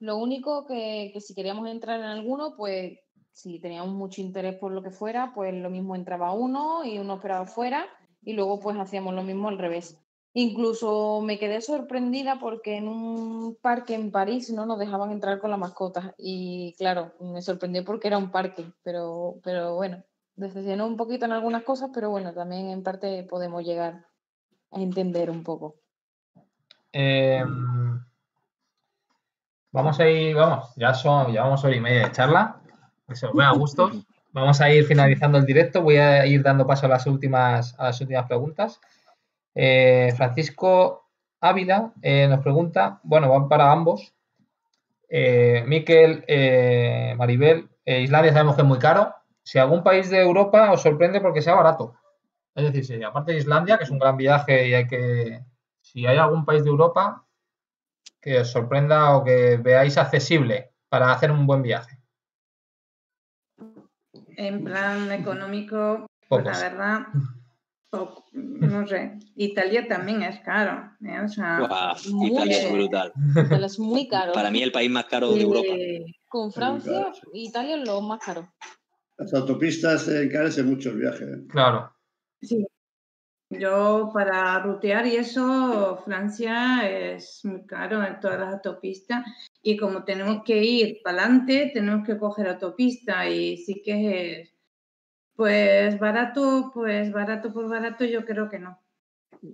Lo 0.00 0.18
único 0.18 0.66
que, 0.66 1.10
que 1.14 1.20
si 1.20 1.34
queríamos 1.34 1.66
entrar 1.70 2.00
en 2.00 2.06
alguno, 2.06 2.54
pues 2.56 2.98
si 3.34 3.58
teníamos 3.58 3.92
mucho 3.92 4.20
interés 4.20 4.56
por 4.56 4.72
lo 4.72 4.82
que 4.82 4.90
fuera, 4.90 5.32
pues 5.34 5.52
lo 5.52 5.68
mismo 5.68 5.96
entraba 5.96 6.32
uno 6.32 6.84
y 6.84 6.98
uno 6.98 7.14
esperaba 7.14 7.46
fuera 7.46 7.84
y 8.22 8.32
luego 8.32 8.60
pues 8.60 8.78
hacíamos 8.78 9.12
lo 9.12 9.22
mismo 9.22 9.48
al 9.48 9.58
revés. 9.58 10.00
Incluso 10.34 11.20
me 11.20 11.38
quedé 11.38 11.60
sorprendida 11.60 12.38
porque 12.38 12.76
en 12.76 12.88
un 12.88 13.56
parque 13.60 13.94
en 13.94 14.12
París 14.12 14.50
no 14.50 14.66
nos 14.66 14.78
dejaban 14.78 15.10
entrar 15.10 15.40
con 15.40 15.50
las 15.50 15.58
mascotas 15.58 16.14
y 16.16 16.74
claro, 16.78 17.12
me 17.20 17.42
sorprendió 17.42 17.84
porque 17.84 18.06
era 18.06 18.18
un 18.18 18.30
parque, 18.30 18.64
pero, 18.84 19.36
pero 19.42 19.74
bueno, 19.74 20.02
decepcionó 20.36 20.86
un 20.86 20.96
poquito 20.96 21.24
en 21.24 21.32
algunas 21.32 21.64
cosas, 21.64 21.90
pero 21.92 22.10
bueno, 22.10 22.32
también 22.32 22.68
en 22.68 22.84
parte 22.84 23.24
podemos 23.24 23.64
llegar 23.64 24.06
a 24.70 24.80
entender 24.80 25.28
un 25.28 25.42
poco. 25.42 25.74
Eh, 26.92 27.44
vamos 29.72 29.98
a 29.98 30.08
ir, 30.08 30.36
vamos, 30.36 30.72
ya 30.76 30.94
son, 30.94 31.32
llevamos 31.32 31.64
hora 31.64 31.74
y 31.74 31.80
media 31.80 32.06
de 32.06 32.12
charla. 32.12 32.60
Vea 33.34 33.48
a 33.48 33.52
gustos. 33.52 34.06
Vamos 34.32 34.60
a 34.60 34.70
ir 34.70 34.84
finalizando 34.84 35.38
el 35.38 35.46
directo. 35.46 35.82
Voy 35.82 35.96
a 35.96 36.26
ir 36.26 36.42
dando 36.42 36.66
paso 36.66 36.86
a 36.86 36.88
las 36.88 37.06
últimas, 37.06 37.78
a 37.78 37.84
las 37.84 38.00
últimas 38.00 38.26
preguntas. 38.26 38.80
Eh, 39.54 40.12
Francisco 40.16 41.04
Ávila 41.44 41.92
eh, 42.00 42.26
nos 42.26 42.40
pregunta, 42.40 43.00
bueno, 43.02 43.28
van 43.28 43.48
para 43.48 43.70
ambos. 43.70 44.14
Eh, 45.10 45.62
Miquel, 45.66 46.24
eh, 46.26 47.14
Maribel, 47.18 47.68
Islandia 47.84 48.32
sabemos 48.32 48.56
que 48.56 48.62
es 48.62 48.66
muy 48.66 48.78
caro. 48.78 49.14
Si 49.42 49.58
algún 49.58 49.82
país 49.82 50.08
de 50.08 50.20
Europa 50.20 50.72
os 50.72 50.80
sorprende 50.80 51.20
porque 51.20 51.42
sea 51.42 51.54
barato. 51.54 51.94
Es 52.54 52.64
decir, 52.64 52.86
si 52.86 53.02
aparte 53.02 53.32
de 53.32 53.38
Islandia, 53.38 53.76
que 53.76 53.84
es 53.84 53.90
un 53.90 53.98
gran 53.98 54.16
viaje 54.16 54.68
y 54.68 54.74
hay 54.74 54.86
que. 54.86 55.44
Si 55.82 56.06
hay 56.06 56.16
algún 56.16 56.46
país 56.46 56.64
de 56.64 56.70
Europa 56.70 57.26
que 58.22 58.40
os 58.40 58.50
sorprenda 58.50 59.14
o 59.14 59.22
que 59.22 59.58
veáis 59.58 59.98
accesible 59.98 60.72
para 60.88 61.12
hacer 61.12 61.30
un 61.30 61.46
buen 61.46 61.60
viaje. 61.60 61.93
En 64.36 64.64
plan 64.64 65.10
económico, 65.12 66.06
pues 66.28 66.44
la 66.44 66.58
verdad, 66.58 67.06
poco, 67.90 68.24
no 68.32 68.86
sé. 68.86 69.18
Italia 69.36 69.86
también 69.88 70.22
es 70.22 70.40
caro. 70.40 70.90
¿eh? 71.04 71.20
O 71.24 71.28
sea. 71.28 71.60
Italia 72.24 72.62
es 72.62 72.72
brutal. 72.72 73.12
Italia 73.36 73.66
es 73.66 73.78
muy 73.78 74.08
caro. 74.08 74.32
Para 74.32 74.50
mí 74.50 74.62
el 74.62 74.72
país 74.72 74.90
más 74.90 75.04
caro 75.06 75.30
de 75.32 75.40
eh, 75.40 75.42
Europa. 75.42 75.72
Con 76.28 76.52
Francia, 76.52 76.92
caro, 76.92 77.14
sí. 77.14 77.20
Italia 77.32 77.76
es 77.76 77.86
lo 77.86 78.00
más 78.00 78.20
caro. 78.20 78.52
Las 79.16 79.32
autopistas 79.34 80.08
encarecen 80.08 80.68
mucho 80.68 80.90
el 80.90 80.98
viaje. 80.98 81.24
¿eh? 81.24 81.46
Claro. 81.48 81.92
Sí. 82.42 82.66
Yo 83.58 84.10
para 84.12 84.58
rutear 84.60 85.06
y 85.06 85.16
eso, 85.16 86.00
Francia 86.04 86.88
es 86.88 87.40
muy 87.44 87.66
caro 87.66 88.04
en 88.04 88.20
todas 88.20 88.40
las 88.40 88.54
autopistas 88.54 89.24
y 89.62 89.76
como 89.76 90.04
tenemos 90.04 90.42
que 90.44 90.62
ir 90.62 91.00
para 91.02 91.22
adelante, 91.22 91.70
tenemos 91.72 92.06
que 92.06 92.18
coger 92.18 92.48
autopista 92.48 93.28
y 93.28 93.56
sí 93.56 93.82
que 93.84 94.40
es, 94.40 94.54
pues 95.36 95.98
barato, 95.98 96.70
pues 96.74 97.12
barato 97.12 97.52
por 97.52 97.68
barato 97.68 98.04
yo 98.04 98.24
creo 98.24 98.48
que 98.48 98.58
no. 98.58 98.78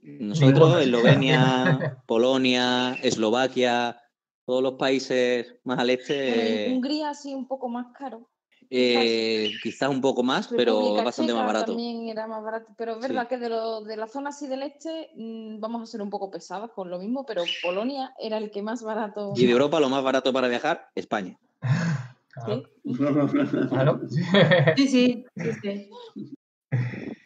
Nosotros. 0.03 0.83
Eslovenia, 0.83 2.03
Polonia, 2.07 2.95
Eslovaquia, 3.03 4.01
todos 4.45 4.63
los 4.63 4.75
países 4.75 5.57
más 5.65 5.79
al 5.79 5.91
este, 5.91 6.69
Hungría 6.71 7.15
sí 7.15 7.35
un 7.35 7.47
poco 7.47 7.69
más 7.69 7.87
caro. 7.97 8.29
Eh, 8.71 9.53
quizás 9.63 9.89
un 9.91 10.01
poco 10.01 10.23
más, 10.23 10.49
pero 10.49 10.95
bastante 10.95 11.35
más 11.35 11.47
barato. 11.47 11.73
También 11.73 12.09
era 12.09 12.27
más 12.27 12.43
barato, 12.43 12.73
pero 12.77 12.93
es 12.93 12.99
Sí. 12.99 13.09
verdad 13.09 13.29
que 13.29 13.39
de, 13.39 13.49
lo, 13.49 13.83
de 13.83 13.97
la 13.97 14.07
zona 14.07 14.31
así 14.31 14.47
del 14.47 14.63
este 14.63 15.11
mm, 15.17 15.59
vamos 15.61 15.83
a 15.83 15.87
ser 15.87 16.01
un 16.03 16.11
poco 16.11 16.31
pesadas 16.31 16.71
con 16.71 16.89
lo 16.89 16.99
mismo, 16.99 17.27
pero 17.27 17.43
Polonia 17.63 18.15
era 18.21 18.39
el 18.39 18.51
que 18.51 18.63
más 18.63 18.83
barato. 18.83 19.33
Y 19.37 19.47
de 19.47 19.53
Europa 19.53 19.81
lo 19.81 19.89
más 19.89 20.05
barato 20.05 20.33
para 20.33 20.49
viajar, 20.49 20.89
España. 20.95 21.37
Claro. 21.61 22.63
Sí. 22.85 22.95
claro. 23.69 24.01
Sí, 24.77 24.89
sí, 24.89 25.25
sí, 25.37 25.51
sí. 25.63 25.91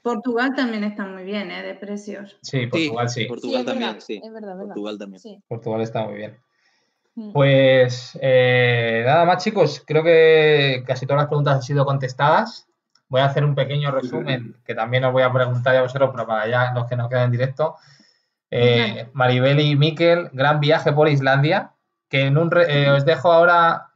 Portugal 0.02 0.52
también 0.56 0.84
está 0.84 1.06
muy 1.06 1.24
bien, 1.24 1.50
¿eh? 1.50 1.62
De 1.62 1.74
precios. 1.74 2.36
Sí, 2.42 2.66
Portugal 2.66 3.08
sí. 3.08 3.22
Sí, 3.22 3.26
Portugal 3.26 3.60
es 3.60 3.66
también, 3.66 3.90
verdad, 3.92 4.04
sí. 4.04 4.20
Es 4.22 4.32
verdad. 4.32 4.58
Portugal 4.58 4.98
también. 4.98 5.20
Sí. 5.20 5.42
Portugal 5.48 5.80
está 5.82 6.06
muy 6.06 6.16
bien. 6.16 6.36
Mm. 7.16 7.32
Pues 7.32 8.18
eh, 8.20 9.02
nada 9.06 9.24
más, 9.24 9.42
chicos. 9.42 9.82
Creo 9.86 10.02
que 10.02 10.82
casi 10.86 11.06
todas 11.06 11.22
las 11.22 11.28
preguntas 11.28 11.54
han 11.56 11.62
sido 11.62 11.84
contestadas. 11.84 12.66
Voy 13.08 13.20
a 13.20 13.26
hacer 13.26 13.44
un 13.44 13.54
pequeño 13.54 13.90
resumen 13.90 14.56
que 14.64 14.74
también 14.74 15.04
os 15.04 15.12
voy 15.12 15.22
a 15.22 15.32
preguntar 15.32 15.76
a 15.76 15.82
vosotros, 15.82 16.10
pero 16.12 16.26
para 16.26 16.48
ya 16.48 16.72
los 16.74 16.86
que 16.86 16.96
nos 16.96 17.08
quedan 17.08 17.24
en 17.26 17.30
directo. 17.30 17.76
Eh, 18.50 19.08
Maribel 19.12 19.60
y 19.60 19.76
Miquel, 19.76 20.30
gran 20.32 20.58
viaje 20.60 20.92
por 20.92 21.08
Islandia. 21.08 21.70
Que 22.08 22.26
en 22.26 22.38
un 22.38 22.50
re- 22.50 22.66
eh, 22.68 22.90
os 22.90 23.04
dejo 23.04 23.32
ahora 23.32 23.88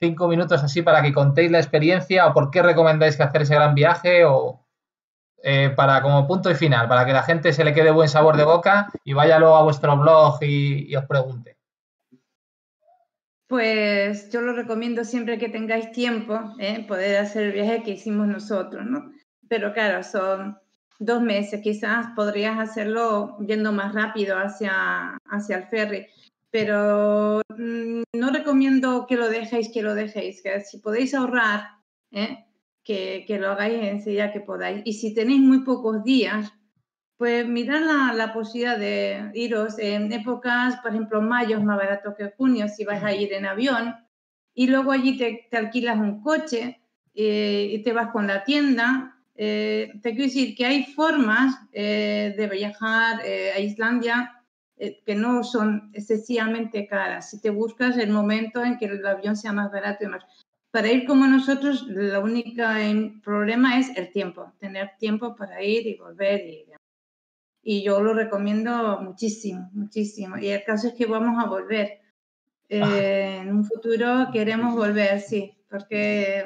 cinco 0.00 0.26
minutos 0.28 0.62
así 0.62 0.82
para 0.82 1.02
que 1.02 1.12
contéis 1.12 1.50
la 1.50 1.58
experiencia 1.58 2.26
o 2.26 2.32
por 2.34 2.50
qué 2.50 2.62
recomendáis 2.62 3.16
que 3.16 3.22
hacer 3.22 3.42
ese 3.42 3.54
gran 3.54 3.74
viaje 3.74 4.24
o 4.24 4.60
eh, 5.42 5.70
para 5.74 6.00
como 6.02 6.26
punto 6.26 6.50
y 6.50 6.54
final, 6.54 6.88
para 6.88 7.04
que 7.04 7.12
la 7.12 7.22
gente 7.22 7.52
se 7.52 7.64
le 7.64 7.72
quede 7.74 7.90
buen 7.90 8.08
sabor 8.08 8.36
de 8.36 8.44
boca 8.44 8.90
y 9.04 9.12
vaya 9.12 9.38
luego 9.38 9.56
a 9.56 9.62
vuestro 9.62 9.96
blog 9.96 10.38
y- 10.42 10.86
y 10.92 10.96
os 10.96 11.04
pregunte. 11.06 11.56
Pues 13.52 14.30
yo 14.30 14.40
lo 14.40 14.54
recomiendo 14.54 15.04
siempre 15.04 15.36
que 15.36 15.50
tengáis 15.50 15.92
tiempo, 15.92 16.54
¿eh? 16.58 16.86
poder 16.88 17.18
hacer 17.18 17.42
el 17.42 17.52
viaje 17.52 17.82
que 17.82 17.90
hicimos 17.90 18.26
nosotros, 18.26 18.86
¿no? 18.86 19.12
Pero 19.46 19.74
claro, 19.74 20.02
son 20.02 20.56
dos 20.98 21.20
meses, 21.20 21.60
quizás 21.60 22.06
podrías 22.16 22.58
hacerlo 22.58 23.36
yendo 23.46 23.70
más 23.70 23.94
rápido 23.94 24.38
hacia, 24.38 25.18
hacia 25.26 25.56
el 25.58 25.64
ferry, 25.64 26.06
pero 26.50 27.42
mm, 27.58 28.04
no 28.14 28.30
recomiendo 28.30 29.04
que 29.06 29.16
lo 29.16 29.28
dejéis, 29.28 29.70
que 29.70 29.82
lo 29.82 29.94
dejéis, 29.94 30.42
que 30.42 30.62
si 30.62 30.78
podéis 30.78 31.12
ahorrar, 31.12 31.72
¿eh? 32.10 32.46
que, 32.82 33.26
que, 33.26 33.38
lo 33.38 33.50
hagáis 33.50 33.82
enseguida 33.82 34.32
que 34.32 34.40
podáis. 34.40 34.80
Y 34.86 34.94
si 34.94 35.12
tenéis 35.12 35.42
muy 35.42 35.62
pocos 35.62 36.02
días, 36.04 36.54
pues 37.22 37.46
mirad 37.46 37.80
la, 37.82 38.12
la, 38.12 38.32
posibilidad 38.32 38.76
de 38.76 39.30
iros 39.34 39.78
en 39.78 40.12
épocas, 40.12 40.76
por 40.80 40.90
ejemplo, 40.90 41.22
mayo 41.22 41.58
es 41.58 41.64
más 41.64 41.76
barato 41.76 42.14
que 42.16 42.32
junio 42.36 42.66
si 42.68 42.84
vais 42.84 43.02
a 43.04 43.14
ir 43.14 43.32
en 43.32 43.46
avión, 43.46 43.94
y 44.54 44.66
luego 44.66 44.90
allí 44.90 45.16
te, 45.16 45.46
te 45.48 45.56
alquilas 45.56 45.98
un 45.98 46.20
coche 46.22 46.80
eh, 47.14 47.68
y 47.70 47.82
te 47.82 47.92
vas 47.92 48.10
con 48.10 48.26
la 48.26 48.42
tienda 48.44 49.12
eh, 49.34 49.92
te 50.02 50.10
quiero 50.10 50.24
decir 50.24 50.54
que 50.54 50.66
hay 50.66 50.84
formas 50.84 51.56
eh, 51.72 52.34
de 52.36 52.46
viajar 52.48 53.20
eh, 53.24 53.52
a 53.54 53.60
Islandia 53.60 54.42
eh, 54.76 55.02
que 55.04 55.14
no 55.14 55.42
son 55.42 55.90
excesivamente 55.94 56.86
caras. 56.86 57.30
Si 57.30 57.40
te 57.40 57.50
buscas 57.50 57.96
el 57.96 58.10
momento 58.10 58.62
en 58.62 58.78
que 58.78 58.86
el 58.86 59.04
avión 59.06 59.36
sea 59.36 59.52
más 59.52 59.72
barato 59.72 60.04
y 60.04 60.08
más. 60.08 60.24
Para 60.70 60.90
ir 60.90 61.06
como 61.06 61.26
nosotros, 61.26 61.86
el 61.88 62.16
único 62.16 62.62
problema 63.22 63.78
es 63.78 63.94
el 63.96 64.10
tiempo, 64.10 64.52
tener 64.58 64.92
tiempo 64.98 65.36
para 65.36 65.62
ir 65.62 65.86
y 65.86 65.96
volver. 65.96 66.40
Y, 66.46 66.64
y 67.62 67.82
yo 67.84 68.00
lo 68.02 68.12
recomiendo 68.14 69.00
muchísimo, 69.00 69.70
muchísimo. 69.72 70.36
Y 70.38 70.48
el 70.48 70.64
caso 70.64 70.88
es 70.88 70.94
que 70.94 71.06
vamos 71.06 71.42
a 71.42 71.48
volver. 71.48 72.00
Ah. 72.74 72.98
en 72.98 73.54
un 73.54 73.64
futuro 73.66 74.28
queremos 74.32 74.74
volver, 74.74 75.20
sí, 75.20 75.52
porque 75.68 76.42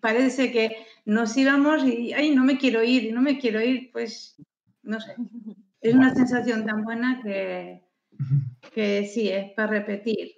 parece 0.00 0.52
que 0.52 0.76
nos 1.04 1.36
íbamos 1.36 1.84
y, 1.84 2.12
ay, 2.12 2.34
no 2.34 2.44
me 2.44 2.58
quiero 2.58 2.84
ir, 2.84 3.12
no 3.12 3.20
me 3.20 3.36
quiero 3.38 3.60
ir, 3.60 3.90
pues, 3.92 4.36
no 4.82 5.00
sé. 5.00 5.14
Es 5.80 5.94
una 5.94 6.14
sensación 6.14 6.64
tan 6.64 6.84
buena 6.84 7.20
que, 7.24 7.82
que 8.72 9.04
sí, 9.12 9.28
es 9.30 9.52
para 9.54 9.68
repetir. 9.72 10.32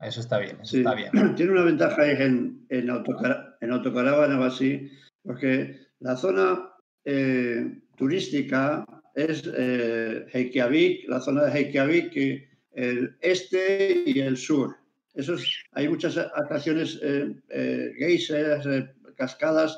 Eso 0.00 0.20
está 0.20 0.38
bien, 0.38 0.56
eso 0.62 0.70
Sí. 0.72 0.78
está 0.78 0.94
bien. 0.94 1.10
Tiene 1.36 1.52
una 1.52 1.64
ventaja 1.64 2.02
ahí 2.02 2.16
en, 2.18 2.64
en, 2.70 2.88
autocar- 2.88 3.56
en 3.60 3.72
autocaravana 3.72 4.40
o 4.40 4.44
así, 4.44 4.90
porque 5.22 5.80
la 6.00 6.16
zona 6.16 6.70
eh, 7.04 7.78
turística 7.98 8.86
es 9.14 9.42
eh, 9.46 10.24
Reykjavik, 10.32 11.08
la 11.08 11.20
zona 11.20 11.44
de 11.44 11.50
Reykjavik, 11.50 12.12
que 12.12 12.48
el 12.72 13.16
este 13.20 14.04
y 14.06 14.20
el 14.20 14.36
sur. 14.36 14.76
Esos, 15.14 15.42
hay 15.72 15.88
muchas 15.88 16.16
atracciones, 16.16 17.00
eh, 17.02 17.34
eh, 17.48 17.92
geysers, 17.98 18.64
eh, 18.66 18.88
cascadas, 19.16 19.76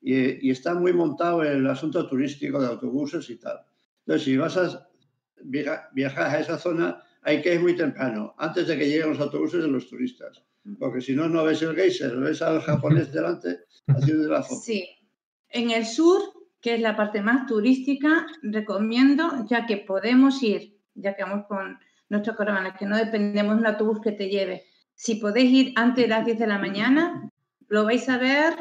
y, 0.00 0.46
y 0.46 0.50
está 0.50 0.74
muy 0.74 0.92
montado 0.92 1.42
el 1.42 1.66
asunto 1.66 2.06
turístico 2.08 2.60
de 2.60 2.68
autobuses 2.68 3.28
y 3.30 3.36
tal. 3.36 3.58
Entonces, 4.00 4.24
si 4.24 4.36
vas 4.36 4.56
a 4.56 4.88
via- 5.42 5.88
viajar 5.92 6.36
a 6.36 6.40
esa 6.40 6.58
zona, 6.58 7.02
hay 7.22 7.42
que 7.42 7.54
ir 7.54 7.60
muy 7.60 7.74
temprano, 7.74 8.34
antes 8.38 8.68
de 8.68 8.78
que 8.78 8.86
lleguen 8.88 9.10
los 9.10 9.18
autobuses 9.20 9.62
de 9.62 9.68
los 9.68 9.88
turistas. 9.88 10.44
Porque 10.78 11.00
si 11.00 11.14
no, 11.14 11.28
no 11.28 11.42
ves 11.42 11.62
el 11.62 11.74
geyser, 11.74 12.16
ves 12.16 12.42
al 12.42 12.60
japonés 12.60 13.12
delante 13.12 13.60
haciendo 13.88 14.28
la 14.28 14.42
foto. 14.42 14.60
Sí. 14.60 14.88
En 15.48 15.70
el 15.70 15.84
sur, 15.84 16.20
que 16.66 16.74
es 16.74 16.80
la 16.80 16.96
parte 16.96 17.22
más 17.22 17.46
turística, 17.46 18.26
recomiendo, 18.42 19.46
ya 19.48 19.66
que 19.66 19.76
podemos 19.76 20.42
ir, 20.42 20.76
ya 20.96 21.14
que 21.14 21.22
vamos 21.22 21.46
con 21.46 21.78
nuestra 22.08 22.34
caravana, 22.34 22.74
que 22.74 22.86
no 22.86 22.96
dependemos 22.96 23.54
de 23.54 23.60
un 23.60 23.66
autobús 23.68 24.00
que 24.00 24.10
te 24.10 24.28
lleve. 24.28 24.64
Si 24.96 25.14
podéis 25.14 25.52
ir 25.52 25.72
antes 25.76 26.02
de 26.02 26.08
las 26.08 26.24
10 26.24 26.40
de 26.40 26.46
la 26.48 26.58
mañana, 26.58 27.30
lo 27.68 27.84
vais 27.84 28.08
a 28.08 28.18
ver 28.18 28.52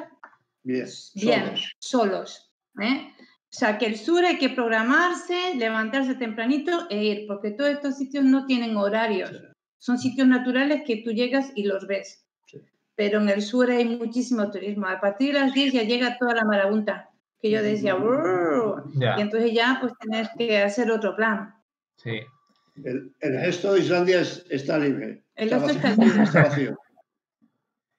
Bien, 0.62 0.86
bien, 1.16 1.56
solos. 1.80 1.80
solos. 1.80 2.54
¿eh? 2.80 3.12
O 3.18 3.24
sea, 3.50 3.80
que 3.80 3.88
el 3.88 3.98
sur 3.98 4.24
hay 4.24 4.38
que 4.38 4.50
programarse, 4.50 5.56
levantarse 5.56 6.14
tempranito 6.14 6.86
e 6.92 7.04
ir, 7.06 7.26
porque 7.26 7.50
todos 7.50 7.72
estos 7.72 7.98
sitios 7.98 8.24
no 8.24 8.46
tienen 8.46 8.78
horarios. 8.78 9.32
Sí. 9.32 9.38
Son 9.80 9.98
sitios 9.98 10.28
naturales 10.28 10.84
que 10.86 10.98
tú 10.98 11.10
llegas 11.10 11.52
y 11.56 11.64
los 11.64 11.88
ves. 11.88 12.24
Sí. 12.46 12.60
Pero 12.94 13.20
en 13.20 13.30
el 13.30 13.42
sur 13.42 13.72
hay 13.72 13.98
muchísimo 13.98 14.52
turismo. 14.52 14.86
A 14.86 15.02
partir 15.02 15.34
de 15.34 15.40
las 15.40 15.56
10 15.56 15.74
ya 15.74 15.82
llega 15.82 16.20
toda 16.20 16.36
la 16.36 16.46
marabunta, 16.46 17.10
que 17.46 17.52
yo 17.52 17.62
decía, 17.62 17.96
y 19.18 19.22
entonces 19.22 19.52
ya 19.54 19.78
pues 19.80 19.94
tenés 20.00 20.30
que 20.38 20.58
hacer 20.64 20.90
otro 20.92 21.16
plan. 21.16 21.54
sí. 21.98 22.20
El, 22.84 23.14
el 23.22 23.40
resto 23.40 23.72
de 23.74 23.80
Islandia 23.80 24.20
es- 24.20 24.46
está 24.50 24.78
libre. 24.78 25.24
El 25.36 25.46
está, 25.54 25.60
resto 25.60 25.74
vacío, 25.76 25.90
está 25.92 26.04
libre. 26.04 26.24
está 26.24 26.44
vacío. 26.44 26.78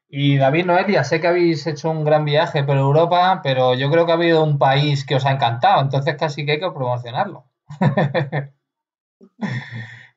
Y 0.09 0.37
David 0.37 0.67
Noelia, 0.67 1.03
sé 1.03 1.19
que 1.21 1.29
habéis 1.29 1.67
hecho 1.67 1.91
un 1.91 2.05
gran 2.05 2.25
viaje 2.27 2.63
por 2.63 2.77
Europa, 2.77 3.41
pero 3.43 3.75
yo 3.75 3.91
creo 3.91 4.05
que 4.05 4.13
ha 4.13 4.17
habido 4.17 4.45
un 4.45 4.59
país 4.59 5.07
que 5.07 5.15
os 5.15 5.25
ha 5.25 5.33
encantado, 5.33 5.81
entonces 5.81 6.15
casi 6.19 6.45
que 6.45 6.53
hay 6.53 6.61
que 6.61 6.71
promocionarlo. 6.71 7.45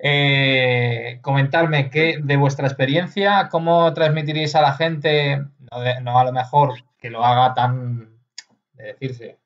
Eh, 0.01 1.19
comentarme 1.21 1.89
que 1.89 2.19
de 2.23 2.37
vuestra 2.37 2.67
experiencia, 2.67 3.49
cómo 3.49 3.93
transmitiríais 3.93 4.55
a 4.55 4.61
la 4.61 4.73
gente, 4.73 5.37
no, 5.71 5.79
de- 5.81 5.99
no 6.01 6.17
a 6.17 6.23
lo 6.23 6.31
mejor 6.31 6.73
que 6.97 7.09
lo 7.09 7.23
haga 7.25 7.53
tan 7.53 8.09
de 8.79 8.85
decirse, 8.93 9.39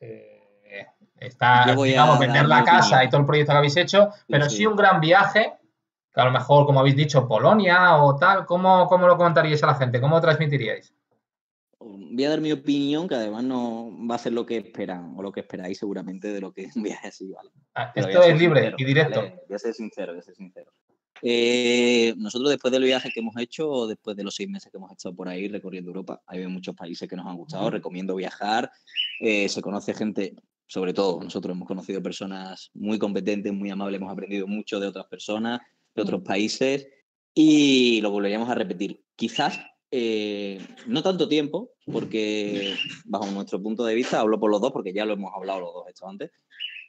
eh, 0.00 0.86
está, 1.18 1.74
digamos, 1.74 2.18
vender 2.18 2.46
la 2.46 2.62
casa 2.62 3.02
y 3.02 3.08
todo 3.08 3.22
el 3.22 3.26
proyecto 3.26 3.52
que 3.52 3.58
habéis 3.58 3.76
hecho, 3.76 4.10
pero 4.28 4.48
sí. 4.48 4.58
sí 4.58 4.66
un 4.66 4.76
gran 4.76 5.00
viaje, 5.00 5.54
que 6.12 6.20
a 6.20 6.24
lo 6.24 6.30
mejor, 6.30 6.66
como 6.66 6.80
habéis 6.80 6.96
dicho, 6.96 7.26
Polonia 7.26 7.96
o 7.96 8.16
tal, 8.16 8.46
¿cómo, 8.46 8.86
cómo 8.86 9.06
lo 9.06 9.16
comentaríais 9.16 9.62
a 9.62 9.68
la 9.68 9.74
gente? 9.74 10.00
¿Cómo 10.00 10.16
lo 10.16 10.20
transmitiríais? 10.22 10.94
Voy 11.80 12.24
a 12.24 12.30
dar 12.30 12.40
mi 12.40 12.52
opinión, 12.52 13.08
que 13.08 13.14
además 13.14 13.44
no 13.44 13.90
va 14.08 14.14
a 14.14 14.18
ser 14.18 14.32
lo 14.32 14.46
que 14.46 14.56
esperan 14.58 15.14
o 15.16 15.22
lo 15.22 15.32
que 15.32 15.40
esperáis 15.40 15.78
seguramente 15.78 16.28
de 16.28 16.40
lo 16.40 16.52
que 16.52 16.64
es 16.64 16.76
un 16.76 16.82
viaje 16.82 17.08
así, 17.08 17.32
¿vale? 17.32 17.50
Ah, 17.74 17.92
Esto 17.94 18.22
es 18.22 18.38
libre 18.38 18.60
sincero, 18.60 18.76
y 18.78 18.84
directo. 18.84 19.20
¿vale? 19.20 19.42
Voy 19.48 19.54
a 19.54 19.58
ser 19.58 19.74
sincero, 19.74 20.12
voy 20.12 20.20
a 20.20 20.22
ser 20.22 20.34
sincero. 20.34 20.72
Eh, 21.22 22.14
nosotros 22.16 22.50
después 22.50 22.72
del 22.72 22.84
viaje 22.84 23.10
que 23.12 23.20
hemos 23.20 23.36
hecho, 23.38 23.86
después 23.86 24.16
de 24.16 24.24
los 24.24 24.34
seis 24.34 24.48
meses 24.48 24.70
que 24.70 24.78
hemos 24.78 24.90
estado 24.90 25.14
por 25.14 25.28
ahí 25.28 25.48
recorriendo 25.48 25.90
Europa, 25.90 26.22
hay 26.26 26.46
muchos 26.46 26.74
países 26.74 27.08
que 27.08 27.16
nos 27.16 27.26
han 27.26 27.36
gustado, 27.36 27.70
recomiendo 27.70 28.14
viajar, 28.14 28.70
eh, 29.20 29.48
se 29.48 29.62
conoce 29.62 29.94
gente, 29.94 30.34
sobre 30.66 30.92
todo 30.92 31.22
nosotros 31.22 31.54
hemos 31.54 31.68
conocido 31.68 32.02
personas 32.02 32.70
muy 32.74 32.98
competentes, 32.98 33.52
muy 33.52 33.70
amables, 33.70 34.00
hemos 34.00 34.12
aprendido 34.12 34.46
mucho 34.46 34.80
de 34.80 34.88
otras 34.88 35.06
personas, 35.06 35.60
de 35.94 36.02
otros 36.02 36.22
países 36.22 36.88
y 37.32 38.00
lo 38.00 38.10
volveríamos 38.10 38.48
a 38.48 38.54
repetir. 38.54 39.02
Quizás 39.16 39.60
eh, 39.90 40.58
no 40.86 41.02
tanto 41.02 41.28
tiempo, 41.28 41.70
porque 41.86 42.74
bajo 43.04 43.26
nuestro 43.26 43.62
punto 43.62 43.84
de 43.84 43.94
vista, 43.94 44.20
hablo 44.20 44.40
por 44.40 44.50
los 44.50 44.60
dos, 44.60 44.72
porque 44.72 44.92
ya 44.92 45.04
lo 45.04 45.14
hemos 45.14 45.32
hablado 45.34 45.60
los 45.60 45.72
dos 45.72 45.88
esto 45.88 46.08
antes, 46.08 46.32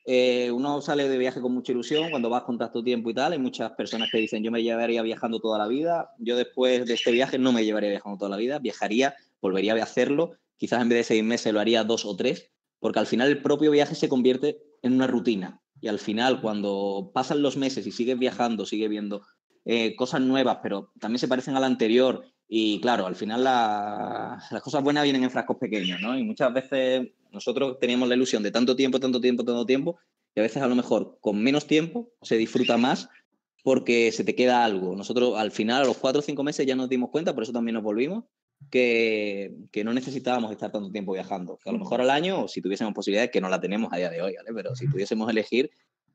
eh, 0.07 0.51
uno 0.51 0.81
sale 0.81 1.09
de 1.09 1.17
viaje 1.17 1.41
con 1.41 1.51
mucha 1.51 1.71
ilusión 1.71 2.11
cuando 2.11 2.29
vas 2.29 2.43
con 2.43 2.59
tanto 2.59 2.83
tiempo 2.83 3.09
y 3.09 3.13
tal. 3.13 3.33
Hay 3.33 3.39
muchas 3.39 3.71
personas 3.71 4.09
que 4.11 4.19
dicen, 4.19 4.43
yo 4.43 4.51
me 4.51 4.61
llevaría 4.61 5.01
viajando 5.01 5.39
toda 5.39 5.57
la 5.57 5.67
vida. 5.67 6.11
Yo 6.19 6.37
después 6.37 6.85
de 6.85 6.93
este 6.93 7.11
viaje 7.11 7.39
no 7.39 7.51
me 7.51 7.65
llevaría 7.65 7.89
viajando 7.89 8.17
toda 8.17 8.29
la 8.29 8.37
vida. 8.37 8.59
Viajaría, 8.59 9.15
volvería 9.41 9.73
a 9.73 9.83
hacerlo. 9.83 10.33
Quizás 10.57 10.81
en 10.81 10.89
vez 10.89 10.99
de 10.99 11.03
seis 11.03 11.23
meses 11.23 11.51
lo 11.51 11.59
haría 11.59 11.83
dos 11.83 12.05
o 12.05 12.15
tres, 12.15 12.51
porque 12.79 12.99
al 12.99 13.07
final 13.07 13.29
el 13.29 13.41
propio 13.41 13.71
viaje 13.71 13.95
se 13.95 14.07
convierte 14.07 14.59
en 14.83 14.93
una 14.93 15.07
rutina. 15.07 15.61
Y 15.81 15.87
al 15.87 15.99
final, 15.99 16.39
cuando 16.39 17.11
pasan 17.13 17.41
los 17.41 17.57
meses 17.57 17.85
y 17.87 17.91
sigues 17.91 18.17
viajando, 18.17 18.65
sigues 18.65 18.89
viendo 18.89 19.23
eh, 19.65 19.95
cosas 19.95 20.21
nuevas, 20.21 20.59
pero 20.61 20.91
también 20.99 21.19
se 21.19 21.27
parecen 21.27 21.55
a 21.55 21.59
la 21.59 21.65
anterior. 21.65 22.23
Y 22.47 22.79
claro, 22.79 23.07
al 23.07 23.15
final 23.15 23.43
la- 23.43 24.37
las 24.51 24.61
cosas 24.61 24.83
buenas 24.83 25.03
vienen 25.03 25.23
en 25.23 25.31
frascos 25.31 25.57
pequeños, 25.57 25.99
¿no? 26.01 26.17
Y 26.17 26.23
muchas 26.23 26.53
veces 26.53 27.07
nosotros 27.31 27.79
teníamos 27.79 28.07
la 28.07 28.15
ilusión 28.15 28.43
de 28.43 28.51
tanto 28.51 28.75
tiempo, 28.75 28.99
tanto 28.99 29.19
tiempo, 29.19 29.43
tanto 29.43 29.65
tiempo, 29.65 29.97
y 30.35 30.39
a 30.39 30.43
veces 30.43 30.61
a 30.61 30.67
lo 30.67 30.75
mejor 30.75 31.17
con 31.21 31.41
menos 31.41 31.65
tiempo 31.65 32.11
se 32.21 32.37
disfruta 32.37 32.77
más 32.77 33.09
porque 33.63 34.11
se 34.11 34.23
te 34.23 34.35
queda 34.35 34.63
algo. 34.63 34.95
Nosotros 34.95 35.37
al 35.37 35.51
final, 35.51 35.81
a 35.81 35.85
los 35.85 35.97
cuatro 35.97 36.19
o 36.19 36.21
cinco 36.21 36.43
meses 36.43 36.65
ya 36.67 36.75
nos 36.75 36.87
dimos 36.87 37.09
cuenta, 37.09 37.33
por 37.33 37.43
eso 37.43 37.51
también 37.51 37.73
nos 37.73 37.83
volvimos, 37.83 38.25
que, 38.69 39.53
que 39.71 39.83
no 39.83 39.93
necesitábamos 39.93 40.51
estar 40.51 40.71
tanto 40.71 40.91
tiempo 40.91 41.13
viajando. 41.13 41.57
Que 41.63 41.69
a 41.69 41.73
lo 41.73 41.79
mejor 41.79 41.99
al 42.01 42.09
año, 42.11 42.43
o 42.43 42.47
si 42.47 42.61
tuviésemos 42.61 42.93
posibilidades, 42.93 43.31
que 43.31 43.41
no 43.41 43.49
la 43.49 43.59
tenemos 43.59 43.91
a 43.91 43.97
día 43.97 44.09
de 44.09 44.21
hoy, 44.21 44.35
¿vale? 44.35 44.51
Pero 44.53 44.75
si 44.75 44.87
pudiésemos 44.87 45.29
elegir, 45.29 45.71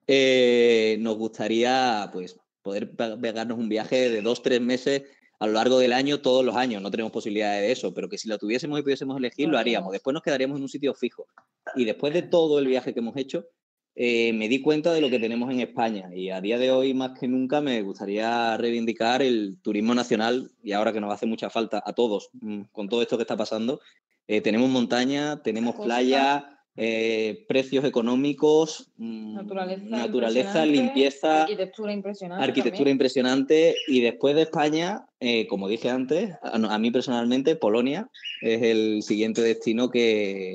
eh, 0.06 0.96
nos 1.00 1.16
gustaría 1.16 2.08
pues 2.12 2.38
poder 2.62 2.92
pe- 2.94 3.16
pegarnos 3.16 3.58
un 3.58 3.68
viaje 3.68 4.10
de 4.10 4.22
dos, 4.22 4.42
tres 4.42 4.60
meses 4.60 5.02
a 5.40 5.46
lo 5.46 5.54
largo 5.54 5.78
del 5.78 5.94
año, 5.94 6.20
todos 6.20 6.44
los 6.44 6.54
años. 6.54 6.82
No 6.82 6.90
tenemos 6.90 7.10
posibilidades 7.10 7.62
de 7.62 7.72
eso, 7.72 7.94
pero 7.94 8.10
que 8.10 8.18
si 8.18 8.28
lo 8.28 8.36
tuviésemos 8.36 8.78
y 8.78 8.82
pudiésemos 8.82 9.16
elegir, 9.16 9.48
lo 9.48 9.58
haríamos. 9.58 9.90
Después 9.90 10.12
nos 10.12 10.22
quedaríamos 10.22 10.58
en 10.58 10.64
un 10.64 10.68
sitio 10.68 10.94
fijo. 10.94 11.26
Y 11.74 11.86
después 11.86 12.12
de 12.12 12.22
todo 12.22 12.58
el 12.58 12.66
viaje 12.66 12.92
que 12.92 13.00
hemos 13.00 13.16
hecho, 13.16 13.46
eh, 13.94 14.34
me 14.34 14.48
di 14.48 14.60
cuenta 14.60 14.92
de 14.92 15.00
lo 15.00 15.08
que 15.08 15.18
tenemos 15.18 15.50
en 15.50 15.60
España. 15.60 16.10
Y 16.14 16.28
a 16.28 16.42
día 16.42 16.58
de 16.58 16.70
hoy, 16.70 16.92
más 16.92 17.18
que 17.18 17.26
nunca, 17.26 17.62
me 17.62 17.80
gustaría 17.80 18.54
reivindicar 18.58 19.22
el 19.22 19.58
turismo 19.62 19.94
nacional. 19.94 20.50
Y 20.62 20.72
ahora 20.72 20.92
que 20.92 21.00
nos 21.00 21.12
hace 21.12 21.24
mucha 21.24 21.48
falta 21.48 21.82
a 21.86 21.94
todos, 21.94 22.28
mm, 22.34 22.64
con 22.70 22.90
todo 22.90 23.00
esto 23.00 23.16
que 23.16 23.22
está 23.22 23.38
pasando, 23.38 23.80
eh, 24.28 24.42
tenemos 24.42 24.68
montaña, 24.68 25.42
tenemos 25.42 25.74
playa, 25.76 26.59
eh, 26.82 27.44
precios 27.46 27.84
económicos, 27.84 28.90
mm, 28.96 29.34
Naturaleza, 29.90 30.64
limpieza, 30.64 31.42
Arquitectura 31.42 31.92
impresionante. 31.92 32.42
arquitectura 32.42 32.78
también. 32.78 32.94
impresionante 32.94 33.74
y 33.86 34.00
después 34.00 34.34
de 34.34 34.42
España, 34.42 35.06
eh, 35.20 35.46
como 35.46 35.68
dije 35.68 35.90
antes, 35.90 36.30
a, 36.42 36.54
a 36.54 36.78
mí 36.78 36.90
personalmente 36.90 37.54
Polonia 37.54 38.08
es 38.40 38.62
el 38.62 39.02
siguiente 39.02 39.42
destino 39.42 39.90
que, 39.90 40.54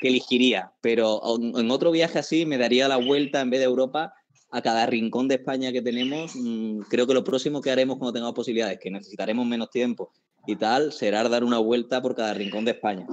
que 0.00 0.08
elegiría, 0.08 0.72
pero 0.80 1.20
en, 1.38 1.56
en 1.56 1.70
otro 1.70 1.92
viaje 1.92 2.18
así 2.18 2.44
me 2.44 2.58
daría 2.58 2.88
la 2.88 2.96
vuelta 2.96 3.40
en 3.40 3.50
vez 3.50 3.60
de 3.60 3.66
Europa 3.66 4.14
a 4.50 4.60
cada 4.60 4.86
rincón 4.86 5.28
de 5.28 5.36
España 5.36 5.70
que 5.70 5.82
tenemos. 5.82 6.34
Mm, 6.34 6.80
creo 6.90 7.06
que 7.06 7.14
lo 7.14 7.22
próximo 7.22 7.60
que 7.60 7.70
haremos 7.70 7.98
cuando 7.98 8.14
tengamos 8.14 8.34
posibilidades, 8.34 8.80
que 8.80 8.90
necesitaremos 8.90 9.46
menos 9.46 9.70
tiempo 9.70 10.10
y 10.48 10.56
tal, 10.56 10.90
será 10.92 11.28
dar 11.28 11.44
una 11.44 11.58
vuelta 11.58 12.02
por 12.02 12.16
cada 12.16 12.34
rincón 12.34 12.64
de 12.64 12.72
España. 12.72 13.06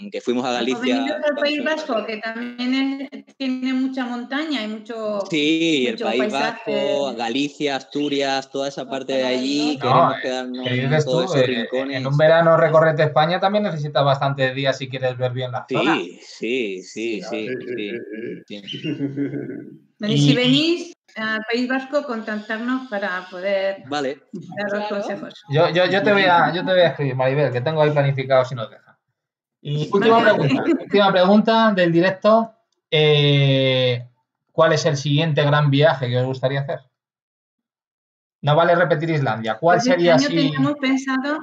Mm, 0.00 0.08
Que 0.10 0.20
fuimos 0.20 0.44
a 0.44 0.48
Por 0.48 0.54
Galicia. 0.56 0.96
venir 0.96 1.12
al 1.12 1.34
País 1.36 1.64
Vasco, 1.64 2.04
que 2.06 2.16
también 2.18 3.08
es- 3.12 3.36
tiene 3.36 3.72
mucha 3.74 4.04
montaña 4.06 4.62
y 4.64 4.68
mucho. 4.68 5.20
Sí, 5.30 5.86
el 5.86 5.92
mucho 5.94 6.04
País 6.06 6.18
paisaje. 6.32 6.72
Vasco, 6.72 7.14
Galicia, 7.16 7.76
Asturias, 7.76 8.50
toda 8.50 8.68
esa 8.68 8.88
parte 8.88 9.12
de 9.12 9.24
allí. 9.24 9.76
No, 9.76 9.80
Queremos 9.80 10.14
No, 10.16 10.20
quedarnos 10.22 10.66
¿Qué 10.68 10.74
en 10.74 10.80
dices 10.90 11.04
todos 11.04 11.26
tú? 11.26 11.32
esos 11.38 11.48
Eh, 11.48 11.54
rincones. 11.70 11.96
en 11.98 12.06
un 12.06 12.16
verano 12.16 12.56
recorrerte 12.56 13.02
España 13.04 13.38
también 13.40 13.64
necesitas 13.64 14.04
bastantes 14.04 14.54
días 14.54 14.76
si 14.78 14.88
quieres 14.88 15.16
ver 15.16 15.32
bien 15.32 15.52
la 15.52 15.64
zona. 15.70 15.94
Sí, 15.96 16.18
sí, 16.22 16.82
sí, 16.82 17.22
sí, 17.22 17.48
sí, 17.76 17.90
sí. 18.46 18.62
Bueno, 19.98 20.14
y 20.14 20.18
si 20.18 20.34
venís 20.34 20.92
al 21.16 21.40
País 21.50 21.68
Vasco, 21.68 22.04
contactarnos 22.04 22.88
para 22.88 23.26
poder 23.30 23.84
Vale, 23.86 24.22
daros 24.32 24.88
Claro. 24.88 24.88
consejos. 24.88 25.34
Yo, 25.50 25.68
yo, 25.70 25.86
yo, 25.86 26.02
te 26.02 26.12
voy 26.12 26.24
a, 26.24 26.52
yo 26.52 26.64
te 26.64 26.72
voy 26.72 26.80
a 26.80 26.88
escribir, 26.88 27.14
Maribel, 27.14 27.52
que 27.52 27.60
tengo 27.60 27.80
ahí 27.82 27.90
planificado 27.90 28.44
si 28.44 28.54
nos 28.56 28.68
deja. 28.70 28.83
Y 29.66 29.88
última 29.90 30.20
pregunta, 30.22 30.62
última 30.82 31.10
pregunta 31.12 31.72
del 31.72 31.90
directo. 31.90 32.52
eh, 32.90 34.06
¿Cuál 34.52 34.74
es 34.74 34.84
el 34.86 34.96
siguiente 34.96 35.42
gran 35.42 35.70
viaje 35.70 36.08
que 36.08 36.18
os 36.18 36.26
gustaría 36.26 36.60
hacer? 36.60 36.80
No 38.42 38.54
vale 38.54 38.74
repetir 38.76 39.08
Islandia. 39.10 39.56
¿Cuál 39.58 39.78
Pues 39.78 39.86
este 39.86 39.96
sería 39.96 40.14
año 40.14 40.26
así? 40.26 40.36
teníamos 40.36 40.74
pensado 40.74 41.38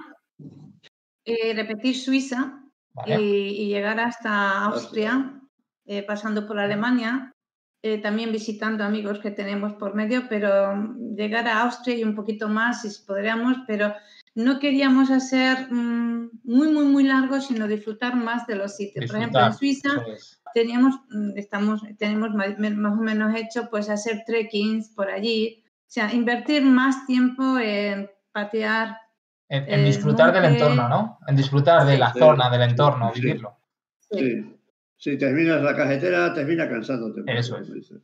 eh, 1.25 1.53
repetir 1.55 1.97
Suiza 1.97 2.61
Vale. 2.93 3.19
y, 3.21 3.63
y 3.63 3.67
llegar 3.69 3.99
hasta 3.99 4.65
Austria, 4.65 5.41
eh, 5.85 6.03
pasando 6.03 6.47
por 6.47 6.59
Alemania, 6.59 7.33
eh, 7.81 7.97
también 7.97 8.31
visitando 8.31 8.83
amigos 8.83 9.19
que 9.19 9.31
tenemos 9.31 9.73
por 9.73 9.95
medio, 9.95 10.29
pero 10.29 10.75
llegar 11.17 11.47
a 11.47 11.63
Austria 11.63 11.97
y 11.97 12.03
un 12.03 12.15
poquito 12.15 12.47
más, 12.47 12.83
si 12.83 13.03
podríamos, 13.05 13.57
pero 13.65 13.93
no 14.35 14.59
queríamos 14.59 15.11
hacer 15.11 15.71
mm, 15.71 16.29
muy, 16.43 16.71
muy, 16.71 16.85
muy 16.85 17.03
largo, 17.03 17.41
sino 17.41 17.67
disfrutar 17.67 18.15
más 18.15 18.47
de 18.47 18.55
los 18.55 18.75
sitios. 18.75 19.07
Por 19.07 19.17
ejemplo, 19.17 19.45
en 19.45 19.53
Suiza 19.53 19.89
es. 20.07 20.41
teníamos, 20.53 20.95
mm, 21.09 21.37
estamos, 21.37 21.81
tenemos 21.97 22.31
más, 22.33 22.57
más 22.57 22.93
o 22.93 23.01
menos 23.01 23.35
hecho 23.35 23.69
pues 23.69 23.89
hacer 23.89 24.23
trekkings 24.25 24.89
por 24.89 25.09
allí, 25.09 25.63
o 25.65 25.93
sea, 25.93 26.13
invertir 26.13 26.63
más 26.63 27.05
tiempo 27.05 27.59
en 27.59 28.09
patear. 28.31 28.97
En, 29.49 29.83
disfrutar 29.83 30.31
del 30.33 30.45
entorno, 30.45 30.87
¿no? 30.87 31.19
En 31.27 31.35
disfrutar 31.35 31.85
de 31.85 31.97
la 31.97 32.13
Sí, 32.13 32.19
zona, 32.19 32.49
del 32.49 32.61
entorno, 32.61 33.11
sí. 33.13 33.19
vivirlo. 33.19 33.57
Sí. 33.99 34.57
Si 34.95 35.17
terminas 35.17 35.61
la 35.61 35.75
carretera, 35.75 36.33
termina 36.33 36.69
cansándote. 36.69 37.23
Eso 37.27 37.57
dices. 37.57 37.99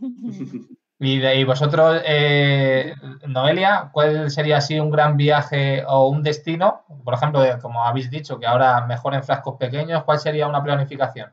Y, 1.02 1.18
de, 1.18 1.40
y 1.40 1.44
vosotros, 1.44 2.02
eh, 2.06 2.94
Noelia, 3.26 3.88
¿cuál 3.90 4.30
sería 4.30 4.58
así 4.58 4.78
un 4.78 4.90
gran 4.90 5.16
viaje 5.16 5.82
o 5.86 6.08
un 6.08 6.22
destino? 6.22 6.82
Por 7.02 7.14
ejemplo, 7.14 7.42
como 7.62 7.82
habéis 7.82 8.10
dicho, 8.10 8.38
que 8.38 8.46
ahora 8.46 8.86
mejor 8.86 9.14
en 9.14 9.24
frascos 9.24 9.56
pequeños, 9.56 10.04
¿cuál 10.04 10.18
sería 10.18 10.46
una 10.46 10.62
planificación? 10.62 11.32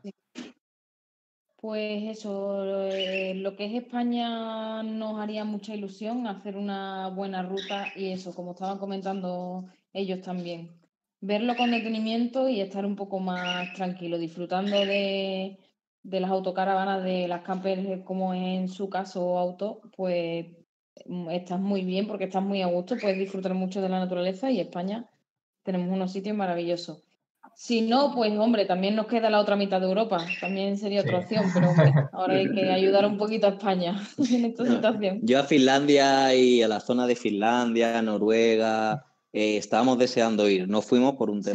Pues 1.57 2.18
eso, 2.18 2.64
eh, 2.88 3.34
lo 3.35 3.57
que 3.57 3.65
es 3.65 3.84
España 3.84 4.84
nos 4.84 5.19
haría 5.19 5.44
mucha 5.44 5.76
ilusión 5.76 6.27
hacer 6.27 6.56
una 6.56 7.10
buena 7.10 7.44
ruta 7.44 7.88
y 7.94 8.14
eso, 8.14 8.34
como 8.34 8.52
estaban 8.52 8.77
comentando 8.77 9.65
ellos 9.91 10.22
también, 10.22 10.80
verlo 11.19 11.57
con 11.57 11.72
detenimiento 11.72 12.48
y 12.48 12.61
estar 12.61 12.85
un 12.85 12.95
poco 12.95 13.19
más 13.19 13.73
tranquilo, 13.73 14.18
disfrutando 14.18 14.80
de, 14.85 15.57
de 16.10 16.20
las 16.22 16.32
autocaravanas, 16.32 17.04
de 17.04 17.28
las 17.28 17.42
campers, 17.42 18.04
como 18.06 18.34
en 18.34 18.70
su 18.70 18.90
caso 18.90 19.38
auto, 19.38 19.82
pues 19.96 20.46
mm, 21.06 21.30
estás 21.32 21.60
muy 21.60 21.82
bien 21.84 22.08
porque 22.08 22.24
estás 22.26 22.44
muy 22.44 22.62
a 22.62 22.68
gusto, 22.68 22.96
puedes 23.02 23.20
disfrutar 23.20 23.54
mucho 23.54 23.82
de 23.82 23.90
la 23.90 24.00
naturaleza 24.00 24.50
y 24.50 24.60
España 24.62 25.10
tenemos 25.64 25.90
unos 25.90 26.14
sitios 26.14 26.36
maravillosos. 26.38 27.04
Si 27.56 27.82
no, 27.82 28.14
pues 28.14 28.32
hombre, 28.38 28.66
también 28.66 28.96
nos 28.96 29.08
queda 29.08 29.30
la 29.30 29.40
otra 29.40 29.56
mitad 29.56 29.82
de 29.82 29.88
Europa, 29.88 30.20
también 30.40 30.78
sería 30.78 31.02
otra 31.02 31.20
Sí. 31.20 31.36
opción, 31.36 31.52
pero 31.54 31.70
hombre, 31.72 31.94
ahora 32.14 32.36
hay 32.36 32.52
que 32.54 32.72
ayudar 32.72 33.06
un 33.06 33.18
poquito 33.18 33.48
a 33.48 33.52
España 33.52 34.00
en 34.32 34.46
esta 34.46 34.66
situación. 34.66 35.20
yo 35.24 35.40
a 35.40 35.44
Finlandia 35.44 36.34
y 36.36 36.62
a 36.62 36.68
la 36.68 36.80
zona 36.80 37.06
de 37.06 37.16
Finlandia, 37.16 38.02
Noruega, 38.02 39.04
eh, 39.34 39.58
estábamos 39.58 39.98
deseando 39.98 40.48
ir. 40.48 40.70
No 40.70 40.82
fuimos 40.82 41.16
por 41.16 41.30
un 41.30 41.44
Sí. 41.44 41.52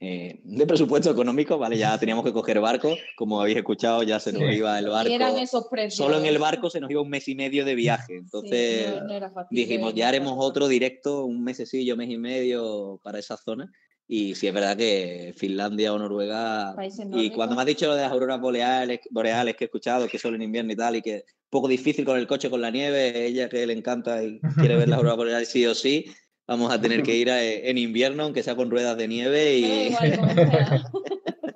Eh, 0.00 0.40
de 0.44 0.66
presupuesto 0.66 1.10
económico, 1.10 1.58
¿vale? 1.58 1.76
Ya 1.76 1.98
teníamos 1.98 2.24
que 2.24 2.32
coger 2.32 2.60
barco, 2.60 2.96
como 3.16 3.40
habéis 3.40 3.56
escuchado, 3.58 4.02
ya 4.04 4.20
se 4.20 4.32
nos 4.32 4.42
Sí. 4.48 4.56
iba 4.58 4.78
el 4.78 4.86
Y 4.86 5.12
eran 5.12 5.28
barco. 5.32 5.42
esos 5.42 5.66
precios. 5.68 5.96
Solo 5.96 6.18
en 6.18 6.26
el 6.26 6.38
barco 6.38 6.70
se 6.70 6.80
nos 6.80 6.90
iba 6.90 7.00
un 7.00 7.08
mes 7.10 7.26
y 7.28 7.34
medio 7.34 7.64
de 7.64 7.74
viaje. 7.74 8.12
Sí, 8.12 8.18
Entonces 8.18 8.90
no- 9.00 9.06
no 9.08 9.14
era 9.14 9.30
factible 9.30 9.66
dijimos, 9.66 9.94
ya 9.94 10.08
haremos 10.08 10.34
otro 10.38 10.68
directo, 10.68 11.24
un 11.24 11.42
mesecillo, 11.42 11.96
mes 11.96 12.10
y 12.10 12.16
medio 12.18 13.00
para 13.02 13.18
esa 13.18 13.36
zona. 13.36 13.70
Y 14.10 14.34
sí 14.36 14.46
es 14.46 14.54
verdad 14.54 14.76
que 14.76 15.34
Finlandia 15.36 15.92
o 15.92 15.98
Noruega... 15.98 16.74
Y 17.12 17.30
cuando 17.30 17.54
me 17.56 17.60
has 17.62 17.66
dicho 17.66 17.86
lo 17.88 17.94
de 17.94 18.02
las 18.02 18.12
auroras 18.12 18.40
boreales, 18.40 19.00
boreales 19.10 19.54
que 19.56 19.64
he 19.64 19.66
escuchado, 19.66 20.08
que 20.08 20.18
solo 20.18 20.36
en 20.36 20.42
invierno 20.42 20.72
y 20.72 20.76
tal, 20.76 20.96
y 20.96 21.02
que 21.02 21.16
es 21.16 21.22
un 21.24 21.50
poco 21.50 21.68
difícil 21.68 22.04
con 22.06 22.16
el 22.18 22.26
coche, 22.26 22.48
con 22.48 22.60
la 22.62 22.70
nieve, 22.70 23.26
ella 23.26 23.48
que 23.50 23.66
le 23.66 23.72
encanta 23.74 24.22
y 24.22 24.40
quiere 24.58 24.76
ver 24.76 24.88
las 24.88 24.96
auroras 24.98 25.16
boreales 25.18 25.48
sí 25.50 25.66
o 25.66 25.74
sí, 25.74 26.06
vamos 26.48 26.72
a 26.72 26.80
tener 26.80 27.02
que 27.02 27.14
ir 27.14 27.30
a- 27.30 27.42
en 27.42 27.78
invierno, 27.78 28.24
aunque 28.24 28.42
sea 28.42 28.56
con 28.56 28.70
ruedas 28.70 28.96
de 28.96 29.06
nieve 29.06 29.54
y... 29.58 29.94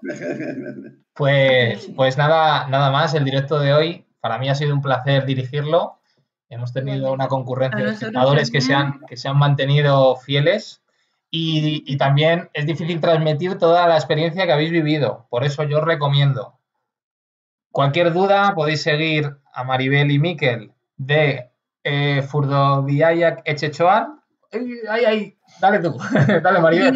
Pues, 1.15 1.91
pues 1.95 2.17
nada, 2.17 2.67
nada 2.69 2.91
más, 2.91 3.13
el 3.15 3.25
directo 3.25 3.59
de 3.59 3.75
hoy, 3.75 4.07
para 4.21 4.39
mí 4.39 4.49
ha 4.49 4.55
sido 4.55 4.75
un 4.75 4.81
placer 4.81 5.27
dirigirlo. 5.27 5.99
Hemos 6.49 6.73
tenido 6.73 7.13
una 7.13 7.29
concurrencia 7.29 7.81
A 7.81 7.85
de 7.85 7.93
espectadores 7.93 8.51
que 8.51 8.61
se, 8.61 8.75
han, 8.75 9.01
que 9.07 9.17
se 9.17 9.29
han 9.29 9.39
mantenido 9.39 10.17
fieles 10.17 10.83
y, 11.31 11.83
y 11.87 11.97
también 11.99 12.49
es 12.55 12.67
difícil 12.67 13.01
transmitir 13.01 13.59
toda 13.59 13.87
la 13.87 13.97
experiencia 13.97 14.47
que 14.47 14.53
habéis 14.53 14.71
vivido. 14.71 15.27
Por 15.31 15.45
eso 15.45 15.63
yo 15.65 15.79
os 15.79 15.85
recomiendo. 15.85 16.59
Cualquier 17.71 18.13
duda 18.13 18.55
podéis 18.55 18.83
seguir 18.83 19.37
a 19.53 19.65
Maribel 19.65 20.11
y 20.11 20.19
Miquel 20.19 20.73
de 20.97 21.51
eh, 21.85 22.23
Furdoviayak 22.23 23.43
Echechoan. 23.45 24.22
Dale 25.61 25.79
tú, 25.81 25.97
dale 26.43 26.61
Maribel. 26.61 26.95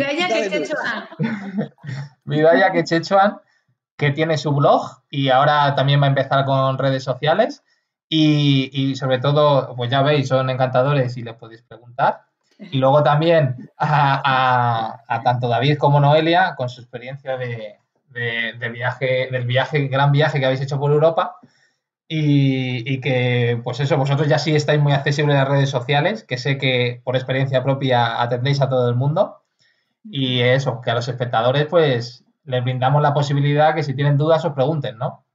Y 2.27 2.43
vaya 2.43 2.73
que 2.73 2.79
Quechechuan, 2.85 3.39
que 3.97 4.11
tiene 4.11 4.37
su 4.39 4.53
blog 4.53 5.03
y 5.11 5.29
ahora 5.31 5.75
también 5.75 6.01
va 6.01 6.07
a 6.07 6.09
empezar 6.11 6.45
con 6.45 6.77
redes 6.79 7.03
sociales. 7.05 7.63
Y, 8.09 8.71
y 8.73 8.95
sobre 8.95 9.19
todo, 9.19 9.75
pues 9.75 9.91
ya 9.91 10.03
veis, 10.03 10.29
son 10.29 10.49
encantadores 10.51 11.17
y 11.17 11.23
les 11.23 11.35
podéis 11.35 11.63
preguntar. 11.63 12.23
Y 12.59 12.79
luego 12.79 13.03
también 13.03 13.71
a, 13.77 14.23
a- 14.25 15.03
a 15.09 15.23
tanto 15.23 15.49
David 15.49 15.77
como 15.79 15.99
Noelia, 16.01 16.55
con 16.57 16.69
su 16.69 16.81
experiencia 16.81 17.37
de, 17.37 17.79
de- 18.11 18.53
de 18.59 18.69
viaje, 18.69 19.29
del 19.33 19.45
viaje, 19.45 19.89
gran 19.89 20.13
viaje 20.13 20.39
que 20.39 20.47
habéis 20.47 20.61
hecho 20.61 20.79
por 20.79 20.93
Europa. 20.93 21.37
Y, 22.09 22.93
y 22.93 23.01
que, 23.01 23.61
pues 23.65 23.81
eso, 23.81 23.97
vosotros 23.97 24.29
ya 24.29 24.39
sí 24.39 24.55
estáis 24.55 24.81
muy 24.81 24.93
accesibles 24.93 25.35
en 25.35 25.41
las 25.41 25.49
redes 25.49 25.71
sociales, 25.71 26.23
que 26.23 26.39
sé 26.39 26.57
que 26.57 27.01
por 27.05 27.17
experiencia 27.17 27.65
propia 27.65 28.23
atendéis 28.23 28.61
a 28.61 28.69
todo 28.69 28.89
el 28.89 28.95
mundo. 28.95 29.43
Y 30.05 30.41
eso, 30.41 30.81
que 30.81 30.91
a 30.91 30.95
los 30.95 31.09
espectadores, 31.09 31.67
pues, 31.67 32.25
les 32.45 32.63
brindamos 32.63 33.03
la 33.03 33.13
posibilidad 33.13 33.75
que 33.75 33.83
si 33.83 33.95
tienen 33.95 34.17
dudas 34.17 34.45
os 34.45 34.53
pregunten, 34.53 34.99
¿no? 34.99 35.27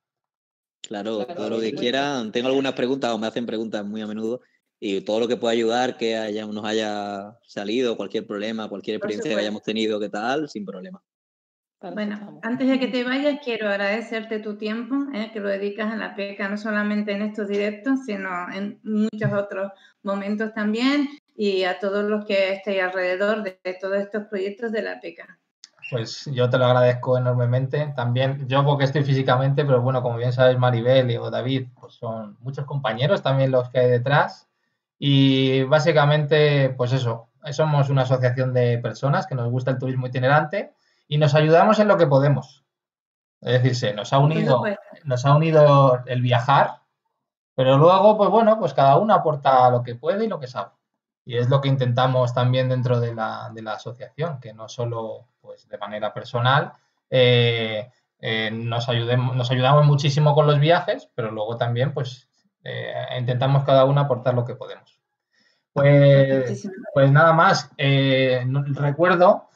Claro, 0.81 1.25
Claro, 1.25 1.35
todo 1.35 1.49
lo 1.49 1.59
que 1.59 1.73
quieran. 1.73 2.31
Tengo 2.31 2.47
algunas 2.47 2.73
preguntas 2.73 3.11
o 3.11 3.17
me 3.17 3.27
hacen 3.27 3.45
preguntas 3.45 3.85
muy 3.85 4.01
a 4.01 4.07
menudo 4.07 4.41
y 4.79 5.01
todo 5.01 5.19
lo 5.19 5.27
que 5.27 5.37
pueda 5.37 5.53
ayudar, 5.53 5.95
que 5.95 6.17
haya, 6.17 6.45
nos 6.47 6.65
haya 6.65 7.37
salido, 7.43 7.95
cualquier 7.95 8.25
problema, 8.25 8.67
cualquier 8.67 8.95
experiencia 8.95 9.31
que 9.31 9.39
hayamos 9.39 9.61
tenido, 9.61 9.99
¿qué 9.99 10.09
tal? 10.09 10.49
Sin 10.49 10.65
problema. 10.65 11.03
Bueno, 11.81 12.39
antes 12.43 12.67
de 12.69 12.79
que 12.79 12.87
te 12.89 13.03
vayas, 13.03 13.39
quiero 13.43 13.67
agradecerte 13.67 14.39
tu 14.39 14.55
tiempo, 14.55 14.95
eh, 15.15 15.31
que 15.33 15.39
lo 15.39 15.49
dedicas 15.49 15.91
a 15.91 15.95
la 15.95 16.13
pesca, 16.13 16.47
no 16.47 16.55
solamente 16.55 17.11
en 17.11 17.23
estos 17.23 17.47
directos, 17.47 18.05
sino 18.05 18.29
en 18.53 18.79
muchos 18.83 19.33
otros 19.33 19.71
momentos 20.03 20.53
también, 20.53 21.09
y 21.35 21.63
a 21.63 21.79
todos 21.79 22.03
los 22.03 22.23
que 22.25 22.53
estéis 22.53 22.83
alrededor 22.83 23.41
de, 23.41 23.59
de 23.63 23.73
todos 23.81 23.97
estos 23.97 24.25
proyectos 24.25 24.71
de 24.71 24.83
la 24.83 24.99
pesca. 24.99 25.39
Pues 25.89 26.29
yo 26.31 26.51
te 26.51 26.59
lo 26.59 26.65
agradezco 26.65 27.17
enormemente. 27.17 27.91
También 27.95 28.47
yo 28.47 28.63
porque 28.63 28.83
estoy 28.85 29.03
físicamente, 29.03 29.65
pero 29.65 29.81
bueno, 29.81 30.03
como 30.03 30.17
bien 30.17 30.33
sabes, 30.33 30.59
Maribel 30.59 31.09
y 31.09 31.17
o 31.17 31.31
David, 31.31 31.69
pues 31.79 31.95
son 31.95 32.37
muchos 32.41 32.65
compañeros 32.65 33.23
también 33.23 33.49
los 33.49 33.69
que 33.69 33.79
hay 33.79 33.89
detrás. 33.89 34.47
Y 34.99 35.63
básicamente, 35.63 36.69
pues 36.77 36.93
eso, 36.93 37.29
somos 37.51 37.89
una 37.89 38.03
asociación 38.03 38.53
de 38.53 38.77
personas 38.77 39.25
que 39.25 39.33
nos 39.33 39.49
gusta 39.49 39.71
el 39.71 39.79
turismo 39.79 40.05
itinerante 40.05 40.73
y 41.11 41.17
nos 41.17 41.35
ayudamos 41.35 41.77
en 41.79 41.89
lo 41.89 41.97
que 41.97 42.07
podemos. 42.07 42.63
Es 43.41 43.61
decir, 43.61 43.75
se 43.75 43.93
nos 43.93 44.13
ha 44.13 44.19
unido, 44.19 44.63
nos 45.03 45.25
ha 45.25 45.35
unido 45.35 46.01
el 46.05 46.21
viajar, 46.21 46.83
pero 47.53 47.77
luego, 47.77 48.17
pues 48.17 48.29
bueno, 48.29 48.57
pues 48.57 48.73
cada 48.73 48.95
uno 48.95 49.13
aporta 49.13 49.69
lo 49.69 49.83
que 49.83 49.95
puede 49.95 50.23
y 50.23 50.29
lo 50.29 50.39
que 50.39 50.47
sabe. 50.47 50.71
Y 51.25 51.35
es 51.35 51.49
lo 51.49 51.59
que 51.59 51.67
intentamos 51.67 52.33
también 52.33 52.69
dentro 52.69 53.01
de 53.01 53.13
la, 53.13 53.51
de 53.53 53.61
la 53.61 53.73
asociación, 53.73 54.39
que 54.39 54.53
no 54.53 54.69
solo 54.69 55.25
pues, 55.41 55.67
de 55.67 55.77
manera 55.77 56.13
personal 56.13 56.71
eh, 57.09 57.91
eh, 58.19 58.49
nos, 58.49 58.87
ayudemos, 58.87 59.35
nos 59.35 59.51
ayudamos 59.51 59.85
muchísimo 59.85 60.33
con 60.33 60.47
los 60.47 60.61
viajes, 60.61 61.09
pero 61.13 61.29
luego 61.29 61.57
también 61.57 61.93
pues 61.93 62.29
eh, 62.63 62.93
intentamos 63.19 63.65
cada 63.65 63.83
uno 63.83 63.99
aportar 63.99 64.33
lo 64.33 64.45
que 64.45 64.55
podemos. 64.55 64.97
Pues, 65.73 66.69
pues 66.93 67.11
nada 67.11 67.33
más, 67.33 67.69
recuerdo 67.77 69.50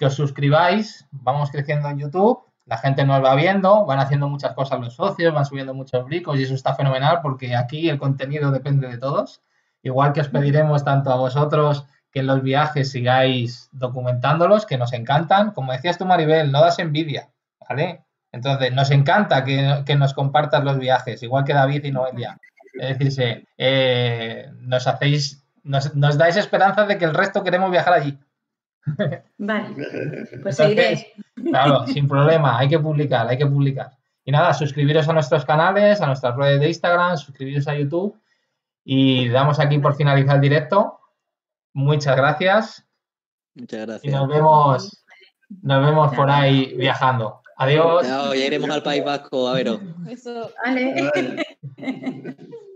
que 0.00 0.06
os 0.06 0.14
suscribáis, 0.14 1.06
vamos 1.10 1.50
creciendo 1.50 1.90
en 1.90 1.98
YouTube, 1.98 2.40
la 2.64 2.78
gente 2.78 3.04
nos 3.04 3.22
va 3.22 3.34
viendo, 3.34 3.84
van 3.84 3.98
haciendo 3.98 4.30
muchas 4.30 4.54
cosas 4.54 4.80
los 4.80 4.94
socios, 4.94 5.34
van 5.34 5.44
subiendo 5.44 5.74
muchos 5.74 6.06
bricos 6.06 6.38
y 6.38 6.44
eso 6.44 6.54
está 6.54 6.74
fenomenal 6.74 7.18
porque 7.20 7.54
aquí 7.54 7.90
el 7.90 7.98
contenido 7.98 8.50
depende 8.50 8.88
de 8.88 8.96
todos. 8.96 9.42
Igual 9.82 10.14
que 10.14 10.22
os 10.22 10.28
pediremos 10.28 10.84
tanto 10.84 11.12
a 11.12 11.16
vosotros 11.16 11.84
que 12.10 12.20
en 12.20 12.28
los 12.28 12.42
viajes 12.42 12.90
sigáis 12.90 13.68
documentándolos, 13.72 14.64
que 14.64 14.78
nos 14.78 14.94
encantan. 14.94 15.50
Como 15.50 15.72
decías 15.72 15.98
tú, 15.98 16.06
Maribel, 16.06 16.50
no 16.50 16.62
das 16.62 16.78
envidia, 16.78 17.28
¿vale? 17.68 18.02
Entonces, 18.32 18.72
nos 18.72 18.90
encanta 18.90 19.44
que, 19.44 19.96
nos 19.96 20.14
compartas 20.14 20.64
los 20.64 20.78
viajes, 20.78 21.22
igual 21.22 21.44
que 21.44 21.52
David 21.52 21.84
y 21.84 21.92
Noelia. 21.92 22.38
Es 22.72 22.98
decir, 22.98 23.46
eh, 23.58 24.50
nos 24.60 24.86
hacéis, 24.86 25.44
nos, 25.62 25.92
dais 26.16 26.36
esperanza 26.36 26.86
de 26.86 26.96
que 26.96 27.04
el 27.04 27.12
resto 27.12 27.44
queremos 27.44 27.70
viajar 27.70 27.92
allí. 27.92 28.18
Vale, 29.38 29.76
pues 30.42 30.56
seguiré. 30.56 31.14
Claro, 31.34 31.86
sin 31.86 32.08
problema, 32.08 32.58
hay 32.58 32.68
que 32.68 32.78
publicar, 32.78 33.28
hay 33.28 33.38
que 33.38 33.46
publicar. 33.46 33.90
Y 34.24 34.32
nada, 34.32 34.52
suscribiros 34.52 35.08
a 35.08 35.12
nuestros 35.12 35.44
canales, 35.44 36.00
a 36.00 36.06
nuestras 36.06 36.36
redes 36.36 36.60
de 36.60 36.68
Instagram, 36.68 37.16
suscribiros 37.16 37.66
a 37.68 37.74
YouTube 37.74 38.18
y 38.84 39.28
damos 39.28 39.58
aquí 39.58 39.78
por 39.78 39.94
finalizar 39.94 40.36
el 40.36 40.42
directo. 40.42 41.00
Muchas 41.72 42.16
gracias. 42.16 42.86
Muchas 43.54 43.86
gracias. 43.86 44.04
Y 44.04 44.16
nos 44.16 44.28
vemos, 44.28 45.04
nos 45.62 45.86
vemos 45.86 46.14
por 46.14 46.30
ahí 46.30 46.74
viajando. 46.76 47.40
Adiós. 47.56 48.06
ya 48.06 48.34
iremos 48.36 48.70
al 48.70 48.82
País 48.82 49.04
Vasco 49.04 49.48
a 49.48 49.54
veros. 49.54 49.80
Eso. 50.08 50.50
Vale. 50.64 51.46